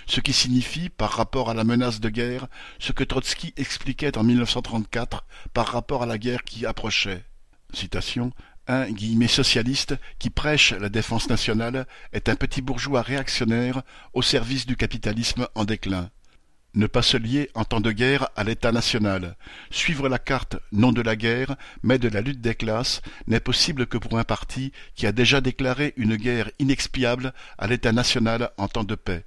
ce 0.09 0.21
qui 0.21 0.33
signifie, 0.33 0.89
par 0.89 1.13
rapport 1.13 1.51
à 1.51 1.55
la 1.55 1.65
menace 1.65 2.01
de 2.01 2.09
guerre, 2.09 2.49
ce 2.79 2.93
que 2.93 3.05
Trotsky 3.05 3.53
expliquait 3.57 4.17
en 4.17 4.25
1934 4.25 5.25
par 5.53 5.67
rapport 5.69 6.03
à 6.03 6.07
la 6.07 6.19
guerre 6.19 6.45
qui 6.45 6.65
approchait. 6.65 7.25
Un 8.71 8.91
guillemet 8.91 9.29
socialiste 9.29 9.97
qui 10.19 10.31
prêche 10.31 10.73
la 10.73 10.89
défense 10.89 11.29
nationale 11.29 11.87
est 12.13 12.29
un 12.29 12.37
petit 12.37 12.63
bourgeois 12.63 13.03
réactionnaire 13.03 13.83
au 14.15 14.23
service 14.23 14.67
du 14.67 14.77
capitalisme 14.77 15.47
en 15.55 15.65
déclin. 15.65 16.11
Ne 16.75 16.87
pas 16.87 17.03
se 17.03 17.17
lier 17.17 17.51
en 17.55 17.65
temps 17.65 17.81
de 17.81 17.93
guerre 17.93 18.29
à 18.37 18.45
l'État 18.45 18.73
national. 18.73 19.37
Suivre 19.71 20.09
la 20.09 20.19
carte 20.19 20.57
non 20.71 20.93
de 20.93 21.01
la 21.03 21.17
guerre, 21.17 21.57
mais 21.83 21.99
de 21.99 22.09
la 22.09 22.21
lutte 22.21 22.41
des 22.43 22.55
classes 22.55 23.01
n'est 23.27 23.41
possible 23.41 23.87
que 23.87 23.99
pour 23.99 24.19
un 24.19 24.25
parti 24.25 24.73
qui 24.95 25.07
a 25.07 25.13
déjà 25.13 25.41
déclaré 25.41 25.95
une 25.97 26.17
guerre 26.17 26.51
inexpiable 26.59 27.33
à 27.59 27.67
l'État 27.67 27.93
national 27.93 28.51
en 28.59 28.69
temps 28.69 28.85
de 28.85 28.95
paix. 28.95 29.25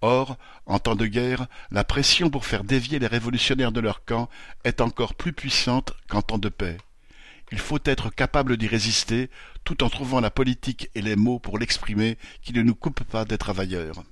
Or, 0.00 0.36
en 0.66 0.78
temps 0.80 0.96
de 0.96 1.06
guerre, 1.06 1.46
la 1.70 1.84
pression 1.84 2.28
pour 2.28 2.44
faire 2.44 2.64
dévier 2.64 2.98
les 2.98 3.06
révolutionnaires 3.06 3.72
de 3.72 3.80
leur 3.80 4.04
camp 4.04 4.28
est 4.64 4.80
encore 4.80 5.14
plus 5.14 5.32
puissante 5.32 5.92
qu'en 6.08 6.22
temps 6.22 6.38
de 6.38 6.48
paix. 6.48 6.76
Il 7.52 7.58
faut 7.58 7.78
être 7.84 8.10
capable 8.10 8.56
d'y 8.56 8.66
résister, 8.66 9.30
tout 9.62 9.84
en 9.84 9.90
trouvant 9.90 10.20
la 10.20 10.30
politique 10.30 10.88
et 10.94 11.02
les 11.02 11.16
mots 11.16 11.38
pour 11.38 11.58
l'exprimer 11.58 12.18
qui 12.40 12.52
ne 12.52 12.62
nous 12.62 12.74
coupent 12.74 13.04
pas 13.04 13.24
des 13.24 13.38
travailleurs. 13.38 14.02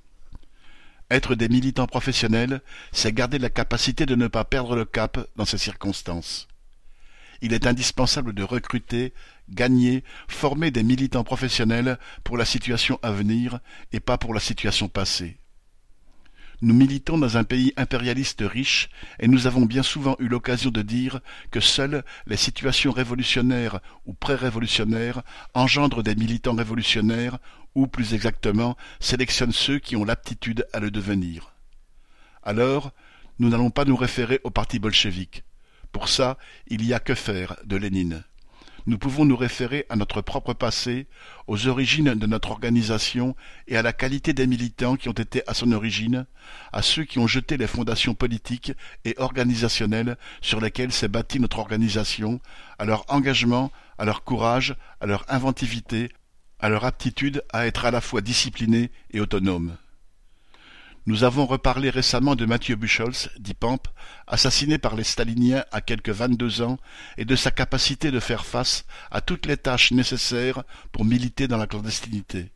Être 1.11 1.35
des 1.35 1.49
militants 1.49 1.89
professionnels, 1.89 2.61
c'est 2.93 3.13
garder 3.13 3.39
la 3.39 3.51
capacité 3.51 4.07
de 4.07 4.15
ne 4.15 4.29
pas 4.29 4.45
perdre 4.45 4.77
le 4.77 4.85
cap 4.85 5.19
dans 5.35 5.45
ces 5.45 5.59
circonstances. 5.59 6.47
Il 7.43 7.53
est 7.53 7.67
indispensable 7.67 8.35
de 8.35 8.43
recruter, 8.43 9.15
gagner, 9.49 10.05
former 10.29 10.71
des 10.71 10.83
militants 10.83 11.25
professionnels 11.25 11.99
pour 12.25 12.37
la 12.37 12.45
situation 12.45 12.99
à 13.03 13.13
venir 13.13 13.61
et 13.93 14.01
pas 14.01 14.19
pour 14.19 14.35
la 14.35 14.41
situation 14.41 14.89
passée. 14.89 15.39
Nous 16.63 16.75
militons 16.75 17.17
dans 17.17 17.39
un 17.39 17.45
pays 17.45 17.73
impérialiste 17.79 18.43
riche, 18.43 18.91
et 19.19 19.29
nous 19.29 19.47
avons 19.47 19.65
bien 19.65 19.83
souvent 19.83 20.17
eu 20.19 20.29
l'occasion 20.29 20.71
de 20.71 20.83
dire 20.83 21.21
que 21.51 21.61
seules 21.61 22.05
les 22.27 22.37
situations 22.37 22.93
révolutionnaires 22.93 23.81
ou 24.05 24.13
pré-révolutionnaires 24.13 25.23
engendrent 25.55 26.03
des 26.03 26.15
militants 26.15 26.55
révolutionnaires, 26.55 27.39
ou 27.75 27.87
plus 27.87 28.13
exactement 28.13 28.77
sélectionnent 28.99 29.53
ceux 29.53 29.79
qui 29.79 29.97
ont 29.97 30.05
l'aptitude 30.05 30.67
à 30.75 30.81
le 30.81 30.91
devenir. 30.91 31.55
Alors, 32.43 32.93
nous 33.39 33.49
n'allons 33.49 33.71
pas 33.71 33.87
nous 33.87 33.97
référer 33.97 34.41
au 34.45 34.51
parti 34.51 34.79
bolchevique. 34.79 35.45
Pour 35.93 36.09
ça, 36.09 36.39
il 36.69 36.85
y 36.85 36.95
a 36.95 37.01
que 37.01 37.15
faire 37.15 37.57
de 37.65 37.77
Lénine 37.77 38.23
nous 38.87 38.99
pouvons 38.99 39.25
nous 39.25 39.37
référer 39.37 39.87
à 39.89 39.97
notre 39.97 40.21
propre 40.21 40.53
passé, 40.53 41.07
aux 41.47 41.69
origines 41.69 42.15
de 42.15 42.27
notre 42.27 42.51
organisation 42.51 43.37
et 43.69 43.77
à 43.77 43.83
la 43.83 43.93
qualité 43.93 44.33
des 44.33 44.47
militants 44.47 44.97
qui 44.97 45.09
ont 45.09 45.13
été 45.13 45.43
à 45.47 45.55
son 45.55 45.73
origine, 45.73 46.27
à 46.73 46.83
ceux 46.83 47.05
qui 47.05 47.19
ont 47.19 47.27
jeté 47.27 47.57
les 47.57 47.67
fondations 47.67 48.15
politiques 48.15 48.73
et 49.05 49.15
organisationnelles 49.19 50.17
sur 50.41 50.61
lesquelles 50.61 50.93
s'est 50.93 51.09
bâtie 51.09 51.41
notre 51.41 51.59
organisation, 51.59 52.41
à 52.79 52.85
leur 52.85 53.05
engagement, 53.09 53.71
à 53.99 54.05
leur 54.05 54.25
courage, 54.25 54.75
à 55.01 55.07
leur 55.07 55.25
inventivité, 55.29 56.11
à 56.59 56.69
leur 56.69 56.85
aptitude 56.85 57.43
à 57.53 57.67
être 57.67 57.85
à 57.85 57.91
la 57.91 58.01
fois 58.01 58.21
disciplinés 58.21 58.91
et 59.13 59.21
autonomes. 59.21 59.77
Nous 61.07 61.25
avons 61.25 61.47
reparlé 61.47 61.89
récemment 61.89 62.37
de 62.37 62.45
Mathieu 62.45 62.77
Buchholz, 62.77 63.31
dit 63.39 63.55
Pamp, 63.55 63.83
assassiné 64.27 64.77
par 64.77 64.97
les 64.97 65.05
staliniens 65.05 65.65
à 65.73 65.81
quelques 65.81 66.11
vingt-deux 66.11 66.61
ans, 66.61 66.77
et 67.17 67.25
de 67.25 67.37
sa 67.37 67.51
capacité 67.51 68.11
de 68.11 68.21
faire 68.21 68.45
face 68.45 68.85
à 69.11 69.23
toutes 69.23 69.47
les 69.47 69.57
tâches 69.57 69.93
nécessaires 69.93 70.63
pour 70.93 71.07
militer 71.07 71.49
dans 71.49 71.57
la 71.57 71.67
clandestinité. 71.67 72.53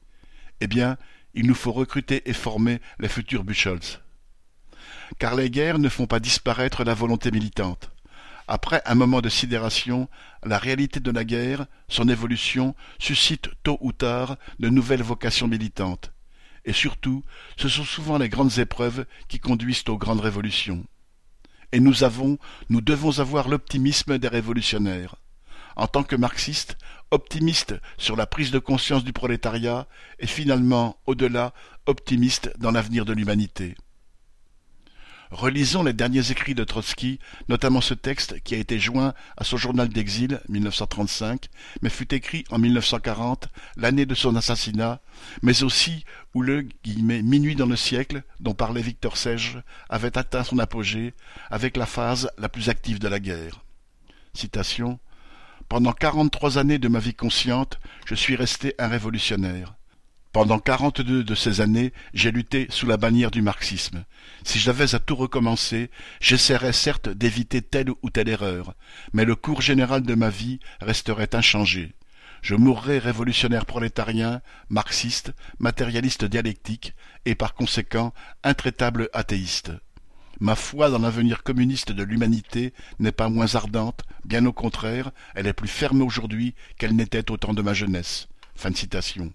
Eh 0.60 0.66
bien, 0.66 0.98
il 1.32 1.46
nous 1.46 1.54
faut 1.54 1.72
recruter 1.72 2.28
et 2.28 2.34
former 2.34 2.82
les 2.98 3.08
futurs 3.08 3.44
Buchholz. 3.44 4.00
Car 5.18 5.34
les 5.34 5.48
guerres 5.48 5.78
ne 5.78 5.88
font 5.88 6.06
pas 6.06 6.20
disparaître 6.20 6.84
la 6.84 6.94
volonté 6.94 7.30
militante. 7.30 7.90
Après 8.46 8.82
un 8.84 8.94
moment 8.94 9.22
de 9.22 9.30
sidération, 9.30 10.06
la 10.44 10.58
réalité 10.58 11.00
de 11.00 11.10
la 11.10 11.24
guerre, 11.24 11.64
son 11.88 12.10
évolution, 12.10 12.74
suscite 12.98 13.48
tôt 13.62 13.78
ou 13.80 13.92
tard 13.92 14.36
de 14.58 14.68
nouvelles 14.68 15.02
vocations 15.02 15.48
militantes 15.48 16.13
et 16.64 16.72
surtout, 16.72 17.22
ce 17.56 17.68
sont 17.68 17.84
souvent 17.84 18.18
les 18.18 18.28
grandes 18.28 18.58
épreuves 18.58 19.06
qui 19.28 19.38
conduisent 19.38 19.84
aux 19.88 19.98
grandes 19.98 20.20
révolutions. 20.20 20.84
Et 21.72 21.80
nous 21.80 22.04
avons, 22.04 22.38
nous 22.68 22.80
devons 22.80 23.18
avoir 23.18 23.48
l'optimisme 23.48 24.18
des 24.18 24.28
révolutionnaires. 24.28 25.16
En 25.76 25.88
tant 25.88 26.04
que 26.04 26.14
marxistes, 26.14 26.76
optimistes 27.10 27.74
sur 27.98 28.16
la 28.16 28.26
prise 28.26 28.52
de 28.52 28.58
conscience 28.58 29.04
du 29.04 29.12
prolétariat 29.12 29.88
et 30.20 30.26
finalement, 30.26 30.96
au-delà, 31.06 31.52
optimistes 31.86 32.52
dans 32.58 32.70
l'avenir 32.70 33.04
de 33.04 33.12
l'humanité. 33.12 33.74
Relisons 35.30 35.82
les 35.82 35.92
derniers 35.92 36.30
écrits 36.30 36.54
de 36.54 36.64
Trotsky, 36.64 37.18
notamment 37.48 37.80
ce 37.80 37.94
texte 37.94 38.40
qui 38.40 38.54
a 38.54 38.58
été 38.58 38.78
joint 38.78 39.14
à 39.36 39.44
son 39.44 39.56
journal 39.56 39.88
d'exil 39.88 40.40
1935, 40.48 41.48
mais 41.82 41.90
fut 41.90 42.14
écrit 42.14 42.44
en 42.50 42.58
1940, 42.58 43.48
l'année 43.76 44.06
de 44.06 44.14
son 44.14 44.36
assassinat, 44.36 45.00
mais 45.42 45.62
aussi 45.62 46.04
où 46.34 46.42
le 46.42 46.68
minuit 46.84 47.56
dans 47.56 47.66
le 47.66 47.76
siècle, 47.76 48.22
dont 48.40 48.54
parlait 48.54 48.82
Victor 48.82 49.16
Sege, 49.16 49.62
avait 49.88 50.18
atteint 50.18 50.44
son 50.44 50.58
apogée, 50.58 51.14
avec 51.50 51.76
la 51.76 51.86
phase 51.86 52.30
la 52.38 52.48
plus 52.48 52.68
active 52.68 52.98
de 52.98 53.08
la 53.08 53.20
guerre. 53.20 53.64
Citation 54.34 54.98
Pendant 55.68 55.92
quarante-trois 55.92 56.58
années 56.58 56.78
de 56.78 56.88
ma 56.88 56.98
vie 56.98 57.14
consciente, 57.14 57.80
je 58.06 58.14
suis 58.14 58.36
resté 58.36 58.74
un 58.78 58.88
révolutionnaire. 58.88 59.74
Pendant 60.34 60.58
quarante-deux 60.58 61.22
de 61.22 61.36
ces 61.36 61.60
années, 61.60 61.92
j'ai 62.12 62.32
lutté 62.32 62.66
sous 62.68 62.86
la 62.86 62.96
bannière 62.96 63.30
du 63.30 63.40
marxisme. 63.40 64.04
Si 64.42 64.58
j'avais 64.58 64.96
à 64.96 64.98
tout 64.98 65.14
recommencer, 65.14 65.92
j'essaierais 66.20 66.72
certes 66.72 67.08
d'éviter 67.08 67.62
telle 67.62 67.90
ou 68.02 68.10
telle 68.10 68.28
erreur, 68.28 68.74
mais 69.12 69.24
le 69.24 69.36
cours 69.36 69.62
général 69.62 70.02
de 70.02 70.14
ma 70.16 70.30
vie 70.30 70.58
resterait 70.80 71.36
inchangé. 71.36 71.94
Je 72.42 72.56
mourrais 72.56 72.98
révolutionnaire 72.98 73.64
prolétarien, 73.64 74.40
marxiste, 74.70 75.32
matérialiste 75.60 76.24
dialectique, 76.24 76.94
et 77.26 77.36
par 77.36 77.54
conséquent 77.54 78.12
intraitable 78.42 79.10
athéiste. 79.12 79.70
Ma 80.40 80.56
foi 80.56 80.90
dans 80.90 80.98
l'avenir 80.98 81.44
communiste 81.44 81.92
de 81.92 82.02
l'humanité 82.02 82.74
n'est 82.98 83.12
pas 83.12 83.28
moins 83.28 83.54
ardente, 83.54 84.02
bien 84.24 84.44
au 84.46 84.52
contraire, 84.52 85.12
elle 85.36 85.46
est 85.46 85.52
plus 85.52 85.68
ferme 85.68 86.02
aujourd'hui 86.02 86.56
qu'elle 86.76 86.96
n'était 86.96 87.30
au 87.30 87.36
temps 87.36 87.54
de 87.54 87.62
ma 87.62 87.72
jeunesse. 87.72 88.26
Fin 88.56 88.72
de 88.72 88.76
citation. 88.76 89.32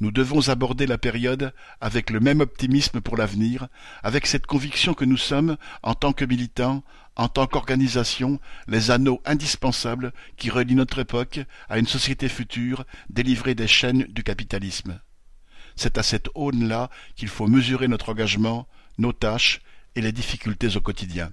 Nous 0.00 0.10
devons 0.10 0.48
aborder 0.48 0.86
la 0.86 0.98
période 0.98 1.52
avec 1.80 2.10
le 2.10 2.20
même 2.20 2.40
optimisme 2.40 3.00
pour 3.00 3.16
l'avenir, 3.16 3.68
avec 4.02 4.26
cette 4.26 4.46
conviction 4.46 4.94
que 4.94 5.04
nous 5.04 5.16
sommes, 5.16 5.56
en 5.82 5.94
tant 5.94 6.12
que 6.12 6.24
militants, 6.24 6.82
en 7.16 7.28
tant 7.28 7.46
qu'organisation, 7.46 8.40
les 8.68 8.90
anneaux 8.90 9.20
indispensables 9.24 10.12
qui 10.36 10.50
relient 10.50 10.74
notre 10.74 10.98
époque 10.98 11.40
à 11.68 11.78
une 11.78 11.86
société 11.86 12.28
future 12.28 12.84
délivrée 13.10 13.54
des 13.54 13.68
chaînes 13.68 14.04
du 14.08 14.22
capitalisme. 14.22 15.00
C'est 15.76 15.98
à 15.98 16.02
cette 16.02 16.28
aune-là 16.34 16.90
qu'il 17.16 17.28
faut 17.28 17.46
mesurer 17.46 17.88
notre 17.88 18.10
engagement, 18.10 18.66
nos 18.98 19.12
tâches 19.12 19.60
et 19.94 20.00
les 20.00 20.12
difficultés 20.12 20.76
au 20.76 20.80
quotidien. 20.80 21.32